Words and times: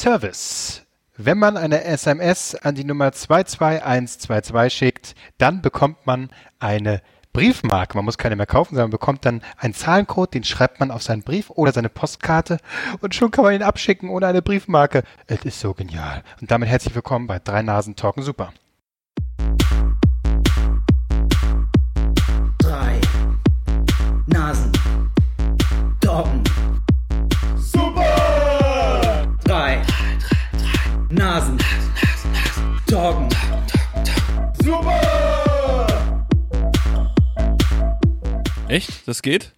Service. 0.00 0.86
Wenn 1.18 1.36
man 1.36 1.58
eine 1.58 1.84
SMS 1.84 2.54
an 2.54 2.74
die 2.74 2.84
Nummer 2.84 3.12
22122 3.12 4.72
schickt, 4.72 5.14
dann 5.36 5.60
bekommt 5.60 6.06
man 6.06 6.30
eine 6.58 7.02
Briefmarke. 7.34 7.98
Man 7.98 8.06
muss 8.06 8.16
keine 8.16 8.34
mehr 8.34 8.46
kaufen, 8.46 8.76
sondern 8.76 8.90
bekommt 8.90 9.26
dann 9.26 9.42
einen 9.58 9.74
Zahlencode, 9.74 10.32
den 10.32 10.44
schreibt 10.44 10.80
man 10.80 10.90
auf 10.90 11.02
seinen 11.02 11.22
Brief 11.22 11.50
oder 11.50 11.72
seine 11.72 11.90
Postkarte 11.90 12.56
und 13.02 13.14
schon 13.14 13.30
kann 13.30 13.44
man 13.44 13.52
ihn 13.52 13.62
abschicken 13.62 14.08
ohne 14.08 14.26
eine 14.26 14.40
Briefmarke. 14.40 15.02
Es 15.26 15.44
ist 15.44 15.60
so 15.60 15.74
genial. 15.74 16.22
Und 16.40 16.50
damit 16.50 16.70
herzlich 16.70 16.94
willkommen 16.94 17.26
bei 17.26 17.38
Drei 17.38 17.60
Nasen 17.60 17.94
Talken 17.94 18.22
Super. 18.22 18.54
Nasen. 31.30 31.58
Doggen. 32.88 33.28
Echt? 38.66 39.06
Das 39.06 39.22
geht? 39.22 39.52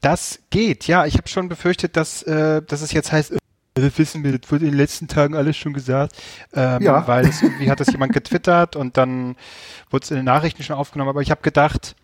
Das 0.00 0.40
geht, 0.50 0.88
ja. 0.88 1.06
Ich 1.06 1.14
habe 1.14 1.28
schon 1.28 1.48
befürchtet, 1.48 1.96
dass, 1.96 2.24
äh, 2.24 2.60
dass 2.60 2.80
es 2.80 2.90
jetzt 2.90 3.12
heißt, 3.12 3.30
äh, 3.30 3.38
das 3.74 3.96
wissen 3.98 4.24
wir, 4.24 4.36
das 4.36 4.50
wurde 4.50 4.64
in 4.64 4.72
den 4.72 4.78
letzten 4.78 5.06
Tagen 5.06 5.36
alles 5.36 5.56
schon 5.56 5.74
gesagt. 5.74 6.16
Ähm, 6.52 6.82
Ja. 6.82 7.06
Weil 7.06 7.28
es 7.28 7.40
irgendwie 7.40 7.70
hat 7.70 7.78
das 7.78 7.92
jemand 7.92 8.12
getwittert 8.12 8.74
und 8.74 8.96
dann 8.96 9.36
wurde 9.90 10.02
es 10.02 10.10
in 10.10 10.16
den 10.16 10.24
Nachrichten 10.24 10.64
schon 10.64 10.74
aufgenommen. 10.74 11.10
Aber 11.10 11.22
ich 11.22 11.30
habe 11.30 11.42
gedacht, 11.42 11.94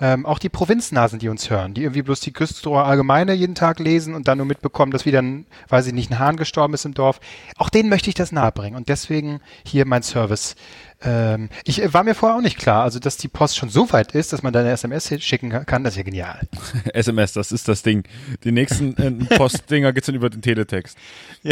ähm, 0.00 0.26
auch 0.26 0.38
die 0.38 0.48
Provinznasen, 0.48 1.18
die 1.18 1.28
uns 1.28 1.50
hören, 1.50 1.74
die 1.74 1.82
irgendwie 1.82 2.02
bloß 2.02 2.20
die 2.20 2.32
Küstenrohr 2.32 2.84
Allgemeine 2.84 3.32
jeden 3.32 3.56
Tag 3.56 3.80
lesen 3.80 4.14
und 4.14 4.28
dann 4.28 4.38
nur 4.38 4.46
mitbekommen, 4.46 4.92
dass 4.92 5.06
wieder 5.06 5.20
ein, 5.20 5.46
weiß 5.68 5.88
ich 5.88 5.92
nicht, 5.92 6.10
ein 6.10 6.18
Hahn 6.20 6.36
gestorben 6.36 6.74
ist 6.74 6.84
im 6.84 6.94
Dorf, 6.94 7.20
auch 7.56 7.68
denen 7.68 7.88
möchte 7.88 8.08
ich 8.08 8.14
das 8.14 8.30
nahebringen. 8.30 8.76
Und 8.76 8.88
deswegen 8.88 9.40
hier 9.64 9.86
mein 9.86 10.04
Service. 10.04 10.54
Ähm, 11.02 11.48
ich 11.64 11.82
äh, 11.82 11.92
war 11.92 12.04
mir 12.04 12.14
vorher 12.14 12.38
auch 12.38 12.42
nicht 12.42 12.58
klar, 12.58 12.84
also 12.84 13.00
dass 13.00 13.16
die 13.16 13.28
Post 13.28 13.56
schon 13.56 13.70
so 13.70 13.92
weit 13.92 14.12
ist, 14.12 14.32
dass 14.32 14.42
man 14.42 14.52
da 14.52 14.60
eine 14.60 14.70
SMS 14.70 15.08
schicken 15.22 15.50
kann, 15.50 15.82
das 15.82 15.94
ist 15.94 15.98
ja 15.98 16.04
genial. 16.04 16.40
SMS, 16.92 17.32
das 17.32 17.50
ist 17.50 17.66
das 17.66 17.82
Ding. 17.82 18.04
Die 18.44 18.52
nächsten 18.52 18.96
äh, 18.96 19.36
Postdinger 19.36 19.92
geht's 19.92 20.06
dann 20.06 20.14
über 20.14 20.30
den 20.30 20.42
Teletext. 20.42 20.96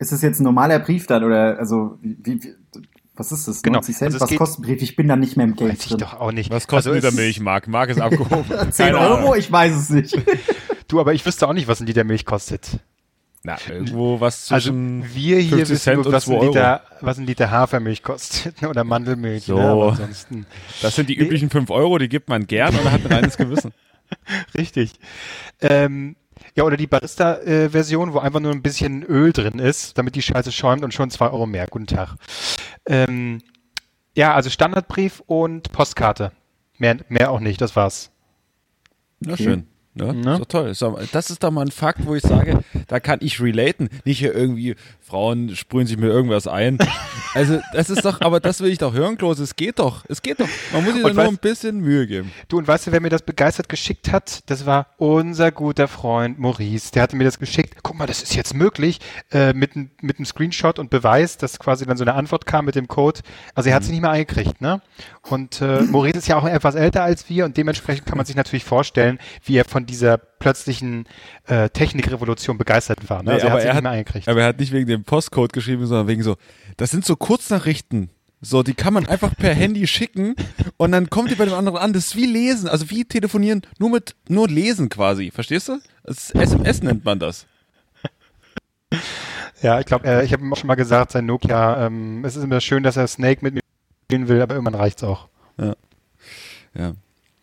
Ist 0.00 0.12
das 0.12 0.22
jetzt 0.22 0.40
ein 0.40 0.44
normaler 0.44 0.78
Brief 0.78 1.06
dann 1.06 1.24
oder 1.24 1.58
also 1.58 1.98
wie, 2.00 2.16
wie 2.24 2.54
was 3.20 3.30
ist 3.32 3.46
das? 3.46 3.62
Genau. 3.62 3.76
90 3.78 3.96
Cent? 3.96 4.14
Also 4.14 4.24
es 4.24 4.30
was 4.32 4.36
kostet 4.38 4.58
ein 4.60 4.62
Brief? 4.66 4.82
Ich 4.82 4.96
bin 4.96 5.06
da 5.06 5.14
nicht 5.16 5.36
mehr 5.36 5.44
im 5.46 5.52
Weiß 5.52 5.58
Game 5.58 5.70
ich 5.70 5.86
drin. 5.86 5.98
doch 5.98 6.14
auch 6.20 6.32
nicht. 6.32 6.50
Was 6.50 6.66
kostet 6.66 6.92
Also 6.92 6.94
Liter 6.96 7.08
es- 7.08 7.14
Milch, 7.14 7.38
Marc? 7.40 7.68
Marc 7.68 7.90
ist 7.90 8.00
abgehoben. 8.00 8.44
10 8.72 8.86
Keine 8.86 8.98
Euro? 8.98 9.14
Ahnung. 9.14 9.34
Ich 9.36 9.50
weiß 9.52 9.74
es 9.76 9.90
nicht. 9.90 10.18
Du, 10.88 10.98
aber 10.98 11.14
ich 11.14 11.24
wüsste 11.24 11.46
auch 11.46 11.52
nicht, 11.52 11.68
was 11.68 11.78
ein 11.80 11.86
Liter 11.86 12.02
Milch 12.02 12.24
kostet. 12.24 12.80
Na, 13.44 13.56
irgendwo 13.68 14.20
was 14.20 14.50
Also 14.50 14.70
zwischen 14.70 15.04
wir 15.14 15.38
hier 15.38 15.58
50 15.58 15.70
wissen 15.70 15.76
Cent 15.82 15.96
nur, 15.98 16.06
und 16.06 16.12
was 16.12 16.24
2 16.24 16.32
ein, 16.32 16.38
Euro. 16.40 16.46
Liter, 16.48 16.82
was 17.00 17.18
ein 17.18 17.26
Liter 17.26 17.50
Hafermilch 17.52 18.02
kostet 18.02 18.60
oder 18.68 18.82
Mandelmilch. 18.82 19.44
So. 19.44 19.56
Ne? 19.56 19.88
Ansonsten 19.92 20.46
Das 20.82 20.96
sind 20.96 21.08
die 21.08 21.14
üblichen 21.16 21.48
5 21.48 21.70
Euro, 21.70 21.98
die 21.98 22.08
gibt 22.08 22.28
man 22.28 22.48
gern 22.48 22.74
und 22.76 22.90
hat 22.90 23.04
ein 23.06 23.12
reines 23.12 23.36
Gewissen. 23.36 23.72
richtig. 24.58 24.94
Ähm, 25.60 26.16
ja, 26.56 26.64
oder 26.64 26.76
die 26.76 26.88
Barista-Version, 26.88 28.12
wo 28.12 28.18
einfach 28.18 28.40
nur 28.40 28.50
ein 28.50 28.62
bisschen 28.62 29.04
Öl 29.04 29.32
drin 29.32 29.60
ist, 29.60 29.96
damit 29.96 30.16
die 30.16 30.22
Scheiße 30.22 30.50
schäumt 30.50 30.82
und 30.82 30.92
schon 30.92 31.10
2 31.10 31.26
Euro 31.30 31.46
mehr. 31.46 31.68
Guten 31.68 31.86
Tag. 31.86 32.16
Ähm, 32.90 33.40
ja, 34.16 34.34
also 34.34 34.50
Standardbrief 34.50 35.22
und 35.26 35.70
Postkarte. 35.70 36.32
Mehr, 36.78 36.96
mehr 37.08 37.30
auch 37.30 37.38
nicht, 37.40 37.60
das 37.60 37.76
war's. 37.76 38.10
Na 39.20 39.34
Okay. 39.34 39.44
schön. 39.44 39.66
Ne? 40.00 40.32
ist 40.32 40.40
doch 40.40 40.46
toll. 40.46 40.72
Doch- 40.78 41.00
Das 41.12 41.30
ist 41.30 41.42
doch 41.42 41.50
mal 41.50 41.62
ein 41.66 41.70
Fakt, 41.70 42.06
wo 42.06 42.14
ich 42.14 42.22
sage, 42.22 42.60
da 42.88 43.00
kann 43.00 43.18
ich 43.22 43.40
relaten. 43.40 43.88
Nicht 44.04 44.18
hier 44.18 44.34
irgendwie, 44.34 44.74
Frauen 45.00 45.54
sprühen 45.56 45.86
sich 45.86 45.96
mir 45.96 46.08
irgendwas 46.08 46.46
ein. 46.46 46.78
Also, 47.32 47.60
das 47.72 47.90
ist 47.90 48.04
doch, 48.04 48.22
aber 48.22 48.40
das 48.40 48.60
will 48.60 48.70
ich 48.72 48.78
doch 48.78 48.92
hören, 48.92 49.16
Klaus. 49.16 49.38
Es 49.38 49.54
geht 49.54 49.78
doch. 49.78 50.04
Es 50.08 50.20
geht 50.20 50.40
doch. 50.40 50.48
Man 50.72 50.82
muss 50.84 50.94
sich 50.94 51.02
da 51.04 51.12
nur 51.12 51.22
ein 51.28 51.36
bisschen 51.38 51.78
Mühe 51.78 52.08
geben. 52.08 52.32
Du, 52.48 52.58
und 52.58 52.66
weißt 52.66 52.88
du, 52.88 52.92
wer 52.92 53.00
mir 53.00 53.08
das 53.08 53.22
begeistert 53.22 53.68
geschickt 53.68 54.10
hat? 54.10 54.40
Das 54.50 54.66
war 54.66 54.88
unser 54.96 55.52
guter 55.52 55.86
Freund 55.86 56.40
Maurice. 56.40 56.90
Der 56.90 57.02
hatte 57.04 57.14
mir 57.14 57.22
das 57.22 57.38
geschickt. 57.38 57.76
Guck 57.84 57.96
mal, 57.96 58.08
das 58.08 58.20
ist 58.24 58.34
jetzt 58.34 58.52
möglich. 58.54 58.98
Äh, 59.30 59.52
mit, 59.52 59.76
mit 60.02 60.18
einem 60.18 60.26
Screenshot 60.26 60.80
und 60.80 60.90
Beweis, 60.90 61.36
dass 61.36 61.60
quasi 61.60 61.86
dann 61.86 61.96
so 61.96 62.02
eine 62.02 62.14
Antwort 62.14 62.46
kam 62.46 62.64
mit 62.64 62.74
dem 62.74 62.88
Code. 62.88 63.20
Also 63.54 63.70
er 63.70 63.76
hat 63.76 63.84
sie 63.84 63.92
nicht 63.92 64.00
mehr 64.00 64.10
eingekriegt, 64.10 64.60
ne? 64.60 64.82
Und 65.28 65.60
äh, 65.60 65.82
Maurice 65.82 66.18
ist 66.18 66.26
ja 66.26 66.36
auch 66.36 66.44
etwas 66.46 66.74
älter 66.74 67.04
als 67.04 67.28
wir 67.28 67.44
und 67.44 67.56
dementsprechend 67.56 68.06
kann 68.06 68.16
man 68.16 68.26
sich 68.26 68.34
natürlich 68.34 68.64
vorstellen, 68.64 69.20
wie 69.44 69.56
er 69.56 69.64
von 69.64 69.86
dieser 69.90 70.16
plötzlichen 70.18 71.04
äh, 71.46 71.68
Technikrevolution 71.70 72.56
begeistert 72.58 73.08
war. 73.10 73.22
Ne? 73.22 73.30
Nee, 73.30 73.34
Also 73.34 73.46
hat 73.46 73.52
aber 73.52 73.62
er 73.62 73.74
nicht 73.74 73.84
hat- 73.84 73.92
eingekriegt. 73.92 74.28
Aber 74.28 74.40
er 74.40 74.46
hat 74.48 74.60
nicht 74.60 74.72
wegen 74.72 74.86
dem 74.86 75.04
Postcode 75.04 75.52
geschrieben, 75.52 75.86
sondern 75.86 76.06
wegen 76.08 76.22
so, 76.22 76.36
das 76.76 76.90
sind 76.90 77.04
so 77.04 77.16
Kurznachrichten. 77.16 78.10
So, 78.42 78.62
die 78.62 78.72
kann 78.72 78.94
man 78.94 79.04
einfach 79.06 79.36
per 79.36 79.52
Handy 79.52 79.86
schicken 79.86 80.34
und 80.78 80.92
dann 80.92 81.10
kommt 81.10 81.30
die 81.30 81.34
bei 81.34 81.44
dem 81.44 81.52
anderen 81.52 81.76
an. 81.78 81.92
Das 81.92 82.06
ist 82.06 82.16
wie 82.16 82.24
lesen, 82.24 82.68
also 82.68 82.88
wie 82.88 83.04
telefonieren, 83.04 83.60
nur 83.78 83.90
mit, 83.90 84.16
nur 84.28 84.48
lesen 84.48 84.88
quasi. 84.88 85.30
Verstehst 85.30 85.68
du? 85.68 85.78
SMS 86.04 86.82
nennt 86.82 87.04
man 87.04 87.18
das. 87.18 87.46
Ja, 89.62 89.78
ich 89.78 89.84
glaube, 89.86 90.06
äh, 90.08 90.24
ich 90.24 90.32
habe 90.32 90.42
ihm 90.42 90.52
auch 90.52 90.56
schon 90.56 90.68
mal 90.68 90.74
gesagt, 90.74 91.12
sein 91.12 91.26
Nokia, 91.26 91.86
ähm, 91.86 92.24
es 92.24 92.34
ist 92.36 92.42
immer 92.44 92.62
schön, 92.62 92.82
dass 92.82 92.96
er 92.96 93.06
Snake 93.06 93.40
mit 93.44 93.52
mir 93.54 93.60
spielen 94.06 94.26
will, 94.28 94.40
aber 94.40 94.54
irgendwann 94.54 94.74
reicht's 94.74 95.04
auch. 95.04 95.28
Ja. 96.74 96.94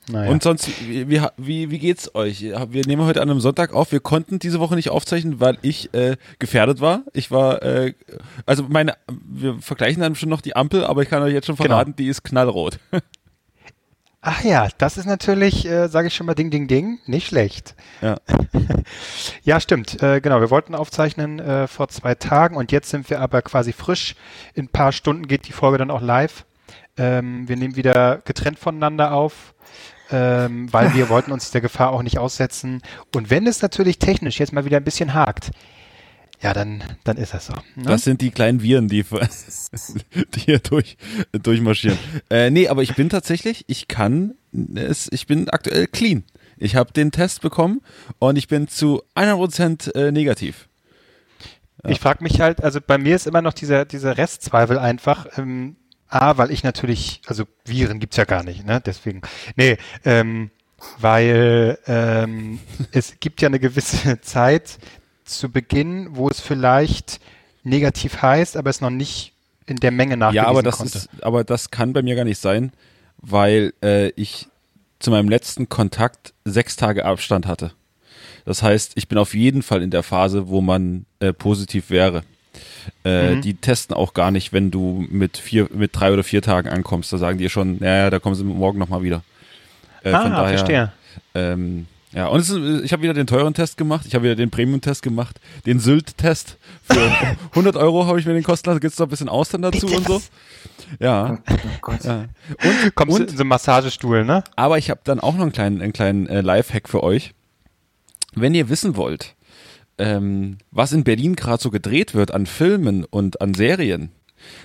Naja. 0.09 0.31
Und 0.31 0.41
sonst, 0.41 0.69
wie, 0.87 1.21
wie, 1.37 1.71
wie, 1.71 1.79
geht's 1.79 2.15
euch? 2.15 2.41
Wir 2.41 2.85
nehmen 2.85 3.03
heute 3.03 3.21
an 3.21 3.29
einem 3.29 3.41
Sonntag 3.41 3.73
auf. 3.73 3.91
Wir 3.91 3.99
konnten 3.99 4.39
diese 4.39 4.59
Woche 4.59 4.75
nicht 4.75 4.89
aufzeichnen, 4.89 5.41
weil 5.41 5.57
ich 5.61 5.93
äh, 5.93 6.15
gefährdet 6.39 6.79
war. 6.79 7.01
Ich 7.11 7.29
war, 7.29 7.61
äh, 7.61 7.93
also 8.45 8.63
meine, 8.69 8.95
wir 9.09 9.59
vergleichen 9.59 10.01
dann 10.01 10.15
schon 10.15 10.29
noch 10.29 10.39
die 10.39 10.55
Ampel, 10.55 10.85
aber 10.85 11.01
ich 11.01 11.09
kann 11.09 11.21
euch 11.23 11.33
jetzt 11.33 11.47
schon 11.47 11.57
Genau. 11.57 11.69
verraten, 11.69 11.95
die 11.97 12.07
ist 12.07 12.23
knallrot. 12.23 12.79
Ach 14.21 14.43
ja, 14.43 14.67
das 14.77 14.97
ist 14.97 15.05
natürlich, 15.05 15.65
äh, 15.65 15.87
sage 15.87 16.07
ich 16.07 16.15
schon 16.15 16.25
mal, 16.25 16.33
Ding, 16.35 16.51
Ding, 16.51 16.67
Ding, 16.67 16.99
nicht 17.05 17.27
schlecht. 17.27 17.75
Ja. 18.01 18.17
Ja, 19.43 19.59
stimmt. 19.59 20.01
Äh, 20.01 20.21
genau, 20.21 20.41
wir 20.41 20.49
wollten 20.49 20.75
aufzeichnen 20.75 21.39
äh, 21.39 21.67
vor 21.67 21.87
zwei 21.89 22.15
Tagen 22.15 22.55
und 22.55 22.71
jetzt 22.71 22.89
sind 22.89 23.09
wir 23.09 23.21
aber 23.21 23.41
quasi 23.41 23.71
frisch. 23.73 24.15
In 24.53 24.65
ein 24.65 24.69
paar 24.69 24.91
Stunden 24.91 25.27
geht 25.27 25.47
die 25.47 25.53
Folge 25.53 25.77
dann 25.77 25.91
auch 25.91 26.01
live. 26.01 26.45
Ähm, 26.97 27.47
wir 27.47 27.55
nehmen 27.55 27.75
wieder 27.75 28.17
getrennt 28.25 28.59
voneinander 28.59 29.13
auf, 29.13 29.53
ähm, 30.11 30.71
weil 30.71 30.93
wir 30.93 31.09
wollten 31.09 31.31
uns 31.31 31.51
der 31.51 31.61
Gefahr 31.61 31.91
auch 31.91 32.03
nicht 32.03 32.17
aussetzen. 32.17 32.81
Und 33.15 33.29
wenn 33.29 33.47
es 33.47 33.61
natürlich 33.61 33.99
technisch 33.99 34.39
jetzt 34.39 34.53
mal 34.53 34.65
wieder 34.65 34.77
ein 34.77 34.83
bisschen 34.83 35.13
hakt, 35.13 35.51
ja, 36.41 36.53
dann, 36.53 36.83
dann 37.03 37.17
ist 37.17 37.33
das 37.33 37.47
so. 37.47 37.53
Ne? 37.75 37.85
Das 37.85 38.03
sind 38.03 38.21
die 38.21 38.29
kleinen 38.29 38.61
Viren, 38.61 38.87
die, 38.87 39.03
die 40.35 40.39
hier 40.39 40.59
durch, 40.59 40.97
durchmarschieren. 41.31 41.97
Äh, 42.29 42.51
nee, 42.51 42.67
aber 42.67 42.83
ich 42.83 42.95
bin 42.95 43.09
tatsächlich, 43.09 43.65
ich 43.67 43.87
kann 43.87 44.35
es, 44.75 45.09
ich 45.11 45.25
bin 45.25 45.49
aktuell 45.49 45.87
clean. 45.87 46.23
Ich 46.57 46.75
habe 46.75 46.93
den 46.93 47.11
Test 47.11 47.41
bekommen 47.41 47.81
und 48.19 48.35
ich 48.35 48.47
bin 48.47 48.67
zu 48.67 49.03
100% 49.15 49.95
äh, 49.95 50.11
negativ. 50.11 50.67
Ich 51.85 51.99
frage 51.99 52.23
mich 52.23 52.41
halt, 52.41 52.63
also 52.63 52.79
bei 52.85 52.97
mir 52.97 53.15
ist 53.15 53.27
immer 53.27 53.41
noch 53.41 53.53
dieser, 53.53 53.85
dieser 53.85 54.17
Restzweifel 54.17 54.79
einfach, 54.79 55.37
ähm, 55.37 55.75
A, 56.09 56.37
weil 56.37 56.51
ich 56.51 56.63
natürlich, 56.63 57.21
also 57.27 57.45
Viren 57.65 57.99
gibt's 57.99 58.17
ja 58.17 58.25
gar 58.25 58.43
nicht, 58.43 58.65
ne? 58.65 58.81
Deswegen. 58.85 59.21
Nee, 59.55 59.77
ähm, 60.05 60.51
weil 60.99 61.77
ähm, 61.87 62.59
es 62.91 63.19
gibt 63.19 63.41
ja 63.41 63.47
eine 63.47 63.59
gewisse 63.59 64.21
Zeit 64.21 64.77
zu 65.25 65.49
Beginn, 65.49 66.09
wo 66.11 66.29
es 66.29 66.39
vielleicht 66.39 67.19
negativ 67.63 68.21
heißt, 68.21 68.57
aber 68.57 68.69
es 68.69 68.81
noch 68.81 68.89
nicht 68.89 69.33
in 69.65 69.77
der 69.77 69.91
Menge 69.91 70.15
nachgewiesen 70.15 70.43
Ja, 70.43 70.49
aber 70.49 70.63
das 70.63 70.77
konnte. 70.77 70.97
ist, 70.97 71.09
aber 71.21 71.43
das 71.43 71.71
kann 71.71 71.93
bei 71.93 72.01
mir 72.01 72.15
gar 72.15 72.23
nicht 72.23 72.39
sein, 72.39 72.71
weil 73.17 73.73
äh, 73.83 74.09
ich 74.11 74.47
zu 74.99 75.11
meinem 75.11 75.29
letzten 75.29 75.69
Kontakt 75.69 76.33
sechs 76.45 76.75
Tage 76.75 77.05
Abstand 77.05 77.45
hatte. 77.45 77.73
Das 78.45 78.63
heißt, 78.63 78.93
ich 78.95 79.09
bin 79.09 79.17
auf 79.17 79.33
jeden 79.33 79.61
Fall 79.61 79.83
in 79.83 79.91
der 79.91 80.03
Phase, 80.03 80.47
wo 80.47 80.61
man 80.61 81.05
äh, 81.19 81.33
positiv 81.33 81.89
wäre. 81.89 82.23
Äh, 83.03 83.35
Mhm. 83.35 83.41
Die 83.41 83.53
testen 83.55 83.95
auch 83.95 84.13
gar 84.13 84.31
nicht, 84.31 84.53
wenn 84.53 84.71
du 84.71 85.05
mit 85.09 85.37
vier, 85.37 85.67
mit 85.73 85.91
drei 85.93 86.11
oder 86.13 86.23
vier 86.23 86.41
Tagen 86.41 86.69
ankommst. 86.69 87.11
Da 87.13 87.17
sagen 87.17 87.37
die 87.37 87.49
schon, 87.49 87.77
naja, 87.79 88.09
da 88.09 88.19
kommen 88.19 88.35
sie 88.35 88.43
morgen 88.43 88.79
nochmal 88.79 89.03
wieder. 89.03 89.21
Äh, 90.03 90.11
ah, 90.11 90.47
verstehe. 90.47 90.91
ähm, 91.35 91.87
ja, 92.13 92.27
und 92.27 92.39
es 92.39 92.49
ist, 92.49 92.83
ich 92.83 92.93
habe 92.93 93.03
wieder 93.03 93.13
den 93.13 93.27
teuren 93.27 93.53
Test 93.53 93.75
gemacht, 93.77 94.05
ich 94.07 94.15
habe 94.15 94.23
wieder 94.23 94.35
den 94.35 94.49
Premium-Test 94.49 95.03
gemacht, 95.03 95.39
den 95.65 95.79
Sylt-Test. 95.79 96.57
Für 96.83 97.11
100 97.51 97.75
Euro 97.75 98.05
habe 98.07 98.19
ich 98.19 98.25
mir 98.25 98.33
den 98.33 98.43
kosten 98.43 98.69
lassen, 98.69 98.79
gibt's 98.79 98.97
noch 98.97 99.07
ein 99.07 99.09
bisschen 99.09 99.29
Austern 99.29 99.61
dazu 99.61 99.87
und 99.87 100.07
so. 100.07 100.21
Ja. 100.99 101.39
Oh 101.49 101.55
Gott. 101.81 102.03
ja. 102.05 102.25
Und, 102.63 102.95
Kommst 102.95 103.17
du 103.19 103.23
und 103.23 103.31
in 103.31 103.35
so 103.37 103.41
einen 103.41 103.49
Massagestuhl, 103.49 104.23
ne? 104.23 104.43
aber 104.55 104.77
ich 104.77 104.89
habe 104.89 105.01
dann 105.03 105.19
auch 105.19 105.33
noch 105.35 105.41
einen 105.41 105.51
kleinen, 105.51 105.81
einen 105.81 105.93
kleinen 105.93 106.27
äh, 106.27 106.41
Live-Hack 106.41 106.87
für 106.87 107.03
euch. 107.03 107.33
Wenn 108.33 108.55
ihr 108.55 108.69
wissen 108.69 108.95
wollt, 108.95 109.35
ähm, 109.97 110.57
was 110.71 110.91
in 110.93 111.03
Berlin 111.03 111.35
gerade 111.35 111.61
so 111.61 111.69
gedreht 111.71 112.13
wird 112.13 112.31
an 112.31 112.45
Filmen 112.45 113.03
und 113.05 113.41
an 113.41 113.53
Serien, 113.53 114.11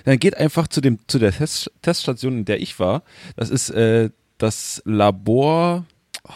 dann 0.05 0.19
geht 0.19 0.37
einfach 0.37 0.67
zu 0.67 0.81
dem 0.81 0.99
zu 1.07 1.19
der 1.19 1.31
Test, 1.31 1.71
Teststation, 1.81 2.37
in 2.39 2.45
der 2.45 2.61
ich 2.61 2.79
war. 2.79 3.03
Das 3.35 3.49
ist 3.49 3.69
äh, 3.71 4.09
das 4.37 4.81
Labor. 4.85 5.85
oh, 6.27 6.31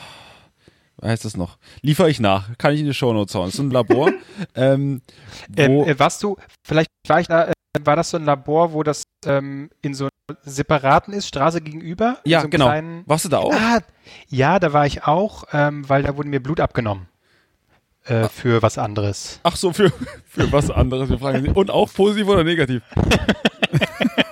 heißt 1.07 1.25
das 1.25 1.37
noch? 1.37 1.57
Liefere 1.81 2.09
ich 2.09 2.19
nach. 2.19 2.57
Kann 2.57 2.73
ich 2.73 2.79
in 2.79 2.85
die 2.87 2.93
Shownotes 2.93 3.35
hauen. 3.35 3.45
Das 3.47 3.53
ist 3.55 3.59
ein 3.59 3.71
Labor, 3.71 4.11
ähm, 4.55 5.01
wo, 5.49 5.61
Ähm, 5.61 5.71
äh, 5.89 5.99
warst 5.99 6.23
du, 6.23 6.37
vielleicht 6.63 6.89
war, 7.07 7.19
ich 7.21 7.27
da, 7.27 7.45
äh, 7.47 7.53
war 7.83 7.95
das 7.95 8.09
so 8.09 8.17
ein 8.17 8.25
Labor, 8.25 8.73
wo 8.73 8.81
das 8.83 9.03
ähm, 9.25 9.69
in 9.81 9.93
so 9.93 10.09
separaten 10.43 11.13
ist, 11.13 11.27
Straße 11.27 11.61
gegenüber? 11.61 12.17
ja, 12.25 12.41
so 12.41 12.49
genau. 12.49 12.65
kleinen- 12.65 13.03
Warst 13.05 13.25
du 13.25 13.29
da 13.29 13.37
auch? 13.39 13.53
Ah, 13.53 13.79
ja, 14.29 14.59
da 14.59 14.73
war 14.73 14.85
ich 14.87 15.03
auch, 15.03 15.45
ähm, 15.53 15.87
weil 15.87 16.03
da 16.03 16.17
wurde 16.17 16.29
mir 16.29 16.41
Blut 16.41 16.59
abgenommen. 16.59 17.07
Äh, 18.07 18.13
Ah. 18.13 18.29
für 18.29 18.61
was 18.61 18.77
anderes. 18.77 19.39
Ach 19.43 19.55
so, 19.55 19.73
für, 19.73 19.91
für 20.29 20.51
was 20.51 20.71
anderes. 20.71 21.09
Wir 21.09 21.19
fragen 21.19 21.43
Sie. 21.43 21.49
Und 21.49 21.69
auch 21.71 21.91
positiv 21.93 22.27
oder 22.27 22.43
negativ? 22.43 22.81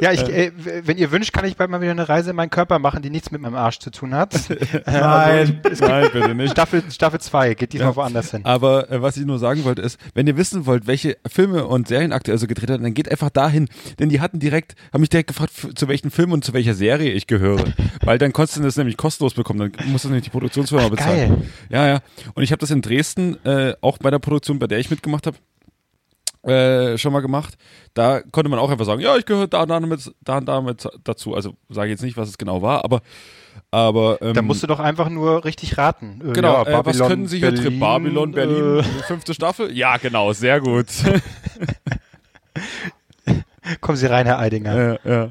Ja, 0.00 0.12
ich, 0.12 0.22
äh, 0.28 0.52
w- 0.56 0.82
wenn 0.84 0.98
ihr 0.98 1.10
wünscht, 1.12 1.32
kann 1.32 1.44
ich 1.44 1.56
bald 1.56 1.70
mal 1.70 1.80
wieder 1.80 1.92
eine 1.92 2.08
Reise 2.08 2.30
in 2.30 2.36
meinen 2.36 2.50
Körper 2.50 2.78
machen, 2.78 3.02
die 3.02 3.10
nichts 3.10 3.30
mit 3.30 3.40
meinem 3.40 3.54
Arsch 3.54 3.78
zu 3.78 3.90
tun 3.90 4.14
hat. 4.14 4.34
Äh, 4.50 4.80
Nein. 5.00 5.60
Nein, 5.80 6.08
bitte 6.12 6.34
nicht. 6.34 6.52
Staffel, 6.52 6.82
Staffel 6.90 7.20
2 7.20 7.54
geht 7.54 7.72
diesmal 7.72 7.90
Ja. 7.90 7.96
woanders 7.96 8.30
hin. 8.32 8.44
Aber 8.44 8.90
äh, 8.90 9.00
was 9.02 9.16
ich 9.16 9.24
nur 9.24 9.38
sagen 9.38 9.64
wollte 9.64 9.82
ist, 9.82 9.98
wenn 10.14 10.26
ihr 10.26 10.36
wissen 10.36 10.66
wollt, 10.66 10.86
welche 10.86 11.16
Filme 11.26 11.66
und 11.66 11.88
Serien 11.88 12.12
aktuell 12.12 12.38
so 12.38 12.46
gedreht 12.46 12.68
werden, 12.68 12.82
dann 12.82 12.94
geht 12.94 13.10
einfach 13.10 13.30
dahin. 13.30 13.68
Denn 13.98 14.08
die 14.08 14.20
hatten 14.20 14.38
direkt, 14.38 14.74
haben 14.92 15.00
mich 15.00 15.10
direkt 15.10 15.28
gefragt, 15.28 15.52
zu 15.74 15.88
welchen 15.88 16.10
Film 16.10 16.32
und 16.32 16.44
zu 16.44 16.52
welcher 16.52 16.74
Serie 16.74 17.12
ich 17.12 17.26
gehöre. 17.26 17.64
Weil 18.04 18.18
dann 18.18 18.32
konntest 18.32 18.58
du 18.58 18.62
das 18.62 18.76
nämlich 18.76 18.96
kostenlos 18.96 19.34
bekommen. 19.34 19.72
Dann 19.76 19.90
musst 19.92 20.04
du 20.04 20.08
nämlich 20.08 20.24
die 20.24 20.30
Produktionsfirma 20.30 20.84
Ach, 20.86 20.90
bezahlen. 20.90 21.28
geil. 21.30 21.42
Ja, 21.70 21.86
ja. 21.86 22.00
Und 22.34 22.42
ich 22.42 22.52
habe 22.52 22.60
das 22.60 22.70
in 22.70 22.82
Dresden 22.82 23.42
äh, 23.44 23.74
auch 23.80 23.98
bei 23.98 24.10
der 24.10 24.18
Produktion, 24.18 24.58
bei 24.58 24.66
der 24.66 24.78
ich 24.78 24.90
mitgemacht 24.90 25.26
habe, 25.26 25.36
äh, 26.42 26.96
schon 26.98 27.12
mal 27.12 27.20
gemacht. 27.20 27.54
Da 27.94 28.20
konnte 28.20 28.48
man 28.48 28.58
auch 28.58 28.70
einfach 28.70 28.86
sagen, 28.86 29.00
ja, 29.00 29.16
ich 29.16 29.26
gehöre 29.26 29.48
da 29.48 29.62
und 29.62 29.68
da 29.68 29.80
mit, 29.80 30.12
da 30.22 30.38
und 30.38 30.46
da 30.46 30.60
mit 30.60 30.86
dazu. 31.04 31.34
Also 31.34 31.54
sage 31.68 31.88
ich 31.88 31.92
jetzt 31.92 32.02
nicht, 32.02 32.16
was 32.16 32.28
es 32.28 32.38
genau 32.38 32.62
war, 32.62 32.84
aber 32.84 33.00
aber 33.72 34.20
ähm, 34.22 34.34
Da 34.34 34.42
musst 34.42 34.62
du 34.62 34.66
doch 34.66 34.80
einfach 34.80 35.08
nur 35.08 35.44
richtig 35.44 35.78
raten. 35.78 36.20
Äh, 36.26 36.32
Genau, 36.32 36.64
ja, 36.64 36.80
äh, 36.80 36.86
was 36.86 36.98
können 36.98 37.28
Sie 37.28 37.38
hier? 37.38 37.54
Trip 37.54 37.78
Babylon, 37.78 38.32
Berlin, 38.32 38.78
Äh, 38.78 38.82
fünfte 39.06 39.34
Staffel? 39.34 39.76
Ja, 39.76 39.96
genau, 39.96 40.32
sehr 40.32 40.60
gut. 40.60 40.86
kommen 43.80 43.96
Sie 43.96 44.06
rein, 44.06 44.26
Herr 44.26 44.38
Eidinger. 44.38 44.98
ja, 45.04 45.28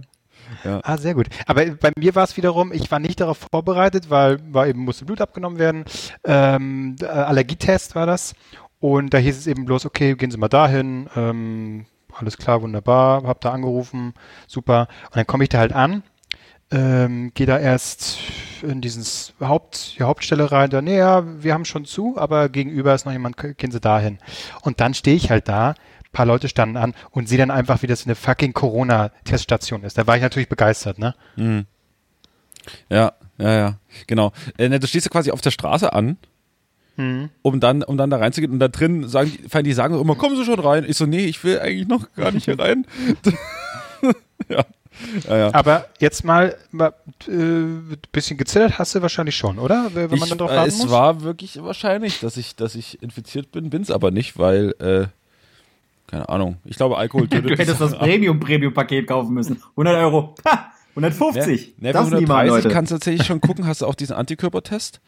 ja. 0.63 0.79
Ah, 0.83 0.97
sehr 0.97 1.13
gut. 1.13 1.27
Aber 1.45 1.65
bei 1.65 1.91
mir 1.97 2.15
war 2.15 2.23
es 2.23 2.35
wiederum, 2.35 2.73
ich 2.73 2.89
war 2.91 3.00
nicht 3.00 3.21
darauf 3.21 3.47
vorbereitet, 3.51 4.09
weil 4.09 4.39
war 4.51 4.67
eben 4.67 4.81
musste 4.81 5.06
Blut 5.06 5.21
abgenommen 5.21 5.59
werden. 5.59 5.85
Ähm, 6.25 6.95
äh, 7.01 7.06
Allergietest 7.06 7.95
war 7.95 8.06
das. 8.06 8.33
Und 8.79 9.13
da 9.13 9.17
hieß 9.17 9.37
es 9.37 9.47
eben 9.47 9.65
bloß, 9.65 9.85
okay, 9.85 10.15
gehen 10.15 10.31
Sie 10.31 10.37
mal 10.37 10.47
dahin. 10.47 11.09
Ähm, 11.15 11.85
alles 12.13 12.37
klar, 12.37 12.61
wunderbar. 12.61 13.23
Hab 13.23 13.41
da 13.41 13.51
angerufen, 13.51 14.13
super. 14.47 14.87
Und 15.05 15.17
dann 15.17 15.27
komme 15.27 15.43
ich 15.43 15.49
da 15.49 15.59
halt 15.59 15.73
an, 15.73 16.03
ähm, 16.71 17.31
gehe 17.33 17.47
da 17.47 17.57
erst 17.59 18.19
in 18.61 18.81
dieses 18.81 19.33
Haupt, 19.41 19.97
die 19.97 20.03
Hauptstelle 20.03 20.51
rein. 20.51 20.69
Da, 20.69 20.81
nee, 20.81 20.97
ja, 20.97 21.23
wir 21.43 21.53
haben 21.53 21.65
schon 21.65 21.85
zu, 21.85 22.17
aber 22.17 22.49
gegenüber 22.49 22.93
ist 22.93 23.05
noch 23.05 23.13
jemand, 23.13 23.37
gehen 23.57 23.71
Sie 23.71 23.79
dahin. 23.79 24.19
Und 24.61 24.79
dann 24.79 24.93
stehe 24.93 25.15
ich 25.15 25.29
halt 25.29 25.47
da. 25.49 25.75
paar 26.11 26.25
Leute 26.25 26.49
standen 26.49 26.77
an 26.77 26.93
und 27.11 27.29
sehe 27.29 27.37
dann 27.37 27.51
einfach, 27.51 27.81
wie 27.81 27.87
das 27.87 28.05
eine 28.05 28.15
fucking 28.15 28.53
Corona-Teststation 28.53 29.83
ist. 29.83 29.97
Da 29.97 30.07
war 30.07 30.15
ich 30.15 30.21
natürlich 30.23 30.49
begeistert, 30.49 30.99
ne? 30.99 31.15
Ja, 32.89 33.13
ja, 33.37 33.53
ja, 33.53 33.79
genau. 34.07 34.31
Äh, 34.57 34.69
ne, 34.69 34.79
du 34.79 34.87
stehst 34.87 35.05
ja 35.05 35.11
quasi 35.11 35.31
auf 35.31 35.41
der 35.41 35.51
Straße 35.51 35.93
an, 35.93 36.17
Mhm. 36.99 37.29
um 37.43 37.61
dann, 37.61 37.81
um 37.81 37.95
dann 37.95 38.09
da 38.09 38.17
reinzugehen 38.17 38.51
und 38.51 38.59
da 38.59 38.67
drin 38.67 39.07
sagen 39.07 39.31
die, 39.31 39.47
fallen 39.47 39.63
die 39.63 39.71
sagen 39.71 39.97
immer, 39.97 40.15
kommen 40.15 40.35
Sie 40.35 40.43
schon 40.43 40.59
rein. 40.59 40.85
Ich 40.85 40.97
so, 40.97 41.05
nee, 41.05 41.25
ich 41.25 41.41
will 41.45 41.57
eigentlich 41.57 41.87
noch 41.87 42.11
gar 42.13 42.31
nicht 42.31 42.43
hier 42.43 42.59
rein. 42.59 42.85
ja. 44.49 44.65
Ja, 45.29 45.37
ja. 45.37 45.53
Aber 45.53 45.87
jetzt 45.99 46.25
mal, 46.25 46.57
mal 46.71 46.93
äh, 47.25 47.95
bisschen 48.11 48.37
gezittert 48.37 48.79
hast 48.79 48.95
du 48.95 49.01
wahrscheinlich 49.01 49.37
schon, 49.37 49.59
oder? 49.59 49.91
Wenn 49.93 50.09
man 50.09 50.19
ich, 50.19 50.27
dann 50.27 50.37
drauf 50.39 50.51
äh, 50.51 50.55
warten 50.57 50.67
es 50.67 50.77
muss? 50.79 50.91
war 50.91 51.21
wirklich 51.21 51.63
wahrscheinlich, 51.63 52.19
dass 52.19 52.35
ich, 52.35 52.57
dass 52.57 52.75
ich 52.75 53.01
infiziert 53.01 53.53
bin, 53.53 53.69
bin's 53.69 53.91
aber 53.91 54.11
nicht, 54.11 54.37
weil, 54.37 54.75
äh, 54.79 55.07
keine 56.07 56.27
Ahnung. 56.27 56.57
Ich 56.65 56.75
glaube, 56.75 56.97
Alkohol 56.97 57.27
tötet 57.29 57.51
Du 57.51 57.55
hättest 57.55 57.79
das 57.79 57.97
Premium-Premium-Paket 57.97 59.07
kaufen 59.07 59.33
müssen. 59.33 59.63
100 59.77 59.95
Euro. 59.99 60.35
Ha, 61.03 61.07
150. 61.07 61.75
Ne, 61.79 61.93
das 61.93 62.09
bei 62.09 62.19
niemand, 62.19 62.39
130 62.39 62.63
Leute. 62.65 62.73
kannst 62.73 62.91
du 62.91 62.95
tatsächlich 62.95 63.25
schon 63.27 63.41
gucken, 63.41 63.65
hast 63.67 63.81
du 63.81 63.85
auch 63.85 63.95
diesen 63.95 64.15
Antikörpertest, 64.15 64.99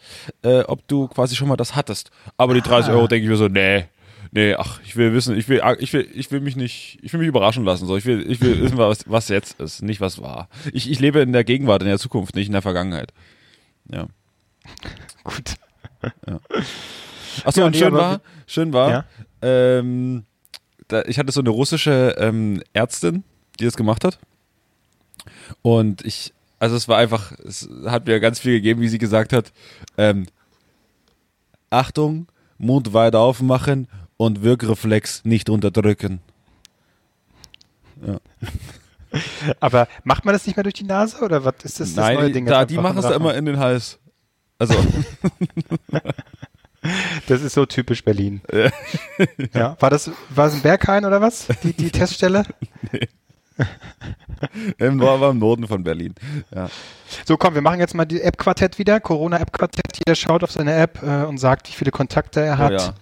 äh, 0.44 0.62
ob 0.62 0.88
du 0.88 1.08
quasi 1.08 1.36
schon 1.36 1.48
mal 1.48 1.58
das 1.58 1.76
hattest. 1.76 2.12
Aber 2.38 2.54
die 2.54 2.62
30 2.62 2.92
Ah. 2.92 2.96
Euro 2.96 3.08
denke 3.08 3.24
ich 3.26 3.30
mir 3.30 3.38
so, 3.38 3.48
nee, 3.48 3.86
nee, 4.32 4.56
ach, 4.56 4.80
ich 4.86 4.96
will 4.96 5.14
wissen, 5.14 5.38
ich 5.38 5.48
will, 5.50 5.62
ah, 5.62 5.76
ich 5.80 5.92
will, 5.94 6.08
ich 6.14 6.32
will 6.32 6.40
mich 6.42 6.56
nicht, 6.56 7.00
ich 7.02 7.12
will 7.14 7.20
mich 7.20 7.28
überraschen 7.28 7.64
lassen. 7.66 7.86
So, 7.88 7.98
ich 7.98 8.06
will, 8.06 8.30
ich 8.30 8.40
will 8.42 8.62
wissen, 8.62 8.78
was, 8.78 9.10
was 9.10 9.28
jetzt 9.30 9.60
ist, 9.60 9.82
nicht 9.82 10.02
was 10.02 10.22
war. 10.22 10.48
Ich, 10.74 10.90
ich 10.90 11.00
lebe 11.00 11.20
in 11.20 11.34
der 11.34 11.44
Gegenwart, 11.44 11.82
in 11.82 11.88
der 11.88 12.00
Zukunft, 12.00 12.36
nicht 12.36 12.48
in 12.48 12.54
der 12.54 12.62
Vergangenheit. 12.62 13.14
Ja. 13.92 14.08
Gut. 15.24 15.56
Achso, 17.46 17.62
Ja, 17.62 17.68
und 17.68 17.76
schön 17.76 17.94
war, 17.94 18.22
schön 18.48 18.74
war, 18.74 18.90
Ja. 18.90 19.06
ähm, 19.42 20.24
da, 20.88 21.04
ich 21.06 21.18
hatte 21.20 21.32
so 21.32 21.40
eine 21.42 21.50
russische 21.50 22.16
ähm, 22.18 22.62
Ärztin, 22.74 23.24
die 23.60 23.66
das 23.66 23.76
gemacht 23.78 24.04
hat. 24.04 24.20
Und 25.62 26.06
ich, 26.06 26.34
also 26.60 26.76
es 26.76 26.88
war 26.88 26.98
einfach, 26.98 27.32
es 27.40 27.70
hat 27.86 28.08
mir 28.08 28.20
ganz 28.20 28.40
viel 28.40 28.54
gegeben, 28.54 28.82
wie 28.82 28.90
sie 28.90 28.98
gesagt 28.98 29.34
hat, 29.34 29.52
ähm, 29.98 30.28
Achtung, 31.70 32.28
Mund 32.58 32.94
weit 32.94 33.16
aufmachen 33.16 33.88
und 34.18 34.44
Wirkreflex 34.44 35.26
nicht 35.26 35.50
unterdrücken. 35.50 36.22
Aber 39.60 39.88
macht 40.04 40.26
man 40.26 40.34
das 40.34 40.46
nicht 40.48 40.56
mehr 40.56 40.64
durch 40.64 40.76
die 40.76 40.84
Nase 40.84 41.24
oder 41.24 41.44
was 41.44 41.56
ist 41.64 41.80
das, 41.80 41.94
das 41.94 42.06
neue 42.06 42.24
Nein, 42.24 42.34
Ding? 42.34 42.46
da, 42.46 42.66
die 42.66 42.78
machen 42.78 42.98
es 42.98 43.04
da 43.04 43.14
immer 43.14 43.36
in 43.36 43.46
den 43.46 43.58
Hals. 43.60 44.00
Also, 44.58 44.76
Das 47.28 47.42
ist 47.42 47.54
so 47.54 47.66
typisch 47.66 48.04
Berlin. 48.04 48.42
ja. 49.54 49.78
War 49.80 49.90
das, 49.90 50.10
war 50.30 50.48
es 50.48 50.56
ein 50.56 50.62
Berghain 50.62 51.06
oder 51.06 51.22
was? 51.22 51.48
Die, 51.64 51.74
die 51.74 51.92
Teststelle? 51.92 52.44
war 52.92 53.00
im 54.78 54.98
Norden 54.98 55.68
von 55.68 55.84
Berlin. 55.84 56.16
Ja. 56.54 56.70
So, 57.26 57.38
komm, 57.38 57.54
wir 57.56 57.62
machen 57.62 57.80
jetzt 57.80 57.94
mal 57.96 58.06
die 58.06 58.22
App-Quartett 58.22 58.78
wieder. 58.80 59.00
Corona-App-Quartett. 59.00 59.98
Jeder 60.00 60.16
schaut 60.16 60.44
auf 60.44 60.52
seine 60.52 60.74
App 60.76 61.02
äh, 61.04 61.24
und 61.26 61.38
sagt, 61.38 61.68
wie 61.70 61.74
viele 61.74 61.92
Kontakte 61.92 62.42
er 62.42 62.56
Oh 62.56 62.58
hat. 62.58 62.72
ja. 62.74 62.94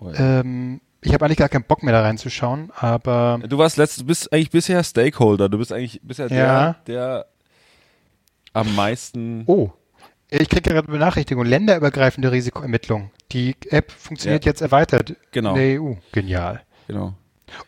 Oh 0.00 0.10
ja. 0.10 0.40
Ähm, 0.40 0.80
ich 1.00 1.12
habe 1.12 1.24
eigentlich 1.26 1.38
gar 1.38 1.48
keinen 1.50 1.64
Bock 1.64 1.82
mehr 1.82 1.92
da 1.92 2.00
reinzuschauen, 2.02 2.70
aber 2.76 3.38
Du 3.46 3.58
warst 3.58 3.76
letzt, 3.76 4.00
du 4.00 4.06
bist 4.06 4.32
eigentlich 4.32 4.50
bisher 4.50 4.82
Stakeholder. 4.82 5.48
Du 5.50 5.58
bist 5.58 5.70
eigentlich 5.72 6.00
bisher 6.02 6.28
Ja. 6.32 6.76
der, 6.86 6.94
der 6.94 7.26
am 8.54 8.74
meisten. 8.74 9.44
oh, 9.46 9.70
ich 10.30 10.48
kriege 10.48 10.62
gerade 10.62 10.78
eine 10.88 10.88
Benachrichtigung. 10.98 11.44
Länderübergreifende 11.44 12.32
Risikoermittlung. 12.32 13.10
Die 13.32 13.54
App 13.70 13.92
funktioniert 13.92 14.44
jetzt 14.46 14.62
erweitert 14.62 15.14
Genau. 15.30 15.50
in 15.50 15.56
der 15.56 15.80
EU. 15.82 15.92
Genial. 16.12 16.62
Genau. 16.88 17.14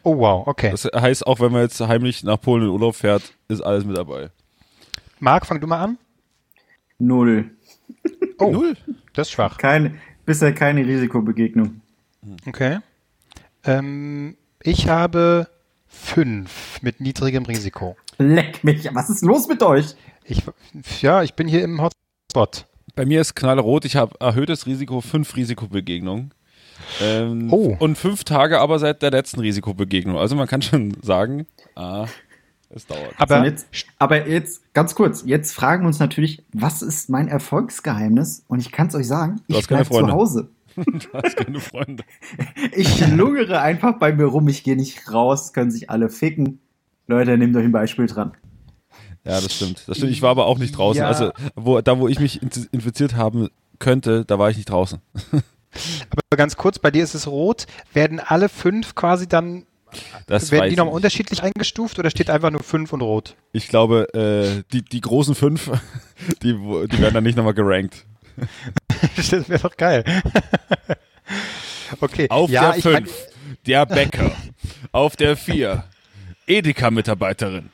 Oh 0.02 0.16
wow, 0.18 0.46
okay. 0.46 0.70
Das 0.70 0.84
heißt, 0.84 1.26
auch 1.26 1.40
wenn 1.40 1.52
man 1.52 1.62
jetzt 1.62 1.80
heimlich 1.80 2.24
nach 2.24 2.40
Polen 2.40 2.64
in 2.64 2.70
Urlaub 2.70 2.94
fährt, 2.96 3.34
ist 3.48 3.60
alles 3.60 3.84
mit 3.84 3.96
dabei. 3.96 4.30
Marc, 5.20 5.46
fang 5.46 5.60
du 5.60 5.66
mal 5.66 5.82
an. 5.82 5.98
Null. 6.98 7.50
Oh, 8.38 8.50
Null. 8.52 8.76
das 9.12 9.28
ist 9.28 9.32
schwach. 9.32 9.58
Kein, 9.58 10.00
bisher 10.24 10.52
keine 10.54 10.84
Risikobegegnung. 10.86 11.80
Okay. 12.46 12.78
Ähm, 13.64 14.36
ich 14.62 14.88
habe 14.88 15.48
fünf 15.86 16.80
mit 16.82 17.00
niedrigem 17.00 17.44
Risiko. 17.44 17.96
Leck 18.18 18.64
mich. 18.64 18.88
Was 18.94 19.10
ist 19.10 19.22
los 19.22 19.46
mit 19.48 19.62
euch? 19.62 19.94
Ich, 20.24 20.42
ja, 21.02 21.22
ich 21.22 21.34
bin 21.34 21.48
hier 21.48 21.62
im 21.62 21.80
Hotspot. 21.80 22.66
Bei 22.94 23.04
mir 23.04 23.20
ist 23.20 23.34
knallrot. 23.34 23.84
Ich 23.84 23.96
habe 23.96 24.18
erhöhtes 24.20 24.66
Risiko, 24.66 25.00
fünf 25.00 25.36
Risikobegegnungen. 25.36 26.32
Ähm, 27.02 27.52
Oh. 27.52 27.76
Und 27.78 27.96
fünf 27.98 28.24
Tage 28.24 28.60
aber 28.60 28.78
seit 28.78 29.02
der 29.02 29.10
letzten 29.10 29.40
Risikobegegnung. 29.40 30.16
Also 30.16 30.34
man 30.36 30.46
kann 30.48 30.62
schon 30.62 30.96
sagen, 31.02 31.46
ah, 31.74 32.06
es 32.70 32.86
dauert. 32.86 33.12
Aber 33.18 33.38
Und 33.38 33.44
jetzt, 33.44 33.66
aber 33.98 34.26
jetzt, 34.28 34.72
ganz 34.74 34.94
kurz, 34.94 35.22
jetzt 35.24 35.52
fragen 35.52 35.82
wir 35.84 35.88
uns 35.88 35.98
natürlich, 35.98 36.42
was 36.52 36.82
ist 36.82 37.08
mein 37.10 37.28
Erfolgsgeheimnis? 37.28 38.44
Und 38.48 38.58
ich 38.60 38.72
kann 38.72 38.88
es 38.88 38.94
euch 38.94 39.06
sagen, 39.06 39.36
Du 39.48 39.54
ich 39.54 39.56
hast 39.58 39.68
keine 39.68 39.80
bleib 39.82 39.86
zu 39.92 39.94
Freunde. 39.94 40.12
Hause. 40.12 40.48
Du 40.76 41.08
hast 41.14 41.36
keine 41.36 41.60
Freunde. 41.60 42.04
Ich 42.72 43.06
lungere 43.08 43.60
einfach 43.60 43.98
bei 43.98 44.12
mir 44.12 44.26
rum, 44.26 44.46
ich 44.48 44.62
gehe 44.62 44.76
nicht 44.76 45.10
raus, 45.12 45.52
können 45.52 45.70
sich 45.70 45.88
alle 45.90 46.08
ficken. 46.10 46.58
Leute, 47.06 47.38
nehmt 47.38 47.56
euch 47.56 47.64
ein 47.64 47.72
Beispiel 47.72 48.06
dran. 48.06 48.32
Ja, 49.24 49.40
das 49.40 49.54
stimmt. 49.54 49.84
Das 49.86 49.96
stimmt. 49.96 50.12
Ich 50.12 50.22
war 50.22 50.30
aber 50.30 50.46
auch 50.46 50.58
nicht 50.58 50.76
draußen. 50.76 51.00
Ja. 51.00 51.08
Also 51.08 51.30
wo, 51.54 51.80
da, 51.80 51.98
wo 51.98 52.08
ich 52.08 52.20
mich 52.20 52.42
in- 52.42 52.50
infiziert 52.72 53.14
haben 53.16 53.48
könnte, 53.78 54.24
da 54.24 54.38
war 54.38 54.50
ich 54.50 54.56
nicht 54.56 54.68
draußen. 54.70 54.98
Aber 56.10 56.36
ganz 56.36 56.56
kurz, 56.56 56.78
bei 56.78 56.90
dir 56.90 57.04
ist 57.04 57.14
es 57.14 57.26
rot. 57.26 57.66
Werden 57.92 58.20
alle 58.20 58.48
fünf 58.48 58.94
quasi 58.94 59.26
dann, 59.26 59.66
Das 60.26 60.50
werden 60.50 60.70
die 60.70 60.76
nochmal 60.76 60.94
unterschiedlich 60.94 61.42
eingestuft 61.42 61.98
oder 61.98 62.10
steht 62.10 62.30
einfach 62.30 62.50
nur 62.50 62.62
fünf 62.62 62.92
und 62.92 63.02
rot? 63.02 63.36
Ich 63.52 63.68
glaube, 63.68 64.12
äh, 64.14 64.62
die, 64.72 64.82
die 64.82 65.00
großen 65.00 65.34
fünf, 65.34 65.70
die, 66.42 66.52
die 66.54 66.98
werden 66.98 67.14
dann 67.14 67.24
nicht 67.24 67.36
nochmal 67.36 67.54
gerankt. 67.54 68.06
das 69.16 69.48
wäre 69.48 69.60
doch 69.60 69.76
geil. 69.76 70.04
okay. 72.00 72.26
Auf 72.30 72.50
ja, 72.50 72.72
der 72.72 72.82
5, 72.82 73.12
der 73.66 73.86
Bäcker. 73.86 74.32
Auf 74.92 75.16
der 75.16 75.36
4, 75.36 75.84
Edeka-Mitarbeiterin. 76.46 77.70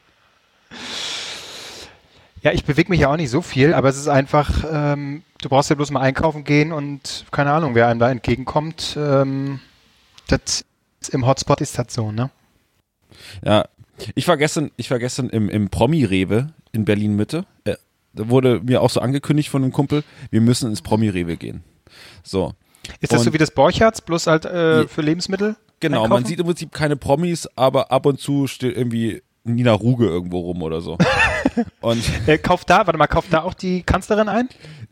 Ja, 2.42 2.52
ich 2.52 2.64
bewege 2.64 2.90
mich 2.90 3.00
ja 3.00 3.08
auch 3.11 3.16
nicht 3.16 3.30
so 3.30 3.40
viel, 3.40 3.72
aber 3.72 3.88
es 3.88 3.96
ist 3.96 4.08
einfach, 4.08 4.64
ähm, 4.70 5.22
du 5.40 5.49
brauchst 5.49 5.70
ja 5.70 5.76
bloß 5.76 5.90
mal 5.92 6.00
einkaufen 6.00 6.42
gehen 6.44 6.72
und 6.72 7.25
keine 7.30 7.52
Ahnung, 7.52 7.75
wer 7.75 7.87
einem 7.88 8.00
da 8.00 8.11
entgegenkommt. 8.11 8.96
Ähm, 8.99 9.61
das 10.28 10.64
im 11.11 11.26
Hotspot 11.26 11.61
ist 11.61 11.78
das 11.78 11.94
so, 11.94 12.11
ne? 12.11 12.30
Ja, 13.44 13.64
ich 14.14 14.26
war 14.26 14.37
gestern, 14.37 14.70
ich 14.76 14.90
war 14.90 14.99
gestern 14.99 15.28
im, 15.30 15.49
im 15.49 15.68
Promi-Rewe 15.70 16.49
in 16.72 16.84
Berlin-Mitte. 16.84 17.44
Äh, 17.64 17.76
da 18.14 18.28
wurde 18.28 18.61
mir 18.61 18.82
auch 18.82 18.90
so 18.90 19.00
angekündigt 19.00 19.49
von 19.49 19.62
einem 19.62 19.72
Kumpel, 19.72 20.02
wir 20.30 20.40
müssen 20.40 20.68
ins 20.68 20.82
Promi-Rewe 20.82 21.37
gehen. 21.37 21.62
So. 22.25 22.54
Ist 23.00 23.12
das 23.12 23.20
Und- 23.20 23.26
so 23.26 23.32
wie 23.32 23.38
das 23.38 23.52
Borchards, 23.52 24.00
bloß 24.02 24.26
halt 24.26 24.44
äh, 24.46 24.88
für 24.88 25.02
Lebensmittel? 25.02 25.54
Genau, 25.78 26.02
man 26.02 26.04
einkaufen? 26.12 26.26
sieht 26.26 26.40
im 26.40 26.46
Prinzip 26.46 26.72
keine 26.72 26.96
Promis, 26.96 27.49
aber 27.56 27.90
ab 27.92 28.06
und 28.06 28.20
zu 28.20 28.46
steht 28.49 28.76
irgendwie 28.76 29.22
Nina 29.44 29.72
Ruge 29.72 30.06
irgendwo 30.06 30.40
rum 30.40 30.62
oder 30.62 30.80
so. 30.80 30.96
Und 31.80 32.02
Äh, 32.26 32.38
kauft 32.38 32.70
da, 32.70 32.87
warte 32.87 32.96
mal, 32.99 33.06
kauft 33.06 33.32
da 33.32 33.42
auch 33.42 33.54
die 33.54 33.82
Kanzlerin 33.82 34.28
ein? 34.28 34.49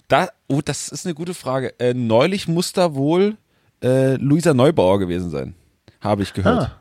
da, 0.09 0.29
oh, 0.49 0.61
das 0.65 0.89
ist 0.89 1.07
eine 1.07 1.15
gute 1.15 1.35
Frage. 1.35 1.79
Äh, 1.79 1.95
neulich 1.95 2.49
muss 2.49 2.73
da 2.73 2.95
wohl 2.95 3.37
äh, 3.83 4.15
Luisa 4.17 4.53
Neubauer 4.55 4.99
gewesen 4.99 5.31
sein. 5.31 5.55
Habe 6.01 6.23
ich 6.23 6.33
gehört. 6.33 6.71
Ah. 6.71 6.81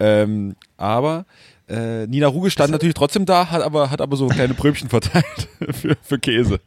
Ähm, 0.00 0.56
aber 0.76 1.26
äh, 1.68 2.06
Nina 2.06 2.26
Ruge 2.26 2.50
stand 2.50 2.70
natürlich 2.72 2.94
trotzdem 2.94 3.24
da, 3.26 3.50
hat 3.50 3.62
aber, 3.62 3.90
hat 3.90 4.00
aber 4.00 4.16
so 4.16 4.26
kleine 4.28 4.54
Pröbchen 4.54 4.88
verteilt 4.90 5.48
für, 5.72 5.96
für 6.02 6.18
Käse. 6.18 6.60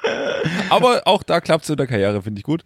aber 0.70 1.02
auch 1.06 1.22
da 1.22 1.40
klappt 1.40 1.64
es 1.64 1.70
in 1.70 1.76
der 1.76 1.86
Karriere, 1.86 2.22
finde 2.22 2.38
ich 2.38 2.44
gut. 2.44 2.62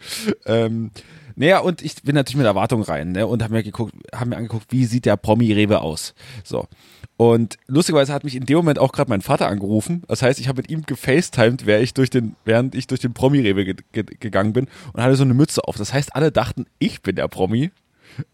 Ähm, 0.46 0.90
naja, 1.36 1.58
und 1.58 1.82
ich 1.82 2.02
bin 2.02 2.14
natürlich 2.14 2.36
mit 2.36 2.46
Erwartungen 2.46 2.84
rein 2.84 3.12
ne, 3.12 3.26
und 3.26 3.42
habe 3.42 3.54
mir, 3.54 3.62
geguckt, 3.62 3.94
hab 4.12 4.26
mir 4.28 4.36
angeguckt, 4.36 4.66
wie 4.70 4.84
sieht 4.84 5.04
der 5.04 5.16
Promi-Rewe 5.16 5.80
aus. 5.80 6.14
So. 6.44 6.66
Und 7.16 7.58
lustigerweise 7.66 8.12
hat 8.12 8.24
mich 8.24 8.34
in 8.34 8.46
dem 8.46 8.56
Moment 8.56 8.78
auch 8.78 8.92
gerade 8.92 9.08
mein 9.08 9.20
Vater 9.20 9.48
angerufen. 9.48 10.02
Das 10.08 10.22
heißt, 10.22 10.40
ich 10.40 10.48
habe 10.48 10.62
mit 10.62 10.70
ihm 10.70 10.82
gefacetimed, 10.82 11.66
während 11.66 11.84
ich 11.84 11.94
durch 11.94 12.10
den, 12.10 12.36
während 12.44 12.74
ich 12.74 12.86
durch 12.86 13.00
den 13.00 13.14
Promi-Rewe 13.14 13.64
ge 13.64 13.76
ge 13.92 14.04
gegangen 14.18 14.52
bin 14.52 14.68
und 14.92 15.02
hatte 15.02 15.16
so 15.16 15.24
eine 15.24 15.34
Mütze 15.34 15.62
auf. 15.64 15.76
Das 15.76 15.92
heißt, 15.92 16.14
alle 16.14 16.32
dachten, 16.32 16.66
ich 16.78 17.02
bin 17.02 17.16
der 17.16 17.28
Promi. 17.28 17.70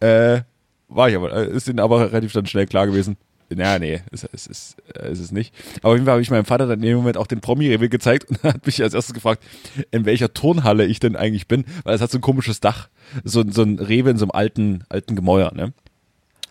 Äh, 0.00 0.40
war 0.88 1.09
ich 1.09 1.16
aber, 1.16 1.33
äh, 1.33 1.50
ist 1.50 1.69
ihnen 1.69 1.80
aber 1.80 2.12
relativ 2.12 2.33
dann 2.33 2.47
schnell 2.47 2.66
klar 2.66 2.87
gewesen. 2.87 3.16
Naja, 3.52 3.78
nee, 3.80 4.00
ist, 4.12 4.25
ist, 4.25 4.47
ist, 4.47 4.76
äh, 4.95 5.11
ist 5.11 5.19
es 5.19 5.33
nicht. 5.33 5.52
Aber 5.83 5.90
auf 5.90 5.95
jeden 5.97 6.07
Fall 6.07 6.12
habe 6.12 6.23
ich 6.23 6.30
meinem 6.30 6.45
Vater 6.45 6.66
dann 6.66 6.78
in 6.80 6.87
dem 6.87 6.97
Moment 6.97 7.16
auch 7.16 7.26
den 7.26 7.40
Promi-Rewe 7.40 7.88
gezeigt 7.88 8.30
und 8.30 8.45
er 8.45 8.54
hat 8.54 8.66
mich 8.66 8.80
als 8.83 8.95
erstes 8.95 9.12
gefragt, 9.14 9.42
in 9.90 10.04
welcher 10.04 10.33
Turnhalle 10.33 10.87
ich 10.87 11.00
denn 11.00 11.16
eigentlich 11.16 11.49
bin, 11.49 11.64
weil 11.83 11.95
es 11.95 12.00
hat 12.00 12.11
so 12.11 12.19
ein 12.19 12.23
komisches 12.23 12.61
Dach. 12.61 12.88
So, 13.25 13.42
so 13.50 13.62
ein 13.62 13.78
Rewe 13.80 14.11
in 14.11 14.19
so 14.19 14.25
einem 14.25 14.30
alten, 14.30 14.85
alten 14.88 15.16
Gemäuer, 15.16 15.52
ne? 15.52 15.73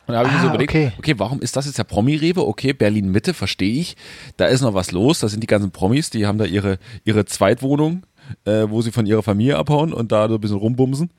Und 0.10 0.14
da 0.14 0.20
habe 0.20 0.30
ich 0.30 0.34
mir 0.34 0.40
Ah, 0.40 0.42
so 0.42 0.50
überlegt, 0.50 0.72
okay. 0.72 0.92
okay. 0.98 1.20
warum 1.20 1.40
ist 1.40 1.56
das 1.56 1.68
jetzt 1.68 1.78
der 1.78 1.84
Promi-Rewe? 1.84 2.46
Okay, 2.46 2.74
Berlin-Mitte, 2.74 3.36
verstehe 3.36 3.80
ich. 3.80 3.96
Da 4.38 4.48
ist 4.48 4.62
noch 4.62 4.74
was 4.74 4.92
los. 4.92 5.20
Da 5.20 5.30
sind 5.30 5.42
die 5.42 5.48
ganzen 5.48 5.70
Promis, 5.70 6.10
die 6.10 6.26
haben 6.26 6.40
da 6.40 6.46
ihre, 6.46 6.80
ihre 7.06 7.26
Zweitwohnung, 7.26 8.04
äh, 8.46 8.66
wo 8.68 8.82
sie 8.82 8.92
von 8.92 9.06
ihrer 9.06 9.22
Familie 9.22 9.58
abhauen 9.58 9.94
und 9.94 10.12
da 10.12 10.28
so 10.28 10.36
ein 10.36 10.42
bisschen 10.42 10.58
rumbumsen. 10.58 11.12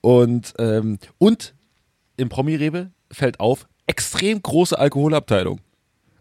Und, 0.00 0.54
ähm, 0.58 0.98
und 1.18 1.54
im 2.16 2.30
Promi-Rewe 2.30 2.90
fällt 3.12 3.40
auf, 3.40 3.68
extrem 3.90 4.40
große 4.40 4.78
Alkoholabteilung. 4.78 5.60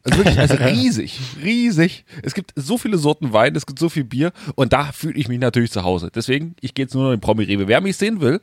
Also 0.04 0.18
wirklich, 0.18 0.40
also 0.40 0.56
riesig, 0.64 1.20
riesig. 1.44 2.04
Es 2.24 2.34
gibt 2.34 2.52
so 2.56 2.80
viele 2.80 2.98
Sorten 2.98 3.32
Wein, 3.32 3.56
es 3.56 3.68
gibt 3.68 3.78
so 3.78 3.90
viel 3.90 4.06
Bier 4.06 4.32
und 4.56 4.74
da 4.74 4.92
fühle 4.92 5.16
ich 5.16 5.28
mich 5.28 5.40
natürlich 5.40 5.72
zu 5.72 5.84
Hause. 5.84 6.10
Deswegen, 6.14 6.56
ich 6.62 6.74
gehe 6.74 6.86
jetzt 6.86 6.96
nur 6.96 7.04
noch 7.04 7.12
in 7.12 7.20
Promi-Rewe. 7.20 7.68
Wer 7.68 7.82
mich 7.82 7.98
sehen 7.98 8.22
will, 8.22 8.42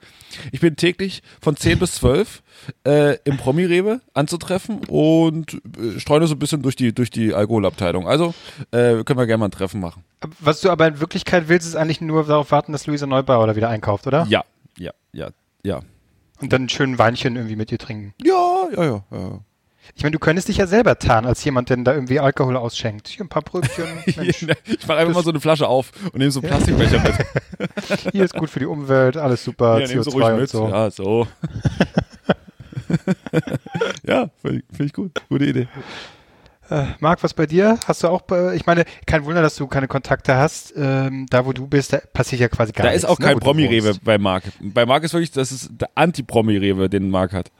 ich 0.53 0.61
bin 0.61 0.77
täglich 0.77 1.23
von 1.41 1.57
10 1.57 1.81
bis 1.81 1.95
12 1.95 2.43
äh, 2.87 3.17
im 3.25 3.37
Promi-Rewe 3.37 4.01
anzutreffen 4.15 4.85
und 4.87 5.55
äh, 5.55 5.99
streune 5.99 6.29
so 6.29 6.35
ein 6.35 6.39
bisschen 6.39 6.63
durch 6.63 6.77
die, 6.77 6.95
durch 6.95 7.11
die 7.11 7.35
Alkoholabteilung. 7.35 8.07
Also 8.07 8.35
äh, 8.71 9.03
können 9.03 9.19
wir 9.19 9.27
gerne 9.27 9.39
mal 9.39 9.49
ein 9.49 9.51
Treffen 9.51 9.81
machen. 9.81 10.05
Was 10.39 10.61
du 10.61 10.71
aber 10.71 10.87
in 10.87 11.01
Wirklichkeit 11.01 11.49
willst, 11.49 11.67
ist 11.67 11.75
eigentlich 11.75 12.01
nur 12.01 12.25
darauf 12.25 12.53
warten, 12.53 12.73
dass 12.73 12.87
Luisa 12.87 13.07
Neubauer 13.07 13.47
da 13.47 13.57
wieder 13.57 13.71
einkauft, 13.71 14.07
oder? 14.07 14.27
Ja, 14.29 14.45
ja, 14.79 14.93
ja, 15.13 15.31
ja. 15.65 15.81
Und 16.41 16.53
dann 16.53 16.65
ein 16.65 16.69
schönen 16.69 16.99
Weinchen 16.99 17.37
irgendwie 17.37 17.57
mit 17.57 17.73
ihr 17.73 17.79
trinken. 17.79 18.13
Ja, 18.23 18.35
ja, 18.77 18.85
ja. 18.85 19.05
ja. 19.11 19.41
Ich 19.95 20.03
meine, 20.03 20.13
du 20.13 20.19
könntest 20.19 20.49
dich 20.49 20.57
ja 20.57 20.67
selber 20.67 20.99
tarnen, 20.99 21.29
als 21.29 21.45
jemand, 21.45 21.71
der 21.71 21.77
da 21.79 21.95
irgendwie 21.95 22.19
Alkohol 22.19 22.57
ausschenkt. 22.57 23.07
Hier 23.07 23.25
ein 23.25 23.29
paar 23.29 23.43
Brötchen. 23.43 23.85
Mensch, 24.17 24.45
Ich 24.67 24.87
mache 24.87 24.99
einfach 24.99 25.15
mal 25.15 25.23
so 25.23 25.31
eine 25.31 25.41
Flasche 25.41 25.69
auf 25.69 25.93
und 26.13 26.17
nehme 26.19 26.31
so 26.33 26.41
einen 26.41 26.49
Plastikbecher 26.49 27.01
mit. 27.03 27.15
hier 28.13 28.25
ist 28.25 28.35
gut 28.35 28.51
für 28.51 28.59
die 28.59 28.67
Umwelt, 28.67 29.17
alles 29.17 29.45
super, 29.45 29.79
Ja, 29.81 29.87
nehm 29.87 30.03
so 30.03 30.11
CO2 30.11 30.15
ruhig 30.15 30.27
und 30.33 30.41
mit. 30.41 30.51
so. 30.51 30.69
Ja, 30.69 30.91
so. 30.91 31.29
ja, 34.07 34.29
finde 34.43 34.63
ich, 34.81 34.93
gut. 34.93 35.13
Gute 35.29 35.45
Idee. 35.45 35.69
Äh, 36.69 36.85
Marc, 36.99 37.23
was 37.23 37.33
bei 37.35 37.47
dir? 37.47 37.79
Hast 37.87 38.03
du 38.03 38.09
auch, 38.09 38.23
bei, 38.23 38.55
ich 38.55 38.67
meine, 38.67 38.85
kein 39.07 39.25
Wunder, 39.25 39.41
dass 39.43 39.55
du 39.55 39.69
keine 39.69 39.87
Kontakte 39.87 40.35
hast. 40.37 40.75
Ähm, 40.77 41.27
da, 41.31 41.47
wo 41.47 41.53
du 41.53 41.67
bist, 41.69 41.93
da 41.93 41.99
passiert 42.13 42.41
ja 42.41 42.49
quasi 42.49 42.73
gar 42.73 42.85
Da 42.85 42.91
nichts. 42.91 43.05
ist 43.05 43.11
auch 43.11 43.19
ne, 43.21 43.27
kein 43.27 43.35
du 43.35 43.41
Promi-Rewe 43.41 43.95
bei 44.03 44.19
Marc. 44.19 44.45
Bei 44.61 44.85
Marc 44.85 45.05
ist 45.05 45.13
wirklich, 45.13 45.31
das 45.31 45.53
ist 45.53 45.71
der 45.73 45.91
Anti-Promi-Rewe, 45.95 46.89
den 46.89 47.09
Marc 47.09 47.33
hat. 47.33 47.53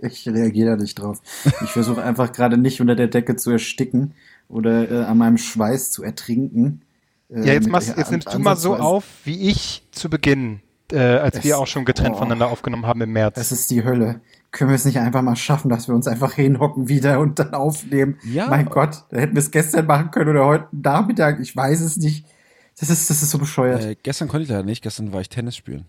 Ich 0.00 0.28
reagiere 0.28 0.70
da 0.70 0.76
nicht 0.82 0.94
drauf. 0.96 1.20
Ich 1.64 1.70
versuche 1.70 2.02
einfach 2.02 2.32
gerade 2.32 2.58
nicht 2.58 2.80
unter 2.80 2.94
der 2.94 3.08
Decke 3.08 3.36
zu 3.36 3.50
ersticken 3.50 4.14
oder 4.48 4.90
äh, 4.90 5.04
an 5.04 5.18
meinem 5.18 5.38
Schweiß 5.38 5.90
zu 5.90 6.02
ertrinken. 6.02 6.82
Äh, 7.30 7.40
Ja, 7.46 7.52
jetzt, 7.54 7.64
mit 7.64 7.72
machst, 7.72 7.88
der 7.88 7.96
jetzt 7.98 8.10
nimmst 8.10 8.32
du 8.32 8.38
mal 8.38 8.56
so 8.56 8.76
auf, 8.76 9.04
wie 9.24 9.48
ich 9.48 9.86
zu 9.92 10.10
Beginn, 10.10 10.60
äh, 10.92 10.98
als 10.98 11.38
Es- 11.38 11.44
wir 11.44 11.58
auch 11.58 11.66
schon 11.66 11.84
getrennt 11.84 12.14
oh. 12.16 12.18
voneinander 12.18 12.48
aufgenommen 12.48 12.86
haben 12.86 13.00
im 13.00 13.12
März. 13.12 13.36
Es 13.38 13.52
ist 13.52 13.70
die 13.70 13.84
Hölle. 13.84 14.20
Können 14.52 14.70
wir 14.70 14.76
es 14.76 14.84
nicht 14.84 14.98
einfach 14.98 15.22
mal 15.22 15.36
schaffen, 15.36 15.68
dass 15.68 15.88
wir 15.88 15.94
uns 15.94 16.06
einfach 16.06 16.32
hinhocken 16.34 16.88
wieder 16.88 17.18
und 17.20 17.38
dann 17.38 17.52
aufnehmen? 17.54 18.18
Ja. 18.24 18.48
Mein 18.48 18.66
Gott, 18.66 19.04
da 19.10 19.18
hätten 19.18 19.34
wir 19.34 19.40
es 19.40 19.50
gestern 19.50 19.86
machen 19.86 20.10
können 20.10 20.30
oder 20.30 20.46
heute 20.46 20.66
Nachmittag. 20.72 21.40
Ich 21.40 21.54
weiß 21.56 21.80
es 21.80 21.96
nicht. 21.96 22.24
Das 22.78 22.88
ist, 22.90 23.08
das 23.10 23.22
ist 23.22 23.30
so 23.30 23.38
bescheuert. 23.38 23.82
Äh, 23.84 23.96
gestern 24.02 24.28
konnte 24.28 24.44
ich 24.44 24.48
leider 24.50 24.62
nicht, 24.62 24.82
gestern 24.82 25.12
war 25.12 25.20
ich 25.20 25.28
Tennis 25.30 25.56
spielen. 25.56 25.86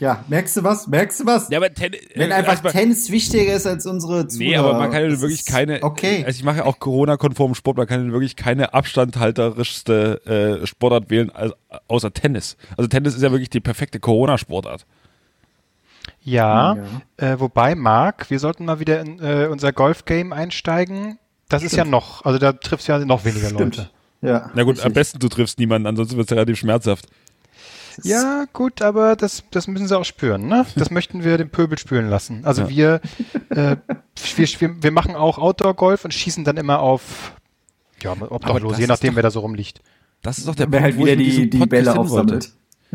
Ja, 0.00 0.24
merkst 0.28 0.56
du 0.56 0.64
was? 0.64 0.88
Merkst 0.88 1.20
du 1.20 1.26
was? 1.26 1.48
Ja, 1.50 1.58
aber 1.58 1.72
Tennis. 1.72 2.00
Wenn 2.14 2.32
einfach 2.32 2.60
Tennis 2.72 3.10
wichtiger 3.10 3.54
ist 3.54 3.66
als 3.66 3.86
unsere 3.86 4.26
Zuhörer. 4.26 4.48
Nee, 4.50 4.56
aber 4.56 4.74
man 4.74 4.90
kann 4.90 5.08
ja 5.08 5.20
wirklich 5.20 5.46
keine. 5.46 5.82
Okay. 5.82 6.24
Also 6.26 6.36
ich 6.36 6.44
mache 6.44 6.58
ja 6.58 6.64
auch 6.64 6.78
Corona-konformen 6.80 7.54
Sport, 7.54 7.76
man 7.76 7.86
kann 7.86 8.06
ja 8.06 8.12
wirklich 8.12 8.34
keine 8.36 8.74
abstandhalterischste 8.74 10.60
äh, 10.62 10.66
Sportart 10.66 11.10
wählen, 11.10 11.30
als, 11.30 11.52
außer 11.88 12.12
Tennis. 12.12 12.56
Also 12.76 12.88
Tennis 12.88 13.14
ist 13.14 13.22
ja 13.22 13.30
wirklich 13.30 13.50
die 13.50 13.60
perfekte 13.60 14.00
Corona-Sportart. 14.00 14.84
ja, 16.22 16.74
Ja. 16.74 16.84
Äh, 17.16 17.40
wobei, 17.40 17.74
Marc, 17.74 18.30
wir 18.30 18.38
sollten 18.40 18.64
mal 18.64 18.80
wieder 18.80 19.00
in 19.00 19.20
äh, 19.20 19.48
unser 19.50 19.72
Golf-Game 19.72 20.32
einsteigen. 20.32 21.18
Das 21.48 21.62
ist 21.62 21.76
ja 21.76 21.84
noch, 21.84 22.24
also 22.24 22.38
da 22.38 22.52
triffst 22.52 22.88
du 22.88 22.92
ja 22.92 22.98
noch 22.98 23.24
weniger 23.24 23.48
Stimmt. 23.50 23.76
Leute. 23.76 23.90
Ja, 24.22 24.50
Na 24.54 24.62
gut, 24.62 24.72
richtig. 24.76 24.86
am 24.86 24.92
besten 24.94 25.18
du 25.18 25.28
triffst 25.28 25.58
niemanden, 25.58 25.86
ansonsten 25.86 26.16
wird 26.16 26.30
es 26.30 26.34
relativ 26.34 26.58
schmerzhaft. 26.58 27.06
Ja, 28.02 28.44
gut, 28.52 28.82
aber 28.82 29.16
das, 29.16 29.44
das 29.50 29.66
müssen 29.68 29.86
sie 29.88 29.96
auch 29.96 30.04
spüren, 30.04 30.46
ne? 30.48 30.66
Das 30.76 30.90
möchten 30.90 31.22
wir 31.24 31.38
den 31.38 31.50
Pöbel 31.50 31.78
spüren 31.78 32.08
lassen. 32.08 32.44
Also 32.44 32.62
Ja. 32.62 32.68
wir, 32.68 33.00
äh, 33.50 33.76
wir, 34.36 34.46
wir, 34.60 34.82
wir 34.82 34.90
machen 34.90 35.14
auch 35.14 35.38
Outdoor-Golf 35.38 36.04
und 36.04 36.12
schießen 36.12 36.44
dann 36.44 36.56
immer 36.56 36.80
auf, 36.80 37.32
ja, 38.02 38.12
obdachlos, 38.28 38.78
je 38.78 38.86
nachdem, 38.86 39.10
doch- 39.10 39.16
wer 39.16 39.22
da 39.22 39.30
so 39.30 39.40
rumliegt. 39.40 39.80
Das 40.22 40.38
ist 40.38 40.48
doch 40.48 40.54
der 40.54 40.68
halt 40.80 40.96
wo 40.96 41.06
ich 41.06 41.12
wieder 41.12 41.16
die, 41.16 41.50
die 41.50 41.66
Bälle 41.66 41.96
aufsammelt. 41.98 42.52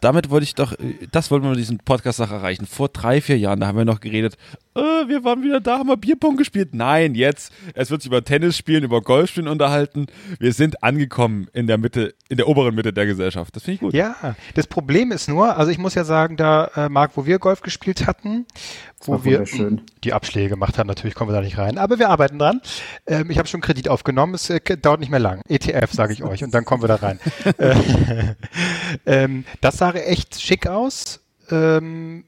Damit 0.00 0.30
wollte 0.30 0.44
ich 0.44 0.54
doch, 0.54 0.72
äh, 0.72 1.06
das 1.10 1.30
wollten 1.30 1.44
wir 1.44 1.50
mit 1.50 1.58
diesem 1.58 1.78
Podcast-Sache 1.78 2.34
erreichen. 2.34 2.66
Vor 2.66 2.88
drei, 2.88 3.20
vier 3.20 3.38
Jahren, 3.38 3.60
da 3.60 3.66
haben 3.66 3.78
wir 3.78 3.84
noch 3.84 4.00
geredet, 4.00 4.36
äh, 4.74 5.08
wir 5.08 5.24
waren 5.24 5.42
wieder 5.42 5.60
da, 5.60 5.78
haben 5.78 5.88
wir 5.88 5.96
Bierpong 5.96 6.36
gespielt. 6.36 6.74
Nein, 6.74 7.14
jetzt, 7.14 7.52
es 7.74 7.90
wird 7.90 8.02
sich 8.02 8.10
über 8.10 8.24
Tennis 8.24 8.56
spielen, 8.56 8.84
über 8.84 9.00
Golf 9.00 9.30
spielen 9.30 9.48
unterhalten. 9.48 10.06
Wir 10.38 10.52
sind 10.52 10.82
angekommen 10.82 11.48
in 11.52 11.66
der 11.66 11.78
Mitte, 11.78 12.14
in 12.28 12.36
der 12.36 12.48
oberen 12.48 12.74
Mitte 12.74 12.92
der 12.92 13.06
Gesellschaft. 13.06 13.54
Das 13.56 13.64
finde 13.64 13.74
ich 13.74 13.80
gut. 13.80 13.94
Ja, 13.94 14.36
das 14.54 14.66
Problem 14.66 15.10
ist 15.10 15.28
nur, 15.28 15.56
also 15.56 15.70
ich 15.70 15.78
muss 15.78 15.94
ja 15.94 16.04
sagen, 16.04 16.36
da, 16.36 16.70
äh, 16.76 16.88
Marc, 16.88 17.12
wo 17.16 17.26
wir 17.26 17.38
Golf 17.38 17.60
gespielt 17.62 18.06
hatten, 18.06 18.46
wo 19.04 19.24
wir 19.24 19.44
die 20.04 20.12
Abschläge 20.12 20.50
gemacht 20.50 20.78
haben, 20.78 20.86
natürlich 20.86 21.14
kommen 21.14 21.30
wir 21.30 21.34
da 21.34 21.40
nicht 21.40 21.58
rein, 21.58 21.78
aber 21.78 21.98
wir 21.98 22.08
arbeiten 22.08 22.38
dran. 22.38 22.60
Ähm, 23.06 23.30
ich 23.30 23.38
habe 23.38 23.48
schon 23.48 23.60
Kredit 23.60 23.88
aufgenommen, 23.88 24.34
es 24.34 24.50
äh, 24.50 24.60
dauert 24.76 25.00
nicht 25.00 25.10
mehr 25.10 25.20
lang. 25.20 25.42
ETF, 25.48 25.92
sage 25.92 26.12
ich 26.12 26.22
euch, 26.22 26.44
und 26.44 26.54
dann 26.54 26.64
kommen 26.64 26.82
wir 26.82 26.88
da 26.88 26.96
rein. 26.96 27.18
Äh, 29.04 29.24
ähm, 29.24 29.44
das 29.60 29.78
sah 29.78 29.92
echt 29.92 30.40
schick 30.40 30.66
aus, 30.66 31.20
ähm, 31.50 32.24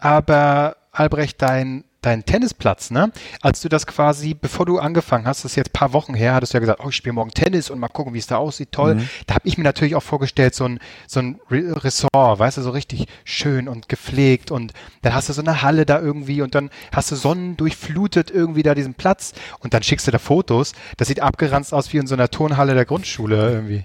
aber 0.00 0.76
Albrecht, 0.90 1.40
dein 1.42 1.84
dein 2.02 2.24
Tennisplatz, 2.24 2.90
ne? 2.90 3.10
Als 3.40 3.60
du 3.62 3.68
das 3.68 3.86
quasi, 3.86 4.34
bevor 4.34 4.66
du 4.66 4.78
angefangen 4.78 5.26
hast, 5.26 5.44
das 5.44 5.52
ist 5.52 5.56
jetzt 5.56 5.68
ein 5.70 5.72
paar 5.72 5.92
Wochen 5.92 6.14
her, 6.14 6.34
hattest 6.34 6.52
du 6.52 6.56
ja 6.56 6.60
gesagt, 6.60 6.80
oh, 6.84 6.88
ich 6.88 6.96
spiele 6.96 7.12
morgen 7.14 7.30
Tennis 7.30 7.70
und 7.70 7.78
mal 7.78 7.88
gucken, 7.88 8.12
wie 8.14 8.18
es 8.18 8.26
da 8.26 8.36
aussieht, 8.36 8.72
toll. 8.72 8.96
Da 9.26 9.34
habe 9.34 9.48
ich 9.48 9.56
mir 9.56 9.64
natürlich 9.64 9.94
auch 9.94 10.02
vorgestellt, 10.02 10.54
so 10.54 10.64
ein, 10.64 10.78
so 11.06 11.20
ein 11.20 11.40
Re- 11.50 11.82
Ressort, 11.82 12.38
weißt 12.38 12.58
du, 12.58 12.62
so 12.62 12.70
richtig 12.70 13.06
schön 13.24 13.68
und 13.68 13.88
gepflegt 13.88 14.50
und 14.50 14.72
dann 15.02 15.14
hast 15.14 15.28
du 15.28 15.32
so 15.32 15.40
eine 15.42 15.62
Halle 15.62 15.86
da 15.86 16.00
irgendwie 16.00 16.42
und 16.42 16.54
dann 16.54 16.70
hast 16.92 17.10
du 17.10 17.16
Sonnen 17.16 17.56
durchflutet 17.56 18.30
irgendwie 18.30 18.62
da 18.62 18.74
diesen 18.74 18.94
Platz 18.94 19.32
und 19.60 19.72
dann 19.72 19.82
schickst 19.82 20.06
du 20.06 20.10
da 20.10 20.18
Fotos. 20.18 20.72
Das 20.96 21.08
sieht 21.08 21.20
abgeranzt 21.20 21.72
aus 21.72 21.92
wie 21.92 21.98
in 21.98 22.06
so 22.06 22.14
einer 22.14 22.28
Turnhalle 22.28 22.74
der 22.74 22.84
Grundschule 22.84 23.52
irgendwie. 23.52 23.82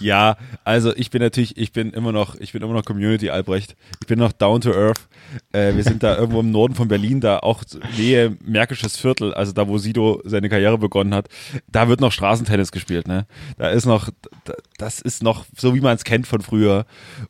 Ja, 0.00 0.36
also 0.64 0.94
ich 0.96 1.10
bin 1.10 1.20
natürlich, 1.20 1.56
ich 1.56 1.72
bin 1.72 1.90
immer 1.90 2.12
noch, 2.12 2.36
ich 2.36 2.52
bin 2.52 2.62
immer 2.62 2.72
noch 2.74 2.84
Community 2.84 3.30
Albrecht. 3.30 3.76
Ich 4.00 4.06
bin 4.06 4.18
noch 4.18 4.32
down 4.32 4.60
to 4.60 4.72
earth. 4.72 5.00
Äh, 5.52 5.74
wir 5.74 5.84
sind 5.84 6.02
da 6.02 6.16
irgendwo 6.18 6.40
im 6.40 6.50
Norden 6.50 6.74
von 6.74 6.88
Berlin, 6.88 7.20
da 7.20 7.38
auch 7.48 7.62
Nähe 7.96 8.36
Märkisches 8.44 8.96
Viertel, 8.96 9.34
also 9.34 9.52
da, 9.52 9.66
wo 9.66 9.78
Sido 9.78 10.20
seine 10.24 10.48
Karriere 10.48 10.78
begonnen 10.78 11.14
hat, 11.14 11.28
da 11.66 11.88
wird 11.88 12.00
noch 12.00 12.12
Straßentennis 12.12 12.70
gespielt, 12.72 13.08
ne? 13.08 13.26
Da 13.56 13.70
ist 13.70 13.86
noch, 13.86 14.10
da- 14.44 14.54
das 14.78 15.00
ist 15.00 15.22
noch 15.22 15.44
so, 15.56 15.74
wie 15.74 15.80
man 15.80 15.96
es 15.96 16.04
kennt 16.04 16.26
von 16.26 16.40
früher. 16.40 16.86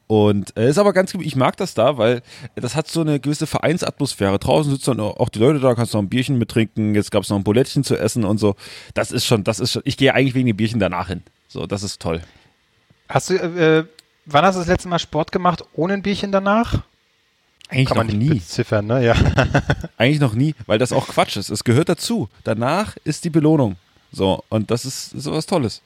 Und 0.06 0.56
äh, 0.56 0.68
ist 0.68 0.78
aber 0.78 0.92
ganz, 0.92 1.14
ich 1.14 1.36
mag 1.36 1.56
das 1.56 1.74
da, 1.74 1.96
weil 1.98 2.22
das 2.56 2.74
hat 2.74 2.88
so 2.88 3.00
eine 3.00 3.20
gewisse 3.20 3.46
Vereinsatmosphäre. 3.46 4.38
Draußen 4.38 4.70
sitzen 4.72 4.96
dann 4.96 5.00
auch 5.00 5.28
die 5.28 5.38
Leute 5.38 5.60
da, 5.60 5.74
kannst 5.74 5.94
noch 5.94 6.02
ein 6.02 6.08
Bierchen 6.08 6.38
mittrinken, 6.38 6.94
jetzt 6.94 7.10
gab 7.10 7.22
es 7.22 7.30
noch 7.30 7.36
ein 7.36 7.44
Bulettchen 7.44 7.84
zu 7.84 7.96
essen 7.96 8.24
und 8.24 8.38
so. 8.38 8.56
Das 8.94 9.12
ist 9.12 9.24
schon, 9.24 9.44
das 9.44 9.60
ist 9.60 9.72
schon, 9.72 9.82
ich 9.84 9.96
gehe 9.96 10.14
eigentlich 10.14 10.34
wegen 10.34 10.46
dem 10.46 10.56
Bierchen 10.56 10.80
danach 10.80 11.08
hin. 11.08 11.22
So, 11.48 11.66
das 11.66 11.82
ist 11.82 12.02
toll. 12.02 12.20
Hast 13.08 13.30
du, 13.30 13.34
äh, 13.34 13.84
wann 14.26 14.44
hast 14.44 14.56
du 14.56 14.60
das 14.60 14.68
letzte 14.68 14.88
Mal 14.88 14.98
Sport 14.98 15.32
gemacht 15.32 15.64
ohne 15.74 15.94
ein 15.94 16.02
Bierchen 16.02 16.32
danach? 16.32 16.82
Eigentlich 17.68 17.88
Kann 17.88 17.98
noch 17.98 18.04
man 18.04 18.18
nicht 18.18 18.30
nie. 18.30 18.38
beziffern, 18.38 18.86
ne? 18.86 19.04
Ja. 19.04 19.14
Eigentlich 19.98 20.20
noch 20.20 20.34
nie, 20.34 20.54
weil 20.66 20.78
das 20.78 20.92
auch 20.92 21.06
Quatsch 21.06 21.36
ist. 21.36 21.50
Es 21.50 21.64
gehört 21.64 21.88
dazu. 21.88 22.28
Danach 22.44 22.96
ist 23.04 23.24
die 23.24 23.30
Belohnung. 23.30 23.76
So, 24.10 24.42
und 24.48 24.70
das 24.70 24.86
ist, 24.86 25.12
ist 25.12 25.30
was 25.30 25.44
Tolles. 25.44 25.82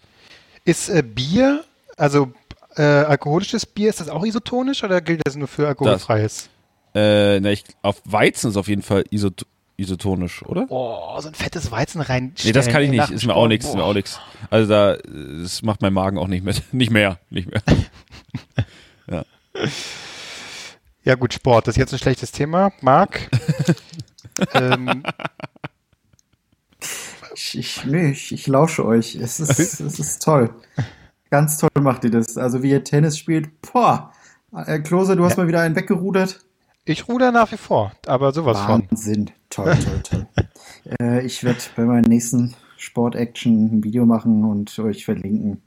Ist 0.65 0.89
äh, 0.89 1.03
Bier, 1.03 1.65
also 1.97 2.33
äh, 2.77 2.83
alkoholisches 2.83 3.67
Bier, 3.67 3.91
ist 3.91 3.99
das 4.01 4.09
auch 4.09 4.25
isotonisch 4.25 4.85
oder 4.85 5.01
gilt 5.01 5.23
das 5.25 5.35
nur 5.35 5.49
für 5.49 5.67
alkoholfreies? 5.67 6.49
Äh, 6.95 7.41
na, 7.41 7.51
ich, 7.51 7.65
auf 7.83 8.01
Weizen 8.05 8.51
ist 8.51 8.57
auf 8.57 8.69
jeden 8.69 8.83
Fall 8.83 9.05
isot 9.11 9.47
isotonisch, 9.77 10.45
oder? 10.45 10.67
Oh, 10.69 11.19
so 11.19 11.29
ein 11.29 11.35
fettes 11.35 11.73
Weizen 11.73 12.03
rein. 12.03 12.35
Nee, 12.45 12.53
das 12.53 12.69
kann 12.69 12.83
ich 12.83 12.91
nicht. 12.91 13.11
Ist 13.11 13.27
mir 13.27 13.35
auch 13.35 13.49
nichts, 13.49 13.67
ist 13.67 13.75
mir 13.75 13.83
auch 13.83 13.95
nichts. 13.95 14.21
Also 14.51 14.69
da, 14.69 14.95
äh, 14.95 14.99
das 15.43 15.63
macht 15.63 15.83
mein 15.83 15.93
Magen 15.93 16.19
auch 16.19 16.29
nicht 16.29 16.45
mit. 16.45 16.63
Nicht 16.73 16.93
mehr, 16.93 17.19
nicht 17.31 17.51
mehr. 17.51 17.63
Ja 19.11 19.25
gut, 21.17 21.35
Sport, 21.35 21.67
das 21.67 21.75
ist 21.75 21.81
jetzt 21.81 21.93
ein 21.93 21.99
schlechtes 21.99 22.33
Thema. 22.33 22.73
Marc? 22.81 23.29
ähm, 24.55 25.03
Ich, 27.35 27.59
ich, 27.59 27.85
ich, 27.87 28.33
ich 28.33 28.47
lausche 28.47 28.85
euch. 28.85 29.15
Es 29.17 29.41
ist, 29.41 29.81
es 29.81 29.99
ist 29.99 30.23
toll. 30.23 30.51
Ganz 31.31 31.59
toll 31.59 31.71
macht 31.81 32.05
ihr 32.05 32.11
das. 32.11 32.37
Also 32.37 32.63
wie 32.63 32.71
ihr 32.71 32.85
Tennis 32.85 33.19
spielt, 33.19 33.61
boah. 33.63 34.13
Äh, 34.55 34.81
Klose, 34.81 35.17
du 35.17 35.25
hast 35.25 35.37
mal 35.39 35.49
wieder 35.49 35.61
einen 35.61 35.77
weggerudert. 35.77 36.41
ich 36.85 37.09
ruder 37.09 37.33
nach 37.33 37.51
wie 37.53 37.57
vor, 37.57 37.93
aber 38.07 38.33
sowas 38.33 38.61
von. 38.61 38.87
Wahnsinn. 38.91 39.31
Toll, 39.49 39.75
toll, 39.77 40.03
toll. 40.03 40.27
äh, 41.01 41.25
ich 41.25 41.43
werde 41.43 41.61
bei 41.75 41.85
meiner 41.85 42.07
nächsten 42.07 42.55
Sport-Action 42.77 43.77
ein 43.77 43.85
Video 43.85 44.05
machen 44.05 44.45
und 44.45 44.79
euch 44.79 45.05
verlinken. 45.05 45.63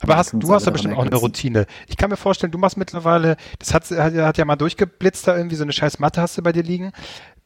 Aber 0.00 0.16
hast, 0.16 0.32
du 0.34 0.52
hast 0.52 0.66
ja 0.66 0.72
bestimmt 0.72 0.96
auch 0.96 1.06
eine. 1.06 1.16
Routine. 1.16 1.66
Ich 1.88 1.96
kann 1.96 2.10
mir 2.10 2.16
vorstellen, 2.16 2.50
du 2.50 2.58
machst 2.58 2.76
mittlerweile, 2.76 3.36
das 3.58 3.74
hat, 3.74 3.90
hat, 3.90 4.14
hat 4.14 4.38
ja 4.38 4.44
mal 4.44 4.56
durchgeblitzt, 4.56 5.26
da 5.26 5.36
irgendwie 5.36 5.56
so 5.56 5.62
eine 5.62 5.72
scheiß 5.72 5.98
Matte 5.98 6.20
hast 6.20 6.38
du 6.38 6.42
bei 6.42 6.52
dir 6.52 6.62
liegen. 6.62 6.92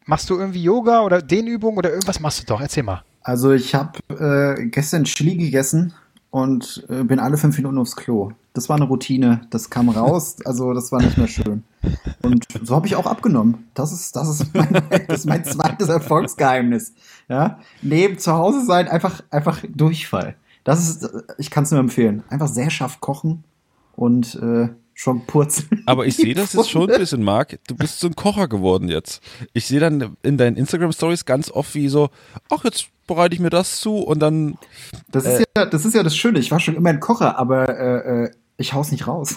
Machst 0.06 0.28
du 0.30 0.38
irgendwie 0.38 0.62
Yoga 0.62 1.00
oder 1.00 1.22
Dehnübungen 1.22 1.78
oder 1.78 1.90
irgendwas 1.90 2.20
machst 2.20 2.42
du 2.42 2.46
doch? 2.46 2.60
Erzähl 2.60 2.82
mal. 2.82 3.02
Also 3.22 3.52
ich 3.52 3.74
habe 3.74 3.98
äh, 4.10 4.66
gestern 4.66 5.04
Chili 5.04 5.36
gegessen 5.36 5.94
und 6.30 6.84
äh, 6.90 7.04
bin 7.04 7.20
alle 7.20 7.36
fünf 7.36 7.56
Minuten 7.56 7.78
aufs 7.78 7.96
Klo. 7.96 8.32
Das 8.54 8.68
war 8.68 8.76
eine 8.76 8.84
Routine. 8.86 9.42
Das 9.50 9.70
kam 9.70 9.88
raus, 9.88 10.36
also 10.44 10.74
das 10.74 10.92
war 10.92 11.00
nicht 11.00 11.16
mehr 11.16 11.28
schön. 11.28 11.62
Und 12.22 12.46
so 12.62 12.74
habe 12.74 12.86
ich 12.86 12.96
auch 12.96 13.06
abgenommen. 13.06 13.68
Das 13.72 13.92
ist, 13.92 14.14
das 14.14 14.28
ist 14.28 14.54
mein, 14.54 14.72
das 15.08 15.20
ist 15.20 15.26
mein 15.26 15.44
zweites 15.44 15.88
Erfolgsgeheimnis. 15.88 16.92
Ja, 17.28 17.60
neben 17.82 18.18
zu 18.18 18.32
Hause 18.32 18.64
sein 18.66 18.88
einfach, 18.88 19.22
einfach 19.30 19.62
Durchfall. 19.68 20.36
Das 20.64 20.88
ist, 20.88 21.08
ich 21.38 21.50
kann 21.50 21.64
es 21.64 21.70
nur 21.70 21.80
empfehlen. 21.80 22.22
Einfach 22.28 22.48
sehr 22.48 22.70
scharf 22.70 23.00
kochen 23.00 23.44
und 23.96 24.34
äh, 24.36 24.68
schon 24.94 25.26
purzeln. 25.26 25.82
Aber 25.86 26.06
ich 26.06 26.16
sehe 26.16 26.34
das 26.34 26.52
jetzt 26.52 26.70
schon 26.70 26.90
ein 26.90 26.98
bisschen, 26.98 27.22
Marc. 27.22 27.58
Du 27.66 27.76
bist 27.76 28.00
so 28.00 28.06
ein 28.06 28.16
Kocher 28.16 28.48
geworden 28.48 28.88
jetzt. 28.88 29.22
Ich 29.52 29.66
sehe 29.66 29.80
dann 29.80 30.16
in 30.22 30.38
deinen 30.38 30.56
Instagram-Stories 30.56 31.24
ganz 31.24 31.50
oft 31.50 31.74
wie 31.74 31.88
so, 31.88 32.08
ach, 32.50 32.64
jetzt 32.64 32.88
bereite 33.06 33.34
ich 33.34 33.40
mir 33.40 33.50
das 33.50 33.80
zu 33.80 33.98
und 33.98 34.20
dann, 34.20 34.56
Das 35.10 35.26
ist, 35.26 35.44
ja, 35.56 35.66
das 35.66 35.84
ist 35.84 35.94
ja 35.94 36.02
das 36.02 36.16
Schöne. 36.16 36.38
Ich 36.38 36.50
war 36.50 36.60
schon 36.60 36.76
immer 36.76 36.90
ein 36.90 37.00
Kocher, 37.00 37.38
aber 37.38 37.68
äh, 37.68 38.24
äh, 38.24 38.30
ich 38.56 38.72
hau's 38.72 38.90
nicht 38.90 39.06
raus. 39.06 39.34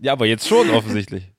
ja, 0.00 0.12
aber 0.12 0.26
jetzt 0.26 0.48
schon 0.48 0.70
offensichtlich. 0.70 1.30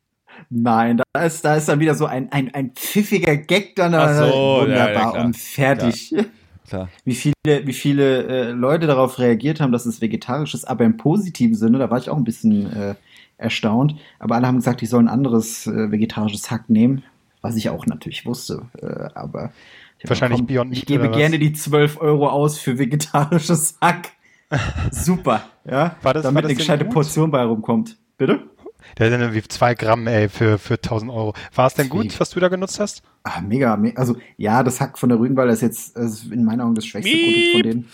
Nein, 0.50 1.02
da 1.14 1.26
ist, 1.26 1.44
da 1.44 1.56
ist 1.56 1.68
dann 1.68 1.80
wieder 1.80 1.96
so 1.96 2.06
ein, 2.06 2.32
ein, 2.32 2.54
ein 2.54 2.72
pfiffiger 2.76 3.36
Gag 3.38 3.76
dann. 3.76 3.96
Ach 3.96 4.16
so, 4.16 4.62
wunderbar 4.62 5.14
ja, 5.14 5.16
ja, 5.16 5.24
und 5.24 5.36
fertig. 5.36 6.14
Klar. 6.74 6.90
Wie 7.06 7.14
viele, 7.14 7.34
wie 7.68 7.74
viele 7.74 8.24
äh, 8.26 8.52
Leute 8.52 8.88
darauf 8.88 9.20
reagiert 9.20 9.62
haben, 9.62 9.72
dass 9.72 9.86
es 9.86 10.02
vegetarisch 10.02 10.56
ist, 10.56 10.66
aber 10.68 10.86
im 10.86 10.98
positiven 10.98 11.54
Sinne, 11.56 11.78
da 11.78 11.92
war 11.92 12.00
ich 12.00 12.10
auch 12.10 12.18
ein 12.18 12.24
bisschen 12.24 12.66
äh, 12.76 12.96
erstaunt. 13.38 13.96
Aber 14.18 14.34
alle 14.36 14.48
haben 14.48 14.56
gesagt, 14.56 14.82
ich 14.82 14.90
soll 14.90 15.04
ein 15.04 15.08
anderes 15.08 15.68
äh, 15.68 15.92
vegetarisches 15.92 16.50
Hack 16.50 16.72
nehmen, 16.72 17.04
was 17.42 17.56
ich 17.58 17.70
auch 17.70 17.86
natürlich 17.86 18.26
wusste. 18.26 18.64
Äh, 18.82 18.88
aber 19.14 19.52
ich 20.00 20.06
hab 20.06 20.10
Wahrscheinlich 20.10 20.40
gedacht, 20.40 20.48
Beyond 20.48 20.74
Ich 20.76 20.88
gebe 20.88 21.12
gerne 21.12 21.38
die 21.38 21.54
12 21.54 22.02
Euro 22.02 22.28
aus 22.30 22.58
für 22.58 22.80
vegetarisches 22.80 23.78
Hack. 23.80 24.10
Super, 24.92 25.44
ja. 25.70 25.96
War 26.02 26.16
das- 26.16 26.24
war 26.24 26.32
damit 26.32 26.46
das 26.46 26.50
eine 26.50 26.56
gescheite 26.58 26.86
gut? 26.86 26.94
Portion 26.96 27.30
bei 27.30 27.44
rumkommt. 27.44 27.98
Bitte? 28.18 28.40
Der 28.98 29.10
sind 29.10 29.22
irgendwie 29.22 29.42
zwei 29.44 29.74
Gramm, 29.76 30.08
ey, 30.08 30.30
für, 30.30 30.58
für 30.58 30.76
1000 30.76 31.12
Euro. 31.12 31.34
War 31.56 31.68
es 31.68 31.74
denn 31.74 31.90
gut, 31.90 32.20
was 32.20 32.30
du 32.30 32.40
da 32.40 32.48
genutzt 32.48 32.80
hast? 32.80 33.04
Ah, 33.24 33.42
mega, 33.42 33.76
me 33.78 33.94
also 33.96 34.16
ja, 34.38 34.64
das 34.64 34.80
Hack 34.82 34.98
von 35.00 35.10
der 35.10 35.20
Rügenwalder 35.20 35.54
ist 35.54 35.62
jetzt 35.62 35.98
ist 35.98 36.32
in 36.32 36.44
meinen 36.44 36.62
Augen 36.62 36.76
das 36.76 36.86
schwächste 36.86 37.12
Miep. 37.16 37.52
Produkt 37.52 37.52
von 37.54 37.62
denen. 37.64 37.90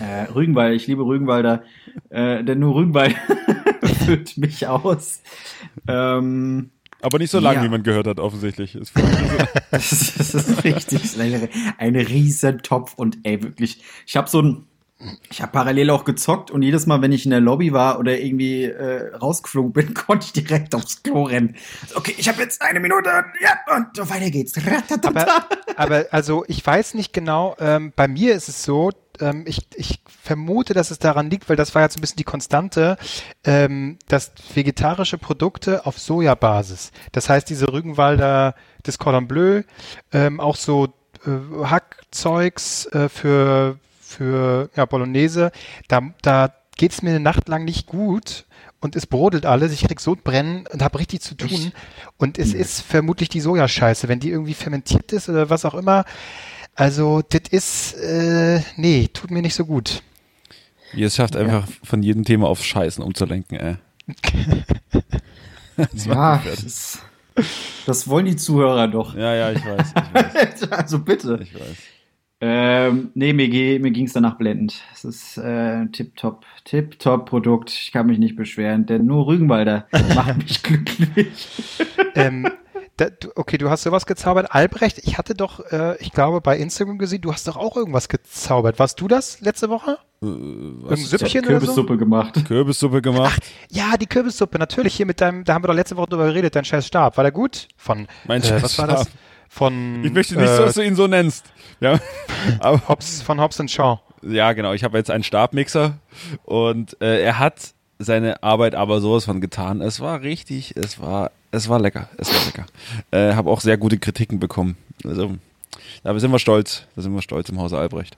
Äh, 0.00 0.22
Rügenwalder, 0.34 0.74
ich 0.74 0.86
liebe 0.88 1.04
Rügenwalder, 1.04 1.62
äh, 2.08 2.42
denn 2.42 2.58
nur 2.58 2.74
Rügenwald 2.74 3.14
füllt 4.04 4.36
mich 4.36 4.66
aus. 4.66 5.22
Ähm, 5.86 6.70
Aber 7.02 7.18
nicht 7.18 7.30
so 7.30 7.38
lang, 7.38 7.54
Ja. 7.56 7.62
wie 7.62 7.68
man 7.68 7.82
gehört 7.84 8.06
hat, 8.08 8.18
offensichtlich. 8.18 8.74
Ist 8.74 8.92
das, 9.70 9.92
ist, 9.92 10.18
das 10.18 10.34
ist 10.34 10.64
richtig, 10.64 11.02
das 11.02 11.12
ist 11.14 11.20
ein, 11.20 11.48
ein 11.78 11.94
riesen 11.96 12.58
Topf 12.62 12.94
und 12.94 13.18
ey, 13.22 13.42
wirklich, 13.44 13.82
ich 14.06 14.16
habe 14.16 14.28
so 14.28 14.42
ein, 14.42 14.66
ich 15.30 15.40
habe 15.40 15.52
parallel 15.52 15.90
auch 15.90 16.04
gezockt 16.04 16.50
und 16.50 16.62
jedes 16.62 16.86
Mal, 16.86 17.00
wenn 17.00 17.12
ich 17.12 17.24
in 17.24 17.30
der 17.30 17.40
Lobby 17.40 17.72
war 17.72 17.98
oder 17.98 18.18
irgendwie 18.18 18.64
äh, 18.64 19.14
rausgeflogen 19.14 19.72
bin, 19.72 19.94
konnte 20.06 20.26
ich 20.26 20.32
direkt 20.32 20.74
aufs 20.74 21.02
Klo 21.02 21.22
rennen. 21.22 21.56
Okay, 21.94 22.14
ich 22.18 22.28
habe 22.28 22.42
jetzt 22.42 22.60
eine 22.60 22.80
Minute, 22.80 23.08
ja, 23.40 23.76
und 23.76 23.96
so 23.96 24.08
weiter 24.10 24.30
geht's. 24.30 24.54
Aber, 25.02 25.26
aber 25.76 26.06
also 26.10 26.44
ich 26.48 26.64
weiß 26.64 26.94
nicht 26.94 27.12
genau, 27.12 27.56
ähm, 27.58 27.92
bei 27.96 28.08
mir 28.08 28.34
ist 28.34 28.48
es 28.48 28.62
so, 28.62 28.90
ähm, 29.20 29.44
ich, 29.46 29.66
ich 29.74 30.02
vermute, 30.06 30.74
dass 30.74 30.90
es 30.90 30.98
daran 30.98 31.30
liegt, 31.30 31.48
weil 31.48 31.56
das 31.56 31.74
war 31.74 31.82
jetzt 31.82 31.96
ein 31.96 32.00
bisschen 32.00 32.18
die 32.18 32.24
Konstante, 32.24 32.98
ähm, 33.44 33.98
dass 34.08 34.32
vegetarische 34.54 35.18
Produkte 35.18 35.86
auf 35.86 35.98
Sojabasis, 35.98 36.92
das 37.12 37.28
heißt 37.28 37.48
diese 37.48 37.72
Rügenwalder, 37.72 38.54
das 38.82 38.98
Cordon 38.98 39.28
Bleu, 39.28 39.62
ähm, 40.12 40.40
auch 40.40 40.56
so 40.56 40.88
äh, 41.26 41.64
Hackzeugs 41.64 42.86
äh, 42.86 43.08
für, 43.08 43.78
für 44.10 44.70
ja, 44.76 44.84
Bolognese, 44.84 45.52
da, 45.88 46.00
da 46.22 46.52
geht 46.76 46.92
es 46.92 47.02
mir 47.02 47.10
eine 47.10 47.20
Nacht 47.20 47.48
lang 47.48 47.64
nicht 47.64 47.86
gut 47.86 48.46
und 48.80 48.96
es 48.96 49.06
brodelt 49.06 49.46
alles, 49.46 49.72
ich 49.72 49.82
krieg 49.82 50.00
Sodbrennen 50.00 50.66
und 50.72 50.82
habe 50.82 50.98
richtig 50.98 51.20
zu 51.20 51.36
tun. 51.36 51.72
Und 52.16 52.38
es 52.38 52.54
ist 52.54 52.80
vermutlich 52.80 53.28
die 53.28 53.40
Sojascheiße, 53.40 54.08
wenn 54.08 54.20
die 54.20 54.30
irgendwie 54.30 54.54
fermentiert 54.54 55.12
ist 55.12 55.28
oder 55.28 55.50
was 55.50 55.64
auch 55.64 55.74
immer. 55.74 56.04
Also, 56.74 57.22
das 57.28 57.42
ist, 57.50 57.94
äh, 57.94 58.62
nee, 58.76 59.08
tut 59.12 59.30
mir 59.30 59.42
nicht 59.42 59.54
so 59.54 59.66
gut. 59.66 60.02
Es 60.96 61.16
schafft, 61.16 61.36
einfach 61.36 61.68
von 61.84 62.02
jedem 62.02 62.24
Thema 62.24 62.48
auf 62.48 62.64
Scheißen 62.64 63.04
umzulenken, 63.04 63.58
ey. 63.58 63.76
Das 65.76 66.06
macht 66.06 66.44
Ja, 66.44 66.52
das, 66.62 66.98
das 67.86 68.08
wollen 68.08 68.26
die 68.26 68.36
Zuhörer 68.36 68.88
doch. 68.88 69.14
ja, 69.14 69.34
ja, 69.34 69.52
ich 69.52 69.64
weiß. 69.64 69.94
Ich 69.94 70.14
weiß. 70.14 70.62
also 70.72 70.98
bitte. 70.98 71.38
Ich 71.42 71.54
weiß. 71.54 71.76
Ähm, 72.42 73.10
nee, 73.14 73.34
mir, 73.34 73.48
mir 73.80 73.90
ging 73.90 74.06
es 74.06 74.14
danach 74.14 74.38
blendend. 74.38 74.82
Es 74.94 75.04
ist 75.04 75.36
äh, 75.36 75.86
tipptopp, 75.88 76.46
tipptopp 76.64 77.28
Produkt. 77.28 77.70
Ich 77.70 77.92
kann 77.92 78.06
mich 78.06 78.18
nicht 78.18 78.34
beschweren, 78.34 78.86
denn 78.86 79.04
nur 79.04 79.26
Rügenwalder 79.26 79.86
macht 80.14 80.38
mich 80.38 80.62
glücklich. 80.62 81.48
ähm, 82.14 82.48
da, 82.96 83.10
du, 83.10 83.28
okay, 83.34 83.58
du 83.58 83.68
hast 83.68 83.82
sowas 83.82 84.06
gezaubert. 84.06 84.54
Albrecht, 84.54 85.00
ich 85.04 85.18
hatte 85.18 85.34
doch, 85.34 85.60
äh, 85.70 85.96
ich 86.00 86.12
glaube, 86.12 86.40
bei 86.40 86.58
Instagram 86.58 86.96
gesehen, 86.96 87.20
du 87.20 87.32
hast 87.32 87.46
doch 87.46 87.56
auch 87.56 87.76
irgendwas 87.76 88.08
gezaubert. 88.08 88.78
Warst 88.78 89.00
du 89.00 89.08
das 89.08 89.40
letzte 89.42 89.68
Woche? 89.68 89.98
Irgendein 90.22 90.98
Ich 90.98 91.12
hab 91.12 91.20
Süppchen 91.20 91.44
oder 91.44 91.60
so? 91.60 91.66
Kürbissuppe 91.66 91.96
gemacht. 91.98 92.44
Kürbissuppe 92.46 93.02
gemacht. 93.02 93.42
Ja, 93.70 93.96
die 93.98 94.06
Kürbissuppe, 94.06 94.58
natürlich 94.58 94.94
hier 94.94 95.06
mit 95.06 95.20
deinem, 95.20 95.44
da 95.44 95.54
haben 95.54 95.62
wir 95.62 95.68
doch 95.68 95.74
letzte 95.74 95.96
Woche 95.96 96.08
drüber 96.08 96.26
geredet, 96.26 96.56
dein 96.56 96.64
scheiß 96.64 96.86
Stab. 96.86 97.16
War 97.18 97.24
der 97.24 97.32
gut? 97.32 97.68
Von, 97.76 98.06
Mein 98.26 98.42
äh, 98.42 98.46
scheiß 98.46 98.62
was 98.62 98.78
war 98.78 98.86
das? 98.86 99.10
Von, 99.52 100.04
Ich 100.04 100.12
möchte 100.12 100.36
nicht, 100.36 100.48
äh, 100.48 100.56
so, 100.56 100.64
dass 100.64 100.74
du 100.74 100.84
ihn 100.84 100.94
so 100.94 101.08
nennst. 101.08 101.44
Ja, 101.80 101.98
aber, 102.60 102.88
Hobbs, 102.88 103.20
von 103.20 103.40
Hobbs 103.40 103.60
Shaw. 103.66 103.98
ja 104.22 104.52
genau. 104.52 104.72
Ich 104.74 104.84
habe 104.84 104.96
jetzt 104.96 105.10
einen 105.10 105.24
Stabmixer 105.24 105.98
und 106.44 106.96
äh, 107.02 107.20
er 107.20 107.40
hat 107.40 107.74
seine 107.98 108.44
Arbeit 108.44 108.76
aber 108.76 109.00
sowas 109.00 109.24
von 109.24 109.40
getan. 109.40 109.80
Es 109.80 109.98
war 109.98 110.22
richtig, 110.22 110.76
es 110.76 111.00
war, 111.00 111.32
es 111.50 111.68
war 111.68 111.80
lecker, 111.80 112.08
es 112.16 112.32
war 112.32 112.44
lecker. 112.46 112.66
Äh, 113.10 113.34
habe 113.34 113.50
auch 113.50 113.60
sehr 113.60 113.76
gute 113.76 113.98
Kritiken 113.98 114.38
bekommen. 114.38 114.76
Also, 115.04 115.34
da 116.04 116.16
sind 116.16 116.30
wir 116.30 116.38
stolz. 116.38 116.86
Da 116.94 117.02
sind 117.02 117.12
wir 117.12 117.20
stolz 117.20 117.48
im 117.48 117.58
Hause 117.58 117.76
Albrecht. 117.76 118.16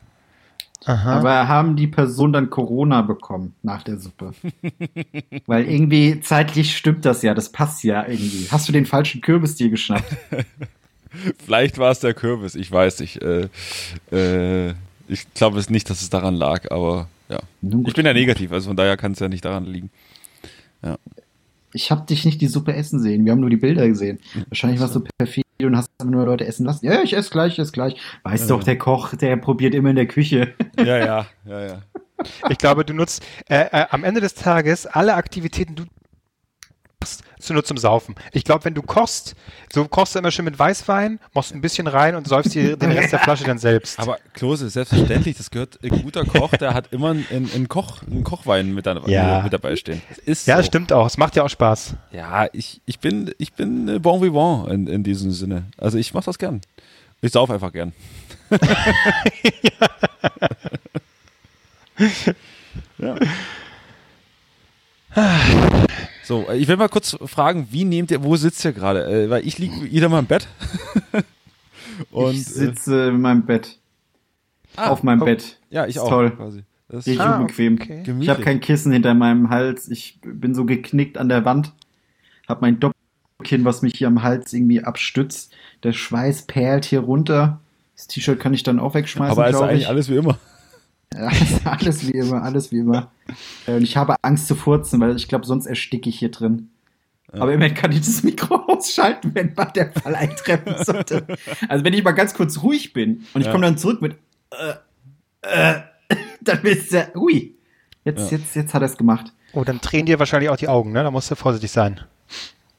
Aha. 0.84 1.18
Aber 1.18 1.48
haben 1.48 1.76
die 1.76 1.86
Person 1.86 2.34
dann 2.34 2.50
Corona 2.50 3.00
bekommen 3.00 3.54
nach 3.62 3.82
der 3.84 3.98
Suppe? 3.98 4.32
Weil 5.46 5.64
irgendwie 5.64 6.20
zeitlich 6.20 6.76
stimmt 6.76 7.06
das 7.06 7.22
ja, 7.22 7.32
das 7.32 7.52
passt 7.52 7.84
ja 7.84 8.06
irgendwie. 8.06 8.48
Hast 8.50 8.68
du 8.68 8.72
den 8.72 8.84
falschen 8.84 9.22
Kürbis 9.22 9.54
dir 9.56 9.70
geschnappt? 9.70 10.14
Vielleicht 11.44 11.78
war 11.78 11.90
es 11.90 12.00
der 12.00 12.14
Kürbis, 12.14 12.54
ich 12.54 12.70
weiß 12.70 13.00
nicht. 13.00 13.22
Äh, 13.22 13.48
äh, 14.12 14.74
ich 15.08 15.32
glaube 15.34 15.58
es 15.58 15.68
nicht, 15.70 15.90
dass 15.90 16.00
es 16.02 16.10
daran 16.10 16.34
lag, 16.34 16.70
aber 16.70 17.08
ja. 17.28 17.40
Ich 17.86 17.94
bin 17.94 18.06
ja 18.06 18.12
negativ, 18.12 18.52
also 18.52 18.68
von 18.68 18.76
daher 18.76 18.96
kann 18.96 19.12
es 19.12 19.18
ja 19.18 19.28
nicht 19.28 19.44
daran 19.44 19.64
liegen. 19.66 19.90
Ich 21.74 21.90
habe 21.90 22.04
dich 22.06 22.24
nicht 22.24 22.40
die 22.40 22.48
Suppe 22.48 22.74
essen 22.74 23.00
sehen. 23.00 23.24
Wir 23.24 23.32
haben 23.32 23.40
nur 23.40 23.48
die 23.50 23.56
Bilder 23.56 23.86
gesehen. 23.88 24.18
Wahrscheinlich 24.48 24.80
warst 24.80 24.94
du 24.94 25.04
perfide 25.18 25.44
und 25.62 25.76
hast 25.76 25.88
nur 26.04 26.26
Leute 26.26 26.46
essen 26.46 26.66
lassen. 26.66 26.84
Ja, 26.84 27.02
ich 27.02 27.14
esse 27.16 27.30
gleich, 27.30 27.54
ich 27.54 27.58
esse 27.60 27.72
gleich. 27.72 27.96
Weißt 28.24 28.50
Ja. 28.50 28.56
doch, 28.56 28.64
der 28.64 28.76
Koch, 28.76 29.14
der 29.14 29.36
probiert 29.36 29.74
immer 29.74 29.90
in 29.90 29.96
der 29.96 30.06
Küche. 30.06 30.54
Ja, 30.78 30.98
ja, 30.98 31.26
ja, 31.46 31.60
ja. 31.66 31.82
Ich 32.50 32.58
glaube, 32.58 32.84
du 32.84 32.92
nutzt 32.92 33.22
äh, 33.48 33.64
äh, 33.70 33.86
am 33.90 34.04
Ende 34.04 34.20
des 34.20 34.34
Tages 34.34 34.86
alle 34.86 35.14
Aktivitäten, 35.14 35.74
die 35.76 35.82
du 35.84 35.88
machst, 37.00 37.22
zu 37.42 37.52
nur 37.52 37.64
zum 37.64 37.76
Saufen. 37.76 38.14
Ich 38.32 38.44
glaube, 38.44 38.64
wenn 38.64 38.74
du 38.74 38.82
kochst, 38.82 39.34
so 39.72 39.86
kochst 39.86 40.14
du 40.14 40.18
immer 40.20 40.30
schön 40.30 40.44
mit 40.44 40.58
Weißwein, 40.58 41.18
machst 41.34 41.52
ein 41.54 41.60
bisschen 41.60 41.86
rein 41.86 42.14
und 42.14 42.26
säufst 42.28 42.54
dir 42.54 42.76
den 42.76 42.92
Rest 42.92 43.12
der 43.12 43.18
Flasche 43.18 43.44
dann 43.44 43.58
selbst. 43.58 43.98
Aber 43.98 44.18
Klose, 44.34 44.70
selbstverständlich, 44.70 45.36
das 45.36 45.50
gehört, 45.50 45.78
ein 45.82 46.02
guter 46.02 46.24
Koch, 46.24 46.50
der 46.52 46.74
hat 46.74 46.92
immer 46.92 47.10
einen, 47.10 47.26
einen, 47.30 47.68
Koch, 47.68 48.02
einen 48.02 48.24
Kochwein 48.24 48.72
mit, 48.74 48.86
dabei- 48.86 49.10
Ja. 49.10 49.42
mit 49.42 49.52
dabei 49.52 49.76
stehen. 49.76 50.00
Ist 50.24 50.46
ja, 50.46 50.56
so. 50.58 50.62
stimmt 50.64 50.92
auch. 50.92 51.06
Es 51.06 51.18
macht 51.18 51.36
ja 51.36 51.42
auch 51.44 51.50
Spaß. 51.50 51.94
Ja, 52.12 52.46
ich, 52.52 52.80
ich 52.86 52.98
bin, 53.00 53.32
ich 53.38 53.52
bin 53.52 53.88
äh, 53.88 53.98
bon 53.98 54.22
vivant 54.22 54.70
in, 54.70 54.86
in 54.86 55.02
diesem 55.02 55.32
Sinne. 55.32 55.64
Also 55.78 55.98
ich 55.98 56.14
mach 56.14 56.24
das 56.24 56.38
gern. 56.38 56.60
Ich 57.20 57.32
sauf 57.32 57.50
einfach 57.50 57.72
gern. 57.72 57.92
ja. 62.98 63.16
So, 66.24 66.46
äh, 66.48 66.56
ich 66.56 66.68
will 66.68 66.76
mal 66.76 66.88
kurz 66.88 67.16
fragen, 67.26 67.68
wie 67.70 67.84
nehmt 67.84 68.10
ihr, 68.10 68.22
wo 68.22 68.36
sitzt 68.36 68.64
ihr 68.64 68.72
gerade? 68.72 69.04
Äh, 69.06 69.30
weil 69.30 69.46
ich 69.46 69.58
liege 69.58 69.82
wieder 69.90 70.08
mal 70.08 70.20
im 70.20 70.26
Bett. 70.26 70.46
Und 72.10 72.34
ich 72.34 72.44
sitze 72.46 73.08
in 73.08 73.20
meinem 73.20 73.44
Bett. 73.44 73.78
Ah, 74.76 74.88
auf 74.88 75.02
meinem 75.02 75.22
oh. 75.22 75.24
Bett. 75.26 75.58
äh, 75.70 75.74
ja, 75.74 75.86
ich 75.86 75.96
Ist 75.96 76.02
auch. 76.02 76.08
toll. 76.08 76.30
Quasi. 76.30 76.62
Das 76.88 77.06
Richtig 77.06 77.20
Ah, 77.20 77.38
unbequem. 77.38 77.74
okay. 77.80 78.02
Ich 78.20 78.28
habe 78.28 78.42
kein 78.42 78.60
Kissen 78.60 78.92
hinter 78.92 79.14
meinem 79.14 79.48
Hals. 79.50 79.88
Ich 79.88 80.18
bin 80.22 80.54
so 80.54 80.64
geknickt 80.64 81.16
an 81.18 81.28
der 81.28 81.44
Wand. 81.44 81.72
Hab 82.48 82.60
mein 82.60 82.80
Doppelkinn, 82.80 83.64
was 83.64 83.82
mich 83.82 83.94
hier 83.96 84.08
am 84.08 84.22
Hals 84.22 84.52
irgendwie 84.52 84.82
abstützt. 84.84 85.52
Der 85.84 85.92
Schweiß 85.92 86.42
perlt 86.42 86.84
hier 86.84 87.00
runter. 87.00 87.60
Das 87.96 88.08
T-Shirt 88.08 88.38
kann 88.40 88.52
ich 88.52 88.62
dann 88.62 88.78
auch 88.78 88.94
wegschmeißen, 88.94 89.32
Aber 89.32 89.46
ist 89.48 89.56
glaube 89.56 89.68
eigentlich 89.70 89.82
ich. 89.82 89.88
alles 89.88 90.08
wie 90.10 90.16
immer. 90.16 90.38
Ja, 91.14 91.26
alles, 91.28 91.66
alles 91.66 92.06
wie 92.08 92.12
immer, 92.12 92.42
alles 92.42 92.72
wie 92.72 92.78
immer. 92.78 93.10
Äh, 93.66 93.74
Und 93.76 93.82
ich 93.82 93.96
habe 93.96 94.16
Angst 94.22 94.46
zu 94.48 94.54
furzen, 94.54 95.00
weil 95.00 95.16
ich 95.16 95.28
glaube, 95.28 95.46
sonst 95.46 95.66
ersticke 95.66 96.08
ich 96.08 96.18
hier 96.18 96.30
drin. 96.30 96.70
Aber 97.32 97.52
immerhin 97.54 97.74
kann 97.74 97.92
ich 97.92 98.00
das 98.00 98.22
Mikro 98.22 98.56
ausschalten, 98.68 99.30
wenn 99.34 99.54
mal 99.54 99.64
der 99.66 99.90
Fall 99.92 100.14
eintreffen 100.14 100.74
sollte. 100.84 101.26
Also 101.68 101.82
wenn 101.84 101.94
ich 101.94 102.04
mal 102.04 102.12
ganz 102.12 102.34
kurz 102.34 102.62
ruhig 102.62 102.92
bin 102.92 103.24
und 103.32 103.40
ich 103.40 103.46
Ja. 103.46 103.52
komme 103.52 103.64
dann 103.64 103.78
zurück 103.78 104.02
mit 104.02 104.16
äh, 104.50 104.74
äh, 105.42 105.80
dann 106.42 106.62
wisst 106.62 106.92
ihr, 106.92 107.10
ui, 107.16 107.54
jetzt, 108.04 108.30
Ja. 108.30 108.36
jetzt, 108.38 108.54
jetzt 108.54 108.74
hat 108.74 108.82
er 108.82 108.86
es 108.86 108.98
gemacht. 108.98 109.32
Oh, 109.54 109.64
dann 109.64 109.80
drehen 109.80 110.04
dir 110.06 110.18
wahrscheinlich 110.18 110.50
auch 110.50 110.56
die 110.56 110.68
Augen, 110.68 110.92
ne? 110.92 111.02
Da 111.02 111.10
musst 111.10 111.30
du 111.30 111.34
vorsichtig 111.34 111.70
sein. 111.70 112.00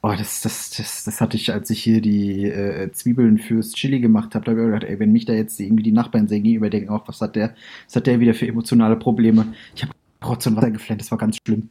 Oh, 0.06 0.12
das, 0.14 0.42
das, 0.42 0.68
das, 0.68 1.04
das 1.04 1.22
hatte 1.22 1.38
ich, 1.38 1.50
als 1.50 1.70
ich 1.70 1.82
hier 1.82 2.02
die 2.02 2.44
äh, 2.44 2.92
Zwiebeln 2.92 3.38
fürs 3.38 3.72
Chili 3.72 4.00
gemacht 4.00 4.34
habe, 4.34 4.44
da 4.44 4.50
habe 4.50 4.60
ich 4.60 4.66
mir 4.66 4.72
gedacht, 4.74 4.90
ey, 4.90 5.00
wenn 5.00 5.12
mich 5.12 5.24
da 5.24 5.32
jetzt 5.32 5.58
irgendwie 5.58 5.82
die 5.82 5.92
Nachbarn 5.92 6.28
sehen 6.28 6.42
gegenüber 6.42 6.68
denken, 6.68 6.90
auch 6.90 7.08
was 7.08 7.22
hat 7.22 7.36
der, 7.36 7.54
was 7.86 7.96
hat 7.96 8.06
der 8.06 8.20
wieder 8.20 8.34
für 8.34 8.46
emotionale 8.46 8.96
Probleme? 8.96 9.54
Ich 9.74 9.82
habe 9.82 9.94
Rotz 10.22 10.46
und 10.46 10.56
Wasser 10.56 10.72
geflennt, 10.72 11.00
das 11.00 11.10
war 11.10 11.16
ganz 11.16 11.38
schlimm. 11.42 11.70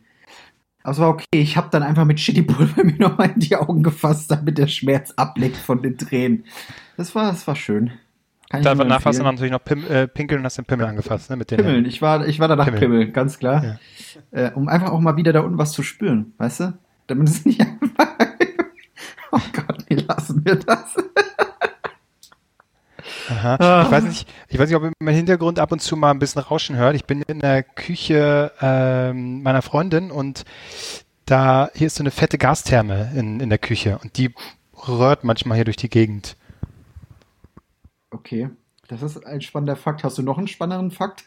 Aber 0.82 0.94
es 0.94 0.98
war 0.98 1.10
okay, 1.10 1.26
ich 1.34 1.58
habe 1.58 1.68
dann 1.70 1.84
einfach 1.84 2.06
mit 2.06 2.18
Chili-Pulver 2.18 2.84
mir 2.84 2.98
nochmal 2.98 3.30
in 3.36 3.40
die 3.40 3.56
Augen 3.56 3.84
gefasst, 3.84 4.32
damit 4.32 4.58
der 4.58 4.66
Schmerz 4.66 5.14
ableckt 5.16 5.58
von 5.58 5.84
den 5.84 6.00
Tränen. 6.00 6.46
Das 6.98 7.14
war, 7.14 7.32
das 7.32 7.46
war 7.46 7.56
schön. 7.56 7.92
Kann 8.50 8.62
ich 8.62 8.66
Da 8.66 8.74
danach 8.74 9.06
warst 9.06 9.20
du 9.20 9.24
natürlich 9.24 9.52
noch 9.52 9.64
Pim 9.64 9.86
äh, 9.86 10.08
pinkeln 10.08 10.40
und 10.40 10.46
hast 10.46 10.58
den 10.58 10.66
Pimmel 10.66 10.88
angefasst, 10.88 11.30
ne? 11.30 11.36
Mit 11.36 11.52
den 11.52 11.58
Pimmeln. 11.58 11.86
Ich 11.86 12.02
war, 12.02 12.28
ich 12.28 12.40
war 12.40 12.48
danach 12.48 12.66
Pimmel. 12.66 12.80
Pimmeln, 12.80 13.14
ganz 13.14 13.38
klar. 13.38 13.78
Äh, 14.32 14.50
um 14.54 14.70
einfach 14.70 14.90
auch 14.90 15.02
mal 15.02 15.18
wieder 15.18 15.34
da 15.34 15.42
unten 15.42 15.60
was 15.60 15.72
zu 15.72 15.84
spüren, 15.84 16.34
weißt 16.40 16.62
du? 16.62 16.74
Damit 17.06 17.30
es 17.30 17.46
nicht 17.46 17.62
einfach. 17.82 18.23
Oh 19.34 19.42
Gott, 19.52 19.86
nee, 19.90 19.96
lassen 19.96 20.46
wir 20.46 20.56
das. 20.56 20.96
Aha. 23.30 23.56
Ah. 23.56 23.84
Ich 23.84 23.92
weiß 23.92 24.04
nicht, 24.04 24.28
ich 24.48 24.60
weiß 24.60 24.70
nicht, 24.70 24.76
ob 24.76 24.84
ihr 24.84 24.92
im 25.00 25.08
Hintergrund 25.08 25.60
ab 25.60 25.72
und 25.72 25.82
zu 25.82 25.96
mal 25.96 26.12
ein 26.12 26.20
bisschen 26.20 26.42
Rauschen 26.42 26.76
hört. 26.76 26.96
Ich 26.96 27.06
bin 27.06 27.22
in 27.24 27.40
der 27.40 27.64
Küche 27.64 28.52
ähm, 28.62 29.42
meiner 29.44 29.62
Freundin 29.62 30.12
und 30.12 30.44
da 31.26 31.70
hier 31.74 31.88
ist 31.88 31.96
so 31.96 32.04
eine 32.04 32.12
fette 32.12 32.38
Gastherme 32.38 33.12
in, 33.16 33.40
in 33.40 33.50
der 33.50 33.58
Küche 33.58 33.98
und 34.04 34.18
die 34.18 34.34
rührt 34.88 35.24
manchmal 35.24 35.56
hier 35.56 35.66
durch 35.66 35.78
die 35.78 35.90
Gegend. 35.90 36.36
Okay, 38.12 38.50
das 38.88 39.02
ist 39.02 39.26
ein 39.26 39.42
spannender 39.42 39.76
Fakt. 39.76 40.04
Hast 40.04 40.18
du 40.18 40.22
noch 40.22 40.38
einen 40.38 40.48
spannenderen 40.48 40.92
Fakt? 40.92 41.26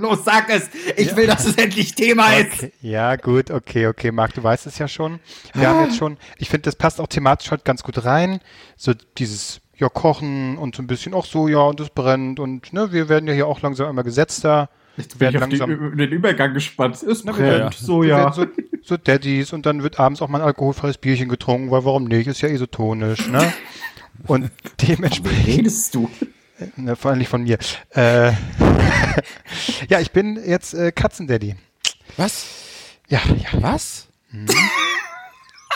Los, 0.00 0.24
sag 0.24 0.48
es! 0.48 0.68
Ich 0.96 1.14
will, 1.14 1.26
dass 1.26 1.44
es 1.46 1.56
endlich 1.56 1.94
Thema 1.94 2.32
ist! 2.34 2.54
Okay. 2.54 2.72
Ja, 2.80 3.16
gut, 3.16 3.50
okay, 3.50 3.86
okay, 3.86 4.10
Marc, 4.10 4.34
du 4.34 4.42
weißt 4.42 4.66
es 4.66 4.78
ja 4.78 4.88
schon. 4.88 5.20
Wir 5.54 5.68
haben 5.68 5.84
jetzt 5.84 5.96
schon, 5.98 6.16
ich 6.38 6.48
finde, 6.48 6.62
das 6.62 6.76
passt 6.76 7.00
auch 7.00 7.06
thematisch 7.06 7.50
heute 7.50 7.64
ganz 7.64 7.82
gut 7.82 8.04
rein. 8.04 8.40
So 8.76 8.92
dieses, 9.18 9.60
ja, 9.76 9.88
Kochen 9.88 10.56
und 10.58 10.74
so 10.76 10.82
ein 10.82 10.86
bisschen 10.86 11.12
auch 11.14 11.26
so, 11.26 11.48
ja, 11.48 11.58
und 11.60 11.80
das 11.80 11.90
brennt 11.90 12.40
und 12.40 12.72
ne, 12.72 12.92
wir 12.92 13.08
werden 13.08 13.26
ja 13.28 13.34
hier 13.34 13.46
auch 13.46 13.60
langsam 13.60 13.88
immer 13.90 14.02
gesetzter. 14.02 14.70
Jetzt 14.96 15.18
bin 15.18 15.28
ich 15.30 15.40
auf 15.42 15.48
die- 15.48 15.96
den 15.96 16.10
Übergang 16.10 16.52
gespannt. 16.54 17.02
Es 17.02 17.22
brennt, 17.22 17.38
ja. 17.38 17.70
so 17.72 18.02
ja. 18.02 18.32
So, 18.32 18.46
so 18.82 18.96
Daddies 18.96 19.52
und 19.52 19.66
dann 19.66 19.82
wird 19.82 20.00
abends 20.00 20.20
auch 20.22 20.28
mal 20.28 20.40
ein 20.40 20.46
alkoholfreies 20.46 20.98
Bierchen 20.98 21.28
getrunken, 21.28 21.70
weil 21.70 21.84
warum 21.84 22.04
nicht? 22.04 22.26
Ist 22.26 22.40
ja 22.40 22.48
isotonisch, 22.48 23.28
ne? 23.28 23.52
Und 24.26 24.50
dementsprechend, 24.86 25.46
Redest 25.46 25.94
du? 25.94 26.10
Ne, 26.76 26.96
vor 26.96 27.10
allem 27.10 27.18
nicht 27.18 27.28
von 27.28 27.42
mir. 27.42 27.58
Äh, 27.94 28.32
ja, 29.88 30.00
ich 30.00 30.10
bin 30.12 30.40
jetzt 30.44 30.74
äh, 30.74 30.92
Katzendaddy. 30.92 31.56
Was? 32.16 32.46
Ja, 33.08 33.20
ja. 33.36 33.60
Was? 33.62 34.08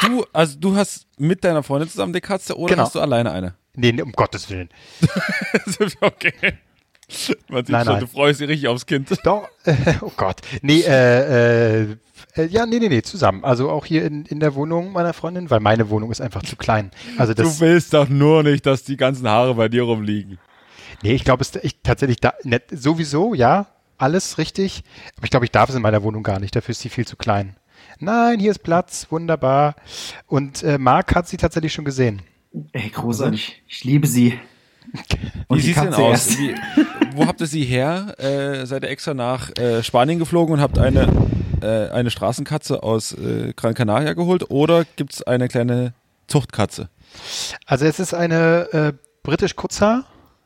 Du, 0.02 0.24
also 0.32 0.58
du 0.58 0.76
hast 0.76 1.06
mit 1.18 1.44
deiner 1.44 1.62
Freundin 1.62 1.88
zusammen 1.88 2.12
die 2.12 2.20
Katze 2.20 2.56
oder 2.56 2.74
Genau. 2.74 2.84
hast 2.86 2.94
du 2.94 3.00
alleine 3.00 3.32
eine? 3.32 3.54
Nee, 3.74 3.92
nee, 3.92 4.02
um 4.02 4.12
Gottes 4.12 4.48
Willen. 4.50 4.68
okay. 6.00 6.32
Man 7.48 7.64
sieht 7.64 7.72
Nein, 7.72 7.84
schon, 7.84 7.92
nein. 7.94 8.00
du 8.00 8.06
freust 8.06 8.40
dich 8.40 8.48
richtig 8.48 8.68
aufs 8.68 8.86
Kind. 8.86 9.10
Doch, 9.24 9.48
äh, 9.64 9.74
oh 10.00 10.12
Gott. 10.16 10.40
Nee, 10.62 10.80
äh, 10.82 11.82
äh, 11.82 11.96
äh, 12.36 12.46
ja, 12.46 12.66
nee, 12.66 12.78
nee, 12.78 12.88
nee, 12.88 13.02
zusammen. 13.02 13.44
Also 13.44 13.70
auch 13.70 13.84
hier 13.84 14.04
in, 14.04 14.24
in 14.26 14.40
der 14.40 14.54
Wohnung 14.54 14.92
meiner 14.92 15.12
Freundin, 15.12 15.50
weil 15.50 15.60
meine 15.60 15.90
Wohnung 15.90 16.10
ist 16.10 16.20
einfach 16.20 16.42
zu 16.42 16.56
klein. 16.56 16.90
Also 17.18 17.34
das, 17.34 17.58
du 17.58 17.60
willst 17.64 17.94
doch 17.94 18.08
nur 18.08 18.42
nicht, 18.42 18.64
dass 18.66 18.84
die 18.84 18.96
ganzen 18.96 19.28
Haare 19.28 19.54
bei 19.54 19.68
dir 19.68 19.82
rumliegen. 19.82 20.38
Nee, 21.04 21.14
ich 21.14 21.24
glaube, 21.24 21.42
es 21.42 21.54
ich 21.62 21.82
tatsächlich 21.82 22.18
da, 22.20 22.34
ne, 22.42 22.60
sowieso, 22.72 23.34
ja, 23.34 23.66
alles 23.98 24.38
richtig. 24.38 24.82
Aber 25.16 25.24
ich 25.24 25.30
glaube, 25.30 25.44
ich 25.44 25.52
darf 25.52 25.68
es 25.68 25.76
in 25.76 25.82
meiner 25.82 26.02
Wohnung 26.02 26.22
gar 26.22 26.40
nicht. 26.40 26.56
Dafür 26.56 26.72
ist 26.72 26.80
sie 26.80 26.88
viel 26.88 27.06
zu 27.06 27.16
klein. 27.16 27.56
Nein, 28.00 28.40
hier 28.40 28.50
ist 28.50 28.62
Platz, 28.62 29.06
wunderbar. 29.10 29.76
Und 30.26 30.62
äh, 30.62 30.78
Marc 30.78 31.14
hat 31.14 31.28
sie 31.28 31.36
tatsächlich 31.36 31.72
schon 31.72 31.84
gesehen. 31.84 32.22
Ey, 32.72 32.88
großartig. 32.88 33.62
Ich 33.68 33.84
liebe 33.84 34.06
sie. 34.06 34.38
Und 35.48 35.58
Wie 35.58 35.62
die 35.62 35.66
sieht's 35.68 35.80
denn 35.80 35.94
aus? 35.94 36.38
Wie, 36.38 36.54
wo 37.14 37.26
habt 37.26 37.40
ihr 37.40 37.46
sie 37.46 37.64
her? 37.64 38.14
Äh, 38.18 38.66
seid 38.66 38.82
ihr 38.82 38.90
extra 38.90 39.14
nach 39.14 39.56
äh, 39.58 39.82
Spanien 39.82 40.18
geflogen 40.18 40.54
und 40.54 40.60
habt 40.60 40.78
eine, 40.78 41.08
äh, 41.62 41.90
eine 41.90 42.10
Straßenkatze 42.10 42.82
aus 42.82 43.12
äh, 43.12 43.52
Gran 43.54 43.74
Canaria 43.74 44.12
geholt? 44.14 44.50
Oder 44.50 44.84
gibt's 44.96 45.22
eine 45.22 45.48
kleine 45.48 45.94
Zuchtkatze? 46.26 46.88
Also 47.66 47.86
es 47.86 47.98
ist 48.00 48.14
eine 48.14 48.72
äh, 48.72 48.92
britisch 49.22 49.56
Kutzhaar, 49.56 50.04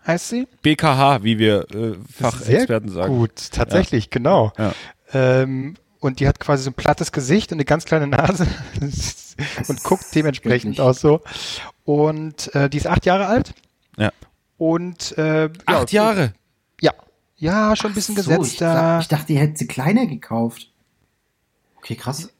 heißt 0.09 0.29
sie. 0.31 0.49
BKH, 0.63 1.23
wie 1.23 1.39
wir 1.39 1.71
äh, 1.73 1.95
Fachexperten 2.13 2.89
Sehr 2.89 3.03
sagen. 3.03 3.17
Gut, 3.19 3.53
tatsächlich, 3.53 4.11
genau. 4.11 4.53
Ja. 4.59 4.73
Ähm, 5.13 5.75
und 6.01 6.21
die 6.21 6.27
hat 6.29 6.41
quasi 6.41 6.65
so 6.65 6.71
ein 6.71 6.75
plattes 6.75 7.13
Gesicht 7.13 7.53
und 7.53 7.57
eine 7.57 7.65
ganz 7.65 7.85
kleine 7.85 8.07
Nase 8.07 8.47
und 9.69 9.83
guckt 9.85 10.07
dementsprechend 10.15 10.81
aus 10.81 11.01
so. 11.01 11.21
Und 11.85 12.55
äh, 12.55 12.69
die 12.69 12.79
ist 12.79 12.87
acht 12.87 13.07
Jahre 13.07 13.27
alt. 13.27 13.55
Ja. 13.97 14.11
Und 14.57 15.17
äh, 15.19 15.51
Acht 15.67 15.93
ja, 15.93 16.05
Jahre. 16.05 16.33
Ja. 16.81 16.93
Ja, 17.37 17.77
schon 17.77 17.93
ein 17.93 17.95
bisschen 17.95 18.17
So, 18.17 18.33
ich, 18.33 18.39
gesetzter. 18.39 18.75
dachte, 18.75 19.03
ich 19.03 19.09
dachte, 19.09 19.33
ihr 19.33 19.41
hättet 19.41 19.59
sie 19.59 19.67
kleiner 19.69 20.07
gekauft. 20.07 20.73
Okay, 21.77 21.95
krass. 21.95 22.31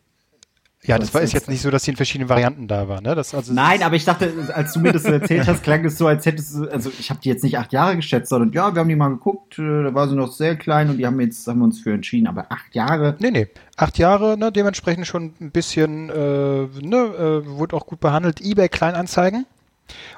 Ja, 0.89 0.99
das 0.99 1.15
war 1.15 1.21
ist 1.21 1.33
jetzt 1.33 1.49
nicht 1.49 1.61
so, 1.61 1.71
dass 1.71 1.85
sie 1.85 1.91
in 1.93 1.97
verschiedenen 1.97 2.29
Varianten 2.29 2.67
da 2.67 2.89
war, 2.89 3.01
ne? 3.01 3.15
Das, 3.15 3.35
also, 3.35 3.53
Nein, 3.53 3.83
aber 3.83 3.95
ich 3.97 4.05
dachte, 4.05 4.33
als 4.55 4.73
du 4.73 4.81
mir 4.81 4.93
das 4.93 5.05
erzählt 5.05 5.47
hast, 5.47 5.63
klang 5.63 5.85
es 5.85 5.99
so, 5.99 6.07
als 6.07 6.27
hättest 6.27 6.55
du, 6.57 6.69
also 6.69 6.91
ich 6.99 7.11
habe 7.11 7.21
die 7.23 7.29
jetzt 7.29 7.45
nicht 7.45 7.59
acht 7.59 7.73
Jahre 7.73 7.97
geschätzt, 7.97 8.31
sondern 8.31 8.53
ja, 8.53 8.75
wir 8.75 8.81
haben 8.81 8.89
die 8.89 8.97
mal 8.97 9.09
geguckt, 9.11 9.59
äh, 9.59 9.83
da 9.85 9.95
war 9.95 10.09
sie 10.09 10.17
noch 10.17 10.33
sehr 10.33 10.57
klein 10.57 10.91
und 10.91 10.99
die 10.99 11.07
haben 11.07 11.21
jetzt, 11.21 11.47
haben 11.47 11.59
wir 11.59 11.65
uns 11.65 11.79
für 11.81 11.93
entschieden, 11.93 12.27
aber 12.27 12.47
acht 12.51 12.75
Jahre, 12.75 13.17
Nee, 13.21 13.31
nee. 13.31 13.49
Acht 13.77 13.99
Jahre, 13.99 14.37
ne, 14.37 14.51
dementsprechend 14.51 15.07
schon 15.07 15.35
ein 15.41 15.51
bisschen, 15.53 16.11
äh, 16.11 16.15
ne, 16.15 17.43
äh, 17.45 17.47
wurde 17.47 17.77
auch 17.77 17.87
gut 17.87 18.01
behandelt. 18.01 18.41
Ebay 18.41 18.69
Kleinanzeigen. 18.69 19.47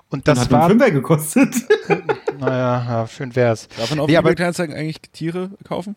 Und 0.08 0.26
das 0.26 0.38
das 0.38 0.44
hat 0.46 0.52
war, 0.52 0.68
Fünfer 0.68 0.90
gekostet. 0.90 1.54
naja, 2.40 2.84
ja, 2.88 3.06
schön 3.06 3.36
wär's. 3.36 3.68
Darf 3.76 3.90
man 3.90 4.00
auf 4.00 4.08
Nee, 4.08 4.16
eBay 4.16 4.34
Kleinanzeigen 4.34 4.74
eigentlich 4.74 5.00
Tiere 5.12 5.50
kaufen? 5.64 5.94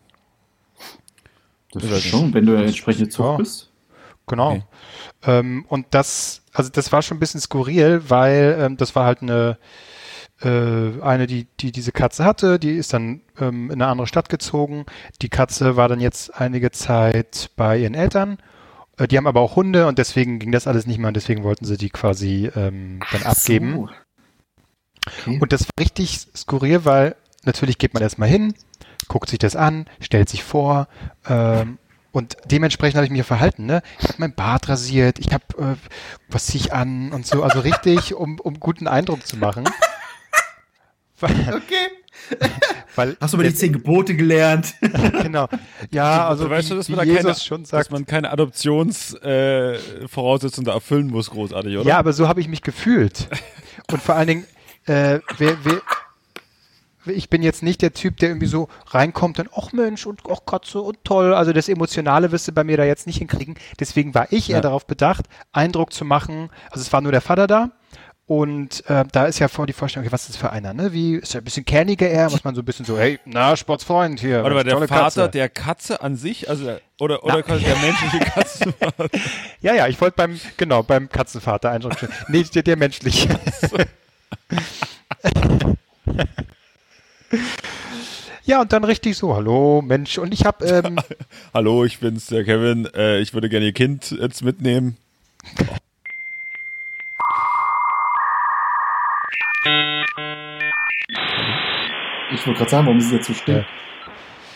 Das 1.72 1.82
ist 1.84 2.04
schon, 2.04 2.32
wenn 2.34 2.46
du 2.46 2.52
ja 2.54 2.62
entsprechend 2.62 3.12
Zucht 3.12 3.28
Ja. 3.30 3.36
bist. 3.36 3.70
Genau. 4.26 4.50
Okay. 4.52 4.64
Ähm, 5.26 5.64
und 5.68 5.86
das 5.90 6.44
also 6.54 6.70
das 6.70 6.92
war 6.92 7.02
schon 7.02 7.16
ein 7.16 7.20
bisschen 7.20 7.40
skurril, 7.40 8.02
weil 8.08 8.56
ähm, 8.58 8.76
das 8.76 8.94
war 8.94 9.04
halt 9.04 9.20
eine 9.22 9.58
äh, 10.40 11.00
eine, 11.00 11.26
die, 11.26 11.46
die 11.60 11.72
diese 11.72 11.92
Katze 11.92 12.24
hatte, 12.24 12.58
die 12.58 12.72
ist 12.72 12.92
dann 12.92 13.20
ähm, 13.38 13.70
in 13.70 13.82
eine 13.82 13.88
andere 13.88 14.06
Stadt 14.06 14.28
gezogen. 14.28 14.86
Die 15.20 15.28
Katze 15.28 15.76
war 15.76 15.88
dann 15.88 16.00
jetzt 16.00 16.40
einige 16.40 16.70
Zeit 16.70 17.50
bei 17.56 17.78
ihren 17.78 17.94
Eltern. 17.94 18.38
Äh, 18.96 19.08
die 19.08 19.16
haben 19.16 19.26
aber 19.26 19.40
auch 19.40 19.56
Hunde 19.56 19.86
und 19.86 19.98
deswegen 19.98 20.38
ging 20.38 20.52
das 20.52 20.66
alles 20.66 20.86
nicht 20.86 20.98
mehr 20.98 21.08
und 21.08 21.16
deswegen 21.16 21.42
wollten 21.42 21.64
sie 21.64 21.76
die 21.76 21.90
quasi 21.90 22.50
ähm, 22.54 23.00
dann 23.12 23.22
Ach 23.24 23.36
abgeben. 23.36 23.74
so. 23.74 23.88
Okay. 25.06 25.38
Und 25.40 25.52
das 25.52 25.62
war 25.64 25.84
richtig 25.84 26.26
skurril, 26.34 26.84
weil 26.84 27.16
natürlich 27.44 27.78
geht 27.78 27.94
man 27.94 28.02
erstmal 28.02 28.28
hin, 28.28 28.54
guckt 29.08 29.28
sich 29.28 29.38
das 29.38 29.54
an, 29.54 29.86
stellt 30.00 30.28
sich 30.28 30.44
vor 30.44 30.88
ähm, 31.28 31.78
und 32.14 32.36
dementsprechend 32.46 32.96
habe 32.96 33.04
ich 33.06 33.10
mich 33.10 33.18
ja 33.18 33.24
verhalten. 33.24 33.66
Ne? 33.66 33.82
Ich 33.98 34.04
habe 34.04 34.14
mein 34.18 34.34
Bart 34.34 34.68
rasiert, 34.68 35.18
ich 35.18 35.32
habe, 35.32 35.44
äh, 35.58 35.74
was 36.28 36.46
ziehe 36.46 36.62
ich 36.64 36.72
an 36.72 37.10
und 37.12 37.26
so, 37.26 37.42
also 37.42 37.58
richtig, 37.58 38.14
um, 38.14 38.38
um 38.38 38.60
guten 38.60 38.86
Eindruck 38.86 39.26
zu 39.26 39.36
machen. 39.36 39.64
Okay. 41.22 41.86
weil 42.96 43.16
Hast 43.18 43.32
du 43.32 43.38
mal 43.38 43.44
die 43.44 43.54
zehn 43.54 43.72
Gebote 43.72 44.14
gelernt? 44.14 44.74
genau. 45.22 45.48
Ja, 45.90 46.28
also 46.28 46.44
du 46.44 46.50
weißt 46.50 46.66
wie, 46.66 46.68
schon, 46.68 46.76
dass 46.76 46.90
man 46.90 46.98
da 46.98 47.04
Jesus 47.04 47.22
keine, 47.22 47.34
schon 47.36 47.62
dass 47.62 47.70
sagt. 47.70 47.90
man 47.92 48.04
keine 48.04 48.30
Adoptionsvoraussetzungen 48.30 50.66
äh, 50.66 50.70
da 50.70 50.74
erfüllen 50.74 51.06
muss, 51.06 51.30
großartig, 51.30 51.78
oder? 51.78 51.88
Ja, 51.88 51.98
aber 51.98 52.12
so 52.12 52.28
habe 52.28 52.42
ich 52.42 52.48
mich 52.48 52.60
gefühlt. 52.60 53.30
Und 53.90 54.02
vor 54.02 54.16
allen 54.16 54.26
Dingen, 54.26 54.44
äh, 54.84 55.20
wer, 55.38 55.56
wer, 55.64 55.80
ich 57.06 57.28
bin 57.30 57.42
jetzt 57.42 57.62
nicht 57.62 57.82
der 57.82 57.92
Typ, 57.92 58.16
der 58.18 58.30
irgendwie 58.30 58.46
so 58.46 58.68
reinkommt 58.88 59.38
und, 59.38 59.50
ach 59.56 59.72
Mensch, 59.72 60.06
und 60.06 60.20
ach 60.30 60.40
Katze 60.46 60.80
und 60.80 60.98
toll. 61.04 61.34
Also 61.34 61.52
das 61.52 61.68
Emotionale 61.68 62.32
wirst 62.32 62.48
du 62.48 62.52
bei 62.52 62.64
mir 62.64 62.76
da 62.76 62.84
jetzt 62.84 63.06
nicht 63.06 63.18
hinkriegen. 63.18 63.54
Deswegen 63.80 64.14
war 64.14 64.26
ich 64.30 64.50
eher 64.50 64.56
Ja. 64.56 64.60
darauf 64.62 64.86
bedacht, 64.86 65.26
Eindruck 65.52 65.92
zu 65.92 66.04
machen. 66.04 66.50
Also 66.70 66.82
es 66.82 66.92
war 66.92 67.00
nur 67.00 67.12
der 67.12 67.20
Vater 67.20 67.46
da. 67.46 67.70
Und 68.26 68.88
äh, 68.88 69.04
da 69.12 69.26
ist 69.26 69.38
ja 69.38 69.48
vor 69.48 69.66
die 69.66 69.74
Vorstellung, 69.74 70.06
okay, 70.06 70.12
was 70.14 70.22
ist 70.22 70.30
das 70.30 70.36
für 70.38 70.48
einer, 70.50 70.72
ne? 70.72 70.94
Wie 70.94 71.16
ist 71.16 71.34
ja 71.34 71.42
ein 71.42 71.44
bisschen 71.44 71.66
kerniger 71.66 72.08
eher, 72.08 72.30
muss 72.30 72.42
man 72.42 72.54
so 72.54 72.62
ein 72.62 72.64
bisschen 72.64 72.86
so, 72.86 72.96
hey, 72.98 73.20
na, 73.26 73.54
Sportsfreund 73.54 74.18
hier. 74.18 74.42
Warte 74.42 74.54
mal, 74.54 74.64
der 74.64 74.78
Vater 74.78 74.86
Katze. 75.02 75.28
der 75.28 75.48
Katze 75.50 76.00
an 76.00 76.16
sich, 76.16 76.48
also 76.48 76.64
der- 76.64 76.80
oder, 77.00 77.22
oder 77.22 77.34
Na. 77.36 77.42
quasi 77.42 77.64
der 77.64 77.76
menschliche 77.76 78.20
Katzenvater. 78.20 79.08
Ja, 79.60 79.74
ja, 79.74 79.88
ich 79.88 80.00
wollte 80.00 80.16
beim, 80.16 80.40
genau, 80.56 80.82
beim 80.82 81.10
Katzenvater 81.10 81.70
Eindruck 81.70 81.96
stellen. 81.98 82.12
Nee, 82.28 82.44
der, 82.44 82.62
der 82.62 82.76
menschliche. 82.78 83.28
ja, 88.44 88.60
und 88.60 88.72
dann 88.72 88.84
richtig 88.84 89.16
so, 89.16 89.34
hallo, 89.34 89.82
Mensch. 89.82 90.18
Und 90.18 90.32
ich 90.32 90.44
habe, 90.44 90.64
ähm, 90.84 90.98
Hallo, 91.52 91.84
ich 91.84 91.98
bin's, 91.98 92.26
der 92.26 92.44
Kevin. 92.44 92.86
Äh, 92.94 93.20
ich 93.20 93.34
würde 93.34 93.48
gerne 93.48 93.66
Ihr 93.66 93.72
Kind 93.72 94.10
jetzt 94.18 94.42
mitnehmen. 94.42 94.96
Ich 102.32 102.46
wollte 102.46 102.58
gerade 102.58 102.70
sagen, 102.70 102.86
warum 102.86 102.98
ist 102.98 103.06
es 103.06 103.12
jetzt 103.12 103.26
so 103.26 103.34
still? 103.34 103.64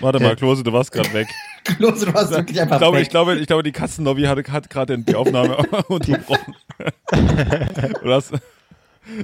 Warte 0.01 0.21
mal, 0.21 0.37
Klose, 0.37 0.63
du 0.63 0.73
warst 0.73 0.93
gerade 0.93 1.13
weg. 1.13 1.29
Klose, 1.65 2.07
du 2.07 2.15
warst 2.15 2.31
wirklich 2.31 2.61
einfach 2.61 2.77
Ich 2.77 2.81
glaube, 2.81 2.97
weg. 2.97 3.03
ich 3.03 3.11
glaube, 3.11 3.37
ich 3.37 3.47
glaube, 3.47 3.63
die 3.63 3.73
Katzenlobby 3.73 4.23
hat, 4.23 4.49
hat 4.49 4.71
gerade 4.71 4.99
die 4.99 5.15
Aufnahme 5.15 5.57
unterbrochen. 5.89 6.55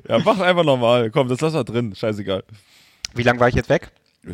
ja, 0.08 0.18
mach 0.24 0.40
einfach 0.40 0.64
normal. 0.64 1.10
Komm, 1.10 1.28
das 1.28 1.40
lass 1.40 1.52
mal 1.52 1.64
drin. 1.64 1.94
Scheißegal. 1.94 2.42
Wie 3.14 3.22
lange 3.22 3.40
war 3.40 3.48
ich 3.48 3.54
jetzt 3.54 3.68
weg? 3.68 3.90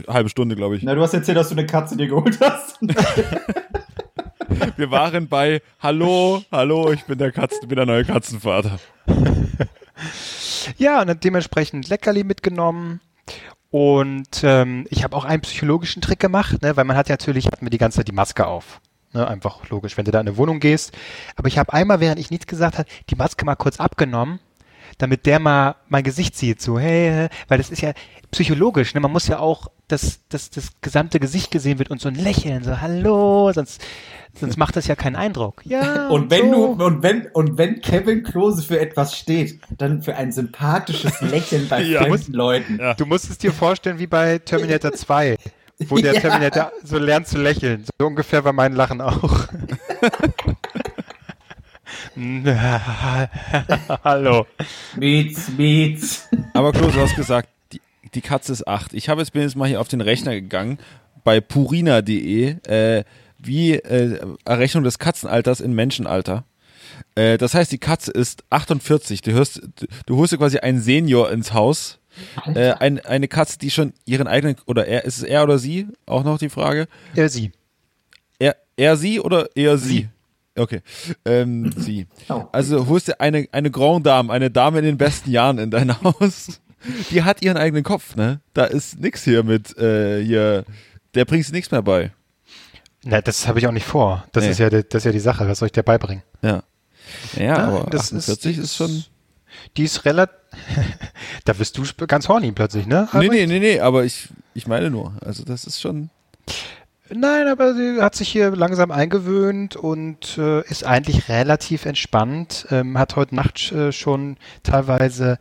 Halbe 0.07 0.29
Stunde, 0.29 0.57
glaube 0.57 0.77
ich. 0.77 0.83
Na, 0.83 0.95
du 0.95 1.03
hast 1.03 1.15
erzählt, 1.15 1.37
dass 1.37 1.49
du 1.49 1.55
eine 1.55 1.67
Katze 1.67 1.97
dir 1.97 2.07
geholt 2.07 2.39
hast. 2.41 2.79
Wir 4.77 4.91
waren 4.91 5.29
bei 5.29 5.63
Hallo, 5.81 6.43
hallo, 6.51 6.91
ich 6.91 7.05
bin 7.05 7.19
der 7.19 7.33
Katzen, 7.33 7.69
bin 7.69 7.77
der 7.77 7.87
neue 7.87 8.05
Katzenvater. 8.05 8.79
Ja, 10.77 11.01
und 11.01 11.07
dann 11.07 11.21
dementsprechend 11.21 11.89
Leckerli 11.89 12.25
mitgenommen. 12.25 13.01
Und 13.71 14.43
ähm, 14.43 14.87
ich 14.91 15.05
habe 15.05 15.17
auch 15.17 15.25
einen 15.25 15.43
psychologischen 15.43 16.03
Trick 16.03 16.19
gemacht, 16.19 16.63
ne, 16.63 16.77
weil 16.77 16.85
man 16.85 16.97
hat 16.97 17.09
ja 17.09 17.13
natürlich, 17.15 17.47
hat 17.47 17.63
mir 17.63 17.71
die 17.71 17.79
ganze 17.79 17.99
Zeit 17.99 18.09
die 18.09 18.13
Maske 18.13 18.47
auf. 18.47 18.81
Ne, 19.13 19.27
einfach 19.27 19.69
logisch, 19.71 19.97
wenn 19.97 20.05
du 20.05 20.11
da 20.11 20.21
in 20.21 20.29
eine 20.29 20.37
Wohnung 20.37 20.59
gehst. 20.61 20.93
Aber 21.37 21.49
ich 21.49 21.59
habe 21.59 21.73
einmal, 21.73 22.01
während 22.01 22.19
ich 22.19 22.31
nichts 22.31 22.47
gesagt 22.47 22.79
habe, 22.79 22.89
die 23.09 23.17
Maske 23.17 23.45
mal 23.45 23.57
kurz 23.57 23.79
abgenommen, 23.79 24.41
damit 25.03 25.27
der 25.27 25.39
mal 25.39 25.77
mein 25.89 26.03
Gesicht 26.05 26.37
sieht, 26.37 26.61
so, 26.61 26.79
hey, 26.79 27.29
weil 27.49 27.59
das 27.59 27.71
ist 27.71 27.81
ja 27.83 27.93
psychologisch, 28.31 28.95
ne? 28.95 29.01
Man 29.01 29.11
muss 29.13 29.27
ja 29.27 29.39
auch, 29.39 29.69
dass, 29.89 30.21
dass 30.29 30.51
das 30.51 30.71
gesamte 30.83 31.19
Gesicht 31.19 31.51
gesehen 31.51 31.79
wird 31.79 31.91
und 31.91 32.01
so 32.01 32.09
ein 32.09 32.15
Lächeln, 32.15 32.63
so, 32.63 32.81
hallo, 32.81 33.51
sonst, 33.53 33.81
sonst 34.39 34.57
macht 34.57 34.77
das 34.77 34.87
ja 34.87 34.95
keinen 34.95 35.17
Eindruck. 35.17 35.63
Ja. 35.65 36.09
Und 36.09 36.31
wenn 36.31 36.51
so. 36.53 36.75
du, 36.77 36.85
und 36.85 37.03
wenn, 37.03 37.27
und 37.33 37.59
wenn 37.59 37.81
Kevin 37.81 38.23
Klose 38.23 38.63
für 38.63 38.79
etwas 38.79 39.17
steht, 39.17 39.61
dann 39.79 40.03
für 40.03 40.15
ein 40.17 40.31
sympathisches 40.33 41.21
Lächeln 41.23 41.69
bei 41.69 41.83
Ja. 41.83 42.03
fremden 42.05 42.33
Leuten. 42.35 42.79
Ja. 42.81 42.95
Du 42.95 43.07
musst 43.07 43.29
es 43.31 43.39
dir 43.39 43.53
vorstellen 43.53 43.99
wie 43.99 44.07
bei 44.07 44.39
Terminator 44.39 44.93
2, 44.95 45.37
wo 45.89 45.97
der 45.97 46.15
Ja. 46.15 46.21
Terminator 46.21 46.73
so 46.85 46.99
lernt 46.99 47.27
zu 47.27 47.39
lächeln. 47.39 47.85
So 47.99 48.07
ungefähr 48.07 48.45
war 48.45 48.53
mein 48.53 48.75
Lachen 48.75 49.01
auch. 49.01 49.47
Hallo. 54.05 54.47
Mietz, 54.97 55.49
Mietz. 55.57 56.29
Aber 56.55 56.73
Klose, 56.73 56.93
du 56.93 57.01
hast 57.01 57.17
gesagt, 57.17 57.49
die, 57.73 57.81
die 58.15 58.21
Katze 58.21 58.53
ist 58.53 58.67
acht. 58.67 58.93
Ich 58.95 59.09
habe 59.09 59.21
jetzt 59.21 59.33
bin 59.33 59.43
jetzt 59.43 59.57
mal 59.57 59.69
hier 59.69 59.81
auf 59.81 59.89
den 59.89 60.01
Rechner 60.01 60.33
gegangen 60.33 60.79
bei 61.23 61.41
purina.de, 61.41 62.57
äh, 62.67 63.05
wie 63.39 63.75
äh, 63.75 64.19
Errechnung 64.45 64.85
des 64.85 64.99
Katzenalters 64.99 65.61
in 65.61 65.73
Menschenalter. 65.73 66.45
Äh, 67.15 67.39
das 67.39 67.55
heißt, 67.55 67.71
die 67.71 67.79
Katze 67.79 68.11
ist 68.11 68.45
48. 68.51 69.23
Du 69.23 69.33
hörst, 69.33 69.63
du, 69.77 69.87
du 70.07 70.17
holst 70.17 70.33
dir 70.33 70.39
quasi 70.39 70.59
einen 70.59 70.81
Senior 70.81 71.31
ins 71.31 71.53
Haus. 71.53 71.99
Äh, 72.55 72.73
ein, 72.73 72.99
eine 73.01 73.29
Katze, 73.29 73.59
die 73.59 73.71
schon 73.71 73.93
ihren 74.05 74.27
eigenen, 74.27 74.57
oder 74.67 74.87
er, 74.87 75.05
ist 75.05 75.19
es 75.19 75.23
er 75.23 75.45
oder 75.45 75.59
sie? 75.59 75.87
Auch 76.07 76.25
noch 76.25 76.39
die 76.39 76.49
Frage. 76.49 76.89
Äh, 77.15 77.29
sie. 77.29 77.53
Er, 78.39 78.57
er 78.77 78.97
sie 78.97 79.21
oder 79.21 79.55
eher 79.55 79.79
sie? 79.79 80.09
Okay. 80.61 80.83
Ähm, 81.25 81.73
sie. 81.77 82.07
Oh. 82.29 82.45
Also 82.53 82.87
holst 82.87 83.09
du 83.09 83.19
eine, 83.21 83.49
eine 83.53 83.71
Grand 83.71 84.05
Dame, 84.07 84.33
eine 84.33 84.51
Dame 84.51 84.79
in 84.81 84.85
den 84.85 84.99
besten 84.99 85.31
Jahren 85.31 85.59
in 85.59 85.71
dein 85.71 86.01
Haus. 86.03 86.61
Die 87.11 87.23
hat 87.23 87.43
ihren 87.43 87.57
eigenen 87.57 87.83
Kopf, 87.83 88.17
ne? 88.17 88.41
Da 88.55 88.65
ist 88.65 89.01
nix 89.01 89.25
hier 89.25 89.43
mit, 89.43 89.77
äh, 89.79 90.23
hier, 90.25 90.65
der 91.15 91.25
bringst 91.25 91.51
du 91.51 91.55
nichts 91.55 91.71
mehr 91.71 91.83
bei. 91.83 92.11
Na, 93.05 93.21
das 93.21 93.49
habe 93.49 93.59
ich 93.59 93.67
auch 93.67 93.73
nicht 93.73 93.87
vor. 93.87 94.25
Das 94.33 94.45
Nee. 94.45 94.51
ist 94.51 94.59
ja 94.59 94.69
die, 94.71 94.83
das 94.89 95.01
ist 95.03 95.05
ja 95.07 95.13
die 95.13 95.21
Sache. 95.21 95.49
Was 95.49 95.59
soll 95.61 95.67
ich 95.67 95.73
dir 95.73 95.83
beibringen? 95.83 96.23
Ja. 96.43 96.63
Ja, 97.37 97.57
Nein, 97.59 97.61
aber 97.61 97.91
das 97.91 98.13
ist- 98.13 98.29
48 98.31 98.59
ist, 98.59 98.77
schon. 98.77 99.05
Die 99.77 99.85
ist 99.85 100.05
relativ. 100.05 100.37
da 101.45 101.59
wirst 101.59 101.77
du 101.79 101.85
ganz 102.07 102.29
horny 102.29 102.53
plötzlich, 102.53 102.87
ne? 102.87 103.09
Nee, 103.15 103.29
nee, 103.29 103.47
nee, 103.47 103.59
nee, 103.59 103.81
aber 103.81 104.05
ich, 104.05 104.29
ich 104.55 104.67
meine 104.67 104.91
nur. 104.91 105.15
Also 105.25 105.45
das 105.45 105.65
ist 105.65 105.81
schon. 105.81 106.11
Nein, 107.13 107.49
aber 107.49 107.75
sie 107.75 108.01
hat 108.01 108.15
sich 108.15 108.29
hier 108.29 108.51
langsam 108.51 108.91
eingewöhnt 108.91 109.77
und 109.77 110.39
äh, 110.39 110.61
ist 110.69 110.85
eigentlich 110.85 111.29
relativ 111.29 111.85
entspannt. 111.87 112.67
Ähm, 112.71 112.99
hat 112.99 113.17
heute 113.17 113.35
Nacht 113.35 113.73
äh, 113.73 113.93
schon 113.93 114.37
teilweise 114.63 115.39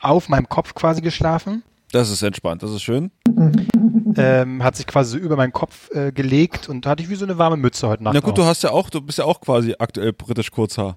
auf 0.00 0.28
meinem 0.28 0.48
Kopf 0.48 0.74
quasi 0.74 1.00
geschlafen. 1.00 1.62
Das 1.92 2.10
ist 2.10 2.22
entspannt, 2.22 2.62
das 2.62 2.70
ist 2.70 2.82
schön. 2.82 3.10
ähm, 4.16 4.64
hat 4.64 4.76
sich 4.76 4.86
quasi 4.86 5.12
so 5.12 5.18
über 5.18 5.36
meinen 5.36 5.52
Kopf 5.52 5.90
äh, 5.90 6.10
gelegt 6.10 6.68
und 6.68 6.86
da 6.86 6.90
hatte 6.90 7.02
ich 7.02 7.10
wie 7.10 7.14
so 7.14 7.24
eine 7.26 7.38
warme 7.38 7.56
Mütze 7.56 7.86
heute 7.86 8.02
Nacht. 8.02 8.14
Na 8.14 8.20
gut, 8.20 8.30
auf. 8.30 8.36
du 8.36 8.44
hast 8.44 8.62
ja 8.62 8.70
auch, 8.70 8.88
du 8.90 9.00
bist 9.00 9.18
ja 9.18 9.26
auch 9.26 9.40
quasi 9.40 9.74
aktuell 9.78 10.12
britisch 10.12 10.50
Kurzhaar. 10.50 10.96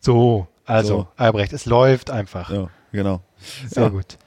so, 0.00 0.46
also 0.64 0.88
So. 0.88 1.08
Albrecht, 1.16 1.52
es 1.52 1.66
läuft 1.66 2.10
einfach. 2.10 2.50
Ja, 2.50 2.68
genau. 2.92 3.20
Sehr 3.68 3.84
ja. 3.84 3.88
gut. 3.88 4.18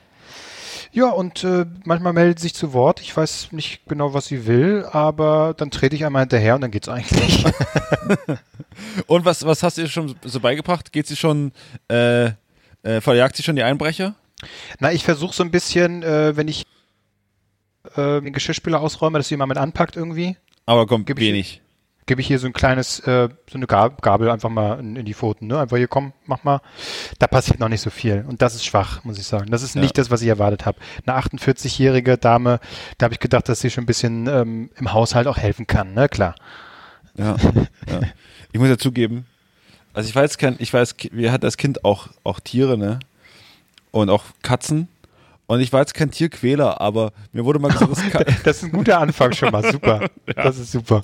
Ja, 0.92 1.10
und 1.10 1.44
äh, 1.44 1.66
manchmal 1.86 2.14
meldet 2.14 2.40
sie 2.40 2.44
sich 2.44 2.56
zu 2.56 2.74
Wort. 2.74 3.00
Ich 3.02 3.16
weiß 3.16 3.52
nicht 3.52 3.86
genau, 3.88 4.14
was 4.14 4.26
sie 4.28 4.48
will, 4.48 4.86
aber 4.92 5.54
dann 5.56 5.70
trete 5.72 5.96
ich 5.96 6.04
einmal 6.06 6.24
hinterher 6.24 6.56
und 6.56 6.62
dann 6.62 6.72
geht's 6.72 6.90
eigentlich. 6.90 7.46
Und 9.08 9.26
was, 9.26 9.46
was 9.46 9.62
hast 9.62 9.78
du 9.78 9.82
ihr 9.82 9.88
schon 9.90 10.16
so 10.24 10.40
beigebracht? 10.40 10.92
Geht 10.94 11.06
sie 11.06 11.16
schon, 11.18 11.52
äh, 11.92 12.28
äh, 12.82 13.02
verjagt 13.02 13.36
sie 13.36 13.44
schon 13.44 13.56
die 13.58 13.64
Einbrecher? 13.64 14.16
Na, 14.80 14.92
ich 14.94 15.04
versuche 15.04 15.34
so 15.36 15.44
ein 15.44 15.52
bisschen, 15.52 16.02
äh, 16.02 16.36
wenn 16.38 16.48
ich 16.48 16.66
äh, 17.96 18.22
den 18.22 18.32
Geschirrspüler 18.32 18.80
ausräume, 18.80 19.20
dass 19.20 19.28
sie 19.28 19.36
mal 19.38 19.48
mit 19.48 19.58
anpackt 19.58 19.98
irgendwie, 19.98 20.38
Aber 20.66 20.88
komm, 20.88 21.04
Gib 21.06 21.20
ich- 21.20 21.28
wenig. 21.28 21.62
Gebe 22.06 22.22
ich 22.22 22.28
hier 22.28 22.40
so 22.40 22.48
ein 22.48 22.54
kleines, 22.54 23.00
äh, 23.02 23.30
so 23.50 23.58
eine 23.58 23.68
Gab 23.68 24.02
Gabel 24.02 24.30
einfach 24.30 24.50
mal 24.50 24.80
in, 24.80 24.96
in 24.96 25.06
die 25.06 25.14
Pfoten, 25.14 25.48
ne? 25.48 25.60
Einfach 25.60 25.78
hier, 25.78 25.88
komm, 25.88 26.14
mach 26.26 26.44
mal. 26.44 26.60
Da 27.20 27.28
passiert 27.28 27.60
noch 27.60 27.70
nicht 27.70 27.82
so 27.82 27.90
viel. 27.92 28.26
Und 28.28 28.42
das 28.42 28.56
ist 28.56 28.66
schwach, 28.66 29.04
muss 29.04 29.20
ich 29.20 29.26
sagen. 29.28 29.52
Das 29.52 29.62
ist 29.62 29.76
Ja. 29.76 29.82
nicht 29.82 29.98
das, 29.98 30.10
was 30.10 30.22
ich 30.22 30.28
erwartet 30.28 30.66
habe. 30.66 30.80
Eine 31.06 31.18
48-jährige 31.18 32.18
Dame, 32.18 32.60
da 32.98 33.06
habe 33.06 33.14
ich 33.14 33.20
gedacht, 33.20 33.48
dass 33.48 33.60
sie 33.62 33.70
schon 33.70 33.84
ein 33.84 33.88
bisschen 33.88 34.28
ähm, 34.28 34.70
im 34.78 34.92
Haushalt 34.94 35.28
auch 35.28 35.38
helfen 35.38 35.68
kann, 35.68 35.94
ne? 35.94 36.10
Klar. 36.10 36.36
Ja, 37.16 37.36
ja. 37.88 38.02
Ich 38.52 38.60
muss 38.60 38.70
ja 38.70 38.78
zugeben, 38.78 39.26
also 39.94 40.08
ich 40.08 40.16
weiß 40.16 40.38
kein, 40.38 40.56
ich 40.60 40.74
weiß, 40.74 40.96
wir 41.12 41.32
hatten 41.32 41.46
als 41.46 41.58
Kind 41.58 41.84
auch, 41.84 42.08
auch 42.24 42.40
Tiere, 42.40 42.78
ne? 42.78 43.00
Und 43.92 44.10
auch 44.10 44.24
Katzen. 44.44 44.88
Und 45.50 45.62
ich 45.62 45.74
war 45.74 45.80
jetzt 45.80 45.96
kein 45.96 46.12
Tierquäler, 46.12 46.80
aber 46.80 47.12
mir 47.32 47.44
wurde 47.44 47.58
mal 47.58 47.72
gesagt, 47.72 48.14
das 48.14 48.44
Das 48.44 48.58
ist 48.58 48.66
ein 48.66 48.72
guter 48.72 49.00
Anfang 49.00 49.34
schon 49.34 49.52
mal. 49.52 49.64
Super. 49.72 50.08
Das 50.36 50.60
ist 50.60 50.72
super. 50.72 51.02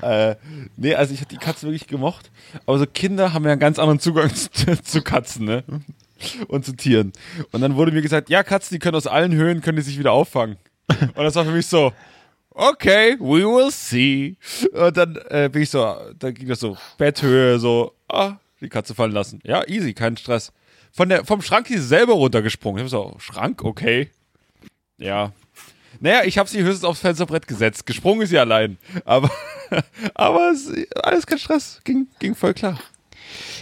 äh, 0.00 0.36
nee, 0.78 0.94
also 0.94 1.12
ich 1.12 1.20
habe 1.20 1.28
die 1.28 1.36
Katze 1.36 1.66
wirklich 1.66 1.86
gemocht. 1.86 2.30
Aber 2.64 2.78
so 2.78 2.86
Kinder 2.86 3.34
haben 3.34 3.44
ja 3.44 3.52
einen 3.52 3.60
ganz 3.60 3.78
anderen 3.78 4.00
Zugang 4.00 4.34
zu, 4.34 4.82
zu 4.82 5.02
Katzen, 5.02 5.44
ne? 5.44 5.64
Und 6.48 6.64
zu 6.64 6.72
Tieren. 6.74 7.12
Und 7.52 7.60
dann 7.60 7.76
wurde 7.76 7.92
mir 7.92 8.00
gesagt, 8.00 8.30
ja, 8.30 8.42
Katzen, 8.42 8.74
die 8.74 8.78
können 8.78 8.96
aus 8.96 9.06
allen 9.06 9.34
Höhen, 9.34 9.60
können 9.60 9.76
die 9.76 9.82
sich 9.82 9.98
wieder 9.98 10.12
auffangen. 10.12 10.56
Und 10.88 11.18
das 11.18 11.34
war 11.34 11.44
für 11.44 11.52
mich 11.52 11.66
so, 11.66 11.92
okay, 12.52 13.18
we 13.20 13.44
will 13.44 13.70
see. 13.70 14.38
Und 14.72 14.96
dann 14.96 15.18
äh, 15.28 15.50
bin 15.52 15.60
ich 15.60 15.68
so, 15.68 15.94
dann 16.18 16.32
ging 16.32 16.48
das 16.48 16.60
so, 16.60 16.78
Betthöhe, 16.96 17.58
so, 17.58 17.92
ah, 18.08 18.36
die 18.62 18.70
Katze 18.70 18.94
fallen 18.94 19.12
lassen. 19.12 19.40
Ja, 19.44 19.62
easy, 19.68 19.92
kein 19.92 20.16
Stress. 20.16 20.52
Von 20.96 21.08
der, 21.08 21.24
vom 21.24 21.42
Schrank 21.42 21.68
ist 21.70 21.82
sie 21.82 21.88
selber 21.88 22.12
runtergesprungen. 22.12 22.78
Ich 22.78 22.92
hab 22.92 23.12
so, 23.12 23.16
Schrank, 23.18 23.64
okay. 23.64 24.10
Ja. 24.96 25.32
Naja, 25.98 26.22
ich 26.24 26.38
habe 26.38 26.48
sie 26.48 26.62
höchstens 26.62 26.84
aufs 26.84 27.00
Fensterbrett 27.00 27.48
gesetzt. 27.48 27.84
Gesprungen 27.84 28.22
ist 28.22 28.28
sie 28.28 28.38
allein. 28.38 28.78
Aber, 29.04 29.28
aber 30.14 30.52
es, 30.52 30.70
alles 31.02 31.26
kein 31.26 31.40
Stress. 31.40 31.80
Ging, 31.82 32.06
ging 32.20 32.36
voll 32.36 32.54
klar. 32.54 32.78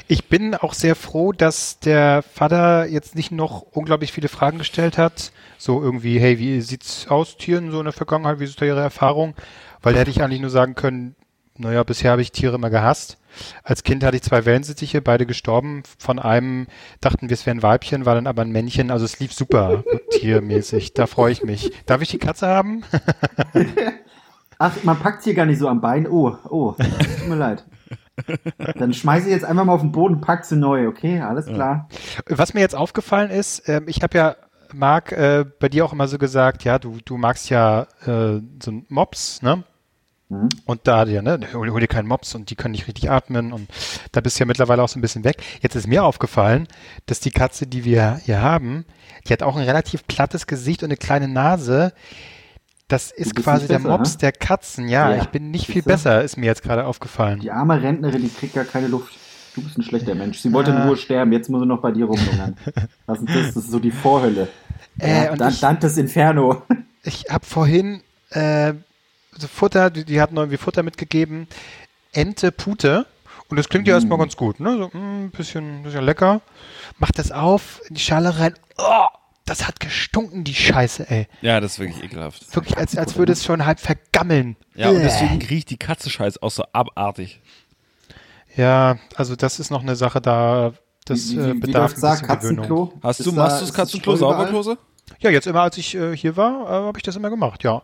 Ich 0.09 0.27
bin 0.27 0.55
auch 0.55 0.75
sehr 0.75 0.95
froh, 0.95 1.33
dass 1.33 1.79
der 1.79 2.23
Vater 2.23 2.85
jetzt 2.87 3.15
nicht 3.15 3.33
noch 3.33 3.63
unglaublich 3.63 4.13
viele 4.13 4.29
Fragen 4.29 4.59
gestellt 4.59 4.99
hat. 4.99 5.33
So 5.57 5.83
irgendwie, 5.83 6.19
hey, 6.19 6.39
wie 6.39 6.61
sieht's 6.61 7.07
aus, 7.09 7.39
Tieren 7.39 7.71
so 7.71 7.79
in 7.79 7.85
der 7.85 7.95
Vergangenheit? 7.95 8.41
Wie 8.41 8.45
ist 8.45 8.61
da 8.61 8.67
Ihre 8.67 8.81
Erfahrung? 8.81 9.35
Weil 9.81 9.95
da 9.95 10.01
hätte 10.01 10.11
ich 10.11 10.23
eigentlich 10.23 10.43
nur 10.43 10.51
sagen 10.51 10.75
können, 10.75 11.17
naja, 11.57 11.83
bisher 11.83 12.11
habe 12.11 12.21
ich 12.21 12.33
Tiere 12.33 12.57
immer 12.57 12.69
gehasst. 12.69 13.17
Als 13.63 13.83
Kind 13.83 14.05
hatte 14.05 14.17
ich 14.17 14.23
zwei 14.23 14.45
Wellensittiche, 14.45 15.03
beide 15.03 15.27
gestorben. 15.27 15.83
Von 15.99 16.19
einem 16.19 16.67
dachten 17.01 17.29
wir, 17.29 17.35
es 17.35 17.47
wäre 17.47 17.57
ein 17.57 17.63
Weibchen, 17.63 18.07
war 18.07 18.15
dann 18.15 18.27
aber 18.27 18.43
ein 18.43 18.53
Männchen. 18.53 18.91
Also 18.91 19.05
es 19.05 19.19
lief 19.19 19.33
super 19.33 19.85
tiermäßig. 20.11 20.95
Da 20.95 21.07
freue 21.07 21.33
ich 21.33 21.43
mich. 21.43 21.73
Darf 21.87 22.03
ich 22.03 22.09
die 22.09 22.19
Katze 22.19 22.47
haben? 22.47 22.83
Ach, 24.59 24.73
man 24.85 24.99
packt 24.99 25.25
hier 25.25 25.35
gar 25.35 25.47
nicht 25.47 25.59
so 25.59 25.69
am 25.69 25.81
Bein. 25.81 26.07
Oh, 26.07 26.37
oh, 26.49 26.73
tut 26.73 27.29
mir 27.29 27.35
leid. 27.35 27.65
Dann 28.77 28.93
schmeiße 28.93 29.27
ich 29.27 29.33
jetzt 29.33 29.45
einfach 29.45 29.65
mal 29.65 29.73
auf 29.73 29.81
den 29.81 29.93
Boden, 29.93 30.21
pack 30.21 30.45
sie 30.45 30.57
neu, 30.57 30.87
okay? 30.87 31.21
Alles 31.21 31.47
klar. 31.47 31.89
Was 32.27 32.55
mir 32.55 32.61
jetzt 32.61 32.77
aufgefallen 32.77 33.31
ist, 33.31 33.69
ähm, 33.69 33.85
ich 33.87 34.03
habe 34.03 34.17
ja, 34.17 34.37
Marc, 34.73 35.13
äh, 35.13 35.45
bei 35.59 35.69
dir 35.69 35.85
auch 35.85 35.93
immer 35.93 36.09
so 36.09 36.19
gesagt, 36.19 36.65
ja, 36.65 36.79
du, 36.79 36.99
du 37.05 37.17
magst 37.17 37.51
ja 37.51 37.83
äh, 38.07 38.41
so 38.63 38.71
ein 38.71 38.87
Mops, 38.89 39.43
ne? 39.43 39.65
Mhm. 40.33 40.49
Und 40.65 40.81
da 40.85 41.05
ja, 41.05 41.23
ne, 41.23 41.39
hol, 41.53 41.71
hol 41.71 41.81
dir 41.81 41.87
keinen 41.89 42.09
Mops 42.09 42.35
und 42.35 42.51
die 42.51 42.55
können 42.57 42.73
nicht 42.73 42.87
richtig 42.89 43.11
atmen 43.11 43.53
und 43.53 43.69
da 44.13 44.21
bist 44.21 44.39
du 44.39 44.43
ja 44.43 44.47
mittlerweile 44.47 44.83
auch 44.83 44.89
so 44.89 44.99
ein 44.99 45.03
bisschen 45.03 45.25
weg. 45.25 45.43
Jetzt 45.61 45.75
ist 45.75 45.87
mir 45.87 46.05
aufgefallen, 46.05 46.69
dass 47.07 47.21
die 47.21 47.31
Katze, 47.31 47.67
die 47.67 47.85
wir 47.85 48.21
hier 48.25 48.41
haben, 48.41 48.85
die 49.29 49.33
hat 49.33 49.43
auch 49.43 49.57
ein 49.57 49.65
relativ 49.65 50.07
plattes 50.07 50.47
Gesicht 50.47 50.83
und 50.83 50.89
eine 50.89 50.97
kleine 50.97 51.29
Nase. 51.29 51.93
Das 52.89 53.11
ist 53.11 53.35
quasi 53.37 53.63
nicht 53.63 53.71
der 53.71 53.79
besser, 53.79 53.89
Mops 53.89 54.13
ne? 54.15 54.19
der 54.19 54.33
Katzen. 54.33 54.89
Ja, 54.89 55.15
Ja, 55.15 55.23
ich 55.23 55.29
bin 55.29 55.51
nicht 55.51 55.67
viel 55.67 55.83
besser, 55.83 56.23
ist 56.23 56.37
mir 56.37 56.47
jetzt 56.47 56.63
gerade 56.63 56.85
aufgefallen. 56.85 57.41
Die 57.41 57.51
arme 57.51 57.81
Rentnerin, 57.81 58.21
die 58.23 58.29
kriegt 58.29 58.55
gar 58.55 58.65
keine 58.65 58.89
Luft. 58.89 59.15
Du 59.55 59.63
bist 59.63 59.79
ein 59.79 59.83
schlechter 59.83 60.15
Mensch. 60.15 60.39
Sie 60.39 60.53
wollte 60.53 60.71
in 60.71 60.79
Ah. 60.79 60.87
Ruhe 60.87 60.97
sterben, 60.97 61.33
jetzt 61.33 61.49
muss 61.51 61.61
sie 61.61 61.67
noch 61.67 61.81
bei 61.81 61.91
dir 61.93 62.07
rumlungern. 62.07 62.57
Was 63.07 63.19
ist 63.21 63.29
das? 63.29 63.47
Das 63.55 63.57
ist 63.65 63.71
so 63.71 63.79
die 63.79 63.91
Vorhölle. 63.91 64.49
Äh, 64.99 65.25
ja, 65.27 65.33
und 65.33 65.41
Dan- 65.41 65.53
ich- 65.53 65.61
Dantes 65.61 65.97
Inferno. 65.99 66.63
Ich 67.05 67.25
habe 67.31 67.45
vorhin 67.45 68.01
äh, 68.31 68.75
Futter, 69.53 69.91
die, 69.91 70.05
die 70.05 70.21
hatten 70.21 70.37
irgendwie 70.37 70.59
Futter 70.59 70.83
mitgegeben. 70.83 71.49
Ente 72.13 72.53
Pute. 72.53 73.07
Und 73.49 73.57
das 73.59 73.69
klingt 73.69 73.87
ja 73.87 73.95
erstmal 73.95 74.19
ganz 74.19 74.37
gut, 74.37 74.61
ne? 74.61 74.79
So 74.79 74.91
ein 74.95 75.31
bisschen, 75.31 75.83
bisschen 75.83 76.05
lecker. 76.05 76.41
Macht 76.99 77.19
das 77.19 77.33
auf, 77.33 77.81
in 77.89 77.97
die 77.97 78.01
Schale 78.01 78.39
rein. 78.39 78.55
Oh, 78.79 79.07
das 79.45 79.67
hat 79.67 79.81
gestunken, 79.81 80.45
die 80.45 80.55
Scheiße, 80.55 81.11
ey. 81.11 81.29
Ja, 81.43 81.61
das 81.61 81.73
ist 81.73 81.79
wirklich 81.79 82.03
ekelhaft. 82.03 82.55
Wirklich, 82.55 82.77
als, 82.79 82.97
als 82.97 83.17
würde 83.17 83.33
es 83.33 83.45
schon 83.45 83.67
halb 83.67 83.81
vergammeln. 83.81 84.57
Ja, 84.75 84.89
und 84.91 85.01
deswegen 85.01 85.43
riecht 85.43 85.71
die 85.71 85.77
Katze 85.77 86.09
scheiß 86.11 86.41
auch 86.43 86.51
so 86.51 86.65
abartig. 86.73 87.41
Ja, 88.57 88.99
also 89.17 89.37
das 89.37 89.59
ist 89.59 89.71
noch 89.71 89.83
eine 89.83 89.97
Sache 89.97 90.21
da, 90.21 90.73
das 91.05 91.33
wie, 91.33 91.39
äh, 91.39 91.47
wie, 91.47 91.55
wie 91.55 91.61
bedarf 91.61 91.93
läuft's 91.93 92.05
ein 92.05 92.11
bisschen 92.11 92.27
Gewöhnung. 92.27 92.57
Katzenklo? 92.57 92.93
Hast 93.03 93.21
Ist 93.21 93.27
du, 93.27 93.33
machst 93.33 93.61
du 93.61 93.67
das 93.67 93.75
Katzenklo? 93.75 94.17
Sauberklose? 94.17 94.79
Ja, 95.21 95.31
jetzt 95.31 95.47
immer, 95.47 95.63
als 95.63 95.77
ich 95.77 95.95
äh, 95.95 96.17
hier 96.17 96.37
war, 96.37 96.67
äh, 96.67 96.87
habe 96.87 96.99
ich 96.99 97.03
das 97.03 97.17
immer 97.17 97.31
gemacht, 97.31 97.65
ja. 97.65 97.83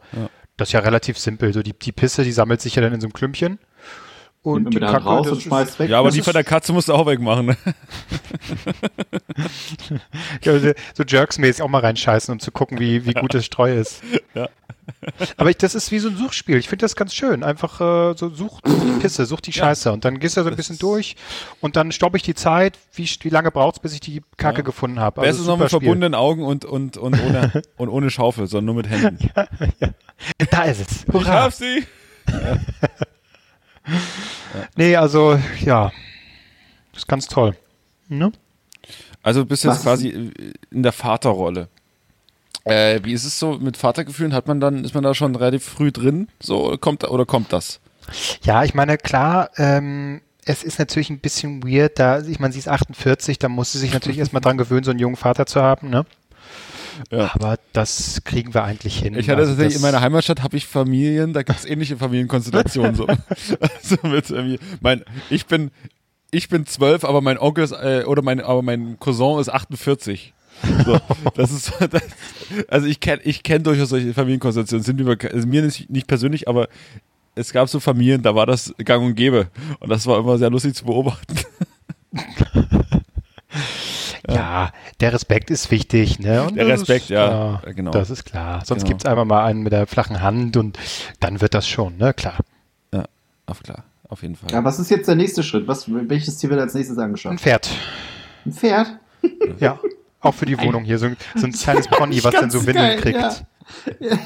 Das 0.59 0.68
ist 0.68 0.73
ja 0.73 0.81
relativ 0.81 1.18
simpel. 1.18 1.55
So 1.55 1.62
die, 1.62 1.73
die 1.73 1.92
Pisse, 1.92 2.25
die 2.25 2.33
sammelt 2.33 2.61
sich 2.61 2.75
ja 2.75 2.83
dann 2.83 2.92
in 2.92 3.01
so 3.01 3.07
einem 3.07 3.14
Klümpchen. 3.14 3.59
Und 4.54 4.62
Nimmt 4.64 4.74
die 4.74 4.80
Kacke, 4.80 5.04
raus 5.04 5.28
und 5.28 5.42
schmeißt 5.42 5.78
weg. 5.78 5.90
Ja, 5.90 5.98
aber 6.00 6.08
Das 6.08 6.14
die 6.14 6.22
von 6.22 6.32
der 6.32 6.44
Katze 6.44 6.72
musst 6.72 6.88
du 6.88 6.94
auch 6.94 7.06
wegmachen. 7.06 7.46
Ne? 7.46 7.56
Ja, 10.42 10.58
so- 10.94 11.04
Jerks-mäßig 11.06 11.62
auch 11.62 11.68
mal 11.68 11.80
reinscheißen, 11.80 12.32
um 12.32 12.40
zu 12.40 12.50
gucken, 12.50 12.78
wie, 12.80 13.06
wie 13.06 13.12
gut 13.14 13.34
das 13.34 13.44
Streu 13.44 13.74
ist. 13.74 14.02
Ja. 14.34 14.48
Aber 15.37 15.50
ich, 15.50 15.58
das 15.58 15.74
ist 15.74 15.92
wie 15.92 15.98
so 15.98 16.08
ein 16.08 16.16
Suchspiel. 16.16 16.56
Ich 16.56 16.68
finde 16.68 16.82
das 16.84 16.96
ganz 16.96 17.14
schön. 17.14 17.44
Einfach 17.44 17.80
äh, 17.80 18.14
so 18.16 18.30
such, 18.30 18.61
die 18.62 19.00
Pisse, 19.00 19.26
such 19.26 19.40
die 19.42 19.52
Scheiße. 19.52 19.92
Und 19.92 20.04
dann 20.04 20.18
gehst 20.18 20.37
du 20.37 20.42
so 20.42 20.48
ein 20.48 20.56
bisschen 20.56 20.78
durch 20.78 21.14
und 21.61 21.76
dann 21.76 21.92
stoppe 21.92 22.16
ich 22.16 22.22
die 22.22 22.34
Zeit. 22.34 22.78
Wie, 22.94 23.08
wie 23.20 23.28
lange 23.28 23.50
braucht 23.50 23.76
es, 23.76 23.80
bis 23.82 23.92
ich 23.92 24.00
die 24.00 24.22
Kacke 24.38 24.62
gefunden 24.64 24.98
habe? 24.98 25.20
Besser 25.20 25.40
noch 25.40 25.44
super 25.44 25.56
mit 25.64 25.68
Spiel. 25.68 25.80
verbundenen 25.80 26.14
Augen 26.14 26.42
und, 26.44 26.64
und, 26.64 26.96
und, 26.96 27.22
ohne, 27.22 27.62
und 27.76 27.88
ohne 27.90 28.11
Schaufel, 28.11 28.46
sondern 28.46 28.64
nur 28.66 28.74
mit 28.76 28.88
Händen. 28.88 29.30
Da 30.50 30.62
ist 30.64 30.80
es. 30.80 31.04
Ich 31.06 31.12
Hurra. 31.14 31.42
hab 31.44 31.52
sie! 31.52 31.87
Nee, 34.76 34.96
also, 34.96 35.38
ja. 35.61 35.92
Das 36.92 37.02
ist 37.02 37.08
ganz 37.08 37.26
toll. 37.26 37.56
Ne? 38.08 38.32
Also 39.22 39.42
du 39.42 39.46
bist 39.46 39.64
Was 39.66 39.76
jetzt 39.76 39.82
quasi 39.82 40.08
äh, 40.08 40.52
in 40.70 40.82
der 40.82 40.92
Vaterrolle. 40.92 41.68
Äh, 42.64 43.00
wie 43.02 43.12
ist 43.12 43.24
es 43.24 43.38
so 43.38 43.58
mit 43.58 43.76
Vatergefühlen? 43.76 44.32
Hat 44.32 44.46
man 44.46 44.61
dann, 44.61 44.84
ist 44.84 44.94
man 44.94 45.04
da 45.04 45.14
schon 45.14 45.34
relativ 45.37 45.64
früh 45.64 45.92
drin? 45.92 46.28
So, 46.40 46.66
oder 46.66 46.78
kommt, 46.78 47.04
oder 47.08 47.24
kommt 47.24 47.52
das? 47.52 47.80
Ja, 48.42 48.64
ich 48.64 48.74
meine, 48.74 48.98
klar, 48.98 49.50
ähm, 49.56 50.20
es 50.44 50.62
ist 50.62 50.78
natürlich 50.78 51.11
ein 51.11 51.18
bisschen 51.18 51.62
weird, 51.62 51.98
da, 51.98 52.20
ich 52.20 52.40
meine, 52.40 52.52
sie 52.52 52.58
ist 52.58 52.68
48, 52.68 53.38
da 53.38 53.48
muss 53.48 53.72
sie 53.72 53.78
sich 53.78 53.92
natürlich 53.92 54.18
erstmal 54.18 54.40
dran 54.40 54.56
gewöhnen, 54.56 54.84
so 54.84 54.90
einen 54.90 55.00
jungen 55.00 55.16
Vater 55.16 55.46
zu 55.46 55.61
haben, 55.61 55.90
ne? 55.90 56.06
Ja. 57.11 57.30
Aber 57.34 57.58
das 57.72 58.22
kriegen 58.24 58.54
wir 58.54 58.64
eigentlich 58.64 58.98
hin. 58.98 59.14
Ich 59.14 59.28
hatte 59.28 59.40
Also 59.40 59.52
tatsächlich 59.52 59.76
in 59.76 59.82
meiner 59.82 60.00
Heimatstadt 60.00 60.42
habe 60.42 60.56
ich 60.56 60.66
Familien, 60.66 61.32
da 61.32 61.42
gibt 61.42 61.58
es 61.58 61.64
ähnliche 61.64 61.96
Familienkonstellationen. 61.96 62.94
So. 62.94 63.06
also 63.61 63.96
mit 64.02 64.30
irgendwie, 64.30 64.58
mein, 64.80 65.04
ich 65.30 65.46
bin, 65.46 65.70
ich 66.30 66.48
bin 66.48 66.66
zwölf, 66.66 67.04
aber 67.04 67.20
mein 67.20 67.38
Onkel 67.38 67.64
ist, 67.64 67.72
äh, 67.72 68.04
oder 68.06 68.22
mein, 68.22 68.40
aber 68.40 68.62
mein 68.62 68.98
Cousin 68.98 69.38
ist 69.38 69.48
48. 69.48 70.34
So, 70.84 70.98
das 71.34 71.52
ist, 71.52 71.72
das, 71.90 72.02
also 72.68 72.87
ich 72.87 73.00
kenne, 73.00 73.22
ich 73.24 73.42
kenne 73.42 73.61
durchaus 73.61 73.90
solche 73.90 74.14
Familienkonstellationen. 74.14 74.84
Sind 74.84 75.00
mir, 75.00 75.16
also 75.32 75.46
mir 75.46 75.62
nicht, 75.62 75.90
nicht 75.90 76.06
persönlich, 76.06 76.48
aber 76.48 76.68
es 77.34 77.52
gab 77.52 77.68
so 77.68 77.78
Familien, 77.80 78.22
da 78.22 78.34
war 78.34 78.46
das 78.46 78.74
Gang 78.78 79.04
und 79.04 79.14
Gäbe 79.14 79.48
und 79.80 79.88
das 79.88 80.06
war 80.06 80.18
immer 80.18 80.38
sehr 80.38 80.50
lustig 80.50 80.74
zu 80.74 80.84
beobachten. 80.84 81.37
Ja, 84.31 84.71
der 85.01 85.12
Respekt 85.12 85.51
ist 85.51 85.71
wichtig, 85.71 86.19
ne? 86.19 86.43
Und 86.45 86.57
Der 86.57 86.67
Respekt, 86.67 87.05
ist, 87.05 87.11
ja, 87.11 87.62
genau. 87.75 87.91
Das 87.93 88.11
ist 88.11 88.25
klar. 88.25 88.62
Sonst 88.64 88.83
Genau. 88.83 88.88
gibt's 88.91 89.07
einfach 89.07 89.25
mal 89.25 89.45
einen 89.45 89.62
mit 89.62 89.73
der 89.73 89.87
flachen 89.87 90.21
Hand 90.23 90.57
und 90.57 90.79
dann 91.21 91.41
wird 91.41 91.55
das 91.55 91.67
schon, 91.67 91.97
ne? 91.97 92.12
Klar. 92.14 92.37
Ja, 92.93 93.05
auf 93.47 93.62
klar, 93.62 93.85
auf 94.09 94.23
jeden 94.23 94.37
Fall. 94.37 94.51
Ja, 94.53 94.62
was 94.64 94.79
ist 94.79 94.91
jetzt 94.91 95.09
der 95.09 95.14
nächste 95.14 95.43
Schritt? 95.43 95.67
Was, 95.67 95.85
welches 95.88 96.37
Tier 96.37 96.51
wird 96.51 96.61
als 96.61 96.75
nächstes 96.75 96.99
Ein 96.99 97.05
angeschafft? 97.05 97.41
Pferd. 97.41 97.71
Ein 98.45 98.53
Pferd? 98.53 98.99
Ja. 99.59 99.79
Auch 100.21 100.35
für 100.35 100.47
die 100.47 100.59
Wohnung 100.61 100.85
hier. 100.85 100.99
So 100.99 101.07
ein, 101.07 101.17
so 101.35 101.47
ein 101.47 101.53
kleines 101.53 101.88
Pony, 101.91 102.23
was 102.23 102.35
dann 102.35 102.51
so 102.51 102.67
Windeln 102.67 103.01
geil, 103.01 103.01
kriegt. 103.01 103.19
ja. 104.01 104.19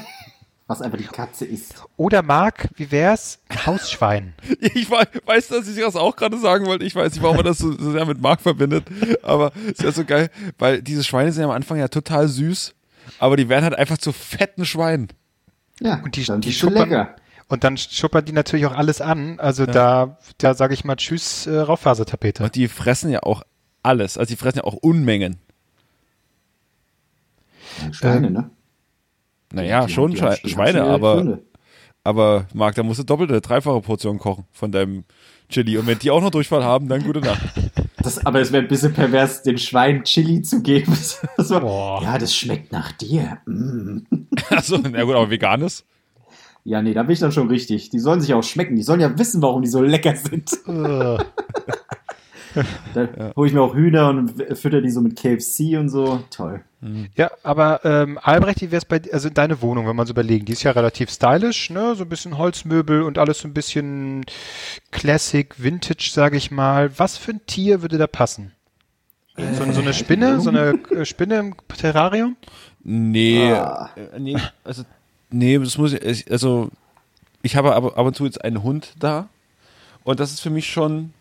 Was 0.65 0.81
einfach 0.81 0.97
die 0.97 1.03
Katze 1.03 1.45
ist. 1.45 1.75
Oder 1.97 2.21
Marc, 2.21 2.69
wie 2.75 2.89
wär's? 2.89 3.39
Ein 3.49 3.65
Hausschwein. 3.65 4.33
Ich 4.75 4.89
weiß, 4.89 5.49
dass 5.49 5.67
ich 5.67 5.77
das 5.79 5.95
auch 5.95 6.15
gerade 6.15 6.37
sagen 6.39 6.65
wollte. 6.65 6.85
Ich 6.85 6.95
weiß 6.95 7.13
nicht, 7.13 7.21
warum 7.21 7.35
man 7.37 7.45
das 7.45 7.57
so, 7.57 7.73
so 7.77 7.91
sehr 7.91 8.05
mit 8.05 8.21
Mark 8.21 8.39
verbindet. 8.41 8.85
Aber 9.23 9.51
es 9.65 9.71
ist 9.73 9.83
ja 9.83 9.91
so 9.91 10.05
geil, 10.05 10.29
weil 10.57 10.81
diese 10.81 11.03
Schweine 11.03 11.31
sind 11.31 11.41
ja 11.41 11.49
am 11.49 11.55
Anfang 11.55 11.77
ja 11.79 11.89
total 11.89 12.27
süß. 12.29 12.73
Aber 13.19 13.35
die 13.35 13.49
werden 13.49 13.65
halt 13.65 13.75
einfach 13.75 13.97
zu 13.97 14.13
fetten 14.13 14.65
Schweinen. 14.65 15.09
Ja, 15.81 15.99
Und 16.01 16.15
die, 16.15 16.23
dann 16.23 16.39
die 16.39 16.53
schuppern, 16.53 16.89
lecker. 16.89 17.15
Und 17.49 17.65
dann 17.65 17.75
schuppern 17.77 18.23
die 18.23 18.31
natürlich 18.31 18.65
auch 18.65 18.75
alles 18.75 19.01
an. 19.01 19.39
Also 19.39 19.65
da, 19.65 20.17
da 20.37 20.53
sage 20.53 20.73
ich 20.73 20.85
mal 20.85 20.95
Tschüss, 20.95 21.45
äh, 21.45 21.57
Raufasertapete. 21.59 22.43
Und 22.43 22.55
die 22.55 22.69
fressen 22.69 23.09
ja 23.11 23.21
auch 23.23 23.43
alles. 23.83 24.17
Also 24.17 24.29
die 24.29 24.37
fressen 24.37 24.59
ja 24.59 24.63
auch 24.63 24.75
Unmengen. 24.75 25.37
Schweine, 27.91 28.27
Ähm, 28.27 28.33
ne? 28.33 28.49
Naja, 29.53 29.85
Die- 29.85 29.93
schon 29.93 30.11
die- 30.11 30.17
Schwe 30.17 30.35
die- 30.35 30.41
die 30.47 30.49
Schweine, 30.49 30.79
ihre 30.79 30.89
aber, 30.89 31.39
aber 32.03 32.47
Marc, 32.53 32.75
da 32.75 32.83
musst 32.83 32.99
du 32.99 33.03
doppelte, 33.03 33.39
dreifache 33.39 33.79
Portion 33.81 34.19
kochen 34.19 34.45
von 34.51 34.71
deinem 34.71 35.05
Chili. 35.49 35.77
Und 35.77 35.87
wenn 35.87 35.99
die 35.99 36.11
auch 36.11 36.21
noch 36.21 36.31
Durchfall 36.31 36.63
haben, 36.63 36.87
dann 36.89 37.03
gute 37.03 37.21
Nacht. 37.21 37.41
Das, 37.97 38.25
aber 38.25 38.41
es 38.41 38.51
wäre 38.51 38.63
ein 38.63 38.67
bisschen 38.67 38.93
pervers, 38.93 39.43
den 39.43 39.57
Schweinen 39.57 40.03
Chili 40.03 40.41
zu 40.41 40.61
geben. 40.61 40.91
Das 41.37 41.49
war, 41.51 42.01
ja, 42.03 42.17
das 42.17 42.35
schmeckt 42.35 42.71
nach 42.71 42.91
dir. 42.93 43.37
Mm. 43.45 43.99
Also, 44.49 44.77
na 44.77 45.03
gut, 45.03 45.15
aber 45.15 45.29
veganes. 45.29 45.85
Ja, 46.65 46.81
nee, 46.81 46.93
da 46.93 47.03
bin 47.03 47.11
ich 47.11 47.19
dann 47.19 47.31
schon 47.31 47.49
richtig. 47.49 47.89
Die 47.89 47.99
sollen 47.99 48.21
sich 48.21 48.33
auch 48.33 48.41
schmecken. 48.43 48.75
Die 48.75 48.83
sollen 48.83 49.01
ja 49.01 49.17
wissen, 49.17 49.41
warum 49.41 49.61
die 49.61 49.67
so 49.67 49.81
lecker 49.81 50.15
sind. 50.15 50.49
Äh, 52.55 52.63
Da 52.93 53.33
hole 53.35 53.47
ich 53.47 53.53
mir 53.53 53.61
auch 53.61 53.73
Hühner 53.75 54.09
und 54.09 54.33
fütter 54.57 54.81
die 54.81 54.89
so 54.89 55.01
mit 55.01 55.15
KFC 55.15 55.77
und 55.79 55.89
so. 55.89 56.23
Toll. 56.29 56.61
Ja, 57.15 57.31
aber 57.43 57.85
ähm, 57.85 58.19
Albrecht, 58.21 58.61
wie 58.61 58.71
wär's 58.71 58.83
bei 58.85 59.01
also 59.11 59.29
deine 59.29 59.61
Wohnung, 59.61 59.87
wenn 59.87 59.95
man 59.95 60.05
so 60.05 60.11
überlegen, 60.11 60.45
die 60.45 60.51
ist 60.51 60.63
ja 60.63 60.71
relativ 60.71 61.09
stylisch, 61.09 61.69
ne? 61.69 61.95
So 61.95 62.03
ein 62.03 62.09
bisschen 62.09 62.37
Holzmöbel 62.37 63.03
und 63.03 63.17
alles 63.17 63.39
so 63.39 63.47
ein 63.47 63.53
bisschen 63.53 64.25
Classic, 64.91 65.53
Vintage, 65.63 66.09
sage 66.11 66.35
ich 66.37 66.51
mal. 66.51 66.91
Was 66.99 67.17
für 67.17 67.31
ein 67.31 67.41
Tier 67.47 67.81
würde 67.81 67.97
da 67.97 68.07
passen? 68.07 68.51
So, 69.37 69.71
so 69.71 69.81
eine 69.81 69.93
Spinne, 69.93 70.41
so 70.41 70.49
eine 70.49 70.73
äh, 70.91 71.05
Spinne 71.05 71.39
im 71.39 71.55
Terrarium? 71.77 72.35
Nee, 72.83 73.51
Ah. 73.53 73.89
äh, 73.95 74.19
nee, 74.19 74.37
also, 74.63 74.83
nee, 75.31 75.57
das 75.57 75.77
muss 75.77 75.93
ich, 75.93 76.29
also, 76.29 76.69
ich 77.41 77.55
habe 77.55 77.73
aber 77.75 77.97
ab 77.97 78.05
und 78.05 78.15
zu 78.15 78.25
jetzt 78.25 78.43
einen 78.43 78.61
Hund 78.61 78.93
da 78.99 79.29
und 80.03 80.19
das 80.19 80.31
ist 80.33 80.41
für 80.41 80.49
mich 80.51 80.67
schon, 80.69 81.13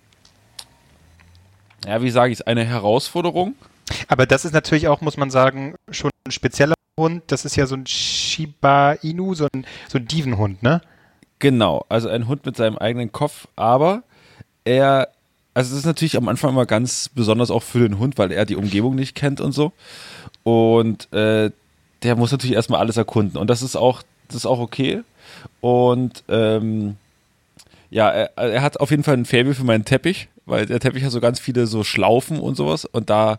ja, 1.86 2.02
wie 2.02 2.10
sage 2.10 2.32
ich 2.32 2.40
es, 2.40 2.46
eine 2.46 2.64
Herausforderung. 2.64 3.54
Aber 4.08 4.26
das 4.26 4.44
ist 4.44 4.52
natürlich 4.52 4.88
auch, 4.88 5.00
muss 5.00 5.16
man 5.16 5.30
sagen, 5.30 5.74
schon 5.90 6.10
ein 6.26 6.32
spezieller 6.32 6.74
Hund. 6.98 7.22
Das 7.26 7.44
ist 7.44 7.56
ja 7.56 7.66
so 7.66 7.74
ein 7.74 7.86
Shiba 7.86 8.92
Inu, 9.02 9.34
so 9.34 9.48
ein, 9.52 9.66
so 9.88 9.98
ein 9.98 10.06
Dievenhund, 10.06 10.62
ne? 10.62 10.80
Genau, 11.38 11.84
also 11.88 12.08
ein 12.08 12.28
Hund 12.28 12.46
mit 12.46 12.56
seinem 12.56 12.78
eigenen 12.78 13.10
Kopf, 13.10 13.48
aber 13.56 14.04
er, 14.64 15.08
also 15.54 15.72
es 15.72 15.80
ist 15.80 15.86
natürlich 15.86 16.16
am 16.16 16.28
Anfang 16.28 16.50
immer 16.50 16.66
ganz 16.66 17.08
besonders 17.08 17.50
auch 17.50 17.64
für 17.64 17.80
den 17.80 17.98
Hund, 17.98 18.16
weil 18.16 18.30
er 18.30 18.44
die 18.44 18.54
Umgebung 18.54 18.94
nicht 18.94 19.16
kennt 19.16 19.40
und 19.40 19.50
so. 19.50 19.72
Und 20.44 21.12
äh, 21.12 21.50
der 22.04 22.16
muss 22.16 22.30
natürlich 22.30 22.54
erstmal 22.54 22.78
alles 22.78 22.96
erkunden 22.96 23.38
und 23.38 23.50
das 23.50 23.62
ist 23.62 23.74
auch, 23.74 24.02
das 24.28 24.36
ist 24.36 24.46
auch 24.46 24.60
okay. 24.60 25.02
Und 25.60 26.22
ähm, 26.28 26.96
ja, 27.90 28.08
er, 28.08 28.36
er 28.36 28.62
hat 28.62 28.78
auf 28.78 28.92
jeden 28.92 29.02
Fall 29.02 29.16
ein 29.16 29.24
Faible 29.24 29.54
für 29.54 29.64
meinen 29.64 29.84
Teppich, 29.84 30.28
weil 30.46 30.66
der 30.66 30.80
Teppich 30.80 31.04
hat 31.04 31.12
so 31.12 31.20
ganz 31.20 31.40
viele 31.40 31.66
so 31.66 31.84
Schlaufen 31.84 32.38
und 32.38 32.56
sowas 32.56 32.84
und 32.84 33.10
da 33.10 33.38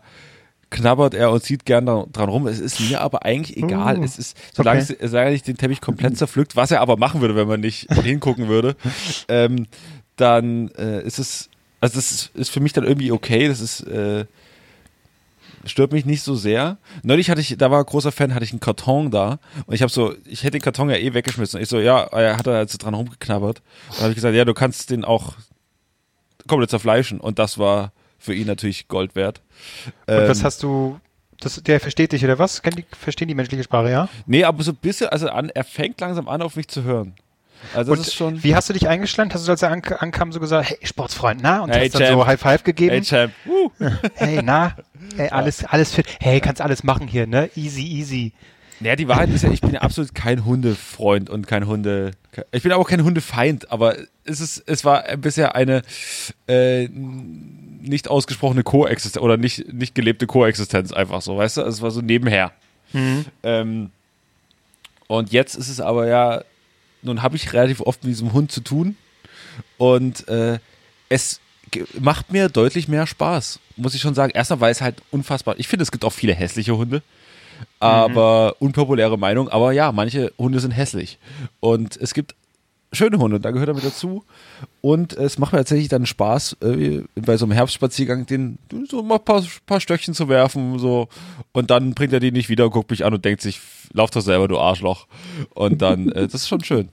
knabbert 0.70 1.14
er 1.14 1.30
und 1.30 1.42
zieht 1.42 1.64
gern 1.64 1.86
dran 1.86 2.28
rum. 2.28 2.46
Es 2.46 2.58
ist 2.58 2.80
mir 2.80 3.00
aber 3.00 3.24
eigentlich 3.24 3.56
egal. 3.56 3.98
Oh, 3.98 4.02
es 4.02 4.18
ist, 4.18 4.36
solange, 4.52 4.82
okay. 4.82 4.96
es, 4.98 5.10
solange 5.10 5.30
nicht 5.30 5.46
den 5.46 5.56
Teppich 5.56 5.80
komplett 5.80 6.18
zerpflückt, 6.18 6.56
was 6.56 6.70
er 6.70 6.80
aber 6.80 6.96
machen 6.96 7.20
würde, 7.20 7.36
wenn 7.36 7.48
man 7.48 7.60
nicht 7.60 7.92
hingucken 8.02 8.48
würde, 8.48 8.76
ähm, 9.28 9.66
dann 10.16 10.68
äh, 10.70 11.02
ist 11.02 11.18
es, 11.18 11.48
also 11.80 11.96
das 11.96 12.10
ist, 12.10 12.30
ist 12.34 12.50
für 12.50 12.60
mich 12.60 12.72
dann 12.72 12.84
irgendwie 12.84 13.12
okay. 13.12 13.46
Das 13.46 13.60
ist, 13.60 13.82
äh, 13.82 14.26
stört 15.64 15.92
mich 15.92 16.04
nicht 16.04 16.22
so 16.22 16.34
sehr. 16.34 16.78
Neulich 17.02 17.30
hatte 17.30 17.40
ich, 17.40 17.56
da 17.56 17.70
war 17.70 17.78
ein 17.78 17.86
großer 17.86 18.12
Fan, 18.12 18.34
hatte 18.34 18.44
ich 18.44 18.52
einen 18.52 18.60
Karton 18.60 19.10
da 19.10 19.38
und 19.66 19.74
ich 19.74 19.82
habe 19.82 19.92
so, 19.92 20.14
ich 20.24 20.42
hätte 20.42 20.58
den 20.58 20.62
Karton 20.62 20.90
ja 20.90 20.96
eh 20.96 21.14
weggeschmissen. 21.14 21.60
Ich 21.60 21.68
so, 21.68 21.78
ja, 21.78 22.02
er 22.02 22.36
hat 22.36 22.46
da 22.46 22.52
also 22.52 22.78
dran 22.78 22.94
rumgeknabbert. 22.94 23.62
Dann 23.90 23.98
habe 24.00 24.10
ich 24.10 24.16
gesagt, 24.16 24.34
ja, 24.34 24.44
du 24.44 24.54
kannst 24.54 24.90
den 24.90 25.04
auch 25.04 25.34
komplett 26.48 26.70
zerfleischen 26.70 27.20
und 27.20 27.38
das 27.38 27.58
war 27.58 27.92
für 28.18 28.34
ihn 28.34 28.46
natürlich 28.46 28.88
Gold 28.88 29.14
wert. 29.16 29.40
Und 30.06 30.14
Ähm, 30.14 30.28
was 30.28 30.42
hast 30.44 30.62
du, 30.62 30.98
das, 31.40 31.62
der 31.62 31.80
versteht 31.80 32.12
dich 32.12 32.24
oder 32.24 32.38
was? 32.38 32.62
Die, 32.62 32.84
verstehen 32.98 33.28
die 33.28 33.34
menschliche 33.34 33.64
Sprache, 33.64 33.90
ja? 33.90 34.08
Nee, 34.26 34.44
aber 34.44 34.62
so 34.62 34.72
ein 34.72 34.76
bisschen, 34.76 35.08
also 35.08 35.28
an, 35.28 35.50
er 35.50 35.64
fängt 35.64 36.00
langsam 36.00 36.28
an, 36.28 36.40
auf 36.42 36.56
mich 36.56 36.68
zu 36.68 36.82
hören. 36.84 37.14
Also 37.74 37.92
das 37.92 37.98
Und 38.00 38.06
ist 38.08 38.14
schon. 38.14 38.42
wie 38.44 38.54
hast 38.54 38.68
du 38.68 38.74
dich 38.74 38.88
eingeschleimt? 38.88 39.32
Hast 39.32 39.46
du, 39.46 39.50
als 39.50 39.62
er 39.62 39.70
ank 39.70 40.02
ankam, 40.02 40.32
so 40.32 40.40
gesagt, 40.40 40.68
hey, 40.70 40.78
Sportsfreund, 40.82 41.40
na? 41.42 41.60
Und 41.62 41.70
Hey, 41.70 41.86
hast 41.86 41.94
dann 41.94 42.02
Champ. 42.08 42.20
so 42.20 42.26
High 42.26 42.38
Five 42.40 42.60
Ey, 42.60 42.64
gegeben? 42.64 43.02
Champ. 43.04 43.32
Uh. 43.46 43.70
Hey, 44.16 44.42
na? 44.42 44.76
Ey, 45.16 45.28
alles, 45.30 45.64
alles 45.64 45.92
fit. 45.94 46.06
Hey, 46.20 46.40
kannst 46.40 46.60
alles 46.60 46.82
machen 46.84 47.06
hier, 47.08 47.26
ne? 47.26 47.50
Easy, 47.56 47.82
easy. 47.82 48.32
Naja, 48.84 48.96
die 48.96 49.08
Wahrheit 49.08 49.30
ist 49.30 49.42
ja, 49.42 49.50
ich 49.50 49.62
bin 49.62 49.72
ja 49.72 49.80
absolut 49.80 50.14
kein 50.14 50.44
Hundefreund 50.44 51.30
und 51.30 51.46
kein 51.46 51.66
Hunde. 51.66 52.10
Ich 52.52 52.64
bin 52.64 52.70
aber 52.70 52.82
auch 52.82 52.88
kein 52.88 53.02
Hundefeind, 53.02 53.72
aber 53.72 53.96
es 54.24 54.42
ist, 54.42 54.62
es 54.66 54.84
war 54.84 55.04
bisher 55.16 55.54
eine 55.54 55.80
äh, 56.48 56.88
nicht 56.88 58.08
ausgesprochene 58.08 58.62
Koexistenz 58.62 59.22
oder 59.22 59.38
nicht, 59.38 59.72
nicht 59.72 59.94
gelebte 59.94 60.26
Koexistenz 60.26 60.92
einfach 60.92 61.22
so, 61.22 61.38
weißt 61.38 61.56
du? 61.56 61.62
Es 61.62 61.80
war 61.80 61.90
so 61.92 62.02
nebenher. 62.02 62.52
Ähm, 63.42 63.90
und 65.06 65.32
jetzt 65.32 65.54
ist 65.54 65.70
es 65.70 65.80
aber 65.80 66.06
ja, 66.06 66.44
nun 67.00 67.22
habe 67.22 67.36
ich 67.36 67.54
relativ 67.54 67.80
oft 67.80 68.04
mit 68.04 68.10
diesem 68.10 68.34
Hund 68.34 68.52
zu 68.52 68.60
tun 68.60 68.98
und 69.78 70.28
äh, 70.28 70.58
es 71.08 71.40
macht 71.98 72.32
mir 72.32 72.50
deutlich 72.50 72.88
mehr 72.88 73.06
Spaß, 73.06 73.60
muss 73.76 73.94
ich 73.94 74.02
schon 74.02 74.14
sagen. 74.14 74.32
Erstmal, 74.34 74.60
weil 74.60 74.72
es 74.72 74.82
halt 74.82 74.96
unfassbar, 75.10 75.54
ich 75.56 75.68
finde, 75.68 75.84
es 75.84 75.90
gibt 75.90 76.04
auch 76.04 76.12
viele 76.12 76.34
hässliche 76.34 76.76
Hunde, 76.76 77.02
aber 77.80 78.56
unpopuläre 78.58 79.18
Meinung, 79.18 79.48
aber 79.48 79.72
ja, 79.72 79.92
manche 79.92 80.32
Hunde 80.38 80.60
sind 80.60 80.72
hässlich. 80.72 81.18
Und 81.60 81.96
es 81.96 82.14
gibt 82.14 82.34
schöne 82.94 83.18
Hunde, 83.18 83.40
da 83.40 83.50
gehört 83.50 83.68
er 83.68 83.74
mit 83.74 83.84
dazu. 83.84 84.24
Und 84.80 85.12
es 85.14 85.38
macht 85.38 85.52
mir 85.52 85.58
tatsächlich 85.58 85.88
dann 85.88 86.06
Spaß, 86.06 86.56
äh, 86.62 87.02
bei 87.14 87.36
so 87.36 87.44
einem 87.44 87.52
Herbstspaziergang 87.52 88.26
den 88.26 88.58
so 88.88 89.02
mal 89.02 89.16
ein 89.16 89.24
paar, 89.24 89.42
paar 89.66 89.80
Stöckchen 89.80 90.14
zu 90.14 90.28
werfen 90.28 90.78
so. 90.78 91.08
Und 91.52 91.70
dann 91.70 91.94
bringt 91.94 92.12
er 92.12 92.20
die 92.20 92.32
nicht 92.32 92.48
wieder, 92.48 92.70
guckt 92.70 92.90
mich 92.90 93.04
an 93.04 93.14
und 93.14 93.24
denkt 93.24 93.42
sich, 93.42 93.60
lauf 93.92 94.10
doch 94.10 94.20
selber, 94.20 94.48
du 94.48 94.58
Arschloch. 94.58 95.06
Und 95.54 95.82
dann, 95.82 96.10
äh, 96.10 96.24
das 96.24 96.34
ist 96.34 96.48
schon 96.48 96.64
schön. 96.64 96.88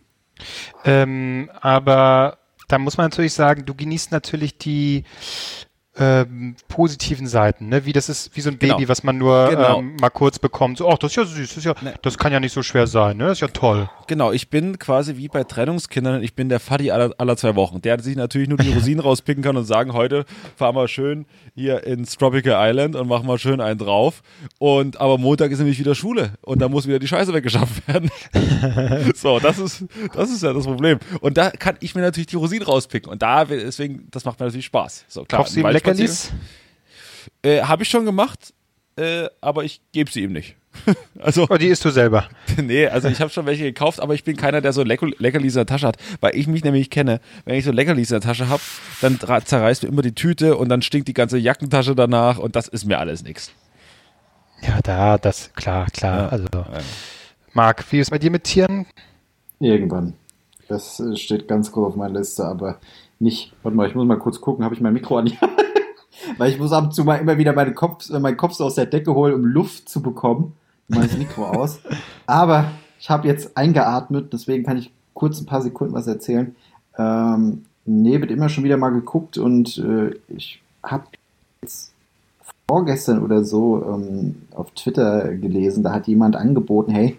Ähm, 0.85 1.49
aber 1.61 2.37
da 2.67 2.79
muss 2.79 2.97
man 2.97 3.05
natürlich 3.05 3.33
sagen, 3.33 3.65
du 3.65 3.75
genießt 3.75 4.11
natürlich 4.11 4.57
die 4.57 5.03
ähm, 5.97 6.55
positiven 6.69 7.27
Seiten, 7.27 7.67
ne? 7.67 7.85
Wie 7.85 7.91
das 7.91 8.07
ist, 8.07 8.35
wie 8.35 8.41
so 8.41 8.49
ein 8.49 8.59
Genau. 8.59 8.75
Baby, 8.77 8.87
was 8.87 9.03
man 9.03 9.17
nur 9.17 9.49
Genau. 9.49 9.79
ähm, 9.79 9.97
mal 9.99 10.09
kurz 10.09 10.39
bekommt. 10.39 10.77
So, 10.77 10.89
ach, 10.89 10.97
das 10.97 11.11
ist 11.11 11.15
ja 11.17 11.25
süß, 11.25 11.49
das 11.49 11.57
ist 11.57 11.65
ja, 11.65 11.73
das 12.01 12.17
kann 12.17 12.31
ja 12.31 12.39
nicht 12.39 12.53
so 12.53 12.63
schwer 12.63 12.87
sein, 12.87 13.17
ne? 13.17 13.25
Das 13.25 13.33
ist 13.33 13.41
ja 13.41 13.47
toll. 13.49 13.89
Genau, 14.07 14.31
ich 14.31 14.49
bin 14.49 14.79
quasi 14.79 15.17
wie 15.17 15.27
bei 15.27 15.43
Trennungskindern, 15.43 16.23
ich 16.23 16.33
bin 16.33 16.47
der 16.47 16.61
Faddy 16.61 16.91
aller, 16.91 17.13
aller 17.17 17.35
zwei 17.35 17.55
Wochen, 17.55 17.81
der 17.81 17.99
sich 18.01 18.15
natürlich 18.15 18.47
nur 18.47 18.57
die 18.57 18.71
Rosinen 18.73 19.01
rauspicken 19.01 19.43
kann 19.43 19.57
und 19.57 19.65
sagen, 19.65 19.91
heute 19.93 20.25
fahren 20.55 20.75
wir 20.75 20.87
schön 20.87 21.25
hier 21.55 21.85
ins 21.85 22.15
Tropical 22.17 22.55
Island 22.69 22.95
und 22.95 23.09
machen 23.09 23.27
mal 23.27 23.37
schön 23.37 23.59
einen 23.59 23.77
drauf. 23.77 24.21
Und 24.59 24.99
aber 25.01 25.17
Montag 25.17 25.51
ist 25.51 25.59
nämlich 25.59 25.77
wieder 25.79 25.93
Schule 25.95 26.33
und 26.41 26.61
da 26.61 26.69
muss 26.69 26.87
wieder 26.87 26.99
die 26.99 27.07
Scheiße 27.07 27.33
weggeschafft 27.33 27.85
werden. 27.87 28.09
so, 29.15 29.39
das 29.39 29.59
ist, 29.59 29.83
das 30.13 30.31
ist 30.31 30.41
ja 30.43 30.53
das 30.53 30.65
Problem. 30.65 30.99
Und 31.19 31.37
da 31.37 31.49
kann 31.51 31.75
ich 31.81 31.95
mir 31.95 32.01
natürlich 32.01 32.27
die 32.27 32.37
Rosinen 32.37 32.63
rauspicken. 32.65 33.11
Und 33.11 33.21
da, 33.21 33.43
deswegen, 33.43 34.07
das 34.11 34.23
macht 34.23 34.39
mir 34.39 34.45
natürlich 34.45 34.65
Spaß. 34.67 35.05
So, 35.09 35.23
klar. 35.25 35.41
Leckerlis? 35.83 36.31
Äh, 37.43 37.61
Habe 37.61 37.83
ich 37.83 37.89
schon 37.89 38.05
gemacht, 38.05 38.53
äh, 38.97 39.27
aber 39.41 39.63
ich 39.63 39.81
gebe 39.91 40.11
sie 40.11 40.23
ihm 40.23 40.33
nicht. 40.33 40.55
also, 41.19 41.47
Oh, 41.49 41.57
die 41.57 41.67
isst 41.67 41.83
du 41.85 41.89
selber? 41.89 42.29
Nee, 42.61 42.87
also 42.87 43.07
ich 43.07 43.19
habe 43.19 43.29
schon 43.29 43.45
welche 43.45 43.63
gekauft, 43.63 43.99
aber 43.99 44.13
ich 44.13 44.23
bin 44.23 44.35
keiner, 44.37 44.61
der 44.61 44.73
so 44.73 44.83
Lecker 44.83 45.07
Leckerlis 45.17 45.53
in 45.53 45.59
der 45.59 45.65
Tasche 45.65 45.87
hat, 45.87 45.97
weil 46.19 46.35
ich 46.35 46.47
mich 46.47 46.63
nämlich 46.63 46.89
kenne. 46.89 47.19
Wenn 47.45 47.55
ich 47.55 47.65
so 47.65 47.71
Leckerlis 47.71 48.11
in 48.11 48.15
der 48.15 48.21
Tasche 48.21 48.49
habe, 48.49 48.61
dann 49.01 49.19
zerreißt 49.19 49.83
mir 49.83 49.89
immer 49.89 50.01
die 50.01 50.13
Tüte 50.15 50.57
und 50.57 50.69
dann 50.69 50.81
stinkt 50.81 51.07
die 51.07 51.13
ganze 51.13 51.37
Jackentasche 51.37 51.95
danach 51.95 52.37
und 52.37 52.55
das 52.55 52.67
ist 52.67 52.85
mir 52.85 52.99
alles 52.99 53.23
nix. 53.23 53.51
Ja, 54.61 54.79
da, 54.83 55.17
das, 55.17 55.51
klar, 55.53 55.87
klar. 55.87 56.31
Also, 56.31 56.45
Marc, 57.53 57.91
wie 57.91 57.99
ist 57.99 58.07
es 58.07 58.11
bei 58.11 58.19
dir 58.19 58.31
mit 58.31 58.43
Tieren? 58.43 58.85
Irgendwann. 59.59 60.13
Das 60.67 61.01
steht 61.15 61.47
ganz 61.47 61.71
groß 61.71 61.89
auf 61.89 61.95
meiner 61.95 62.19
Liste, 62.19 62.45
aber 62.45 62.79
nicht. 63.19 63.53
Warte 63.63 63.75
mal, 63.75 63.87
ich 63.87 63.95
muss 63.95 64.05
mal 64.07 64.17
kurz 64.19 64.39
gucken, 64.39 64.63
habe 64.63 64.75
ich 64.75 64.81
mein 64.81 64.93
Mikro 64.93 65.17
an 65.17 65.25
die 65.25 65.37
Weil 66.37 66.51
ich 66.51 66.59
muss 66.59 66.71
ab 66.71 66.85
und 66.85 66.93
zu 66.93 67.03
mal 67.03 67.15
immer 67.15 67.37
wieder 67.37 67.53
meine 67.53 67.73
Kopf, 67.73 68.09
äh, 68.09 68.19
meinen 68.19 68.37
Kopf 68.37 68.53
so 68.53 68.65
aus 68.65 68.75
der 68.75 68.85
Decke 68.85 69.13
holen, 69.13 69.33
um 69.33 69.45
Luft 69.45 69.89
zu 69.89 70.01
bekommen. 70.01 70.53
Mein 70.87 71.09
Mikro 71.17 71.45
aus. 71.45 71.79
Aber 72.25 72.71
ich 72.99 73.09
habe 73.09 73.27
jetzt 73.27 73.57
eingeatmet, 73.57 74.33
deswegen 74.33 74.63
kann 74.63 74.77
ich 74.77 74.91
kurz 75.13 75.39
ein 75.39 75.45
paar 75.45 75.61
Sekunden 75.61 75.93
was 75.93 76.07
erzählen. 76.07 76.55
Ähm, 76.97 77.65
nee, 77.85 78.19
wird 78.19 78.31
immer 78.31 78.49
schon 78.49 78.63
wieder 78.63 78.77
mal 78.77 78.89
geguckt 78.89 79.37
und 79.37 79.77
äh, 79.77 80.15
ich 80.27 80.61
habe 80.83 81.05
jetzt 81.61 81.93
vorgestern 82.67 83.23
oder 83.23 83.43
so 83.43 83.83
ähm, 83.85 84.43
auf 84.51 84.71
Twitter 84.71 85.35
gelesen, 85.35 85.83
da 85.83 85.93
hat 85.93 86.07
jemand 86.07 86.35
angeboten, 86.35 86.91
hey, 86.91 87.17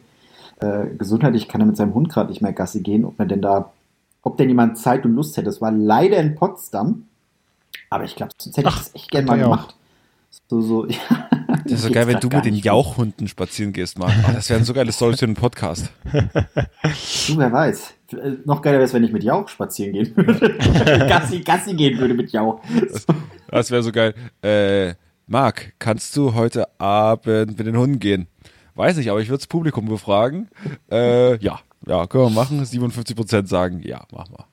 äh, 0.60 0.86
gesundheitlich 0.96 1.48
kann 1.48 1.60
er 1.60 1.66
mit 1.66 1.76
seinem 1.76 1.94
Hund 1.94 2.08
gerade 2.08 2.30
nicht 2.30 2.40
mehr 2.40 2.52
Gassi 2.52 2.80
gehen, 2.80 3.04
ob 3.04 3.18
man 3.18 3.28
denn 3.28 3.42
da, 3.42 3.72
ob 4.22 4.36
denn 4.36 4.48
jemand 4.48 4.78
Zeit 4.78 5.04
und 5.04 5.14
Lust 5.14 5.36
hätte. 5.36 5.46
Das 5.46 5.60
war 5.60 5.72
leider 5.72 6.18
in 6.18 6.36
Potsdam, 6.36 7.04
aber 7.92 8.04
ich 8.04 8.16
glaube, 8.16 8.32
sonst 8.38 8.56
hätte 8.56 8.68
ich 8.68 8.74
das 8.74 8.94
echt 8.94 9.10
gerne 9.10 9.26
mal 9.26 9.38
ja 9.38 9.46
auch. 9.46 9.50
gemacht. 9.50 9.76
So, 10.48 10.60
so, 10.62 10.86
ja. 10.88 10.98
Das 11.64 11.72
ist 11.72 11.82
so 11.82 11.90
geil, 11.90 12.06
wenn 12.06 12.20
du 12.20 12.28
mit 12.28 12.44
den. 12.44 12.54
Jauchhunden 12.54 13.28
spazieren 13.28 13.72
gehst, 13.72 13.98
Marc. 13.98 14.12
Oh, 14.26 14.32
das 14.32 14.48
wären 14.48 14.64
so 14.64 14.72
geile 14.72 14.92
Storys 14.92 15.20
für 15.20 15.26
den 15.26 15.34
Podcast. 15.34 15.90
Du, 17.28 17.38
wer 17.38 17.52
weiß. 17.52 17.94
Äh, 18.12 18.32
Noch 18.44 18.60
geiler 18.62 18.78
wäre 18.78 18.84
es, 18.84 18.92
wenn 18.92 19.04
ich 19.04 19.12
mit 19.12 19.22
Jauch 19.22 19.48
spazieren 19.48 19.92
gehen 19.92 20.16
würde. 20.16 20.56
Gassi, 21.08 21.40
Gassi 21.40 21.74
gehen 21.74 21.98
würde 21.98 22.14
mit 22.14 22.32
Jauch. 22.32 22.60
Das 23.48 23.70
wäre 23.70 23.82
so 23.82 23.92
geil. 23.92 24.14
Äh, 24.42 24.94
Marc, 25.26 25.74
kannst 25.78 26.16
du 26.16 26.34
heute 26.34 26.68
Abend 26.80 27.58
mit 27.58 27.66
den 27.66 27.76
Hunden 27.76 27.98
gehen? 28.00 28.26
Weiß 28.74 28.96
nicht, 28.96 29.10
aber 29.10 29.20
ich 29.20 29.28
würde 29.28 29.38
das 29.38 29.46
Publikum 29.46 29.86
befragen. 29.86 30.48
Äh, 30.90 31.36
ja, 31.38 31.60
ja, 31.86 32.06
können 32.06 32.24
wir 32.24 32.30
machen. 32.30 32.62
57% 32.62 33.46
sagen, 33.46 33.80
ja, 33.84 34.04
machen 34.12 34.34
wir. 34.36 34.46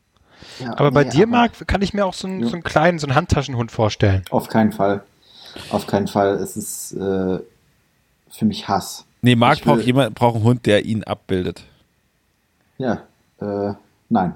Ja, 0.59 0.77
Aber 0.77 0.91
bei 0.91 1.03
nee, 1.03 1.09
dir, 1.11 1.23
aber 1.23 1.31
Marc, 1.31 1.67
kann 1.67 1.81
ich 1.81 1.93
mir 1.93 2.05
auch 2.05 2.13
so 2.13 2.27
einen, 2.27 2.45
so 2.45 2.53
einen 2.53 2.63
kleinen, 2.63 2.99
so 2.99 3.07
einen 3.07 3.15
Handtaschenhund 3.15 3.71
vorstellen. 3.71 4.23
Auf 4.29 4.47
keinen 4.47 4.71
Fall. 4.71 5.03
Auf 5.71 5.87
keinen 5.87 6.07
Fall. 6.07 6.35
Es 6.35 6.57
ist 6.57 6.93
äh, 6.93 7.39
für 8.29 8.45
mich 8.45 8.67
Hass. 8.67 9.05
Nee, 9.21 9.35
Marc 9.35 9.61
braucht 9.63 9.83
jemand, 9.83 10.15
braucht 10.15 10.35
einen 10.35 10.43
Hund, 10.43 10.65
der 10.65 10.85
ihn 10.85 11.03
abbildet. 11.03 11.63
Ja, 12.77 13.03
äh, 13.41 13.73
Nein. 14.11 14.33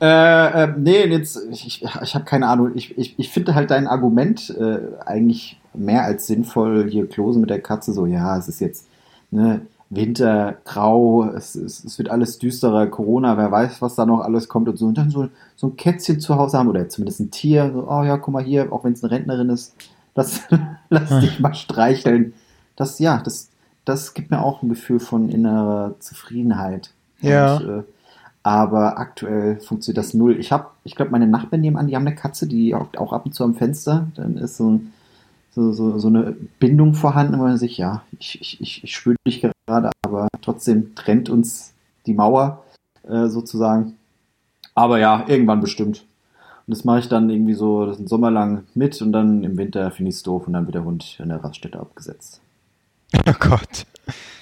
Äh, 0.00 0.62
äh, 0.64 0.74
nee, 0.76 1.04
jetzt, 1.06 1.40
ich, 1.50 1.82
ich 1.82 2.14
habe 2.14 2.24
keine 2.24 2.46
Ahnung. 2.46 2.70
Ich, 2.76 2.96
ich, 2.96 3.18
ich 3.18 3.30
finde 3.30 3.56
halt 3.56 3.72
dein 3.72 3.88
Argument 3.88 4.50
äh, 4.50 4.78
eigentlich 5.04 5.60
mehr 5.74 6.04
als 6.04 6.28
sinnvoll, 6.28 6.88
hier 6.88 7.08
Klosen 7.08 7.40
mit 7.40 7.50
der 7.50 7.60
Katze, 7.60 7.92
so, 7.92 8.06
ja, 8.06 8.38
es 8.38 8.48
ist 8.48 8.60
jetzt 8.60 8.86
ne, 9.32 9.60
Winter, 9.90 10.58
grau, 10.64 11.24
es, 11.24 11.54
es, 11.54 11.82
es 11.82 11.98
wird 11.98 12.10
alles 12.10 12.38
düsterer, 12.38 12.86
Corona, 12.88 13.38
wer 13.38 13.50
weiß, 13.50 13.80
was 13.80 13.94
da 13.94 14.04
noch 14.04 14.20
alles 14.20 14.48
kommt 14.48 14.68
und 14.68 14.76
so. 14.76 14.86
Und 14.86 14.98
dann 14.98 15.10
so, 15.10 15.28
so 15.56 15.68
ein 15.68 15.76
Kätzchen 15.76 16.20
zu 16.20 16.36
Hause 16.36 16.58
haben 16.58 16.68
oder 16.68 16.88
zumindest 16.88 17.20
ein 17.20 17.30
Tier, 17.30 17.70
so, 17.72 17.88
oh 17.88 18.02
ja, 18.02 18.18
guck 18.18 18.34
mal 18.34 18.44
hier, 18.44 18.72
auch 18.72 18.84
wenn 18.84 18.92
es 18.92 19.02
eine 19.02 19.12
Rentnerin 19.12 19.48
ist, 19.48 19.74
lass, 20.14 20.42
lass 20.90 21.20
dich 21.20 21.40
mal 21.40 21.54
streicheln. 21.54 22.34
Das, 22.76 22.98
ja, 22.98 23.18
das, 23.18 23.48
das 23.84 24.12
gibt 24.12 24.30
mir 24.30 24.42
auch 24.42 24.62
ein 24.62 24.68
Gefühl 24.68 25.00
von 25.00 25.30
innerer 25.30 25.94
Zufriedenheit. 26.00 26.90
Ja. 27.20 27.56
Und, 27.56 27.68
äh, 27.68 27.82
aber 28.42 28.98
aktuell 28.98 29.60
funktioniert 29.60 29.98
das 29.98 30.14
null. 30.14 30.38
Ich 30.38 30.52
habe, 30.52 30.68
ich 30.84 30.94
glaube, 30.94 31.10
meine 31.10 31.26
Nachbarn 31.26 31.60
nebenan, 31.60 31.86
die 31.86 31.96
haben 31.96 32.06
eine 32.06 32.14
Katze, 32.14 32.46
die 32.46 32.74
auch 32.74 33.12
ab 33.12 33.26
und 33.26 33.34
zu 33.34 33.44
am 33.44 33.54
Fenster. 33.54 34.08
Dann 34.14 34.36
ist 34.36 34.56
so, 34.56 34.70
ein, 34.70 34.92
so, 35.50 35.72
so, 35.72 35.98
so 35.98 36.08
eine 36.08 36.36
Bindung 36.58 36.94
vorhanden, 36.94 37.38
wo 37.38 37.42
man 37.42 37.58
sich, 37.58 37.78
ja, 37.78 38.02
ich, 38.18 38.40
ich, 38.40 38.82
ich, 38.84 38.94
spüre 38.94 39.16
dich 39.26 39.40
gerade, 39.40 39.90
aber 40.04 40.28
trotzdem 40.42 40.94
trennt 40.94 41.30
uns 41.30 41.74
die 42.06 42.14
Mauer 42.14 42.64
äh, 43.08 43.26
sozusagen. 43.28 43.96
Aber 44.74 44.98
ja, 44.98 45.24
irgendwann 45.26 45.60
bestimmt. 45.60 46.04
Und 46.66 46.76
das 46.76 46.84
mache 46.84 47.00
ich 47.00 47.08
dann 47.08 47.30
irgendwie 47.30 47.54
so 47.54 47.86
den 47.92 48.06
Sommer 48.06 48.30
lang 48.30 48.64
mit 48.74 49.00
und 49.00 49.12
dann 49.12 49.42
im 49.42 49.56
Winter 49.56 49.90
finde 49.90 50.10
ich 50.10 50.16
es 50.16 50.22
doof 50.22 50.46
und 50.46 50.52
dann 50.52 50.66
wird 50.66 50.74
der 50.74 50.84
Hund 50.84 51.18
in 51.18 51.30
der 51.30 51.42
Raststätte 51.42 51.80
abgesetzt. 51.80 52.40
Oh 53.26 53.32
Gott. 53.38 53.86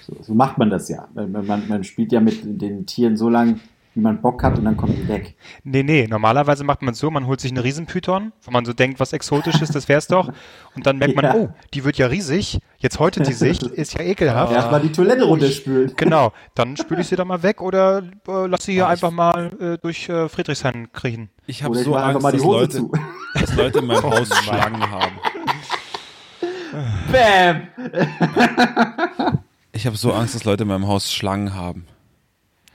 So, 0.07 0.17
so 0.23 0.35
macht 0.35 0.59
man 0.59 0.71
das 0.71 0.89
ja. 0.89 1.09
Man, 1.15 1.47
man, 1.47 1.69
man 1.69 1.85
spielt 1.85 2.13
ja 2.13 2.21
mit 2.21 2.41
den 2.45 2.85
Tieren 2.85 3.17
so 3.17 3.29
lang, 3.29 3.61
wie 3.97 4.01
man 4.01 4.21
Bock 4.21 4.43
hat 4.43 4.59
und 4.59 4.65
dann 4.65 4.77
kommen 4.77 4.95
die 4.95 5.09
weg. 5.09 5.35
Nee, 5.65 5.83
nee, 5.83 6.07
normalerweise 6.07 6.65
macht 6.65 6.83
man 6.83 6.93
es 6.93 7.01
so, 7.01 7.11
man 7.11 7.27
holt 7.27 7.41
sich 7.41 7.51
einen 7.51 7.63
Riesenpython, 7.63 8.33
wo 8.43 8.51
man 8.51 8.67
so 8.67 8.75
denkt, 8.75 9.01
was 9.01 9.15
Exotisches, 9.15 9.71
das 9.71 9.89
wär's 9.89 10.07
doch. 10.07 10.31
Und 10.75 10.87
dann 10.87 10.99
merkt 10.99 11.17
man, 11.17 11.25
Ja. 11.25 11.35
oh, 11.35 11.49
die 11.73 11.83
wird 11.83 11.97
ja 11.97 12.07
riesig, 12.07 12.59
jetzt 12.77 12.99
häutet 12.99 13.27
die 13.27 13.33
sich, 13.33 13.63
ist 13.73 13.95
ja 13.95 14.05
ekelhaft. 14.05 14.53
Erstmal 14.53 14.83
die 14.83 14.93
Toilette 14.93 15.25
runterspülen. 15.25 15.95
Genau, 15.97 16.33
dann 16.55 16.77
spüle 16.77 17.01
ich 17.01 17.09
sie 17.09 17.17
doch 17.17 17.25
mal 17.25 17.43
weg 17.43 17.63
oder 17.63 18.03
äh, 18.29 18.47
lass 18.47 18.65
sie 18.65 18.73
hier 18.75 18.87
einfach 18.87 19.11
mal 19.11 19.51
äh, 19.59 19.79
durch 19.79 20.09
äh, 20.11 20.29
Friedrichshain 20.29 20.93
kriechen. 20.93 21.31
Ich 21.47 21.63
habe 21.65 21.75
ich 21.77 21.83
so 21.85 21.95
einfach 21.95 22.11
Angst, 22.17 22.23
mal 22.23 22.33
die 22.33 22.37
dass 22.39 22.47
Hose 22.47 22.59
Leute, 22.61 22.77
zu. 22.77 22.93
dass 23.41 23.55
Leute 23.57 23.79
in 23.79 23.87
meinem 23.87 24.03
Haus 24.03 24.29
Schlangen 24.29 24.91
haben. 24.91 25.13
Bäm! 27.11 27.69
Ich 29.73 29.87
habe 29.87 29.97
so 29.97 30.13
Angst, 30.13 30.35
dass 30.35 30.45
Leute 30.45 30.65
in 30.65 30.69
meinem 30.69 30.87
Haus 30.87 31.11
Schlangen 31.13 31.55
haben. 31.55 31.87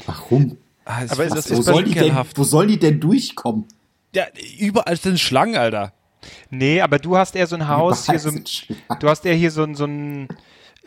Warum? 0.08 0.58
Ah, 0.94 1.02
das 1.04 1.12
Aber 1.12 1.24
ist 1.26 1.36
ist 1.36 1.50
das- 1.52 1.58
Wo 1.58 1.62
soll, 1.62 1.84
die 1.86 1.94
denn, 1.94 2.16
wo 2.36 2.44
soll 2.44 2.68
die 2.68 2.78
denn 2.80 3.00
durchkommen? 3.00 3.66
Ja, 4.14 4.26
überall 4.60 4.98
sind 4.98 5.20
Schlangen, 5.20 5.56
Alter. 5.56 5.94
Nee, 6.50 6.82
aber 6.82 7.00
du 7.00 7.16
hast 7.18 7.36
eher 7.36 7.48
so 7.48 7.56
ein 7.56 7.68
Haus, 7.68 8.08
hier 8.08 8.20
so, 8.20 8.30
du 9.00 9.10
hast 9.10 9.26
eher 9.26 9.34
hier 9.36 9.52
so 9.52 9.64
ein, 9.64 9.74
so 9.76 9.86
ein 9.86 10.28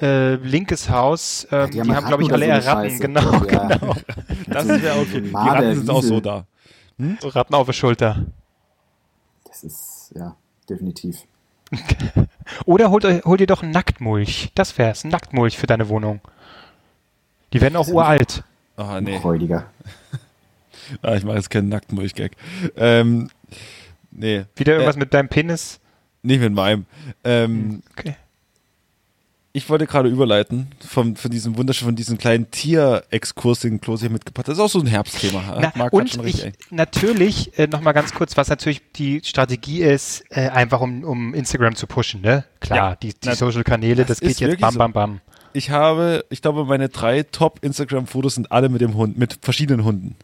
äh, 0.00 0.34
linkes 0.34 0.90
Haus, 0.90 1.46
ähm, 1.50 1.66
die, 1.70 1.72
die 1.72 1.80
haben 1.80 1.94
haben, 1.96 2.06
glaube 2.06 2.22
ich, 2.22 2.32
alle 2.32 2.44
so 2.44 2.50
eher 2.50 2.54
eine 2.56 2.66
Ratten, 2.66 2.90
Scheiße. 2.90 3.00
genau, 3.00 3.32
Ja. 3.46 3.66
genau. 3.68 3.94
Das 4.46 4.62
So- 4.64 4.68
wäre 4.82 4.94
so 4.94 5.00
okay. 5.00 5.20
Die 5.22 5.34
Ratten 5.34 5.74
sind 5.76 5.90
auch 5.90 6.02
so 6.02 6.20
da. 6.20 6.46
So 7.20 7.28
Ratten 7.28 7.54
auf 7.54 7.66
der 7.66 7.72
Schulter. 7.72 8.26
Das 9.48 9.64
ist, 9.64 10.12
ja, 10.14 10.36
definitiv. 10.68 11.22
Oder 12.66 12.90
hol, 12.90 13.00
hol 13.24 13.36
dir 13.36 13.46
doch 13.46 13.62
einen 13.62 13.72
Nacktmulch. 13.72 14.50
Das 14.54 14.76
wär's, 14.78 15.02
ein 15.04 15.08
Nacktmulch 15.10 15.56
für 15.58 15.66
deine 15.66 15.88
Wohnung. 15.88 16.20
Die 17.52 17.60
werden 17.60 17.76
auch 17.76 17.88
uralt. 17.88 18.44
Ah, 18.76 19.00
nee. 19.00 19.18
Freudiger. 19.20 19.66
Ah, 21.00 21.14
ich 21.14 21.24
mache 21.24 21.36
jetzt 21.36 21.48
keinen 21.48 21.70
Nacktmulch-Gag. 21.70 22.32
Ähm, 22.76 23.30
nee. 24.10 24.44
Wieder 24.54 24.74
irgendwas 24.74 24.96
Äh, 24.96 24.98
mit 24.98 25.14
deinem 25.14 25.28
Penis. 25.30 25.80
nicht 26.22 26.40
mit 26.40 26.52
meinem. 26.52 26.84
Ähm, 27.24 27.82
Okay. 27.96 28.16
ich 29.54 29.70
wollte 29.70 29.86
gerade 29.86 30.10
überleiten 30.10 30.66
von, 30.86 31.16
von 31.16 31.30
diesem 31.30 31.56
wunderschönen, 31.56 31.90
von 31.90 31.96
diesem 31.96 32.18
kleinen 32.18 32.50
Tier-Exkurs, 32.50 33.60
den 33.60 33.80
Klose 33.80 34.02
hier 34.02 34.10
mitgebracht 34.10 34.46
hat. 34.46 34.48
Das 34.48 34.58
ist 34.58 34.62
auch 34.64 34.68
so 34.68 34.80
ein 34.80 34.86
Herbstthema. 34.86 35.56
Na, 35.58 35.72
Marc 35.74 35.86
hat 35.86 35.92
und 35.94 36.10
schon 36.10 36.26
ich, 36.26 36.52
natürlich, 36.70 37.58
äh, 37.58 37.66
nochmal 37.66 37.94
ganz 37.94 38.12
kurz, 38.12 38.36
was 38.36 38.48
natürlich 38.48 38.82
die 38.96 39.22
Strategie 39.24 39.80
ist, 39.82 40.22
äh, 40.30 40.48
einfach 40.50 40.82
um, 40.82 41.02
um 41.04 41.32
Instagram 41.32 41.76
zu 41.76 41.86
pushen, 41.86 42.20
ne? 42.20 42.44
Klar, 42.60 42.76
Ja, 42.90 42.96
die, 42.96 43.14
die 43.14 43.18
na, 43.28 43.34
Social-Kanäle, 43.36 44.04
das 44.04 44.18
das, 44.20 44.28
geht 44.36 44.40
jetzt 44.40 44.60
bam, 44.60 44.74
bam, 44.74 44.92
bam. 44.92 45.20
Ich 45.54 45.70
habe, 45.70 46.24
ich 46.30 46.42
glaube, 46.42 46.64
meine 46.66 46.88
drei 46.90 47.22
Top-Instagram-Fotos 47.22 48.34
sind 48.34 48.52
alle 48.52 48.68
mit 48.68 48.80
dem 48.80 48.94
Hund, 48.96 49.16
mit 49.16 49.38
verschiedenen 49.40 49.84
Hunden. 49.84 50.16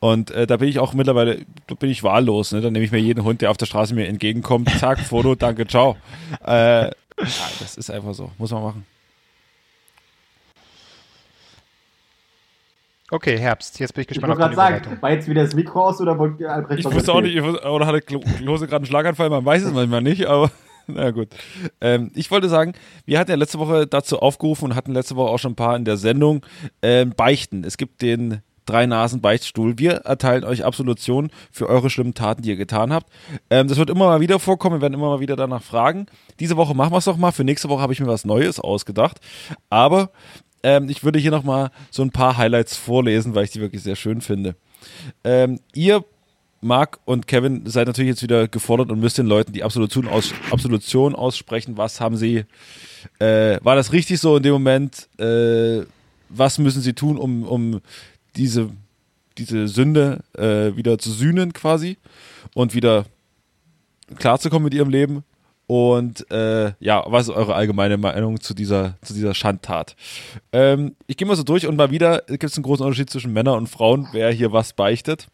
Und 0.00 0.30
äh, 0.30 0.46
da 0.46 0.56
bin 0.56 0.66
ich 0.68 0.78
auch 0.78 0.94
mittlerweile, 0.94 1.44
da 1.66 1.74
bin 1.74 1.90
ich 1.90 2.02
wahllos. 2.02 2.52
Ne? 2.52 2.62
Dann 2.62 2.72
nehme 2.72 2.84
ich 2.84 2.90
mir 2.90 2.98
jeden 2.98 3.22
Hund, 3.22 3.42
der 3.42 3.50
auf 3.50 3.58
der 3.58 3.66
Straße 3.66 3.94
mir 3.94 4.08
entgegenkommt, 4.08 4.70
zack, 4.80 4.98
Foto, 5.08 5.34
danke, 5.34 5.66
ciao. 5.66 5.96
Äh, 6.46 6.84
ja, 6.86 6.90
das 7.18 7.76
ist 7.76 7.90
einfach 7.90 8.14
so, 8.14 8.30
muss 8.38 8.50
man 8.50 8.62
machen. 8.62 8.86
Okay, 13.10 13.36
Herbst. 13.38 13.78
Jetzt 13.80 13.92
bin 13.92 14.02
ich 14.02 14.08
Ich 14.08 14.14
gespannt 14.14 14.38
wollte 14.38 14.50
auf 14.50 14.56
gerade 14.56 14.78
die 14.78 14.84
sagen, 14.86 15.02
war 15.02 15.10
jetzt 15.10 15.28
wieder 15.28 15.42
das 15.42 15.54
Mikro 15.54 15.88
aus 15.88 16.00
oder 16.00 16.16
wollte 16.18 16.48
Albrecht 16.50 16.80
Ich 16.80 16.84
wusste 16.94 17.12
auch 17.12 17.20
nicht, 17.20 17.34
ich 17.34 17.42
wusste, 17.42 17.68
oder 17.68 17.86
hatte 17.86 17.98
Klo- 18.00 18.22
Klose 18.38 18.66
gerade 18.68 18.76
einen 18.76 18.86
Schlaganfall, 18.86 19.28
man 19.30 19.44
weiß 19.44 19.64
es 19.64 19.72
manchmal 19.72 20.00
nicht, 20.00 20.26
aber 20.26 20.50
na 20.94 21.10
gut. 21.10 21.28
Ähm, 21.80 22.10
ich 22.14 22.30
wollte 22.30 22.48
sagen, 22.48 22.74
wir 23.04 23.18
hatten 23.18 23.30
ja 23.30 23.36
letzte 23.36 23.58
Woche 23.58 23.86
dazu 23.86 24.18
aufgerufen 24.18 24.66
und 24.66 24.74
hatten 24.74 24.92
letzte 24.92 25.16
Woche 25.16 25.30
auch 25.30 25.38
schon 25.38 25.52
ein 25.52 25.56
paar 25.56 25.76
in 25.76 25.84
der 25.84 25.96
Sendung 25.96 26.44
ähm, 26.82 27.12
Beichten. 27.16 27.64
Es 27.64 27.76
gibt 27.76 28.02
den 28.02 28.42
drei 28.66 28.86
Nasen 28.86 29.20
Beichtstuhl. 29.20 29.78
Wir 29.78 29.92
erteilen 29.92 30.44
euch 30.44 30.64
Absolution 30.64 31.30
für 31.50 31.68
eure 31.68 31.90
schlimmen 31.90 32.14
Taten, 32.14 32.42
die 32.42 32.50
ihr 32.50 32.56
getan 32.56 32.92
habt. 32.92 33.10
Ähm, 33.50 33.68
das 33.68 33.78
wird 33.78 33.90
immer 33.90 34.06
mal 34.06 34.20
wieder 34.20 34.38
vorkommen, 34.38 34.76
wir 34.76 34.82
werden 34.82 34.94
immer 34.94 35.08
mal 35.08 35.20
wieder 35.20 35.36
danach 35.36 35.62
fragen. 35.62 36.06
Diese 36.38 36.56
Woche 36.56 36.74
machen 36.74 36.92
wir 36.92 36.98
es 36.98 37.04
doch 37.04 37.16
mal. 37.16 37.32
Für 37.32 37.44
nächste 37.44 37.68
Woche 37.68 37.82
habe 37.82 37.92
ich 37.92 38.00
mir 38.00 38.06
was 38.06 38.24
Neues 38.24 38.60
ausgedacht. 38.60 39.20
Aber 39.68 40.10
ähm, 40.62 40.88
ich 40.88 41.04
würde 41.04 41.18
hier 41.18 41.30
noch 41.30 41.44
mal 41.44 41.70
so 41.90 42.02
ein 42.02 42.10
paar 42.10 42.36
Highlights 42.36 42.76
vorlesen, 42.76 43.34
weil 43.34 43.44
ich 43.44 43.50
die 43.50 43.60
wirklich 43.60 43.82
sehr 43.82 43.96
schön 43.96 44.20
finde. 44.20 44.54
Ähm, 45.24 45.60
ihr 45.74 46.04
Marc 46.60 46.98
und 47.06 47.26
Kevin 47.26 47.62
seid 47.66 47.86
natürlich 47.86 48.10
jetzt 48.10 48.22
wieder 48.22 48.46
gefordert 48.46 48.90
und 48.90 49.00
müsst 49.00 49.18
den 49.18 49.26
Leuten 49.26 49.52
die 49.52 49.64
Absolution, 49.64 50.06
aus, 50.06 50.34
Absolution 50.50 51.14
aussprechen. 51.14 51.76
Was 51.76 52.00
haben 52.00 52.16
sie, 52.16 52.44
äh, 53.18 53.58
war 53.62 53.76
das 53.76 53.92
richtig 53.92 54.20
so 54.20 54.36
in 54.36 54.42
dem 54.42 54.52
Moment? 54.52 55.08
Äh, 55.18 55.84
was 56.28 56.58
müssen 56.58 56.82
sie 56.82 56.92
tun, 56.92 57.16
um, 57.16 57.44
um 57.44 57.80
diese, 58.36 58.70
diese 59.38 59.68
Sünde 59.68 60.20
äh, 60.36 60.76
wieder 60.76 60.98
zu 60.98 61.10
sühnen 61.10 61.52
quasi 61.52 61.96
und 62.54 62.74
wieder 62.74 63.06
klarzukommen 64.16 64.64
mit 64.64 64.74
ihrem 64.74 64.90
Leben? 64.90 65.24
Und 65.66 66.28
äh, 66.32 66.72
ja, 66.80 67.04
was 67.06 67.28
ist 67.28 67.34
eure 67.34 67.54
allgemeine 67.54 67.96
Meinung 67.96 68.40
zu 68.40 68.54
dieser, 68.54 68.96
zu 69.02 69.14
dieser 69.14 69.34
Schandtat? 69.34 69.94
Ähm, 70.52 70.96
ich 71.06 71.16
gehe 71.16 71.28
mal 71.28 71.36
so 71.36 71.44
durch 71.44 71.66
und 71.66 71.76
mal 71.76 71.92
wieder 71.92 72.22
gibt 72.26 72.42
es 72.42 72.56
einen 72.56 72.64
großen 72.64 72.84
Unterschied 72.84 73.08
zwischen 73.08 73.32
Männern 73.32 73.56
und 73.56 73.68
Frauen, 73.68 74.08
wer 74.12 74.32
hier 74.32 74.52
was 74.52 74.72
beichtet. 74.72 75.28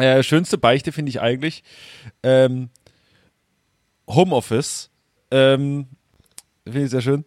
Äh, 0.00 0.22
schönste 0.22 0.58
Beichte 0.58 0.92
finde 0.92 1.10
ich 1.10 1.20
eigentlich 1.20 1.62
ähm, 2.22 2.70
Homeoffice. 4.08 4.90
Ähm, 5.30 5.86
finde 6.64 6.84
ich 6.84 6.90
sehr 6.90 7.00
schön. 7.00 7.24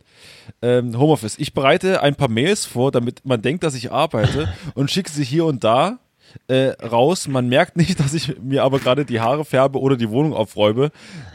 Ähm, 0.62 0.98
Homeoffice. 0.98 1.38
Ich 1.38 1.54
bereite 1.54 2.02
ein 2.02 2.16
paar 2.16 2.30
Mails 2.30 2.66
vor, 2.66 2.92
damit 2.92 3.26
man 3.26 3.42
denkt, 3.42 3.64
dass 3.64 3.76
ich 3.76 3.92
arbeite 3.92 4.54
und 4.76 4.92
schicke 4.92 5.12
sie 5.12 5.24
hier 5.24 5.46
und 5.46 5.64
da 5.64 6.00
äh, 6.48 6.70
raus. 6.84 7.28
Man 7.28 7.48
merkt 7.48 7.78
nicht, 7.78 8.00
dass 8.00 8.14
ich 8.14 8.40
mir 8.40 8.64
aber 8.64 8.80
gerade 8.80 9.06
die 9.06 9.20
Haare 9.20 9.46
färbe 9.46 9.80
oder 9.80 9.98
die 9.98 10.10
Wohnung 10.10 10.34
aufräume. 10.34 10.92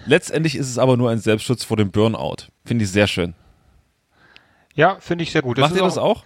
Letztendlich 0.07 0.57
ist 0.57 0.68
es 0.68 0.78
aber 0.78 0.97
nur 0.97 1.11
ein 1.11 1.18
Selbstschutz 1.18 1.64
vor 1.64 1.76
dem 1.76 1.91
Burnout. 1.91 2.49
Finde 2.64 2.84
ich 2.84 2.91
sehr 2.91 3.07
schön. 3.07 3.34
Ja, 4.74 4.99
finde 5.01 5.24
ich 5.24 5.32
sehr 5.32 5.43
gut. 5.43 5.59
Macht 5.59 5.72
ist 5.72 5.76
ihr 5.76 5.82
das 5.82 5.99
auch? 5.99 6.24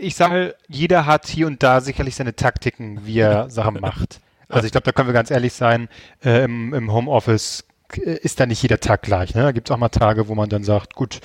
Ich 0.00 0.16
sage, 0.16 0.54
jeder 0.68 1.06
hat 1.06 1.26
hier 1.26 1.46
und 1.46 1.62
da 1.62 1.80
sicherlich 1.80 2.14
seine 2.14 2.36
Taktiken, 2.36 3.06
wie 3.06 3.18
er 3.18 3.50
Sachen 3.50 3.80
macht. 3.80 4.20
Also 4.48 4.66
ich 4.66 4.72
glaube, 4.72 4.84
da 4.84 4.92
können 4.92 5.08
wir 5.08 5.14
ganz 5.14 5.30
ehrlich 5.30 5.52
sein, 5.52 5.88
äh, 6.24 6.44
im, 6.44 6.74
im 6.74 6.92
Homeoffice 6.92 7.64
äh, 7.96 8.16
ist 8.16 8.40
da 8.40 8.46
nicht 8.46 8.62
jeder 8.62 8.80
Tag 8.80 9.02
gleich. 9.02 9.34
Ne? 9.34 9.42
Da 9.42 9.52
gibt 9.52 9.68
es 9.68 9.74
auch 9.74 9.78
mal 9.78 9.88
Tage, 9.88 10.28
wo 10.28 10.34
man 10.34 10.48
dann 10.48 10.64
sagt, 10.64 10.94
gut, 10.94 11.20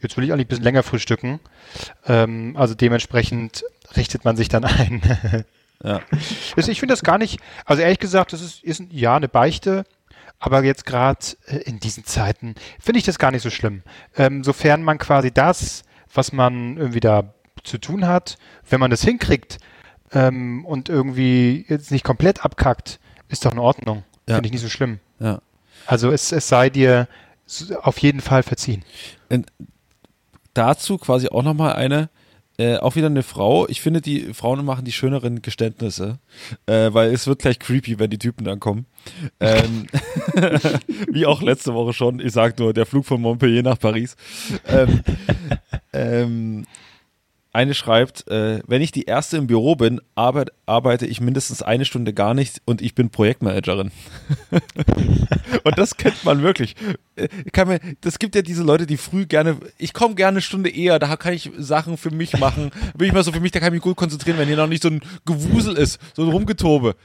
jetzt 0.00 0.16
will 0.16 0.24
ich 0.24 0.32
eigentlich 0.32 0.46
ein 0.46 0.48
bisschen 0.48 0.64
länger 0.64 0.82
frühstücken. 0.82 1.40
Ähm, 2.06 2.56
also 2.58 2.74
dementsprechend 2.74 3.64
richtet 3.96 4.24
man 4.24 4.36
sich 4.36 4.48
dann 4.48 4.64
ein. 4.64 5.02
Ja. 5.82 6.00
Also 6.56 6.70
ich 6.70 6.78
finde 6.78 6.92
das 6.92 7.02
gar 7.02 7.18
nicht, 7.18 7.40
also 7.64 7.82
ehrlich 7.82 7.98
gesagt, 7.98 8.32
das 8.32 8.40
ist, 8.40 8.62
ist 8.62 8.84
ja 8.90 9.16
eine 9.16 9.28
Beichte, 9.28 9.84
aber 10.38 10.62
jetzt 10.62 10.86
gerade 10.86 11.18
äh, 11.46 11.56
in 11.58 11.80
diesen 11.80 12.04
Zeiten 12.04 12.54
finde 12.80 12.98
ich 12.98 13.04
das 13.04 13.18
gar 13.18 13.32
nicht 13.32 13.42
so 13.42 13.50
schlimm. 13.50 13.82
Ähm, 14.16 14.44
sofern 14.44 14.82
man 14.82 14.98
quasi 14.98 15.30
das, 15.30 15.82
was 16.14 16.32
man 16.32 16.76
irgendwie 16.76 17.00
da 17.00 17.34
zu 17.64 17.78
tun 17.78 18.06
hat, 18.06 18.38
wenn 18.68 18.80
man 18.80 18.90
das 18.90 19.02
hinkriegt 19.02 19.58
ähm, 20.12 20.64
und 20.64 20.88
irgendwie 20.88 21.64
jetzt 21.68 21.90
nicht 21.90 22.04
komplett 22.04 22.44
abkackt, 22.44 23.00
ist 23.28 23.44
doch 23.44 23.52
in 23.52 23.58
Ordnung. 23.58 24.04
Ja. 24.28 24.36
Finde 24.36 24.48
ich 24.48 24.52
nicht 24.52 24.62
so 24.62 24.68
schlimm. 24.68 25.00
Ja. 25.18 25.40
Also 25.86 26.10
es, 26.10 26.32
es 26.32 26.48
sei 26.48 26.70
dir 26.70 27.08
auf 27.82 27.98
jeden 27.98 28.20
Fall 28.20 28.42
verziehen. 28.42 28.84
dazu 30.54 30.98
quasi 30.98 31.28
auch 31.28 31.42
nochmal 31.42 31.74
eine, 31.74 32.08
äh, 32.56 32.76
auch 32.76 32.94
wieder 32.94 33.08
eine 33.08 33.22
Frau. 33.22 33.68
Ich 33.68 33.80
finde, 33.80 34.00
die 34.00 34.32
Frauen 34.32 34.64
machen 34.64 34.84
die 34.84 34.92
schöneren 34.92 35.42
Geständnisse, 35.42 36.20
äh, 36.66 36.90
weil 36.92 37.12
es 37.12 37.26
wird 37.26 37.40
gleich 37.40 37.58
creepy, 37.58 37.98
wenn 37.98 38.10
die 38.10 38.18
Typen 38.18 38.44
dann 38.44 38.60
kommen. 38.60 38.86
Ähm, 39.40 39.86
wie 41.10 41.26
auch 41.26 41.42
letzte 41.42 41.74
Woche 41.74 41.92
schon. 41.92 42.20
Ich 42.20 42.32
sag 42.32 42.58
nur, 42.58 42.72
der 42.72 42.86
Flug 42.86 43.04
von 43.04 43.20
Montpellier 43.20 43.62
nach 43.62 43.78
Paris. 43.78 44.16
Ähm, 44.68 45.02
ähm, 45.92 46.66
eine 47.54 47.74
schreibt, 47.74 48.26
äh, 48.28 48.60
wenn 48.66 48.82
ich 48.82 48.90
die 48.90 49.04
erste 49.04 49.36
im 49.36 49.46
Büro 49.46 49.76
bin, 49.76 50.00
arbeit, 50.14 50.50
arbeite 50.66 51.06
ich 51.06 51.20
mindestens 51.20 51.62
eine 51.62 51.84
Stunde 51.84 52.12
gar 52.12 52.34
nicht 52.34 52.60
und 52.64 52.82
ich 52.82 52.94
bin 52.94 53.10
Projektmanagerin. 53.10 53.92
und 55.64 55.78
das 55.78 55.96
kennt 55.96 56.24
man 56.24 56.42
wirklich. 56.42 56.74
Äh, 57.16 57.28
Kann 57.52 57.68
man, 57.68 57.78
das 58.00 58.18
gibt 58.18 58.34
ja 58.34 58.42
diese 58.42 58.62
Leute, 58.62 58.86
die 58.86 58.96
früh 58.96 59.26
gerne, 59.26 59.56
ich 59.78 59.92
komme 59.92 60.16
gerne 60.16 60.36
eine 60.36 60.42
Stunde 60.42 60.68
eher, 60.68 60.98
da 60.98 61.16
kann 61.16 61.32
ich 61.32 61.50
Sachen 61.56 61.96
für 61.96 62.10
mich 62.10 62.36
machen. 62.38 62.72
Bin 62.96 63.06
ich 63.06 63.14
mal 63.14 63.22
so 63.22 63.30
für 63.32 63.40
mich, 63.40 63.52
da 63.52 63.60
kann 63.60 63.68
ich 63.68 63.74
mich 63.74 63.82
gut 63.82 63.96
konzentrieren, 63.96 64.38
wenn 64.38 64.48
hier 64.48 64.56
noch 64.56 64.66
nicht 64.66 64.82
so 64.82 64.90
ein 64.90 65.00
Gewusel 65.24 65.76
ist, 65.76 66.00
so 66.14 66.22
ein 66.22 66.30
Rumgetobe. 66.30 66.96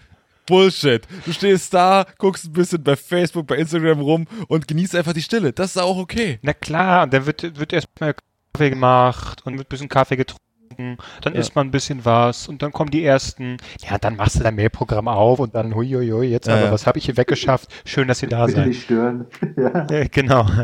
Bullshit. 0.48 1.04
Du 1.26 1.32
stehst 1.32 1.76
da, 1.76 2.08
guckst 2.18 2.46
ein 2.46 2.54
bisschen 2.54 2.84
bei 2.84 2.96
Facebook, 2.96 3.46
bei 3.46 3.58
Instagram 3.58 4.00
rum 4.00 4.26
und 4.48 4.68
genießt 4.68 4.96
einfach 4.96 5.14
die 5.14 5.22
Stille. 5.22 5.54
Das 5.54 5.76
ist 5.76 5.78
auch 5.78 5.98
okay. 5.98 6.40
Na 6.42 6.54
klar, 6.54 7.04
und 7.04 7.14
dann 7.14 7.28
wird, 7.28 7.60
wird 7.60 7.72
erstmal 7.72 8.16
Kaffee 8.60 8.70
gemacht 8.70 9.42
und 9.46 9.58
wird 9.58 9.68
ein 9.68 9.70
bisschen 9.70 9.88
Kaffee 9.90 10.18
getrunken, 10.18 10.98
dann 11.22 11.34
Ja. 11.34 11.40
isst 11.40 11.56
man 11.56 11.68
ein 11.68 11.72
bisschen 11.72 12.04
was 12.04 12.48
und 12.50 12.62
dann 12.62 12.72
kommen 12.74 12.92
die 12.92 13.04
ersten, 13.06 13.56
ja, 13.90 13.98
dann 13.98 14.18
machst 14.18 14.36
du 14.38 14.44
dein 14.44 14.56
Mailprogramm 14.56 15.08
auf 15.08 15.40
und 15.40 15.56
dann, 15.56 15.74
huiuiui, 15.76 16.28
jetzt 16.28 16.48
Ja, 16.48 16.56
aber, 16.56 16.66
ja. 16.66 16.72
was 16.72 16.86
habe 16.86 16.98
ich 17.00 17.06
hier 17.06 17.16
weggeschafft? 17.16 17.70
Schön, 17.86 18.08
dass 18.10 18.22
ihr 18.22 18.28
da 18.30 18.46
Bitte 18.46 18.58
seid. 18.60 18.68
nicht 18.68 18.84
stören. 18.84 19.28
ja. 19.58 19.88
Ja, 19.90 20.04
genau. 20.12 20.46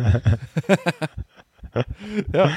Ja. 2.34 2.50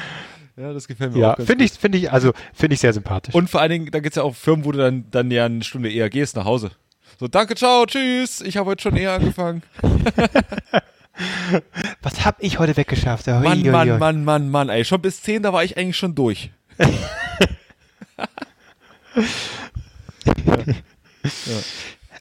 Ja, 0.57 0.73
das 0.73 0.87
gefällt 0.89 1.13
mir 1.13 1.21
Ja, 1.21 1.33
auch 1.33 1.37
ganz 1.37 1.49
finde 1.49 1.65
ich, 1.65 1.73
finde 1.73 1.99
ich, 1.99 2.13
also, 2.13 2.33
finde 2.55 2.75
ich 2.75 2.81
sehr 2.81 2.93
sympathisch. 2.93 3.35
Und 3.35 3.49
vor 3.51 3.61
allen 3.61 3.71
Dingen, 3.71 3.91
da 3.91 3.99
gibt 4.01 4.13
es 4.13 4.17
ja 4.17 4.23
auch 4.25 4.35
Firmen, 4.35 4.65
wo 4.65 4.71
du 4.73 4.79
dann, 4.79 5.07
dann 5.11 5.31
ja 5.31 5.45
eine 5.47 5.63
Stunde 5.65 5.91
eher 5.91 6.09
gehst 6.11 6.37
nach 6.37 6.45
Hause. 6.45 6.71
So, 7.19 7.27
danke, 7.27 7.55
ciao, 7.57 7.85
tschüss. 7.87 8.41
Ich 8.43 8.57
habe 8.57 8.71
heute 8.71 8.83
schon 8.83 8.97
eher 8.97 9.13
angefangen. 9.13 9.63
was 12.03 12.25
habe 12.25 12.39
ich 12.41 12.59
heute 12.59 12.77
weggeschafft? 12.77 13.27
Ja, 13.27 13.41
Mann, 13.41 13.61
huiuiui. 13.61 13.71
Mann, 13.71 13.99
Mann, 13.99 14.25
Mann, 14.25 14.51
Mann, 14.51 14.69
ey. 14.69 14.85
Schon 14.85 15.03
bis 15.03 15.23
10, 15.23 15.43
da 15.43 15.53
war 15.53 15.65
ich 15.65 15.77
eigentlich 15.77 15.97
schon 15.97 16.15
durch. 16.15 16.51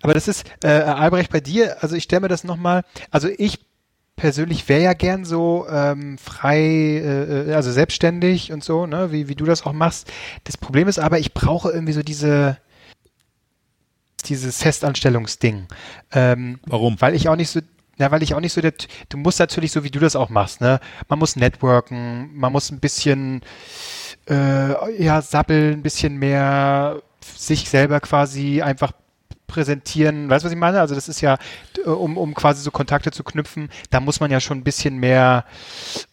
Aber 0.01 0.13
das 0.13 0.27
ist, 0.27 0.45
äh, 0.63 0.67
Albrecht, 0.67 1.31
bei 1.31 1.39
dir, 1.39 1.81
also 1.81 1.95
ich 1.95 2.03
stelle 2.03 2.21
mir 2.21 2.27
das 2.27 2.43
nochmal, 2.43 2.83
also 3.11 3.29
ich 3.37 3.59
persönlich 4.15 4.67
wäre 4.67 4.81
ja 4.81 4.93
gern 4.93 5.25
so 5.25 5.67
ähm, 5.69 6.17
frei, 6.17 6.59
äh, 6.59 7.49
äh, 7.51 7.53
also 7.53 7.71
selbstständig 7.71 8.51
und 8.51 8.63
so, 8.63 8.85
ne, 8.87 9.11
wie, 9.11 9.27
wie 9.27 9.35
du 9.35 9.45
das 9.45 9.65
auch 9.65 9.73
machst. 9.73 10.11
Das 10.43 10.57
Problem 10.57 10.87
ist 10.87 10.99
aber, 10.99 11.19
ich 11.19 11.33
brauche 11.33 11.71
irgendwie 11.71 11.93
so 11.93 12.03
diese, 12.03 12.57
dieses 14.25 14.61
Festanstellungsding. 14.61 15.67
Ähm, 16.11 16.59
Warum? 16.65 16.99
weil 16.99 17.13
ich 17.13 17.29
auch 17.29 17.35
nicht 17.35 17.49
so, 17.49 17.61
na, 17.97 18.11
weil 18.11 18.23
ich 18.23 18.33
auch 18.33 18.39
nicht 18.39 18.53
so 18.53 18.61
der, 18.61 18.73
du 19.09 19.17
musst 19.17 19.39
natürlich 19.39 19.71
so, 19.71 19.83
wie 19.83 19.91
du 19.91 19.99
das 19.99 20.15
auch 20.15 20.29
machst, 20.29 20.61
ne, 20.61 20.79
man 21.07 21.19
muss 21.19 21.35
networken, 21.35 22.29
man 22.35 22.51
muss 22.51 22.71
ein 22.71 22.79
bisschen, 22.79 23.41
äh, 24.29 25.03
ja, 25.03 25.21
sabbeln, 25.21 25.73
ein 25.73 25.83
bisschen 25.83 26.17
mehr 26.17 27.01
sich 27.35 27.69
selber 27.69 27.99
quasi 27.99 28.61
einfach 28.61 28.91
präsentieren. 29.47 30.29
Weißt 30.29 30.43
du, 30.43 30.47
was 30.47 30.53
ich 30.53 30.59
meine? 30.59 30.79
Also 30.81 30.93
das 30.93 31.07
ist 31.07 31.21
ja, 31.21 31.37
d- 31.75 31.81
um, 31.81 32.17
um 32.17 32.33
quasi 32.33 32.61
so 32.61 32.69
Kontakte 32.71 33.11
zu 33.11 33.23
knüpfen, 33.23 33.69
da 33.89 33.99
muss 33.99 34.19
man 34.19 34.29
ja 34.29 34.39
schon 34.39 34.57
ein 34.59 34.63
bisschen 34.63 34.97
mehr 34.97 35.45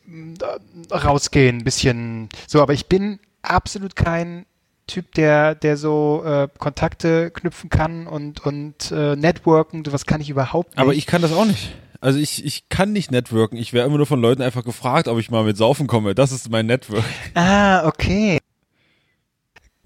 da- 0.07 0.59
rausgehen, 0.93 1.59
ein 1.59 1.64
bisschen 1.64 2.28
so, 2.47 2.62
aber 2.62 2.72
ich 2.72 2.87
bin 2.87 3.18
absolut 3.43 3.97
kein 3.97 4.47
Typ, 4.87 5.14
der, 5.14 5.55
der 5.55 5.76
so 5.76 6.22
äh, 6.24 6.49
Kontakte 6.59 7.30
knüpfen 7.30 7.70
kann 7.70 8.07
und, 8.07 8.45
und 8.45 8.91
äh, 8.91 9.16
networken, 9.16 9.85
sowas 9.85 10.05
kann 10.07 10.20
ich 10.20 10.30
überhaupt 10.30 10.70
nicht. 10.70 10.78
Aber 10.78 10.95
ich 10.95 11.07
kann 11.07 11.22
das 11.22 11.32
auch 11.32 11.47
nicht. 11.47 11.74
Also 12.01 12.18
ich, 12.18 12.45
ich 12.45 12.68
kann 12.68 12.93
nicht 12.93 13.11
networken. 13.11 13.57
Ich 13.57 13.72
werde 13.72 13.89
immer 13.89 13.97
nur 13.97 14.07
von 14.07 14.20
Leuten 14.20 14.43
einfach 14.43 14.62
gefragt, 14.62 15.09
ob 15.09 15.18
ich 15.18 15.30
mal 15.30 15.43
mit 15.43 15.57
Saufen 15.57 15.87
komme. 15.87 16.14
Das 16.14 16.32
ist 16.32 16.51
mein 16.51 16.66
Network. 16.66 17.05
Ah, 17.35 17.87
okay. 17.87 18.39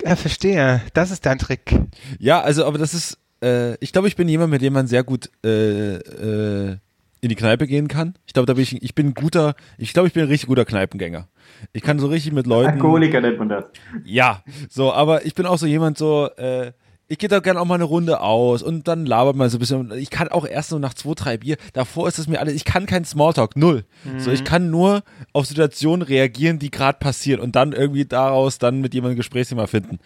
Ja, 0.03 0.17
verstehe. 0.17 0.83
Das 0.95 1.13
ist 1.13 1.27
dein 1.27 1.39
Trick. 1.39 1.79
Ja, 2.19 2.41
also, 2.41 2.65
aber 2.65 2.79
das 2.79 2.93
ist, 2.93 3.19
äh, 3.41 3.75
ich 3.77 3.93
glaube, 3.93 4.09
ich 4.09 4.17
bin 4.17 4.29
jemand, 4.29 4.51
mit 4.51 4.63
dem 4.63 4.73
man 4.73 4.89
sehr 4.89 5.05
gut 5.05 5.31
äh, 5.45 5.97
äh, 5.97 6.77
in 7.21 7.29
die 7.29 7.35
Kneipe 7.35 7.67
gehen 7.67 7.89
kann. 7.89 8.15
Ich 8.27 8.33
glaube, 8.33 8.47
da 8.47 8.55
bin 8.55 8.63
ich, 8.63 8.83
ich 8.83 8.95
bin 8.95 9.09
ein 9.09 9.15
guter, 9.15 9.55
ich 9.77 9.93
glaube, 9.93 10.09
ich 10.09 10.15
bin 10.15 10.23
ein 10.23 10.29
richtig 10.29 10.49
guter 10.49 10.65
Kneipengänger. 10.65 11.29
Ich 11.73 11.83
kann 11.83 11.99
so 11.99 12.07
richtig 12.07 12.33
mit 12.33 12.47
Leuten. 12.47 12.73
Alkoholiker 12.73 13.21
nennt 13.21 13.39
man 13.39 13.49
das. 13.49 13.65
Ja, 14.05 14.43
so, 14.69 14.93
aber 14.93 15.27
ich 15.27 15.35
bin 15.35 15.47
auch 15.47 15.59
so 15.59 15.67
jemand 15.67 15.99
so, 15.99 16.29
äh, 16.37 16.73
ich 17.11 17.17
gehe 17.17 17.29
da 17.31 17.41
gerne 17.41 17.59
auch 17.59 17.65
mal 17.65 17.77
eine 17.77 17.85
Runde 17.85 18.21
aus 18.21 18.63
und 18.63 18.87
dann 18.87 19.07
labert 19.07 19.35
man 19.35 19.49
so 19.49 19.57
ein 19.57 19.61
bisschen. 19.61 19.91
Ich 19.93 20.11
kann 20.11 20.29
auch 20.29 20.47
erst 20.47 20.69
so 20.69 20.79
nach 20.79 20.93
zwei, 20.93 21.15
drei 21.15 21.39
Bier, 21.39 21.57
davor 21.73 22.07
ist 22.07 22.19
es 22.19 22.29
mir 22.29 22.39
alles, 22.39 22.53
ich 22.55 22.67
kann 22.67 22.85
keinen 22.85 23.07
Smalltalk, 23.07 23.57
null. 23.57 23.85
So, 24.19 24.31
ich 24.31 24.45
kann 24.45 24.71
nur 24.71 25.03
auf 25.33 25.47
Situationen 25.47 26.03
reagieren, 26.03 26.59
die 26.59 26.71
gerade 26.71 26.99
passieren 26.99 27.41
und 27.41 27.57
dann 27.57 27.73
irgendwie 27.73 28.05
daraus 28.05 28.59
dann 28.59 28.83
mit 28.83 28.93
jemandem 28.93 29.15
ein 29.15 29.17
Gesprächsthema 29.17 29.67
finden. 29.67 29.99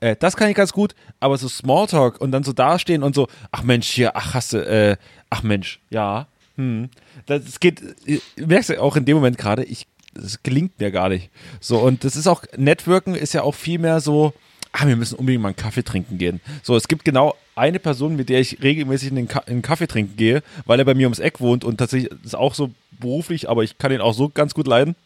Äh, 0.00 0.16
das 0.18 0.36
kann 0.36 0.48
ich 0.48 0.56
ganz 0.56 0.72
gut, 0.72 0.94
aber 1.20 1.36
so 1.36 1.46
Smalltalk 1.46 2.20
und 2.20 2.32
dann 2.32 2.42
so 2.42 2.52
dastehen 2.54 3.02
und 3.02 3.14
so, 3.14 3.28
ach 3.52 3.62
Mensch, 3.62 3.88
hier, 3.88 4.16
ach 4.16 4.32
hast 4.32 4.54
du, 4.54 4.66
äh, 4.66 4.96
ach 5.28 5.42
Mensch, 5.42 5.80
ja, 5.90 6.26
hm. 6.60 6.90
Das 7.26 7.58
geht, 7.58 7.82
äh, 8.06 8.20
merkst 8.36 8.70
du 8.70 8.82
auch 8.82 8.96
in 8.96 9.04
dem 9.04 9.16
Moment 9.16 9.38
gerade, 9.38 9.64
ich, 9.64 9.86
das 10.14 10.42
gelingt 10.42 10.78
mir 10.78 10.90
gar 10.90 11.08
nicht. 11.08 11.30
So, 11.60 11.78
und 11.78 12.04
das 12.04 12.16
ist 12.16 12.26
auch, 12.26 12.44
Networken 12.56 13.14
ist 13.14 13.32
ja 13.32 13.42
auch 13.42 13.54
viel 13.54 13.78
mehr 13.78 14.00
so, 14.00 14.34
ah, 14.72 14.86
wir 14.86 14.96
müssen 14.96 15.16
unbedingt 15.16 15.42
mal 15.42 15.48
einen 15.48 15.56
Kaffee 15.56 15.82
trinken 15.82 16.18
gehen. 16.18 16.40
So, 16.62 16.76
es 16.76 16.86
gibt 16.86 17.04
genau 17.04 17.34
eine 17.56 17.78
Person, 17.78 18.16
mit 18.16 18.28
der 18.28 18.40
ich 18.40 18.62
regelmäßig 18.62 19.08
in 19.08 19.16
den, 19.16 19.28
Ka 19.28 19.40
in 19.46 19.56
den 19.56 19.62
Kaffee 19.62 19.86
trinken 19.86 20.16
gehe, 20.16 20.42
weil 20.66 20.78
er 20.78 20.84
bei 20.84 20.94
mir 20.94 21.06
ums 21.06 21.18
Eck 21.18 21.40
wohnt 21.40 21.64
und 21.64 21.78
tatsächlich 21.78 22.12
ist 22.24 22.36
auch 22.36 22.54
so 22.54 22.70
beruflich, 22.98 23.48
aber 23.48 23.64
ich 23.64 23.78
kann 23.78 23.92
ihn 23.92 24.00
auch 24.00 24.14
so 24.14 24.28
ganz 24.28 24.54
gut 24.54 24.66
leiden. 24.66 24.96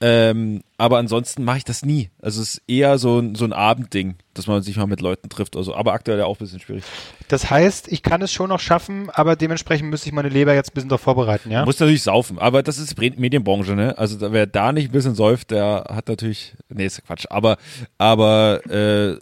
Ähm, 0.00 0.62
aber 0.78 0.98
ansonsten 0.98 1.44
mache 1.44 1.58
ich 1.58 1.64
das 1.64 1.84
nie. 1.84 2.10
Also 2.20 2.40
es 2.42 2.54
ist 2.54 2.62
eher 2.66 2.98
so 2.98 3.18
ein, 3.18 3.34
so 3.34 3.44
ein 3.44 3.52
Abendding, 3.52 4.16
dass 4.34 4.46
man 4.46 4.62
sich 4.62 4.76
mal 4.76 4.86
mit 4.86 5.00
Leuten 5.00 5.28
trifft. 5.28 5.56
Also, 5.56 5.74
aber 5.74 5.92
aktuell 5.92 6.18
ja 6.18 6.26
auch 6.26 6.36
ein 6.36 6.44
bisschen 6.44 6.60
schwierig. 6.60 6.84
Das 7.28 7.50
heißt, 7.50 7.88
ich 7.92 8.02
kann 8.02 8.22
es 8.22 8.32
schon 8.32 8.48
noch 8.48 8.60
schaffen, 8.60 9.10
aber 9.10 9.36
dementsprechend 9.36 9.90
müsste 9.90 10.08
ich 10.08 10.14
meine 10.14 10.28
Leber 10.28 10.54
jetzt 10.54 10.70
ein 10.70 10.74
bisschen 10.74 10.88
darauf 10.88 11.02
vorbereiten, 11.02 11.50
ja? 11.50 11.64
Muss 11.64 11.78
natürlich 11.78 12.02
saufen, 12.02 12.38
aber 12.38 12.62
das 12.62 12.78
ist 12.78 12.98
Medienbranche, 12.98 13.74
ne? 13.74 13.96
Also 13.98 14.32
wer 14.32 14.46
da 14.46 14.72
nicht 14.72 14.90
ein 14.90 14.92
bisschen 14.92 15.14
säuft, 15.14 15.50
der 15.50 15.86
hat 15.88 16.08
natürlich, 16.08 16.54
nee, 16.68 16.86
ist 16.86 17.04
Quatsch, 17.06 17.26
aber, 17.28 17.56
aber 17.98 18.66
äh, 18.66 19.18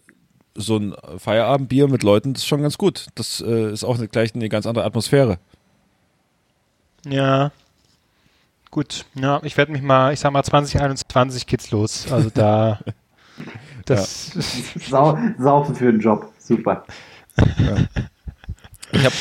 so 0.55 0.77
ein 0.77 0.95
Feierabendbier 1.19 1.89
mit 1.89 2.03
Leuten, 2.03 2.35
das 2.35 2.43
ist 2.43 2.49
schon 2.49 2.63
ganz 2.63 2.79
gut. 2.79 3.07
Das 3.15 3.41
äh, 3.41 3.73
ist 3.73 3.85
auch 3.85 3.97
eine, 3.97 4.09
gleich 4.09 4.35
eine 4.35 4.49
ganz 4.49 4.67
andere 4.67 4.85
Atmosphäre. 4.85 5.39
Ja. 7.07 7.53
Gut, 8.71 9.07
ja, 9.15 9.41
ich 9.43 9.57
werde 9.57 9.73
mich 9.73 9.83
mal, 9.83 10.13
ich 10.13 10.21
sag 10.21 10.33
mal 10.33 10.43
2021 10.43 11.47
geht's 11.47 11.71
los. 11.71 12.11
Also 12.13 12.31
da, 12.31 12.81
das, 13.85 14.33
Sau 14.89 15.19
Saufen 15.39 15.75
für 15.75 15.91
den 15.91 16.01
Job. 16.01 16.33
Super. 16.39 16.85
Ich 18.93 19.05
habe 19.05 19.15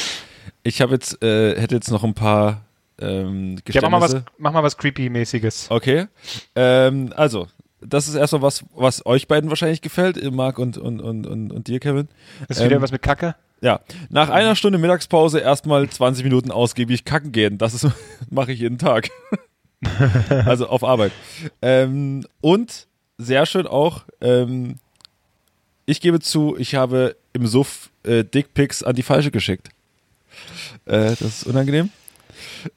ich 0.63 0.81
hab 0.81 0.91
jetzt, 0.91 1.23
äh, 1.23 1.59
hätte 1.59 1.75
jetzt 1.75 1.91
noch 1.91 2.03
ein 2.03 2.13
paar 2.13 2.61
ähm, 2.99 3.57
ja, 3.67 3.81
mach 3.81 3.89
mal 3.89 4.01
was, 4.01 4.17
mach 4.37 4.51
mal 4.51 4.63
was 4.63 4.77
Creepy-mäßiges. 4.77 5.67
Okay. 5.69 6.07
Ähm, 6.55 7.13
also, 7.15 7.47
das 7.79 8.07
ist 8.07 8.15
erstmal 8.15 8.41
was, 8.41 8.63
was 8.75 9.05
euch 9.05 9.27
beiden 9.27 9.49
wahrscheinlich 9.49 9.81
gefällt, 9.81 10.19
Marc 10.33 10.57
und, 10.57 10.77
und, 10.77 10.99
und, 10.99 11.27
und, 11.27 11.51
und 11.51 11.67
dir, 11.67 11.79
Kevin. 11.79 12.07
Ist 12.49 12.63
wieder 12.63 12.77
Ähm, 12.77 12.81
was 12.81 12.91
mit 12.91 13.01
Kacke? 13.01 13.35
Ja, 13.61 13.79
nach 14.09 14.29
einer 14.29 14.55
Stunde 14.55 14.77
Mittagspause 14.77 15.39
erstmal 15.39 15.89
20 15.89 16.23
Minuten 16.23 16.51
ausgiebig 16.51 17.05
kacken 17.05 17.31
gehen. 17.31 17.57
Das 17.57 17.87
mache 18.29 18.51
ich 18.51 18.59
jeden 18.59 18.77
Tag. 18.77 19.09
also 20.45 20.67
auf 20.67 20.83
Arbeit. 20.83 21.11
Ähm, 21.61 22.25
und 22.41 22.87
sehr 23.17 23.45
schön 23.45 23.67
auch, 23.67 24.05
ähm, 24.21 24.75
ich 25.85 26.01
gebe 26.01 26.19
zu, 26.19 26.55
ich 26.57 26.75
habe 26.75 27.15
im 27.33 27.47
Suff 27.47 27.89
äh, 28.03 28.23
Dickpics 28.23 28.83
an 28.83 28.95
die 28.95 29.03
falsche 29.03 29.31
geschickt. 29.31 29.69
Äh, 30.85 31.09
das 31.09 31.21
ist 31.21 31.43
unangenehm. 31.47 31.89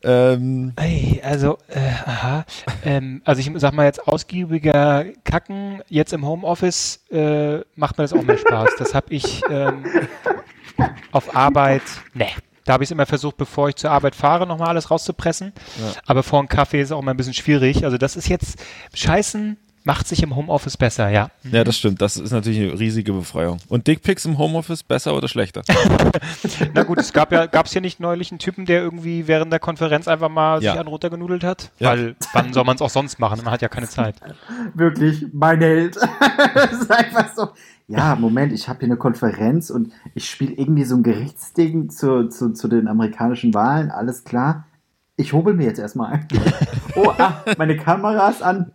Ähm, 0.02 0.72
Ey, 0.76 1.20
also, 1.22 1.58
äh, 1.68 1.78
aha. 2.06 2.44
Ähm, 2.84 3.20
also 3.24 3.40
ich 3.40 3.50
sag 3.60 3.74
mal 3.74 3.84
jetzt 3.84 4.06
ausgiebiger 4.06 5.06
Kacken, 5.24 5.82
jetzt 5.88 6.12
im 6.12 6.26
Homeoffice 6.26 7.00
äh, 7.10 7.58
macht 7.74 7.98
mir 7.98 8.04
das 8.04 8.12
auch 8.12 8.22
mehr 8.22 8.38
Spaß. 8.38 8.70
Das 8.78 8.94
habe 8.94 9.12
ich 9.12 9.42
ähm, 9.50 9.84
auf 11.12 11.34
Arbeit, 11.36 11.82
ne. 12.14 12.26
Da 12.64 12.74
habe 12.74 12.84
ich 12.84 12.88
es 12.88 12.92
immer 12.92 13.06
versucht, 13.06 13.36
bevor 13.36 13.68
ich 13.68 13.76
zur 13.76 13.90
Arbeit 13.90 14.14
fahre, 14.14 14.46
nochmal 14.46 14.68
alles 14.68 14.90
rauszupressen. 14.90 15.52
Ja. 15.80 15.92
Aber 16.06 16.22
vor 16.22 16.40
dem 16.40 16.48
Kaffee 16.48 16.80
ist 16.80 16.92
auch 16.92 17.02
mal 17.02 17.12
ein 17.12 17.16
bisschen 17.16 17.34
schwierig. 17.34 17.84
Also 17.84 17.96
das 17.96 18.16
ist 18.16 18.28
jetzt 18.28 18.62
Scheißen 18.94 19.56
macht 19.84 20.06
sich 20.06 20.22
im 20.22 20.36
Homeoffice 20.36 20.76
besser, 20.76 21.08
ja. 21.08 21.30
Ja, 21.50 21.64
das 21.64 21.76
stimmt. 21.78 22.00
Das 22.02 22.16
ist 22.16 22.32
natürlich 22.32 22.60
eine 22.60 22.78
riesige 22.78 23.12
Befreiung. 23.12 23.58
Und 23.68 23.86
Dickpics 23.86 24.24
im 24.24 24.38
Homeoffice 24.38 24.82
besser 24.82 25.14
oder 25.16 25.28
schlechter? 25.28 25.62
Na 26.74 26.82
gut, 26.82 26.98
es 26.98 27.12
gab 27.12 27.32
ja, 27.32 27.46
gab 27.46 27.66
es 27.66 27.72
hier 27.72 27.80
nicht 27.80 28.00
neulich 28.00 28.30
einen 28.30 28.38
Typen, 28.38 28.66
der 28.66 28.82
irgendwie 28.82 29.26
während 29.26 29.52
der 29.52 29.60
Konferenz 29.60 30.08
einfach 30.08 30.28
mal 30.28 30.62
Ja. 30.62 30.72
sich 30.72 30.80
einen 30.80 30.88
runtergenudelt 30.88 31.44
hat? 31.44 31.70
Ja. 31.78 31.90
Weil 31.90 32.16
wann 32.32 32.52
soll 32.52 32.64
man 32.64 32.76
es 32.76 32.82
auch 32.82 32.90
sonst 32.90 33.18
machen? 33.18 33.40
Man 33.44 33.52
hat 33.52 33.62
ja 33.62 33.68
keine 33.68 33.88
Zeit. 33.88 34.16
Wirklich, 34.74 35.26
mein 35.32 35.60
Held. 35.60 35.96
das 36.54 36.72
ist 36.72 36.90
einfach 36.90 37.34
so. 37.34 37.48
Ja, 37.88 38.14
Moment, 38.14 38.52
ich 38.52 38.68
habe 38.68 38.80
hier 38.80 38.88
eine 38.88 38.96
Konferenz 38.96 39.70
und 39.70 39.92
ich 40.14 40.30
spiele 40.30 40.52
irgendwie 40.52 40.84
so 40.84 40.94
ein 40.96 41.02
Gerichtsding 41.02 41.90
zu, 41.90 42.28
zu, 42.28 42.52
zu 42.52 42.68
den 42.68 42.86
amerikanischen 42.86 43.52
Wahlen. 43.54 43.90
Alles 43.90 44.22
klar. 44.24 44.66
Ich 45.16 45.32
hobel 45.32 45.54
mir 45.54 45.66
jetzt 45.66 45.78
erstmal 45.78 46.12
ein. 46.12 46.28
Oh, 46.96 47.12
ah, 47.18 47.44
meine 47.56 47.76
Kamera 47.76 48.28
ist 48.30 48.42
an. 48.42 48.72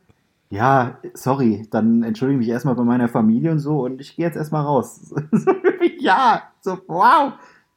Ja, 0.49 0.99
sorry, 1.13 1.67
dann 1.71 2.03
entschuldige 2.03 2.37
mich 2.39 2.47
erstmal 2.49 2.75
bei 2.75 2.83
meiner 2.83 3.09
Familie 3.09 3.51
und 3.51 3.59
so 3.59 3.83
und 3.83 3.99
ich 3.99 4.15
gehe 4.15 4.25
jetzt 4.25 4.35
erstmal 4.37 4.63
raus. 4.63 5.01
So, 5.09 5.15
ja, 5.99 6.43
so, 6.61 6.77
wow, 6.87 7.33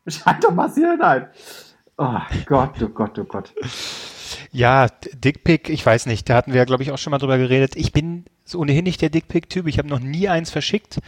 schalt 0.07 0.45
doch 0.45 0.75
Hirn 0.75 1.01
ein. 1.01 1.27
Oh 1.97 2.19
Gott, 2.47 2.75
oh 2.83 2.89
Gott, 2.89 3.19
oh 3.19 3.25
Gott. 3.25 3.53
Ja, 4.53 4.87
Dickpick, 5.15 5.69
ich 5.69 5.85
weiß 5.85 6.07
nicht, 6.07 6.29
da 6.29 6.37
hatten 6.37 6.53
wir 6.53 6.59
ja, 6.59 6.65
glaube 6.65 6.83
ich, 6.83 6.93
auch 6.93 6.99
schon 6.99 7.11
mal 7.11 7.19
drüber 7.19 7.39
geredet. 7.39 7.75
Ich 7.77 7.93
bin 7.93 8.25
so 8.45 8.59
ohnehin 8.61 8.85
nicht 8.85 9.01
der 9.03 9.11
Dickpick-Typ. 9.11 9.67
Ich 9.67 9.79
habe 9.79 9.89
noch 9.89 9.99
nie 10.01 10.29
eins 10.29 10.51
verschickt. 10.51 11.01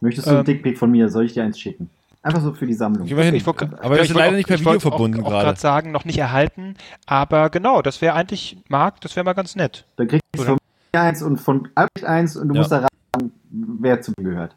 Möchtest 0.00 0.26
du 0.26 0.32
Ähm, 0.32 0.38
ein 0.38 0.44
Dickpick 0.44 0.76
von 0.78 0.90
mir? 0.90 1.08
Soll 1.08 1.24
ich 1.24 1.32
dir 1.32 1.42
eins 1.44 1.58
schicken? 1.58 1.88
Einfach 2.22 2.40
so 2.42 2.52
für 2.52 2.66
die 2.66 2.74
Sammlung. 2.74 3.08
Wir. 3.08 3.32
Ich 3.32 3.46
wollt- 3.46 3.62
Aber 3.62 3.96
das 3.96 4.06
ich 4.06 4.10
ist 4.10 4.14
wollt 4.14 4.16
leider 4.16 4.32
auch- 4.32 4.36
nicht 4.36 4.46
per 4.48 4.56
ich 4.56 4.60
Video 4.62 4.80
verbunden 4.80 5.20
auch, 5.22 5.26
auch 5.26 5.30
gerade. 5.30 5.44
gerade 5.46 5.60
sagen, 5.60 5.90
noch 5.92 6.04
nicht 6.04 6.18
erhalten. 6.18 6.74
Aber 7.06 7.50
genau, 7.50 7.82
das 7.82 8.02
wäre 8.02 8.14
eigentlich, 8.14 8.58
Marc, 8.68 9.00
das 9.00 9.16
wäre 9.16 9.24
mal 9.24 9.32
ganz 9.32 9.56
nett. 9.56 9.84
Dann 9.96 10.08
kriegst 10.08 10.22
du 10.34 10.42
von 10.42 10.58
eins 11.02 11.22
und 11.22 11.38
von 11.38 11.68
Albrecht 11.74 12.04
eins 12.06 12.36
und 12.36 12.48
du 12.48 12.54
Ja. 12.54 12.60
musst 12.60 12.72
da 12.72 12.78
raten, 12.80 13.32
wer 13.50 14.00
zu 14.02 14.12
mir 14.18 14.30
gehört. 14.30 14.56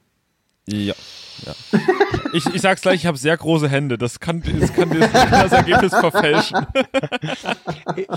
Ja. 0.68 0.94
ja. 1.46 1.54
Ich, 2.32 2.46
ich 2.54 2.62
sag's 2.62 2.82
gleich, 2.82 2.96
ich 2.98 3.06
habe 3.08 3.18
sehr 3.18 3.36
große 3.36 3.68
Hände. 3.68 3.98
Das 3.98 4.20
kann, 4.20 4.44
das, 4.60 4.72
kann 4.72 4.90
das, 4.92 5.12
das 5.32 5.52
Ergebnis 5.52 5.96
verfälschen. 5.96 6.68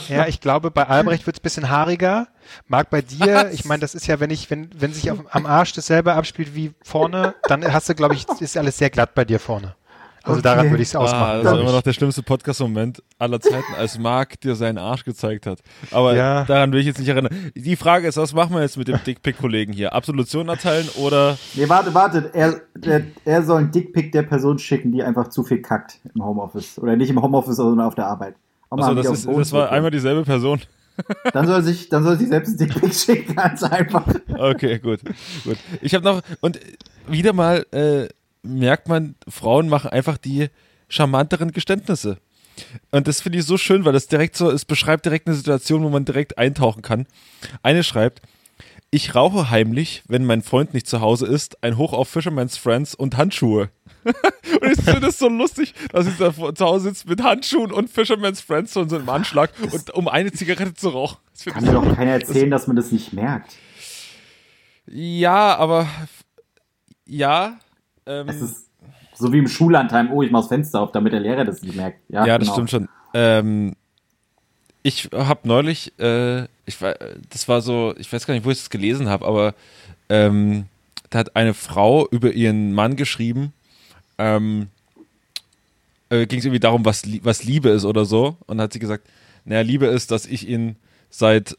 Ja, 0.08 0.26
ich 0.26 0.40
glaube, 0.40 0.70
bei 0.70 0.86
Albrecht 0.86 1.24
wird 1.26 1.36
es 1.36 1.40
ein 1.40 1.42
bisschen 1.44 1.70
haariger. 1.70 2.28
Marc, 2.68 2.90
bei 2.90 3.00
dir, 3.00 3.50
ich 3.52 3.64
meine, 3.64 3.80
das 3.80 3.94
ist 3.94 4.06
ja, 4.06 4.20
wenn 4.20 4.28
ich, 4.30 4.50
wenn, 4.50 4.68
wenn 4.78 4.92
sich 4.92 5.10
auf, 5.10 5.20
am 5.30 5.46
Arsch 5.46 5.72
dasselbe 5.72 6.12
abspielt 6.12 6.54
wie 6.54 6.72
vorne, 6.82 7.34
dann 7.44 7.64
hast 7.72 7.88
du, 7.88 7.94
glaube 7.94 8.14
ich, 8.14 8.26
ist 8.40 8.56
alles 8.58 8.76
sehr 8.76 8.90
glatt 8.90 9.14
bei 9.14 9.24
dir 9.24 9.40
vorne. 9.40 9.74
Also 10.24 10.38
Okay. 10.38 10.42
daran 10.42 10.70
würde 10.70 10.82
ich 10.82 10.88
es 10.88 10.94
Ah, 10.96 11.00
ausmachen. 11.00 11.28
das 11.28 11.36
ist 11.38 11.42
glaub 11.50 11.60
immer 11.60 11.72
noch 11.72 11.82
der 11.82 11.92
schlimmste 11.92 12.22
Podcast-Moment 12.22 13.02
aller 13.18 13.40
Zeiten, 13.40 13.74
als 13.76 13.98
Marc 13.98 14.40
dir 14.40 14.54
seinen 14.54 14.78
Arsch 14.78 15.04
gezeigt 15.04 15.46
hat. 15.46 15.58
Aber 15.90 16.14
Ja. 16.14 16.44
daran 16.44 16.72
will 16.72 16.80
ich 16.80 16.86
jetzt 16.86 16.98
nicht 17.00 17.08
erinnern. 17.08 17.52
Die 17.56 17.74
Frage 17.76 18.06
ist, 18.06 18.16
was 18.16 18.32
machen 18.32 18.54
wir 18.54 18.62
jetzt 18.62 18.76
mit 18.76 18.86
dem 18.88 18.98
Dickpick-Kollegen 19.04 19.72
hier? 19.72 19.92
Absolution 19.94 20.48
erteilen 20.48 20.88
oder 20.96 21.36
Nee, 21.54 21.68
warte, 21.68 21.92
warte. 21.94 22.30
Er, 22.34 22.60
der, 22.76 23.02
er 23.24 23.42
soll 23.42 23.58
einen 23.58 23.70
Dickpick 23.72 24.12
der 24.12 24.22
Person 24.22 24.58
schicken, 24.58 24.92
die 24.92 25.02
einfach 25.02 25.28
zu 25.28 25.42
viel 25.42 25.60
kackt 25.60 25.98
im 26.14 26.24
Homeoffice. 26.24 26.78
Oder 26.78 26.94
nicht 26.96 27.10
im 27.10 27.20
Homeoffice, 27.20 27.56
sondern 27.56 27.84
auf 27.86 27.94
der 27.96 28.06
Arbeit. 28.06 28.36
Wieder 28.74 28.94
das, 28.94 29.06
ist, 29.10 29.28
das 29.28 29.52
war 29.52 29.70
einmal 29.72 29.90
dieselbe 29.90 30.22
Person. 30.22 30.60
Dann 31.32 31.46
soll 31.46 31.62
sich, 31.62 31.88
dann 31.88 32.04
soll 32.04 32.18
sie 32.18 32.26
selbst 32.26 32.50
einen 32.60 32.70
Dickpick 32.70 32.94
schicken, 32.94 33.34
ganz 33.36 33.62
einfach. 33.64 34.04
Okay, 34.38 34.78
gut. 34.78 35.00
gut. 35.44 35.56
Ich 35.80 35.94
habe 35.94 36.04
noch, 36.04 36.22
und 36.40 36.60
wieder 37.08 37.32
mal 37.32 37.66
äh, 37.72 38.08
merkt 38.42 38.88
man, 38.88 39.14
Frauen 39.28 39.68
machen 39.68 39.90
einfach 39.90 40.18
die 40.18 40.48
charmanteren 40.88 41.52
Geständnisse. 41.52 42.18
Und 42.90 43.08
das 43.08 43.20
finde 43.20 43.38
ich 43.38 43.46
so 43.46 43.56
schön, 43.56 43.84
weil 43.84 43.92
das 43.92 44.08
direkt 44.08 44.36
so, 44.36 44.50
es 44.50 44.64
beschreibt 44.64 45.06
direkt 45.06 45.26
eine 45.26 45.36
Situation, 45.36 45.82
wo 45.82 45.88
man 45.88 46.04
direkt 46.04 46.38
eintauchen 46.38 46.82
kann. 46.82 47.06
Eine 47.62 47.82
schreibt, 47.82 48.20
ich 48.90 49.14
rauche 49.14 49.48
heimlich, 49.48 50.02
wenn 50.06 50.26
mein 50.26 50.42
Freund 50.42 50.74
nicht 50.74 50.86
zu 50.86 51.00
Hause 51.00 51.26
ist, 51.26 51.62
ein 51.64 51.78
Hoch 51.78 51.94
auf 51.94 52.10
Fisherman's 52.10 52.58
Friends 52.58 52.94
und 52.94 53.16
Handschuhe. 53.16 53.70
und 54.04 54.70
ich 54.70 54.84
finde 54.84 55.00
das 55.00 55.18
so 55.18 55.28
lustig, 55.28 55.72
dass 55.92 56.04
sie 56.04 56.12
da 56.18 56.32
zu 56.32 56.64
Hause 56.64 56.90
sitzt 56.90 57.08
mit 57.08 57.22
Handschuhen 57.22 57.72
und 57.72 57.88
Fisherman's 57.88 58.42
Friends 58.42 58.76
und 58.76 58.90
so 58.90 58.98
im 58.98 59.08
Anschlag, 59.08 59.50
und, 59.72 59.90
um 59.94 60.08
eine 60.08 60.30
Zigarette 60.30 60.74
zu 60.74 60.90
rauchen. 60.90 61.18
Das 61.32 61.46
Kann 61.46 61.64
ich 61.64 61.70
mir 61.70 61.80
doch 61.80 61.96
keiner 61.96 62.12
erzählen, 62.12 62.50
dass 62.50 62.66
man 62.66 62.76
das 62.76 62.92
nicht 62.92 63.14
merkt. 63.14 63.54
Ja, 64.86 65.56
aber 65.56 65.88
ja. 67.06 67.58
Ähm, 68.06 68.28
Es 68.28 68.40
ist 68.40 68.68
so 69.14 69.32
wie 69.32 69.38
im 69.38 69.48
Schullandheim, 69.48 70.10
oh, 70.10 70.22
ich 70.22 70.30
mach 70.30 70.40
das 70.40 70.48
Fenster 70.48 70.80
auf, 70.80 70.92
damit 70.92 71.12
der 71.12 71.20
Lehrer 71.20 71.44
das 71.44 71.62
nicht 71.62 71.76
merkt. 71.76 72.00
Ja, 72.08 72.26
ja, 72.26 72.38
das 72.38 72.48
genau. 72.48 72.54
stimmt 72.54 72.70
schon. 72.70 72.88
Ähm, 73.14 73.76
ich 74.82 75.10
habe 75.14 75.46
neulich, 75.46 75.92
äh, 75.98 76.44
ich 76.66 76.80
war, 76.80 76.96
das 77.30 77.48
war 77.48 77.60
so, 77.60 77.94
ich 77.98 78.12
weiß 78.12 78.26
gar 78.26 78.34
nicht, 78.34 78.44
wo 78.44 78.50
ich 78.50 78.58
das 78.58 78.70
gelesen 78.70 79.08
habe, 79.08 79.26
aber 79.26 79.54
ähm, 80.08 80.66
da 81.10 81.20
hat 81.20 81.36
eine 81.36 81.54
Frau 81.54 82.08
über 82.08 82.32
ihren 82.32 82.72
Mann 82.72 82.96
geschrieben. 82.96 83.52
Ähm, 84.18 84.68
äh, 86.08 86.26
ging 86.26 86.38
es 86.38 86.44
irgendwie 86.44 86.60
darum, 86.60 86.84
was, 86.84 87.02
was 87.22 87.44
Liebe 87.44 87.68
ist 87.70 87.84
oder 87.84 88.04
so. 88.04 88.36
Und 88.46 88.60
hat 88.60 88.72
sie 88.72 88.78
gesagt, 88.78 89.06
naja, 89.44 89.62
Liebe 89.62 89.86
ist, 89.86 90.10
dass 90.10 90.26
ich 90.26 90.48
ihn 90.48 90.76
seit 91.10 91.56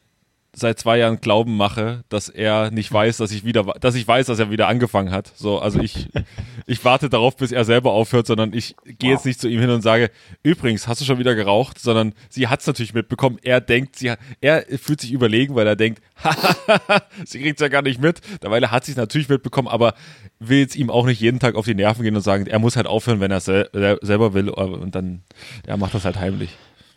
seit 0.55 0.79
zwei 0.79 0.99
Jahren 0.99 1.19
Glauben 1.19 1.57
mache, 1.57 2.03
dass 2.09 2.29
er 2.29 2.69
nicht 2.69 2.91
weiß, 2.93 3.17
dass 3.17 3.31
ich 3.31 3.43
wieder, 3.43 3.63
dass 3.81 3.95
ich 3.95 4.07
weiß, 4.07 4.27
dass 4.27 4.37
er 4.37 4.51
wieder 4.51 4.67
angefangen 4.67 5.09
hat. 5.11 5.31
So, 5.35 5.57
also 5.59 5.79
ich, 5.79 6.09
ich 6.67 6.85
warte 6.85 7.09
darauf, 7.09 7.35
bis 7.35 7.51
er 7.51 7.65
selber 7.65 7.91
aufhört, 7.91 8.27
sondern 8.27 8.53
ich 8.53 8.75
gehe 8.85 9.11
jetzt 9.11 9.25
nicht 9.25 9.41
zu 9.41 9.47
ihm 9.47 9.59
hin 9.59 9.71
und 9.71 9.81
sage, 9.81 10.11
übrigens, 10.43 10.87
hast 10.87 11.01
du 11.01 11.05
schon 11.05 11.17
wieder 11.17 11.33
geraucht, 11.33 11.79
sondern 11.79 12.13
sie 12.29 12.47
hat 12.47 12.61
es 12.61 12.67
natürlich 12.67 12.93
mitbekommen. 12.93 13.39
Er 13.41 13.61
denkt, 13.61 13.95
sie 13.95 14.11
hat, 14.11 14.19
er 14.41 14.63
fühlt 14.77 15.01
sich 15.01 15.11
überlegen, 15.11 15.55
weil 15.55 15.65
er 15.65 15.75
denkt, 15.75 16.01
sie 17.25 17.39
kriegt 17.41 17.59
es 17.59 17.61
ja 17.61 17.67
gar 17.67 17.81
nicht 17.81 17.99
mit. 17.99 18.21
Dabei 18.41 18.61
hat 18.61 18.85
sie 18.85 18.91
es 18.91 18.97
natürlich 18.97 19.29
mitbekommen, 19.29 19.67
aber 19.67 19.95
will 20.39 20.59
jetzt 20.59 20.75
ihm 20.75 20.89
auch 20.89 21.05
nicht 21.05 21.19
jeden 21.19 21.39
Tag 21.39 21.55
auf 21.55 21.65
die 21.65 21.75
Nerven 21.75 22.03
gehen 22.03 22.15
und 22.15 22.21
sagen, 22.21 22.45
er 22.47 22.59
muss 22.59 22.75
halt 22.75 22.87
aufhören, 22.87 23.19
wenn 23.19 23.31
er 23.31 23.37
es 23.37 23.45
sel 23.45 23.69
sel- 23.73 23.99
selber 24.01 24.33
will 24.33 24.49
und 24.49 24.93
dann, 24.93 25.23
ja, 25.67 25.77
macht 25.77 25.93
das 25.93 26.05
halt 26.05 26.19
heimlich. 26.19 26.51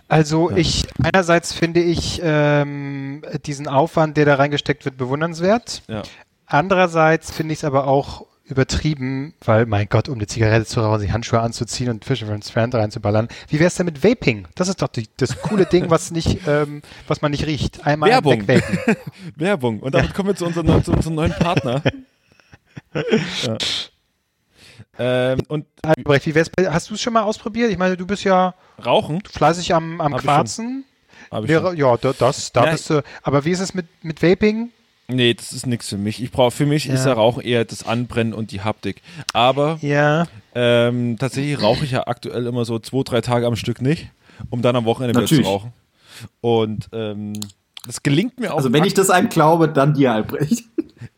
Also 0.08 0.50
ich, 0.52 0.86
einerseits 1.02 1.52
finde 1.52 1.80
ich 1.80 2.20
ähm, 2.22 3.22
diesen 3.44 3.66
Aufwand, 3.66 4.16
der 4.16 4.24
da 4.24 4.36
reingesteckt 4.36 4.84
wird, 4.84 4.96
bewundernswert. 4.96 5.82
Ja. 5.88 6.02
Andererseits 6.46 7.32
finde 7.32 7.52
ich 7.54 7.60
es 7.60 7.64
aber 7.64 7.88
auch 7.88 8.24
übertrieben, 8.44 9.34
weil, 9.44 9.66
mein 9.66 9.88
Gott, 9.88 10.08
um 10.08 10.14
eine 10.14 10.28
Zigarette 10.28 10.64
zu 10.64 10.80
rauchen, 10.80 11.00
sich 11.00 11.10
Handschuhe 11.10 11.40
anzuziehen 11.40 11.90
und 11.90 12.04
Fisherman's 12.04 12.50
Friend 12.50 12.72
reinzuballern. 12.72 13.26
Wie 13.48 13.58
wäre 13.58 13.66
es 13.66 13.74
denn 13.74 13.86
mit 13.86 14.04
Vaping? 14.04 14.46
Das 14.54 14.68
ist 14.68 14.80
doch 14.82 14.88
die, 14.88 15.08
das 15.16 15.42
coole 15.42 15.66
Ding, 15.66 15.90
was 15.90 16.12
nicht, 16.12 16.46
ähm, 16.46 16.82
was 17.08 17.22
man 17.22 17.32
nicht 17.32 17.46
riecht. 17.46 17.84
Einmal 17.84 18.10
Werbung. 18.10 18.46
Werbung. 19.36 19.80
Und 19.80 19.94
damit 19.94 20.14
kommen 20.14 20.28
wir 20.28 20.36
zu 20.36 20.46
unserem, 20.46 20.84
zu 20.84 20.92
unserem 20.92 21.16
neuen 21.16 21.32
Partner. 21.32 21.82
ja. 23.42 23.58
Ähm, 24.98 25.38
und 25.48 25.66
Albrecht, 25.82 26.26
wie 26.26 26.34
wär's 26.34 26.50
bei, 26.50 26.70
hast 26.70 26.90
du 26.90 26.94
es 26.94 27.00
schon 27.00 27.12
mal 27.12 27.22
ausprobiert? 27.22 27.70
Ich 27.70 27.78
meine, 27.78 27.96
du 27.96 28.06
bist 28.06 28.24
ja 28.24 28.54
Rauchen? 28.84 29.20
fleißig 29.30 29.74
am, 29.74 30.00
am 30.00 30.12
Hab 30.14 30.20
ich 30.20 30.26
Quarzen. 30.26 30.84
Hab 31.30 31.44
ich 31.44 31.50
Ja, 31.50 31.72
ja, 31.72 31.96
das, 31.96 32.52
da 32.52 32.62
Nein. 32.62 32.72
bist 32.72 32.90
du. 32.90 33.02
Aber 33.22 33.44
wie 33.44 33.50
ist 33.50 33.60
es 33.60 33.74
mit, 33.74 33.86
mit 34.02 34.22
Vaping? 34.22 34.70
Nee, 35.08 35.34
das 35.34 35.52
ist 35.52 35.66
nichts 35.66 35.88
für 35.88 35.98
mich. 35.98 36.20
Ich 36.22 36.32
brauche 36.32 36.50
für 36.50 36.66
mich 36.66 36.88
ist 36.88 37.04
Ja. 37.04 37.10
ja 37.10 37.14
Rauchen 37.14 37.42
eher 37.42 37.64
das 37.64 37.86
Anbrennen 37.86 38.32
und 38.34 38.50
die 38.50 38.62
Haptik. 38.62 39.02
Aber 39.32 39.78
Ja. 39.80 40.26
ähm, 40.54 41.16
tatsächlich 41.18 41.60
rauche 41.62 41.84
ich 41.84 41.92
ja 41.92 42.06
aktuell 42.06 42.46
immer 42.46 42.64
so 42.64 42.78
zwei, 42.80 43.02
drei 43.04 43.20
Tage 43.20 43.46
am 43.46 43.54
Stück 43.56 43.80
nicht, 43.80 44.08
um 44.50 44.62
dann 44.62 44.74
am 44.76 44.84
Wochenende 44.84 45.14
wieder 45.16 45.26
zu 45.28 45.34
Natürlich. 45.34 45.46
rauchen. 45.48 45.72
Und 46.40 46.88
ähm, 46.92 47.34
das 47.86 48.02
gelingt 48.02 48.38
mir 48.40 48.52
auch. 48.52 48.58
Also 48.58 48.72
wenn 48.72 48.84
ich 48.84 48.94
das 48.94 49.10
einem 49.10 49.28
glaube, 49.28 49.68
dann 49.68 49.94
dir, 49.94 50.12
Albrecht. 50.12 50.64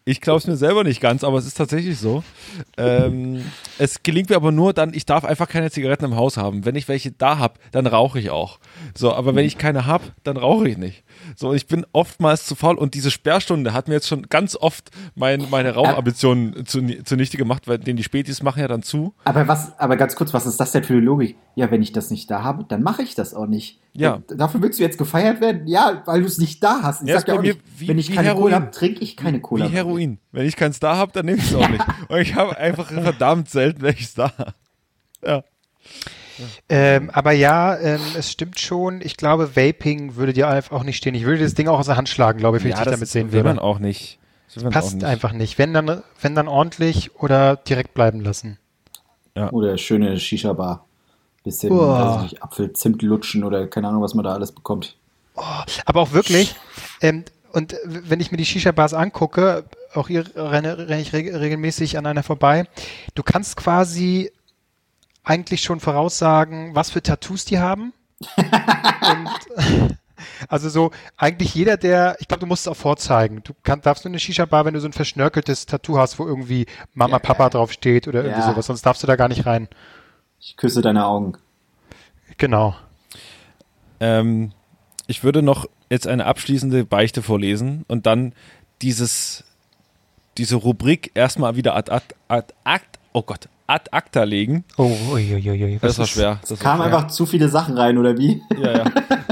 Ich 0.04 0.20
glaube 0.20 0.38
es 0.38 0.46
mir 0.46 0.56
selber 0.56 0.84
nicht 0.84 1.00
ganz, 1.00 1.22
aber 1.22 1.38
es 1.38 1.46
ist 1.46 1.56
tatsächlich 1.56 1.98
so. 1.98 2.24
Ähm, 2.76 3.44
es 3.78 4.02
gelingt 4.02 4.30
mir 4.30 4.36
aber 4.36 4.52
nur 4.52 4.72
dann, 4.72 4.94
ich 4.94 5.04
darf 5.04 5.24
einfach 5.24 5.48
keine 5.48 5.70
Zigaretten 5.70 6.06
im 6.06 6.16
Haus 6.16 6.36
haben. 6.36 6.64
Wenn 6.64 6.76
ich 6.76 6.88
welche 6.88 7.12
da 7.12 7.38
habe, 7.38 7.60
dann 7.72 7.86
rauche 7.86 8.18
ich 8.18 8.30
auch. 8.30 8.58
So, 8.94 9.12
aber 9.12 9.34
wenn 9.34 9.44
ich 9.44 9.58
keine 9.58 9.86
habe, 9.86 10.04
dann 10.24 10.36
rauche 10.36 10.68
ich 10.68 10.78
nicht. 10.78 11.04
So, 11.36 11.52
ich 11.52 11.66
bin 11.66 11.86
oftmals 11.92 12.46
zu 12.46 12.54
faul 12.54 12.76
und 12.76 12.94
diese 12.94 13.10
Sperrstunde 13.10 13.72
hat 13.72 13.88
mir 13.88 13.94
jetzt 13.94 14.08
schon 14.08 14.22
ganz 14.28 14.56
oft 14.56 14.90
mein, 15.14 15.46
meine 15.50 15.74
Rauchambitionen 15.74 16.66
zu, 16.66 16.80
zunichte 17.04 17.36
gemacht, 17.36 17.68
weil 17.68 17.78
denn 17.78 17.96
die 17.96 18.04
Spätis 18.04 18.42
machen 18.42 18.60
ja 18.60 18.68
dann 18.68 18.82
zu. 18.82 19.14
Aber 19.24 19.48
was, 19.48 19.78
aber 19.78 19.96
ganz 19.96 20.14
kurz, 20.16 20.32
was 20.34 20.46
ist 20.46 20.58
das 20.58 20.72
denn 20.72 20.84
für 20.84 20.94
eine 20.94 21.02
Logik? 21.02 21.36
Ja, 21.54 21.70
wenn 21.70 21.82
ich 21.82 21.92
das 21.92 22.10
nicht 22.10 22.30
da 22.30 22.42
habe, 22.42 22.64
dann 22.68 22.82
mache 22.82 23.02
ich 23.02 23.14
das 23.14 23.34
auch 23.34 23.46
nicht. 23.46 23.80
Ja. 23.92 24.18
D- 24.30 24.36
Dafür 24.36 24.62
willst 24.62 24.78
du 24.78 24.82
jetzt 24.84 24.96
gefeiert 24.98 25.40
werden? 25.40 25.66
Ja, 25.66 26.02
weil 26.06 26.20
du 26.20 26.26
es 26.26 26.38
nicht 26.38 26.62
da 26.62 26.82
hast. 26.82 27.02
Ich 27.02 27.08
Ja, 27.08 27.18
sag 27.18 27.28
ja 27.28 27.34
auch 27.34 27.42
nicht, 27.42 27.58
wie- 27.78 27.88
wenn 27.88 27.98
ich 27.98 28.12
keine 28.12 28.28
Heroin. 28.28 28.42
Cola 28.52 28.54
habe, 28.56 28.70
trinke 28.70 29.00
ich 29.00 29.16
keine 29.16 29.40
Cola. 29.40 29.66
Wie 29.68 29.74
Heroin. 29.74 30.18
Wenn 30.32 30.46
ich 30.46 30.54
keins 30.56 30.78
da 30.78 30.96
habe, 30.96 31.10
dann 31.12 31.26
nehme 31.26 31.38
ich 31.38 31.44
es 31.50 31.54
auch 31.54 31.68
nicht. 31.68 31.84
Und 32.08 32.18
ich 32.18 32.34
habe 32.36 32.56
einfach 32.56 32.86
verdammt 32.90 33.48
selten 33.50 33.82
welches 33.82 34.14
da. 34.14 34.32
Ja. 35.24 35.42
Ähm, 36.68 37.10
aber 37.10 37.32
ja, 37.32 37.76
ähm, 37.78 38.00
es 38.16 38.30
stimmt 38.30 38.58
schon. 38.60 39.00
Ich 39.00 39.16
glaube, 39.16 39.56
Vaping 39.56 40.16
würde 40.16 40.32
dir 40.32 40.48
einfach 40.48 40.76
auch 40.76 40.84
nicht 40.84 40.96
stehen. 40.96 41.14
Ich 41.14 41.24
würde 41.24 41.42
das 41.42 41.54
Ding 41.54 41.68
auch 41.68 41.78
aus 41.78 41.86
der 41.86 41.96
Hand 41.96 42.08
schlagen, 42.08 42.38
glaube 42.38 42.58
ich, 42.58 42.64
wenn 42.64 42.70
ich 42.70 42.76
dich 42.76 42.84
damit 42.84 43.08
sehen 43.08 43.32
will 43.32 43.42
man 43.42 43.56
würde. 43.56 43.62
auch 43.62 43.78
nicht. 43.78 44.18
Das 44.46 44.56
will 44.56 44.64
man 44.64 44.72
auch 44.72 44.74
Passt 44.74 44.94
nicht. 44.96 45.04
einfach 45.04 45.32
nicht. 45.32 45.58
Wenn 45.58 45.74
dann, 45.74 46.02
wenn 46.20 46.34
dann 46.34 46.48
ordentlich 46.48 47.14
oder 47.16 47.56
direkt 47.56 47.94
bleiben 47.94 48.20
lassen. 48.20 48.58
Oder 49.52 49.78
schöne 49.78 50.18
Shisha-Bar. 50.18 50.84
Bisschen, 51.44 51.72
Uah. 51.72 52.16
weiß 52.16 52.22
nicht, 52.22 52.42
Apfel, 52.42 52.72
Zimt 52.72 53.02
lutschen 53.02 53.44
oder 53.44 53.68
keine 53.68 53.88
Ahnung, 53.88 54.02
was 54.02 54.14
man 54.14 54.24
da 54.24 54.34
alles 54.34 54.50
bekommt. 54.52 54.96
Aber 55.86 56.00
auch 56.00 56.12
wirklich, 56.12 56.56
ähm, 57.00 57.24
und 57.52 57.76
wenn 57.84 58.20
ich 58.20 58.32
mir 58.32 58.36
die 58.36 58.44
Shisha-Bars 58.44 58.92
angucke, 58.94 59.64
auch 59.94 60.08
hier 60.08 60.24
renne, 60.34 60.76
renne 60.88 61.00
ich 61.00 61.12
reg 61.12 61.32
regelmäßig 61.32 61.96
an 61.96 62.06
einer 62.06 62.22
vorbei, 62.24 62.64
du 63.14 63.22
kannst 63.22 63.56
quasi 63.56 64.32
eigentlich 65.28 65.60
schon 65.60 65.78
voraussagen, 65.80 66.74
was 66.74 66.90
für 66.90 67.02
Tattoos 67.02 67.44
die 67.44 67.58
haben. 67.58 67.92
und 68.36 69.96
also 70.48 70.68
so, 70.70 70.90
eigentlich 71.16 71.54
jeder, 71.54 71.76
der, 71.76 72.16
ich 72.20 72.28
glaube, 72.28 72.40
du 72.40 72.46
musst 72.46 72.62
es 72.62 72.68
auch 72.68 72.76
vorzeigen. 72.76 73.42
Du 73.44 73.52
kann, 73.62 73.82
darfst 73.82 74.04
nur 74.04 74.10
eine 74.10 74.18
Shisha-Bar, 74.18 74.64
wenn 74.64 74.74
du 74.74 74.80
so 74.80 74.88
ein 74.88 74.92
verschnörkeltes 74.92 75.66
Tattoo 75.66 75.98
hast, 75.98 76.18
wo 76.18 76.26
irgendwie 76.26 76.66
Mama, 76.94 77.16
Ja, 77.16 77.18
Papa 77.18 77.44
geil. 77.44 77.50
drauf 77.50 77.72
steht 77.72 78.08
oder 78.08 78.22
irgendwie 78.24 78.40
Ja. 78.40 78.50
sowas, 78.50 78.66
sonst 78.66 78.86
darfst 78.86 79.02
du 79.02 79.06
da 79.06 79.16
gar 79.16 79.28
nicht 79.28 79.44
rein. 79.44 79.68
Ich 80.40 80.56
küsse 80.56 80.80
deine 80.80 81.04
Augen. 81.06 81.36
Genau. 82.38 82.74
Ähm, 84.00 84.52
ich 85.06 85.24
würde 85.24 85.42
noch 85.42 85.66
jetzt 85.90 86.06
eine 86.06 86.24
abschließende 86.26 86.84
Beichte 86.84 87.22
vorlesen 87.22 87.84
und 87.88 88.06
dann 88.06 88.32
dieses, 88.80 89.44
diese 90.38 90.56
Rubrik 90.56 91.10
erstmal 91.14 91.56
wieder 91.56 91.74
ad, 91.76 91.90
ad, 91.90 92.14
ad, 92.28 92.54
ad, 92.64 92.84
oh 93.12 93.22
Gott, 93.22 93.48
ad 93.68 93.90
acta 93.92 94.24
legen. 94.24 94.64
Oh, 94.76 94.90
uiuiui. 95.12 95.78
Das 95.80 95.98
war 95.98 96.06
schwer. 96.06 96.38
Das 96.40 96.50
war 96.50 96.56
Kamen 96.58 96.82
schwer. 96.82 96.86
einfach 96.86 97.08
zu 97.08 97.26
viele 97.26 97.48
Sachen 97.48 97.76
rein, 97.76 97.98
oder 97.98 98.16
wie? 98.18 98.42
Ja, 98.60 98.78
ja. 98.78 98.84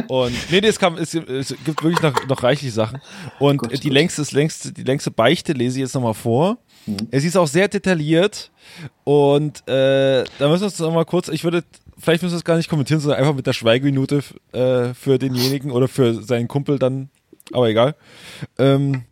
Und 0.08 0.32
nee, 0.50 0.60
nee, 0.60 0.68
es, 0.68 0.78
kam, 0.78 0.96
es, 0.98 1.14
es 1.14 1.48
gibt 1.64 1.82
wirklich 1.82 2.02
noch, 2.02 2.26
noch 2.28 2.42
reichlich 2.42 2.72
Sachen. 2.72 3.00
Und 3.40 3.58
Gut, 3.58 3.72
die, 3.72 3.88
gut. 3.88 3.92
längste, 3.92 4.20
das 4.20 4.32
längste, 4.32 4.72
die 4.72 4.82
längste 4.84 5.10
Beichte 5.10 5.52
lese 5.52 5.78
ich 5.78 5.82
jetzt 5.82 5.94
nochmal 5.94 6.14
vor. 6.14 6.58
Mhm. 6.84 7.08
Es 7.10 7.24
ist 7.24 7.36
auch 7.36 7.48
sehr 7.48 7.66
detailliert. 7.68 8.50
Und 9.04 9.66
äh, 9.68 10.24
da 10.38 10.48
müssen 10.48 10.60
wir 10.60 10.66
uns 10.66 10.78
nochmal 10.78 11.06
kurz, 11.06 11.28
ich 11.28 11.42
würde, 11.42 11.64
vielleicht 11.98 12.22
müssen 12.22 12.34
wir 12.34 12.38
es 12.38 12.44
gar 12.44 12.56
nicht 12.56 12.68
kommentieren, 12.68 13.00
sondern 13.00 13.18
einfach 13.18 13.34
mit 13.34 13.46
der 13.46 13.54
Schweigeminute 13.54 14.22
äh, 14.52 14.92
für 14.94 15.18
denjenigen 15.18 15.70
oder 15.70 15.88
für 15.88 16.22
seinen 16.22 16.46
Kumpel 16.46 16.78
dann, 16.78 17.08
aber 17.52 17.68
egal. 17.68 17.94
Ähm, 18.58 19.04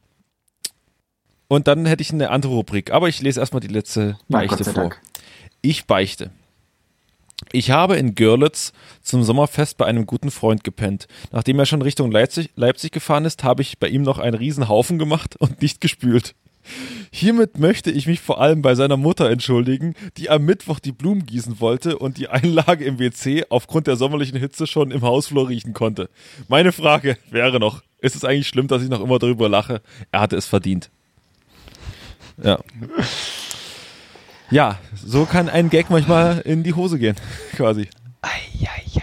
und 1.49 1.69
dann 1.69 1.87
hätte 1.87 2.03
ich 2.03 2.13
eine 2.13 2.31
andere 2.31 2.53
Rubrik. 2.53 2.91
Aber 2.93 3.09
ich 3.09 3.21
lese 3.23 3.41
erstmal 3.41 3.61
die 3.61 3.69
letzte 3.69 4.19
Beichte 4.29 4.65
vor. 4.65 4.75
Dank. 4.75 5.01
Ich 5.65 5.87
beichte. 5.87 6.31
Ich 7.51 7.71
habe 7.71 7.97
in 7.97 8.15
Görlitz 8.15 8.75
zum 9.01 9.23
Sommerfest 9.23 9.79
bei 9.79 9.87
einem 9.87 10.05
guten 10.05 10.31
Freund 10.31 10.63
gepennt. 10.63 11.09
Nachdem 11.33 11.59
er 11.59 11.65
schon 11.65 11.81
Richtung 11.81 12.13
Leipzig, 12.13 12.51
Leipzig 12.55 12.93
gefahren 12.93 13.25
ist, 13.25 13.45
habe 13.45 13.63
ich 13.63 13.79
bei 13.79 13.89
ihm 13.89 14.03
noch 14.03 14.19
einen 14.19 14.37
riesen 14.37 14.69
Haufen 14.69 14.99
gemacht 14.99 15.37
und 15.39 15.63
nicht 15.63 15.81
gespült. 15.81 16.35
Hiermit 17.11 17.59
möchte 17.59 17.91
ich 17.91 18.07
mich 18.07 18.21
vor 18.21 18.43
allem 18.43 18.61
bei 18.61 18.75
seiner 18.75 18.99
Mutter 18.99 19.31
entschuldigen, 19.31 19.95
die 20.19 20.29
am 20.29 20.45
Mittwoch 20.45 20.81
die 20.81 20.93
Blumen 20.93 21.25
gießen 21.25 21.61
wollte 21.61 21.99
und 21.99 22.19
die 22.19 22.29
Einlage 22.29 22.85
im 22.85 22.99
WC 22.99 23.47
aufgrund 23.49 23.87
der 23.87 23.97
sommerlichen 23.97 24.39
Hitze 24.39 24.67
schon 24.67 24.91
im 24.91 25.01
Hausflur 25.01 25.49
riechen 25.49 25.73
konnte. 25.73 26.11
Meine 26.49 26.73
Frage 26.73 27.17
wäre 27.31 27.59
noch, 27.59 27.83
ist 28.01 28.17
es 28.17 28.25
eigentlich 28.27 28.49
schlimm, 28.49 28.69
dass 28.69 28.83
ich 28.83 28.91
noch 28.91 29.01
immer 29.01 29.19
darüber 29.19 29.49
lache? 29.49 29.81
Er 30.13 30.21
hatte 30.21 30.37
es 30.37 30.45
verdient. 30.45 30.91
Ja. 32.43 32.59
Ja, 34.51 34.79
so 34.95 35.25
kann 35.25 35.49
ein 35.49 35.71
Gag 35.71 35.91
manchmal 35.91 36.41
in 36.41 36.63
die 36.63 36.75
Hose 36.75 36.99
gehen, 36.99 37.17
quasi. 37.57 37.89
Eieieiei. 38.23 38.95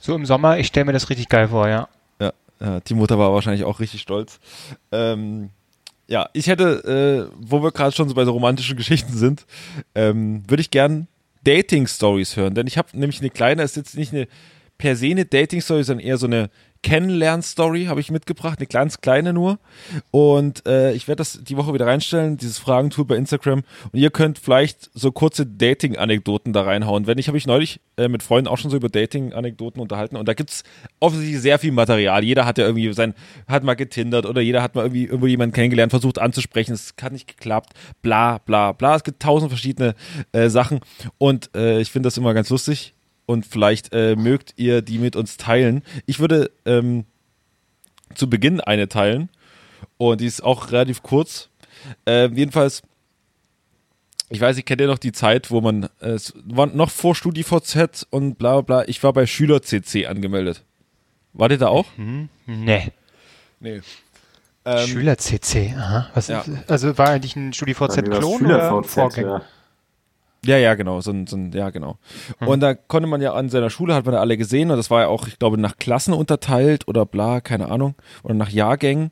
So 0.00 0.16
im 0.16 0.26
Sommer, 0.26 0.58
ich 0.58 0.66
stelle 0.66 0.86
mir 0.86 0.92
das 0.92 1.08
richtig 1.10 1.28
geil 1.28 1.48
vor, 1.48 1.68
ja. 1.68 1.88
Ja, 2.20 2.32
ja, 2.60 2.80
die 2.80 2.94
Mutter 2.94 3.18
war 3.18 3.32
wahrscheinlich 3.32 3.64
auch 3.64 3.78
richtig 3.78 4.00
stolz. 4.00 4.40
Ähm, 4.90 5.50
ja, 6.08 6.28
ich 6.32 6.48
hätte, 6.48 7.28
äh, 7.30 7.36
wo 7.38 7.62
wir 7.62 7.70
gerade 7.70 7.94
schon 7.94 8.08
so 8.08 8.14
bei 8.14 8.24
so 8.24 8.32
romantischen 8.32 8.76
Geschichten 8.78 9.12
sind, 9.12 9.46
ähm, 9.94 10.42
würde 10.48 10.62
ich 10.62 10.70
gern 10.70 11.06
Dating-Stories 11.44 12.36
hören, 12.36 12.54
denn 12.54 12.66
ich 12.66 12.76
habe 12.76 12.88
nämlich 12.92 13.20
eine 13.20 13.30
kleine, 13.30 13.62
ist 13.62 13.76
jetzt 13.76 13.96
nicht 13.96 14.12
eine 14.12 14.26
per 14.78 14.96
se 14.96 15.06
eine 15.06 15.26
Dating-Story, 15.26 15.84
sondern 15.84 16.04
eher 16.04 16.16
so 16.16 16.26
eine 16.26 16.50
Kennenlern-Story 16.82 17.86
habe 17.86 18.00
ich 18.00 18.10
mitgebracht, 18.10 18.58
eine 18.58 18.66
ganz 18.66 19.00
kleine 19.00 19.32
nur. 19.32 19.58
Und 20.10 20.66
äh, 20.66 20.92
ich 20.92 21.08
werde 21.08 21.18
das 21.18 21.40
die 21.42 21.56
Woche 21.56 21.74
wieder 21.74 21.86
reinstellen, 21.86 22.36
dieses 22.36 22.58
Fragentool 22.58 23.04
bei 23.04 23.16
Instagram. 23.16 23.62
Und 23.92 23.98
ihr 23.98 24.10
könnt 24.10 24.38
vielleicht 24.38 24.90
so 24.94 25.12
kurze 25.12 25.46
Dating-Anekdoten 25.46 26.52
da 26.52 26.62
reinhauen. 26.62 27.06
Wenn 27.06 27.18
ich 27.18 27.28
habe 27.28 27.36
ich 27.36 27.46
neulich 27.46 27.80
äh, 27.96 28.08
mit 28.08 28.22
Freunden 28.22 28.48
auch 28.48 28.58
schon 28.58 28.70
so 28.70 28.76
über 28.76 28.88
Dating-Anekdoten 28.88 29.80
unterhalten. 29.80 30.16
Und 30.16 30.26
da 30.26 30.34
gibt's 30.34 30.64
offensichtlich 31.00 31.40
sehr 31.40 31.58
viel 31.58 31.72
Material. 31.72 32.24
Jeder 32.24 32.46
hat 32.46 32.56
ja 32.56 32.64
irgendwie 32.64 32.92
sein, 32.94 33.14
hat 33.46 33.62
mal 33.62 33.74
getindert 33.74 34.24
oder 34.24 34.40
jeder 34.40 34.62
hat 34.62 34.74
mal 34.74 34.82
irgendwie 34.82 35.04
irgendwo 35.04 35.26
jemanden 35.26 35.54
kennengelernt, 35.54 35.90
versucht 35.90 36.18
anzusprechen. 36.18 36.72
Es 36.72 36.94
hat 37.00 37.12
nicht 37.12 37.28
geklappt. 37.28 37.74
Bla 38.00 38.38
bla 38.38 38.72
bla. 38.72 38.96
Es 38.96 39.04
gibt 39.04 39.22
tausend 39.22 39.50
verschiedene 39.50 39.94
äh, 40.32 40.48
Sachen. 40.48 40.80
Und 41.18 41.50
äh, 41.54 41.80
ich 41.80 41.90
finde 41.90 42.06
das 42.06 42.16
immer 42.16 42.32
ganz 42.32 42.48
lustig 42.48 42.94
und 43.30 43.46
vielleicht 43.46 43.94
äh, 43.94 44.16
mögt 44.16 44.54
ihr 44.56 44.82
die 44.82 44.98
mit 44.98 45.14
uns 45.14 45.36
teilen. 45.36 45.84
Ich 46.04 46.18
würde 46.18 46.50
ähm, 46.66 47.04
zu 48.16 48.28
Beginn 48.28 48.60
eine 48.60 48.88
teilen 48.88 49.28
und 49.98 50.20
die 50.20 50.26
ist 50.26 50.42
auch 50.42 50.72
relativ 50.72 51.04
kurz. 51.04 51.48
Äh, 52.08 52.26
jedenfalls, 52.34 52.82
ich 54.30 54.40
weiß, 54.40 54.56
ich 54.58 54.64
kenne 54.64 54.82
ja 54.82 54.88
noch 54.88 54.98
die 54.98 55.12
Zeit, 55.12 55.52
wo 55.52 55.60
man, 55.60 55.84
äh, 56.00 56.08
es 56.08 56.34
war 56.44 56.66
noch 56.66 56.90
vor 56.90 57.14
StudiVZ 57.14 58.08
und 58.10 58.34
bla 58.34 58.60
bla 58.62 58.80
bla, 58.80 58.88
ich 58.88 59.00
war 59.04 59.12
bei 59.12 59.26
SchülerCC 59.26 60.06
angemeldet. 60.08 60.64
Wart 61.32 61.52
ihr 61.52 61.58
da 61.58 61.68
auch? 61.68 61.86
Nee. 62.46 62.90
Nee. 63.60 63.80
Ähm, 64.64 64.88
Schüler-CC, 64.88 65.76
aha. 65.76 66.10
Was 66.14 66.26
ja. 66.26 66.40
ist, 66.40 66.68
also 66.68 66.98
war 66.98 67.10
eigentlich 67.10 67.36
ein 67.36 67.52
StudiVZ-Klon 67.52 68.44
oder 68.44 68.82
Vorgänger? 68.82 69.38
ja. 69.38 69.59
Ja, 70.44 70.56
ja, 70.56 70.74
genau, 70.74 71.02
so 71.02 71.10
ein, 71.10 71.26
so 71.26 71.36
ein, 71.36 71.52
ja, 71.52 71.68
genau. 71.68 71.98
Und 72.40 72.60
da 72.60 72.74
konnte 72.74 73.06
man 73.06 73.20
ja 73.20 73.34
an 73.34 73.50
seiner 73.50 73.68
Schule, 73.68 73.94
hat 73.94 74.06
man 74.06 74.14
da 74.14 74.20
alle 74.20 74.38
gesehen 74.38 74.70
und 74.70 74.78
das 74.78 74.90
war 74.90 75.02
ja 75.02 75.08
auch, 75.08 75.26
ich 75.26 75.38
glaube, 75.38 75.58
nach 75.58 75.76
Klassen 75.76 76.14
unterteilt 76.14 76.88
oder 76.88 77.04
bla, 77.04 77.40
keine 77.42 77.70
Ahnung, 77.70 77.94
oder 78.22 78.34
nach 78.34 78.48
Jahrgängen. 78.48 79.10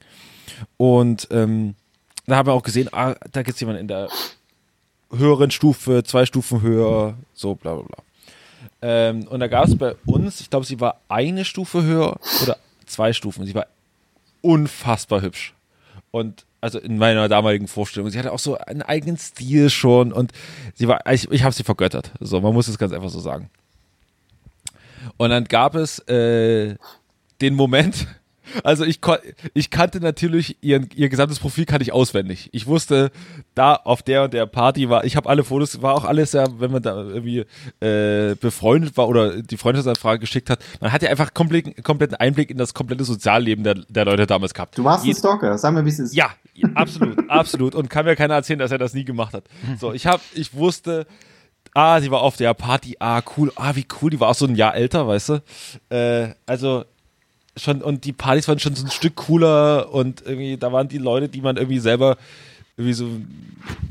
Und 0.78 1.28
ähm, 1.30 1.74
da 2.26 2.36
haben 2.36 2.46
wir 2.46 2.54
auch 2.54 2.62
gesehen, 2.62 2.88
ah, 2.92 3.14
da 3.30 3.42
gibt 3.42 3.56
es 3.56 3.60
jemanden 3.60 3.82
in 3.82 3.88
der 3.88 4.08
höheren 5.10 5.50
Stufe, 5.50 6.02
zwei 6.02 6.24
Stufen 6.24 6.62
höher, 6.62 7.14
so 7.34 7.54
bla 7.54 7.74
bla 7.74 7.82
bla. 7.82 8.04
Ähm, 8.80 9.26
und 9.28 9.40
da 9.40 9.48
gab 9.48 9.66
es 9.66 9.76
bei 9.76 9.96
uns, 10.06 10.40
ich 10.40 10.50
glaube, 10.50 10.64
sie 10.64 10.80
war 10.80 11.00
eine 11.08 11.44
Stufe 11.44 11.82
höher 11.82 12.18
oder 12.42 12.56
zwei 12.86 13.12
Stufen. 13.12 13.44
Sie 13.44 13.54
war 13.54 13.66
unfassbar 14.40 15.22
hübsch. 15.22 15.54
Und 16.10 16.44
also 16.60 16.78
in 16.78 16.98
meiner 16.98 17.28
damaligen 17.28 17.68
Vorstellung, 17.68 18.10
sie 18.10 18.18
hatte 18.18 18.32
auch 18.32 18.38
so 18.38 18.58
einen 18.58 18.82
eigenen 18.82 19.16
Stil 19.16 19.70
schon 19.70 20.12
und 20.12 20.32
sie 20.74 20.88
war, 20.88 21.00
ich, 21.12 21.30
ich 21.30 21.42
habe 21.44 21.54
sie 21.54 21.62
vergöttert. 21.64 22.12
So, 22.20 22.40
man 22.40 22.52
muss 22.54 22.68
es 22.68 22.78
ganz 22.78 22.92
einfach 22.92 23.10
so 23.10 23.20
sagen. 23.20 23.50
Und 25.16 25.30
dann 25.30 25.44
gab 25.44 25.74
es 25.74 26.00
äh, 26.08 26.74
den 27.40 27.54
Moment, 27.54 28.06
also 28.64 28.84
ich, 28.84 29.00
ich 29.54 29.70
kannte 29.70 30.00
natürlich 30.00 30.56
ihren, 30.60 30.88
ihr 30.94 31.08
gesamtes 31.08 31.38
Profil 31.38 31.64
kannte 31.66 31.82
ich 31.82 31.92
auswendig. 31.92 32.48
Ich 32.52 32.66
wusste, 32.66 33.10
da 33.54 33.74
auf 33.74 34.02
der 34.02 34.24
und 34.24 34.32
der 34.32 34.46
Party 34.46 34.88
war, 34.88 35.04
ich 35.04 35.16
habe 35.16 35.28
alle 35.28 35.44
Fotos, 35.44 35.82
war 35.82 35.94
auch 35.94 36.04
alles 36.04 36.32
ja, 36.32 36.46
wenn 36.58 36.70
man 36.72 36.82
da 36.82 36.96
irgendwie 37.02 37.44
äh, 37.80 38.34
befreundet 38.36 38.96
war 38.96 39.08
oder 39.08 39.42
die 39.42 39.56
Freundschaftsanfrage 39.56 40.20
geschickt 40.20 40.50
hat, 40.50 40.60
man 40.80 40.92
hat 40.92 41.02
ja 41.02 41.10
einfach 41.10 41.34
kompletten, 41.34 41.74
kompletten 41.82 42.16
Einblick 42.16 42.50
in 42.50 42.58
das 42.58 42.74
komplette 42.74 43.04
Sozialleben 43.04 43.64
der, 43.64 43.74
der 43.74 44.04
Leute 44.04 44.26
damals 44.26 44.54
gehabt. 44.54 44.76
Du 44.78 44.84
warst 44.84 45.04
Je- 45.04 45.12
ein 45.12 45.16
Stalker, 45.16 45.56
sag 45.58 45.74
mir, 45.74 45.84
wie 45.84 45.90
es 45.90 45.98
ist. 45.98 46.14
ja, 46.14 46.30
absolut, 46.74 47.30
absolut. 47.30 47.74
Und 47.74 47.90
kann 47.90 48.04
mir 48.04 48.16
keiner 48.16 48.34
erzählen, 48.34 48.58
dass 48.58 48.70
er 48.70 48.78
das 48.78 48.94
nie 48.94 49.04
gemacht 49.04 49.34
hat. 49.34 49.44
So, 49.80 49.92
ich 49.92 50.06
hab, 50.06 50.20
ich 50.34 50.54
wusste, 50.54 51.06
ah, 51.74 52.00
sie 52.00 52.10
war 52.10 52.22
auf 52.22 52.36
der 52.36 52.54
Party, 52.54 52.96
ah, 52.98 53.22
cool, 53.36 53.52
ah, 53.56 53.74
wie 53.74 53.86
cool, 54.00 54.10
die 54.10 54.20
war 54.20 54.28
auch 54.28 54.34
so 54.34 54.46
ein 54.46 54.56
Jahr 54.56 54.74
älter, 54.74 55.06
weißt 55.06 55.28
du. 55.28 55.42
Äh, 55.90 56.34
also 56.46 56.84
schon, 57.56 57.82
und 57.82 58.04
die 58.04 58.12
Partys 58.12 58.48
waren 58.48 58.58
schon 58.58 58.74
so 58.74 58.84
ein 58.84 58.90
Stück 58.90 59.16
cooler 59.16 59.92
und 59.92 60.22
irgendwie, 60.24 60.56
da 60.56 60.72
waren 60.72 60.88
die 60.88 60.98
Leute, 60.98 61.28
die 61.28 61.40
man 61.40 61.56
irgendwie 61.56 61.78
selber 61.78 62.16
irgendwie 62.78 62.92
so, 62.92 63.08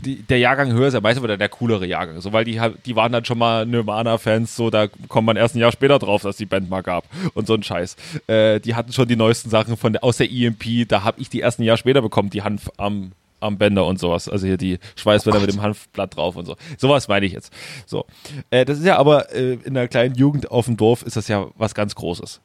die, 0.06 0.24
der 0.24 0.40
Jahrgang 0.40 0.72
höher 0.72 0.88
ist 0.88 0.94
ja 0.94 1.02
meistens 1.02 1.22
wieder 1.22 1.36
der 1.36 1.50
coolere 1.50 1.86
Jahrgang, 1.86 2.22
so, 2.22 2.32
weil 2.32 2.46
die, 2.46 2.60
die 2.86 2.96
waren 2.96 3.12
dann 3.12 3.26
schon 3.26 3.38
mal 3.38 3.66
Nirvana-Fans, 3.66 4.56
so, 4.56 4.70
da 4.70 4.88
kommt 4.88 5.26
man 5.26 5.36
erst 5.36 5.56
ein 5.56 5.60
Jahr 5.60 5.74
später 5.74 6.00
drauf, 6.00 6.22
dass 6.22 6.38
die 6.38 6.46
Band 6.46 6.70
mal 6.70 6.82
gab 6.82 7.04
und 7.34 7.48
so 7.48 7.54
ein 7.54 7.64
Scheiß. 7.64 7.98
Äh, 8.28 8.62
die 8.62 8.76
hatten 8.76 8.94
schon 8.94 9.10
die 9.10 9.18
neuesten 9.18 9.50
Sachen 9.50 9.76
von 9.76 9.98
aus 9.98 10.18
der 10.18 10.32
EMP, 10.32 10.88
da 10.88 11.04
habe 11.04 11.20
ich 11.20 11.30
die 11.30 11.42
erst 11.42 11.60
ein 11.60 11.64
Jahr 11.64 11.76
später 11.76 12.02
bekommen, 12.02 12.30
die 12.30 12.44
Hanf 12.44 12.72
am, 12.78 13.12
am 13.42 13.58
Bänder 13.58 13.86
und 13.86 14.00
sowas, 14.00 14.30
also 14.30 14.48
hier 14.48 14.56
die 14.56 14.80
Schweißbänder 14.96 15.42
mit 15.42 15.52
dem 15.52 15.62
Hanfblatt 15.62 16.16
drauf 16.16 16.38
und 16.38 16.46
so. 16.46 16.56
Sowas 16.78 17.10
meine 17.10 17.26
ich 17.26 17.34
jetzt. 17.34 17.52
So. 17.86 18.06
Äh, 18.52 18.64
das 18.64 18.80
ist 18.80 18.86
ja 18.86 18.96
aber 18.96 19.36
äh, 19.36 19.58
in 19.66 19.74
der 19.74 19.90
kleinen 19.90 20.16
Jugend 20.16 20.50
auf 20.50 20.66
dem 20.66 20.78
Dorf 20.78 21.04
ist 21.04 21.18
das 21.18 21.28
ja 21.28 21.48
was 21.58 21.76
ganz 21.76 21.94
Großes. 21.94 22.40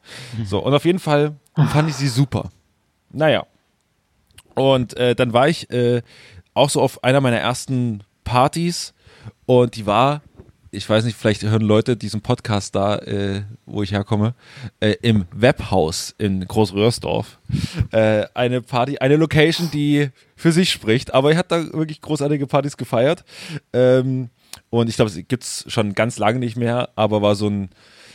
So, 0.45 0.59
und 0.59 0.74
auf 0.74 0.84
jeden 0.84 0.99
Fall 0.99 1.36
fand 1.55 1.88
ich 1.88 1.95
sie 1.95 2.09
super. 2.09 2.51
Naja. 3.12 3.47
Und 4.55 4.97
äh, 4.97 5.14
dann 5.14 5.32
war 5.32 5.49
ich 5.49 5.70
äh, 5.70 6.03
auch 6.55 6.70
so 6.70 6.80
auf 6.80 7.03
einer 7.05 7.20
meiner 7.20 7.38
ersten 7.38 8.03
Partys 8.24 8.94
und 9.46 9.76
die 9.76 9.86
war, 9.86 10.22
ich 10.70 10.88
weiß 10.88 11.05
nicht, 11.05 11.16
vielleicht 11.16 11.42
hören 11.42 11.62
Leute 11.62 11.96
diesen 11.96 12.22
Podcast 12.22 12.74
da, 12.74 12.96
äh, 12.98 13.42
wo 13.66 13.82
ich 13.82 13.92
herkomme, 13.92 14.34
äh, 14.80 14.96
im 15.03 15.26
Webhaus 15.32 16.14
in 16.18 16.46
Großröhrsdorf. 16.46 17.38
Äh, 17.90 18.26
eine 18.32 18.62
Party, 18.62 18.98
eine 18.98 19.16
Location, 19.16 19.70
die 19.70 20.09
für 20.34 20.53
sich 20.53 20.70
spricht, 20.70 21.12
aber 21.12 21.30
ich 21.30 21.36
hat 21.36 21.53
da 21.53 21.72
wirklich 21.74 22.00
großartige 22.00 22.46
Partys 22.46 22.76
gefeiert. 22.76 23.24
Ähm, 23.72 24.30
und 24.70 24.88
ich 24.88 24.96
glaube, 24.96 25.11
es 25.11 25.28
gibt's 25.28 25.64
schon 25.68 25.92
ganz 25.92 26.18
lange 26.18 26.38
nicht 26.38 26.57
mehr, 26.57 26.88
aber 26.96 27.20
war 27.20 27.34
so 27.34 27.48
ein 27.48 27.68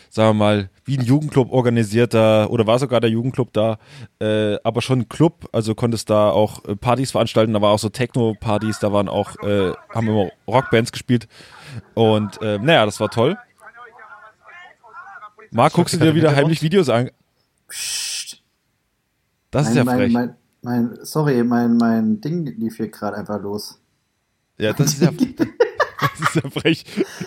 sagen 0.09 0.29
wir 0.29 0.33
mal, 0.33 0.69
wie 0.85 0.97
ein 0.97 1.05
Jugendclub 1.05 1.51
organisierter 1.51 2.49
oder 2.49 2.67
war 2.67 2.79
sogar 2.79 3.01
der 3.01 3.09
Jugendclub 3.09 3.53
da, 3.53 3.77
äh, 4.19 4.57
aber 4.63 4.81
schon 4.81 5.01
ein 5.01 5.09
Club, 5.09 5.49
also 5.51 5.75
konntest 5.75 6.09
da 6.09 6.29
auch 6.29 6.63
äh, 6.65 6.75
Partys 6.75 7.11
veranstalten, 7.11 7.53
da 7.53 7.61
war 7.61 7.71
auch 7.71 7.79
so 7.79 7.89
Techno-Partys, 7.89 8.79
da 8.79 8.91
waren 8.93 9.09
auch, 9.09 9.35
äh, 9.43 9.73
haben 9.93 10.07
immer 10.07 10.29
Rockbands 10.47 10.91
gespielt 10.91 11.27
und 11.93 12.41
äh, 12.41 12.57
naja, 12.59 12.85
das 12.85 12.99
war 12.99 13.09
toll. 13.09 13.37
Marc, 15.51 15.73
guckst 15.73 15.93
du 15.93 15.99
dir 15.99 16.15
wieder 16.15 16.35
heimlich 16.35 16.61
Videos 16.61 16.89
an? 16.89 17.09
Psst. 17.69 18.43
Das 19.51 19.69
ist 19.69 19.75
mein, 19.75 19.77
ja 19.77 19.83
mein, 19.83 19.97
frech. 19.97 20.13
mein, 20.13 20.35
mein, 20.61 20.97
sorry, 21.03 21.43
mein, 21.43 21.77
mein 21.77 22.21
Ding 22.21 22.45
lief 22.45 22.77
hier 22.77 22.89
gerade 22.89 23.17
einfach 23.17 23.41
los. 23.41 23.79
Ja, 24.57 24.73
das 24.73 24.93
ist 24.93 25.01
ja, 25.01 25.11
das 26.19 26.19
ist 26.19 26.35
ja 26.43 26.49
frech. 26.49 26.85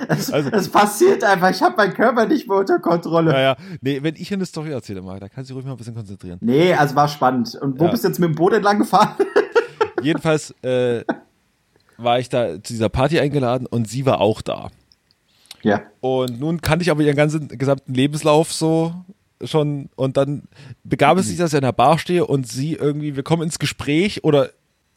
Es, 0.09 0.33
Also- 0.33 0.51
es 0.51 0.69
passiert 0.69 1.25
einfach, 1.25 1.51
ich 1.51 1.61
habe 1.63 1.77
meinen 1.77 1.95
Körper 1.95 2.27
nicht 2.27 2.49
mehr 2.49 2.59
unter 2.59 2.79
Kontrolle. 2.79 3.33
Naja, 3.33 3.57
nee, 3.81 4.03
wenn 4.03 4.15
ich 4.17 4.33
eine 4.33 4.47
Story 4.47 4.71
erzähle, 4.73 5.03
Marc, 5.03 5.21
da 5.21 5.29
kannst 5.29 5.51
du 5.51 5.55
dich 5.55 5.57
ruhig 5.59 5.67
mal 5.67 5.73
ein 5.73 5.79
bisschen 5.79 5.95
konzentrieren. 5.95 6.39
Nee, 6.41 6.73
also 6.75 6.95
war 6.95 7.09
spannend. 7.09 7.55
Und 7.61 7.79
wo 7.81 7.85
Ja. 7.85 7.91
bist 7.91 8.05
du 8.05 8.09
jetzt 8.09 8.19
mit 8.19 8.29
dem 8.29 8.35
Boot 8.35 8.53
entlang 8.53 8.79
gefahren? 8.79 9.15
Jedenfalls 10.03 10.55
äh, 10.63 11.05
war 11.99 12.19
ich 12.19 12.29
da 12.29 12.55
zu 12.63 12.73
dieser 12.73 12.89
Party 12.89 13.21
eingeladen 13.21 13.67
und 13.67 13.89
sie 13.89 14.07
war 14.07 14.21
auch 14.21 14.41
da. 14.43 14.71
ja. 15.63 15.83
Und 16.01 16.41
nun 16.41 16.61
kannte 16.63 16.83
ich 16.83 16.91
aber 16.91 17.03
ihren 17.03 17.17
ganzen 17.17 17.49
gesamten 17.49 17.93
Lebenslauf 17.93 18.53
so 18.53 18.95
schon 19.45 19.89
und 19.97 20.17
dann 20.17 20.45
begab 20.85 21.19
es 21.19 21.27
sich, 21.29 21.37
dass 21.39 21.53
ich 21.53 21.57
an 21.57 21.63
der 21.63 21.73
Bar 21.73 21.99
stehe 21.99 22.27
und 22.27 22.47
sie 22.47 22.75
irgendwie, 22.75 23.17
wir 23.17 23.23
kommen 23.23 23.43
ins 23.43 23.59
Gespräch 23.59 24.23
oder 24.25 24.51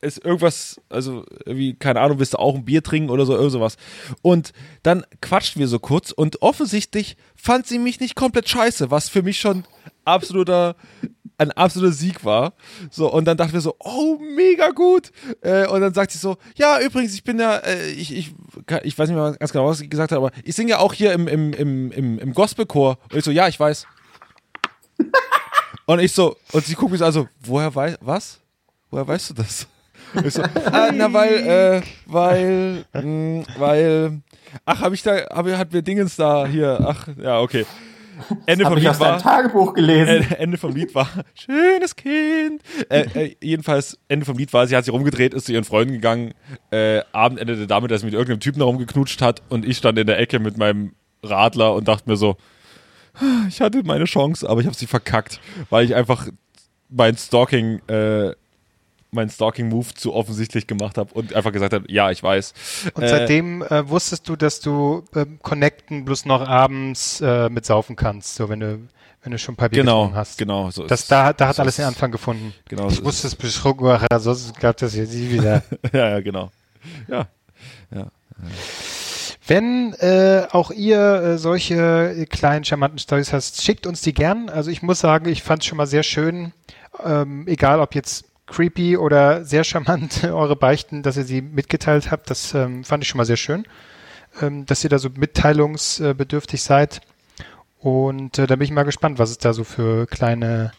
ist 0.03 0.23
irgendwas, 0.23 0.79
also 0.89 1.25
irgendwie, 1.45 1.73
keine 1.73 2.01
Ahnung, 2.01 2.19
willst 2.19 2.33
du 2.33 2.39
auch 2.39 2.55
ein 2.55 2.65
Bier 2.65 2.83
trinken 2.83 3.09
oder 3.09 3.25
so, 3.25 3.35
irgend 3.35 3.51
sowas. 3.51 3.77
Und 4.21 4.53
dann 4.83 5.05
quatschten 5.21 5.59
wir 5.59 5.67
so 5.67 5.79
kurz 5.79 6.11
und 6.11 6.41
offensichtlich 6.41 7.17
fand 7.35 7.67
sie 7.67 7.79
mich 7.79 7.99
nicht 7.99 8.15
komplett 8.15 8.47
scheiße, 8.49 8.91
was 8.91 9.09
für 9.09 9.23
mich 9.23 9.39
schon 9.39 9.63
absoluter, 10.05 10.75
ein 11.37 11.51
absoluter 11.51 11.93
Sieg 11.93 12.23
war. 12.25 12.53
So, 12.91 13.11
und 13.11 13.25
dann 13.25 13.37
dachten 13.37 13.53
wir 13.53 13.61
so, 13.61 13.75
oh, 13.79 14.17
mega 14.19 14.69
gut. 14.69 15.11
Äh, 15.41 15.67
und 15.67 15.81
dann 15.81 15.93
sagt 15.93 16.11
sie 16.11 16.17
so, 16.17 16.37
ja, 16.55 16.79
übrigens, 16.79 17.13
ich 17.13 17.23
bin 17.23 17.39
ja, 17.39 17.57
äh, 17.57 17.89
ich, 17.91 18.15
ich, 18.15 18.33
ich 18.83 18.97
weiß 18.97 19.09
nicht 19.09 19.17
mehr 19.17 19.33
ganz 19.33 19.51
genau, 19.51 19.67
was 19.67 19.79
sie 19.79 19.89
gesagt 19.89 20.11
hat, 20.11 20.17
aber 20.17 20.31
ich 20.43 20.55
singe 20.55 20.71
ja 20.71 20.79
auch 20.79 20.93
hier 20.93 21.13
im, 21.13 21.27
im, 21.27 21.53
im, 21.53 21.91
im, 21.91 22.19
im 22.19 22.33
Gospelchor. 22.33 22.97
Und 23.11 23.17
ich 23.17 23.25
so, 23.25 23.31
ja, 23.31 23.47
ich 23.47 23.59
weiß. 23.59 23.87
und 25.85 25.99
ich 25.99 26.11
so, 26.11 26.37
und 26.51 26.65
sie 26.65 26.75
guckt 26.75 26.91
mich 26.91 26.99
so, 26.99 27.05
also, 27.05 27.27
woher 27.41 27.73
weiß, 27.73 27.97
was? 28.01 28.39
Woher 28.89 29.07
weißt 29.07 29.31
du 29.31 29.33
das? 29.33 29.67
Ich 30.25 30.33
so, 30.33 30.43
ah, 30.43 30.91
na, 30.93 31.11
weil, 31.13 31.33
äh, 31.35 31.81
weil, 32.05 32.85
mh, 32.93 33.43
weil, 33.57 34.21
ach, 34.65 34.81
hab 34.81 34.93
ich 34.93 35.03
da, 35.03 35.15
hab, 35.29 35.47
hat 35.47 35.73
mir 35.73 35.81
Dingens 35.81 36.15
da 36.15 36.45
hier, 36.45 36.79
ach, 36.85 37.07
ja, 37.21 37.39
okay. 37.39 37.65
Ende 38.45 38.65
vom 38.65 38.75
Habe 38.75 38.99
war, 38.99 39.17
Tagebuch 39.17 39.73
gelesen. 39.73 40.31
äh, 40.31 40.35
Ende 40.35 40.57
vom 40.57 40.73
Lied 40.73 40.93
war, 40.93 41.07
schönes 41.33 41.95
Kind. 41.95 42.61
Äh, 42.89 43.05
äh, 43.15 43.35
jedenfalls, 43.41 43.97
Ende 44.07 44.25
vom 44.25 44.37
Lied 44.37 44.53
war, 44.53 44.67
sie 44.67 44.75
hat 44.75 44.85
sich 44.85 44.93
rumgedreht, 44.93 45.33
ist 45.33 45.47
zu 45.47 45.51
ihren 45.53 45.63
Freunden 45.63 45.93
gegangen. 45.93 46.33
Äh, 46.71 47.01
Abend 47.11 47.39
endete 47.39 47.67
damit, 47.67 47.91
dass 47.91 48.01
sie 48.01 48.05
mit 48.05 48.13
irgendeinem 48.13 48.39
Typen 48.39 48.59
da 48.59 48.65
rumgeknutscht 48.65 49.21
hat 49.21 49.41
und 49.49 49.65
ich 49.65 49.77
stand 49.77 49.97
in 49.97 50.07
der 50.07 50.19
Ecke 50.19 50.39
mit 50.39 50.57
meinem 50.57 50.93
Radler 51.23 51.73
und 51.73 51.87
dachte 51.87 52.09
mir 52.09 52.17
so, 52.17 52.37
ich 53.47 53.61
hatte 53.61 53.83
meine 53.83 54.05
Chance, 54.05 54.47
aber 54.47 54.61
ich 54.61 54.67
habe 54.67 54.75
sie 54.75 54.87
verkackt, 54.87 55.39
weil 55.69 55.85
ich 55.85 55.95
einfach 55.95 56.27
mein 56.89 57.17
Stalking, 57.17 57.81
äh, 59.13 59.15
mein 59.15 59.29
Stalking-Move 59.29 59.93
zu 59.93 60.13
offensichtlich 60.13 60.67
gemacht 60.67 60.97
habe 60.97 61.13
und 61.13 61.33
einfach 61.33 61.51
gesagt 61.51 61.73
habe, 61.73 61.85
ja, 61.89 62.11
ich 62.11 62.21
weiß. 62.23 62.53
Und 62.93 63.03
Äh, 63.03 63.07
seitdem 63.09 63.61
äh, 63.61 63.87
wusstest 63.89 64.27
du, 64.29 64.35
dass 64.35 64.59
du 64.59 65.03
ähm, 65.15 65.39
connecten 65.41 66.05
bloß 66.05 66.25
noch 66.25 66.41
abends 66.47 67.21
äh, 67.21 67.49
mit 67.49 67.65
saufen 67.65 67.95
kannst, 67.95 68.35
so 68.35 68.49
wenn 68.49 68.59
du, 68.59 68.79
wenn 69.23 69.31
du 69.31 69.37
schon 69.37 69.53
ein 69.53 69.57
paar 69.57 69.69
Bier 69.69 69.83
Genau, 69.83 70.11
hast. 70.13 70.37
genau. 70.37 70.69
So 70.71 70.85
Das, 70.85 71.07
da, 71.07 71.33
da 71.33 71.47
hat 71.47 71.55
so 71.55 71.61
alles 71.61 71.77
den 71.77 71.85
Anfang 71.85 72.11
gefunden. 72.11 72.53
Genau, 72.67 72.87
ich 72.89 72.95
so 72.97 73.05
wusste 73.05 73.27
es 73.27 73.35
beschrunken, 73.35 73.97
sonst 74.19 74.55
glaubt 74.59 74.81
das 74.81 74.95
jetzt 74.95 75.13
nie 75.13 75.29
wieder. 75.31 75.63
ja, 75.93 76.09
ja, 76.09 76.19
genau. 76.21 76.51
Ja, 77.07 77.27
Wenn 79.45 79.93
äh, 79.95 80.47
auch 80.51 80.71
ihr 80.71 80.99
äh, 80.99 81.37
solche 81.37 82.13
äh, 82.15 82.25
kleinen 82.25 82.63
charmanten 82.65 82.99
Stories 82.99 83.33
hast, 83.33 83.61
schickt 83.63 83.85
uns 83.87 84.01
die 84.01 84.13
gern. 84.13 84.49
Also 84.49 84.71
ich 84.71 84.81
muss 84.81 84.99
sagen, 84.99 85.27
ich 85.29 85.43
fand 85.43 85.61
es 85.61 85.67
schon 85.67 85.77
mal 85.77 85.85
sehr 85.87 86.03
schön, 86.03 86.53
ähm, 87.03 87.47
egal 87.47 87.79
ob 87.79 87.93
jetzt 87.95 88.25
creepy 88.47 88.97
oder 88.97 89.43
sehr 89.45 89.63
charmant 89.63 90.23
eure 90.31 90.55
Beichten, 90.55 91.01
dass 91.03 91.17
ihr 91.17 91.23
sie 91.23 91.41
mitgeteilt 91.41 92.11
habt. 92.11 92.29
Das 92.29 92.53
ähm, 92.53 92.83
fand 92.83 93.03
ich 93.03 93.09
schon 93.09 93.17
mal 93.17 93.25
sehr 93.25 93.37
schön, 93.37 93.65
ähm, 94.41 94.65
dass 94.65 94.83
ihr 94.83 94.89
da 94.89 94.99
so 94.99 95.09
mitteilungsbedürftig 95.09 96.61
seid. 96.61 97.01
Und 97.79 98.39
äh, 98.39 98.47
da 98.47 98.55
bin 98.55 98.65
ich 98.65 98.71
mal 98.71 98.83
gespannt, 98.83 99.19
was 99.19 99.29
es 99.31 99.37
da 99.37 99.53
so 99.53 99.63
für 99.63 100.05
kleine 100.07 100.71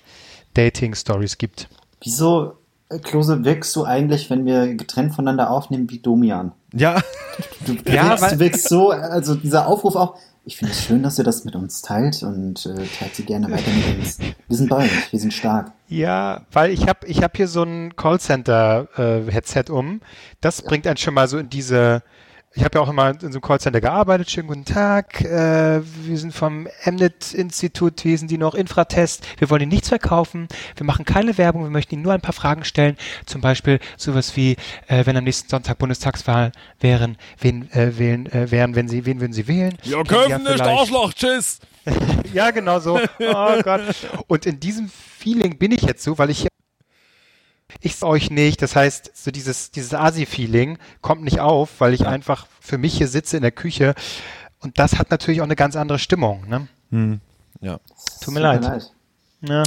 Dating-Stories 0.55 1.39
gibt. 1.39 1.69
Wieso, 2.03 2.59
äh, 2.89 2.99
Klose, 2.99 3.45
wirkst 3.45 3.75
du 3.77 3.85
eigentlich, 3.85 4.31
wenn 4.31 4.47
wir 4.47 4.75
getrennt 4.75 5.15
voneinander 5.15 5.51
aufnehmen, 5.51 5.91
wie 5.91 5.99
Domian? 5.99 6.53
ja, 6.73 7.01
Du, 7.67 7.75
Ja, 7.91 8.11
wirkst, 8.11 8.23
weil- 8.23 8.31
du 8.33 8.39
wirkst 8.41 8.69
so, 8.69 8.91
also 8.91 9.35
dieser 9.35 9.67
Aufruf 9.67 9.97
auch, 9.97 10.17
ich 10.47 10.57
finde 10.57 10.73
es 10.73 10.85
schön, 10.85 11.03
dass 11.03 11.19
ihr 11.19 11.25
das 11.25 11.45
mit 11.45 11.57
uns 11.57 11.81
teilt 11.83 12.23
und 12.23 12.67
äh, 12.67 12.75
teilt 12.99 13.15
sie 13.15 13.25
gerne 13.25 13.51
weiter 13.51 13.71
mit 13.71 13.99
uns. 13.99 14.19
Wir 14.19 14.57
sind 14.57 14.69
bei 14.69 14.85
euch, 14.85 15.13
wir 15.13 15.19
sind 15.19 15.33
stark. 15.33 15.73
Ja, 15.89 16.43
weil 16.53 16.71
ich 16.71 16.87
habe 16.87 17.07
ich 17.07 17.23
hab 17.23 17.37
hier 17.37 17.49
so 17.49 17.63
ein 17.63 17.97
Callcenter-Headset 17.97 19.71
um. 19.71 20.01
Das 20.41 20.63
bringt 20.63 20.87
einen 20.87 20.97
schon 20.97 21.15
mal 21.15 21.29
so 21.29 21.39
in 21.39 21.49
diese. 21.49 22.03
Ich 22.57 22.63
habe 22.63 22.79
ja 22.79 22.85
auch 22.85 22.89
immer 22.89 23.11
in 23.11 23.19
so 23.19 23.27
einem 23.27 23.41
Callcenter 23.41 23.81
gearbeitet. 23.81 24.31
Schönen 24.31 24.47
guten 24.47 24.65
Tag. 24.65 25.21
Äh, 25.23 25.81
wir 25.83 26.17
sind 26.19 26.33
vom 26.33 26.69
Mnet-Institut. 26.87 28.05
Wir 28.05 28.17
sind 28.17 28.31
die 28.31 28.39
noch 28.39 28.55
Infratest. 28.55 29.27
Wir 29.41 29.51
wollen 29.51 29.63
Ihnen 29.63 29.73
nichts 29.73 29.89
verkaufen. 29.89 30.47
Wir 30.77 30.87
machen 30.87 31.05
keine 31.05 31.37
Werbung. 31.37 31.65
Wir 31.65 31.71
möchten 31.71 31.95
Ihnen 31.95 32.05
nur 32.05 32.13
ein 32.13 32.21
paar 32.21 32.33
Fragen 32.33 32.65
stellen. 32.65 32.97
Zum 33.27 33.41
Beispiel 33.41 33.81
sowas 33.97 34.37
wie, 34.37 34.53
äh, 34.87 35.05
wenn 35.05 35.17
am 35.17 35.25
nächsten 35.25 35.49
Sonntag 35.49 35.79
Bundestagswahl 35.79 36.53
wären, 36.79 37.19
wen 37.41 37.73
äh, 37.73 37.99
wählen 37.99 38.27
äh, 38.31 38.49
wären, 38.53 38.77
wenn 38.77 38.87
Sie, 38.87 39.05
wen 39.05 39.21
würden 39.21 39.33
Sie 39.33 39.49
wählen? 39.49 39.77
ja 39.83 40.05
können 40.05 40.45
nicht 40.45 40.53
vielleicht- 40.53 40.63
Arschloch, 40.79 41.13
tschüss. 41.13 41.59
ja, 42.33 42.53
genau 42.53 42.79
so. 42.79 43.01
Oh 43.21 43.63
Gott. 43.65 43.83
Und 44.29 44.47
in 44.47 44.61
diesem 44.61 44.89
Feeling 45.19 45.59
bin 45.59 45.73
ich 45.73 45.83
jetzt 45.83 46.05
so, 46.05 46.17
weil 46.19 46.31
ich 46.31 46.47
ich 47.81 48.03
euch 48.03 48.31
nicht. 48.31 48.63
Das 48.63 48.77
heißt, 48.77 49.11
so 49.15 49.31
dieses, 49.31 49.71
dieses 49.71 49.95
Asi-Feeling 49.95 50.79
kommt 51.01 51.23
nicht 51.23 51.41
auf, 51.41 51.81
weil 51.81 51.95
ich 51.95 52.07
einfach 52.07 52.47
für 52.61 52.79
mich 52.79 52.97
hier 52.97 53.09
sitze 53.09 53.37
in 53.37 53.43
der 53.43 53.53
Küche. 53.53 53.95
Und 54.61 54.79
das 54.79 54.99
hat 54.99 55.11
natürlich 55.11 55.41
auch 55.41 55.47
eine 55.47 55.57
ganz 55.57 55.77
andere 55.77 55.99
Stimmung. 55.99 56.49
Ne? 56.49 56.69
Ja. 57.61 57.81
Tut 58.23 58.35
mir 58.35 58.41
leid. 58.41 58.63
Ja. 59.43 59.63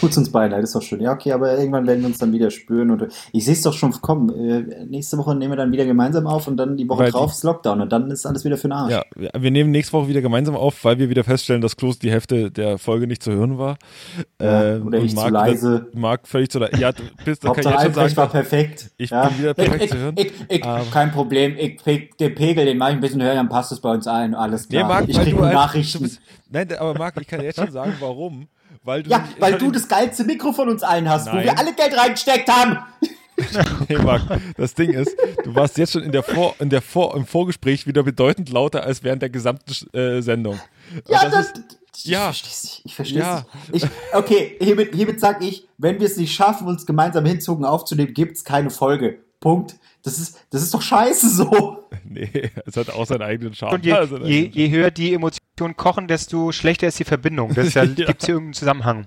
Tut's 0.00 0.16
uns 0.18 0.30
beide, 0.32 0.56
das 0.56 0.64
ist 0.70 0.74
doch 0.74 0.82
schön. 0.82 1.00
Ja, 1.00 1.12
okay, 1.12 1.32
aber 1.32 1.56
irgendwann 1.56 1.86
werden 1.86 2.00
wir 2.00 2.08
uns 2.08 2.18
dann 2.18 2.32
wieder 2.32 2.50
spüren. 2.50 2.90
Und 2.90 3.06
ich 3.32 3.44
sehe 3.44 3.54
es 3.54 3.62
doch 3.62 3.72
schon 3.72 3.92
kommen. 3.92 4.28
Äh, 4.30 4.84
nächste 4.86 5.16
Woche 5.18 5.34
nehmen 5.34 5.52
wir 5.52 5.56
dann 5.56 5.70
wieder 5.72 5.84
gemeinsam 5.84 6.26
auf 6.26 6.48
und 6.48 6.56
dann 6.56 6.76
die 6.76 6.88
Woche 6.88 7.04
Weil 7.04 7.10
drauf 7.12 7.32
ist 7.32 7.44
Lockdown 7.44 7.80
und 7.80 7.92
dann 7.92 8.10
ist 8.10 8.26
alles 8.26 8.44
wieder 8.44 8.56
für 8.56 8.68
den 8.68 8.72
Arsch. 8.72 8.92
Ja, 8.92 9.02
wir- 9.16 9.50
nehmen 9.50 9.70
nächste 9.70 9.92
Woche 9.94 10.08
wieder 10.08 10.20
gemeinsam 10.20 10.56
auf, 10.56 10.84
weil 10.84 10.98
wir 10.98 11.08
wieder 11.10 11.24
feststellen, 11.24 11.62
dass 11.62 11.76
Klos 11.76 11.98
die 11.98 12.10
Hälfte 12.10 12.50
der 12.50 12.78
Folge 12.78 13.06
nicht 13.06 13.22
zu 13.22 13.32
hören 13.32 13.58
war. 13.58 13.78
Ja, 14.40 14.74
Ähm, 14.76 14.86
oder 14.88 14.98
ich 14.98 15.10
zu 15.10 15.16
Marc- 15.16 15.30
leise. 15.32 15.86
Marc 15.94 16.26
völlig 16.28 16.50
zu 16.50 16.58
leise. 16.58 16.76
Ja, 16.80 16.92
du 16.92 17.02
bist, 17.24 17.44
da 17.44 17.48
kann 17.52 17.58
ich 17.60 17.64
jetzt 17.64 17.72
schon 17.72 17.80
Albrecht 17.80 18.16
war 18.16 18.24
sagen. 18.26 18.32
perfekt. 18.32 18.90
Ich 18.98 19.10
ja. 19.10 19.28
bin 19.28 19.38
wieder 19.38 19.54
perfekt 19.54 19.84
ich, 19.84 19.90
zu 19.90 19.96
hören. 19.98 20.14
Ich, 20.18 20.32
ich, 20.48 20.62
kein 20.92 21.12
Problem, 21.12 21.54
ich, 21.58 21.78
ich, 21.86 22.10
den 22.18 22.34
Pegel, 22.34 22.64
den 22.64 22.78
mache 22.78 22.90
ich 22.90 22.96
ein 22.96 23.00
bisschen 23.00 23.22
höher, 23.22 23.34
dann 23.34 23.48
passt 23.48 23.72
es 23.72 23.80
bei 23.80 23.90
uns 23.92 24.06
ein. 24.06 24.34
Alles 24.34 24.68
Nee, 24.68 24.78
klar. 24.78 24.88
Marc, 24.88 25.08
ich 25.08 25.18
krieg. 25.18 25.92
Du 25.92 26.00
bist, 26.00 26.20
nein, 26.50 26.68
aber 26.78 26.94
Marc, 26.94 27.20
ich 27.20 27.26
kann 27.26 27.40
jetzt 27.42 27.56
schon 27.58 27.70
sagen, 27.70 27.94
warum. 28.00 28.48
Weil 28.88 29.02
du 29.02 29.10
ja, 29.10 29.28
weil 29.38 29.52
du 29.58 29.70
das 29.70 29.86
geilste 29.86 30.24
Mikro 30.24 30.52
von 30.52 30.70
uns 30.70 30.82
allen 30.82 31.08
hast, 31.10 31.26
wo 31.26 31.34
Nein. 31.36 31.44
wir 31.44 31.58
alle 31.58 31.74
Geld 31.74 31.96
reingesteckt 31.96 32.48
haben. 32.48 32.78
Nee, 33.88 33.98
Marc, 33.98 34.22
das 34.56 34.74
Ding 34.74 34.92
ist, 34.92 35.16
du 35.44 35.54
warst 35.54 35.78
jetzt 35.78 35.92
schon 35.92 36.02
in 36.02 36.10
der 36.10 36.24
Vor, 36.24 36.56
in 36.58 36.70
der 36.70 36.82
Vor, 36.82 37.14
im 37.14 37.24
Vorgespräch 37.24 37.86
wieder 37.86 38.02
bedeutend 38.02 38.50
lauter 38.50 38.82
als 38.82 39.04
während 39.04 39.22
der 39.22 39.30
gesamten 39.30 39.96
äh, 39.96 40.20
Sendung. 40.22 40.58
Ja, 41.06 41.22
das 41.22 41.30
das, 41.30 41.46
ist, 41.52 41.78
ich 41.98 42.04
ja. 42.06 42.24
versteh's 42.24 42.64
nicht. 42.64 42.82
Ich 42.86 42.94
verstehe 42.96 43.20
Ja. 43.20 43.46
nicht. 43.70 43.84
Ich, 43.84 43.90
okay, 44.12 44.56
hiermit, 44.60 44.92
hiermit 44.92 45.20
sag 45.20 45.40
ich, 45.44 45.68
wenn 45.78 46.00
wir 46.00 46.08
es 46.08 46.16
nicht 46.16 46.34
schaffen, 46.34 46.66
uns 46.66 46.84
gemeinsam 46.84 47.24
hinzogen 47.26 47.64
aufzunehmen, 47.64 48.12
gibt's 48.12 48.42
keine 48.42 48.70
Folge. 48.70 49.20
Punkt. 49.38 49.76
Das 50.02 50.18
ist, 50.18 50.38
das 50.50 50.62
ist 50.62 50.74
doch 50.74 50.82
scheiße 50.82 51.28
so. 51.30 51.84
nee, 52.04 52.50
es 52.66 52.76
hat 52.76 52.90
auch 52.90 53.06
seinen 53.06 53.22
eigenen 53.22 53.54
Charme. 53.54 53.74
Und 53.74 53.84
je, 53.84 53.92
Also, 53.92 54.18
je, 54.18 54.46
je 54.52 54.68
höher 54.70 54.90
die 54.90 55.12
Emotionen 55.58 55.76
kochen, 55.76 56.06
desto 56.08 56.52
schlechter 56.52 56.86
ist 56.86 56.98
die 56.98 57.04
Verbindung. 57.04 57.52
Das 57.54 57.74
ja, 57.74 57.82
Ja. 57.98 58.06
Gibt 58.06 58.20
es 58.20 58.26
hier 58.26 58.34
irgendeinen 58.36 58.54
Zusammenhang? 58.54 59.06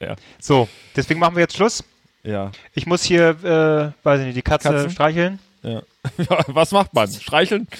ja, 0.00 0.14
So, 0.40 0.68
deswegen 0.94 1.18
machen 1.20 1.34
wir 1.36 1.42
jetzt 1.42 1.56
Schluss. 1.56 1.82
ja, 2.22 2.50
Ich 2.74 2.86
muss 2.86 3.02
hier, 3.02 3.30
äh, 3.42 4.04
weiß 4.06 4.20
ich 4.20 4.26
nicht, 4.26 4.36
die 4.36 4.42
Katze 4.42 4.68
Katzen? 4.70 4.90
streicheln. 4.90 5.38
ja. 5.62 5.82
ja. 6.30 6.38
Was 6.48 6.70
macht 6.72 6.94
man? 6.94 7.10
Streicheln? 7.10 7.66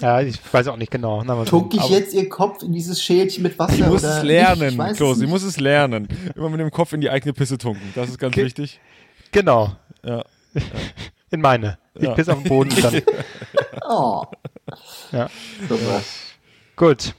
Ja, 0.00 0.20
ich 0.20 0.36
weiß 0.52 0.66
auch 0.68 0.76
nicht 0.76 0.90
genau. 0.90 1.22
Sehen. 1.22 1.70
ich 1.72 1.88
jetzt 1.88 2.12
ihr 2.12 2.28
Kopf 2.28 2.62
in 2.62 2.72
dieses 2.72 3.02
Schälchen 3.02 3.42
mit 3.44 3.58
Wasser? 3.58 3.72
Sie 3.76 3.82
muss 3.84 4.04
oder 4.04 4.18
es 4.18 4.24
lernen, 4.24 4.76
weiß 4.76 4.96
Klo, 4.96 5.12
es 5.12 5.18
sie 5.18 5.26
muss 5.26 5.42
es 5.42 5.58
lernen. 5.58 6.06
Immer 6.34 6.50
mit 6.50 6.60
dem 6.60 6.70
Kopf 6.70 6.92
in 6.92 7.00
die 7.00 7.08
eigene 7.08 7.32
Pisse 7.32 7.56
tunken. 7.56 7.92
Das 7.94 8.10
ist 8.10 8.18
ganz 8.18 8.34
Ge- 8.34 8.44
wichtig. 8.44 8.78
Genau, 9.32 9.74
Ja. 10.04 10.22
in 11.30 11.40
meine. 11.40 11.78
Ja. 11.98 12.10
Ich 12.10 12.14
piss 12.16 12.28
auf 12.28 12.42
den 12.42 12.48
Boden 12.48 12.74
dann. 12.82 13.00
Oh. 13.88 14.24
Ja. 15.12 15.30
Super. 15.66 16.02
Gut. 16.76 17.14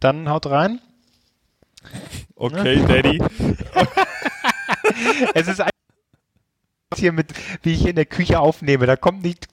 Dann 0.00 0.28
haut 0.28 0.46
rein. 0.46 0.80
Okay, 2.34 2.82
Daddy. 2.86 3.22
Es 5.34 5.46
ist 5.48 5.60
ein 5.60 5.70
hier 6.96 7.12
mit, 7.12 7.32
wie 7.62 7.72
ich 7.72 7.86
in 7.86 7.94
der 7.96 8.04
Küche 8.04 8.40
aufnehme. 8.40 8.86
Da 8.86 8.96
kommt 8.96 9.22
nicht, 9.22 9.46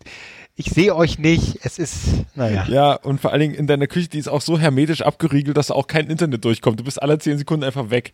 ich 0.56 0.66
sehe 0.68 0.96
euch 0.96 1.20
nicht. 1.20 1.60
Es 1.64 1.78
ist, 1.80 2.08
naja. 2.36 2.66
Ja, 2.68 2.94
und 2.94 3.22
vor 3.22 3.32
allen 3.32 3.42
Dingen 3.42 3.54
in 3.56 3.68
deiner 3.68 3.88
Küche, 3.88 4.10
die 4.10 4.18
ist 4.18 4.28
auch 4.28 4.42
so 4.42 4.58
hermetisch 4.58 5.02
abgeriegelt, 5.04 5.56
dass 5.56 5.68
da 5.68 5.76
auch 5.76 5.88
kein 5.88 6.08
Internet 6.10 6.44
durchkommt. 6.44 6.80
Du 6.80 6.84
bist 6.84 7.02
alle 7.02 7.18
zehn 7.20 7.38
Sekunden 7.38 7.64
einfach 7.64 7.90
weg. 7.92 8.14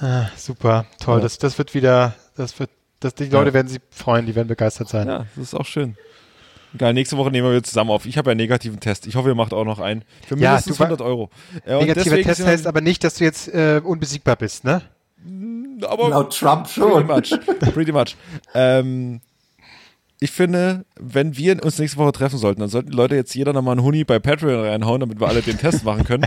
Ah, 0.00 0.26
super, 0.36 0.86
toll. 0.98 1.18
Ja. 1.18 1.22
Das, 1.22 1.38
das 1.38 1.58
wird 1.58 1.74
wieder, 1.74 2.14
das 2.36 2.58
wird, 2.58 2.70
das, 3.00 3.14
die 3.14 3.24
Leute 3.26 3.48
Ja. 3.50 3.54
werden 3.54 3.68
sich 3.68 3.80
freuen, 3.90 4.24
die 4.26 4.34
werden 4.34 4.48
begeistert 4.48 4.88
sein. 4.88 5.06
Ja, 5.06 5.26
das 5.36 5.44
ist 5.44 5.54
auch 5.54 5.66
schön. 5.66 5.96
Geil, 6.78 6.94
nächste 6.94 7.16
Woche 7.16 7.30
nehmen 7.30 7.46
wir 7.46 7.52
wieder 7.52 7.62
zusammen 7.62 7.90
auf. 7.90 8.06
Ich 8.06 8.16
habe 8.18 8.30
ja 8.30 8.32
einen 8.32 8.40
negativen 8.40 8.80
Test. 8.80 9.06
Ich 9.06 9.14
hoffe, 9.16 9.28
ihr 9.28 9.34
macht 9.34 9.52
auch 9.52 9.64
noch 9.64 9.78
einen. 9.78 10.04
Für 10.26 10.36
Ja, 10.38 10.50
mindestens 10.52 10.76
du 10.76 10.80
wa- 10.80 10.84
100 10.86 11.00
Euro. 11.06 11.30
Ja, 11.66 11.76
und 11.78 11.86
Negativer 11.86 12.20
Test 12.22 12.46
heißt 12.46 12.66
aber 12.66 12.80
nicht, 12.80 13.04
dass 13.04 13.14
du 13.16 13.24
jetzt 13.24 13.48
äh, 13.48 13.80
unbesiegbar 13.84 14.36
bist, 14.36 14.64
ne? 14.64 14.82
aber 15.86 16.08
Laut 16.10 16.36
Trump 16.38 16.64
Pretty 16.72 16.80
schon. 16.80 17.06
much. 17.06 17.30
Pretty 17.74 17.92
much. 17.92 18.16
Ähm, 18.54 19.20
ich 20.20 20.30
finde, 20.30 20.84
wenn 21.00 21.36
wir 21.36 21.62
uns 21.64 21.80
nächste 21.80 21.98
Woche 21.98 22.12
treffen 22.12 22.38
sollten, 22.38 22.60
dann 22.60 22.68
sollten 22.70 22.90
die 22.92 22.96
Leute 22.96 23.16
jetzt 23.16 23.34
jeder 23.34 23.52
nochmal 23.52 23.72
einen 23.72 23.82
Huni 23.84 24.04
bei 24.04 24.20
Patreon 24.20 24.64
reinhauen, 24.64 25.00
damit 25.00 25.18
wir 25.20 25.26
alle 25.26 25.42
den 25.42 25.58
Test 25.58 25.84
machen 25.84 26.04
können. 26.04 26.26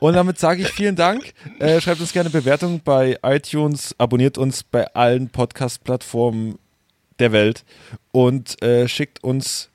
Und 0.00 0.14
damit 0.14 0.38
sage 0.38 0.62
ich 0.62 0.68
vielen 0.68 0.96
Dank. 0.96 1.34
Äh, 1.58 1.78
schreibt 1.82 2.00
uns 2.00 2.14
gerne 2.14 2.30
Bewertungen 2.30 2.80
bei 2.82 3.18
iTunes, 3.22 3.94
abonniert 3.98 4.38
uns 4.38 4.62
bei 4.64 4.86
allen 4.94 5.28
Podcast-Plattformen 5.28 6.58
der 7.18 7.32
Welt 7.32 7.64
und 8.12 8.60
äh, 8.62 8.88
schickt 8.88 9.22
uns 9.22 9.68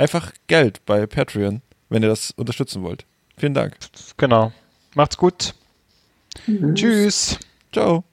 einfach 0.00 0.32
Geld 0.46 0.84
bei 0.86 1.06
Patreon, 1.06 1.62
wenn 1.88 2.02
ihr 2.02 2.08
das 2.08 2.32
unterstützen 2.32 2.82
wollt. 2.82 3.04
Vielen 3.36 3.54
Dank. 3.54 3.76
Genau. 4.16 4.52
Macht's 4.94 5.16
gut. 5.16 5.54
Tschüss. 6.74 7.38
Ciao. 7.72 8.04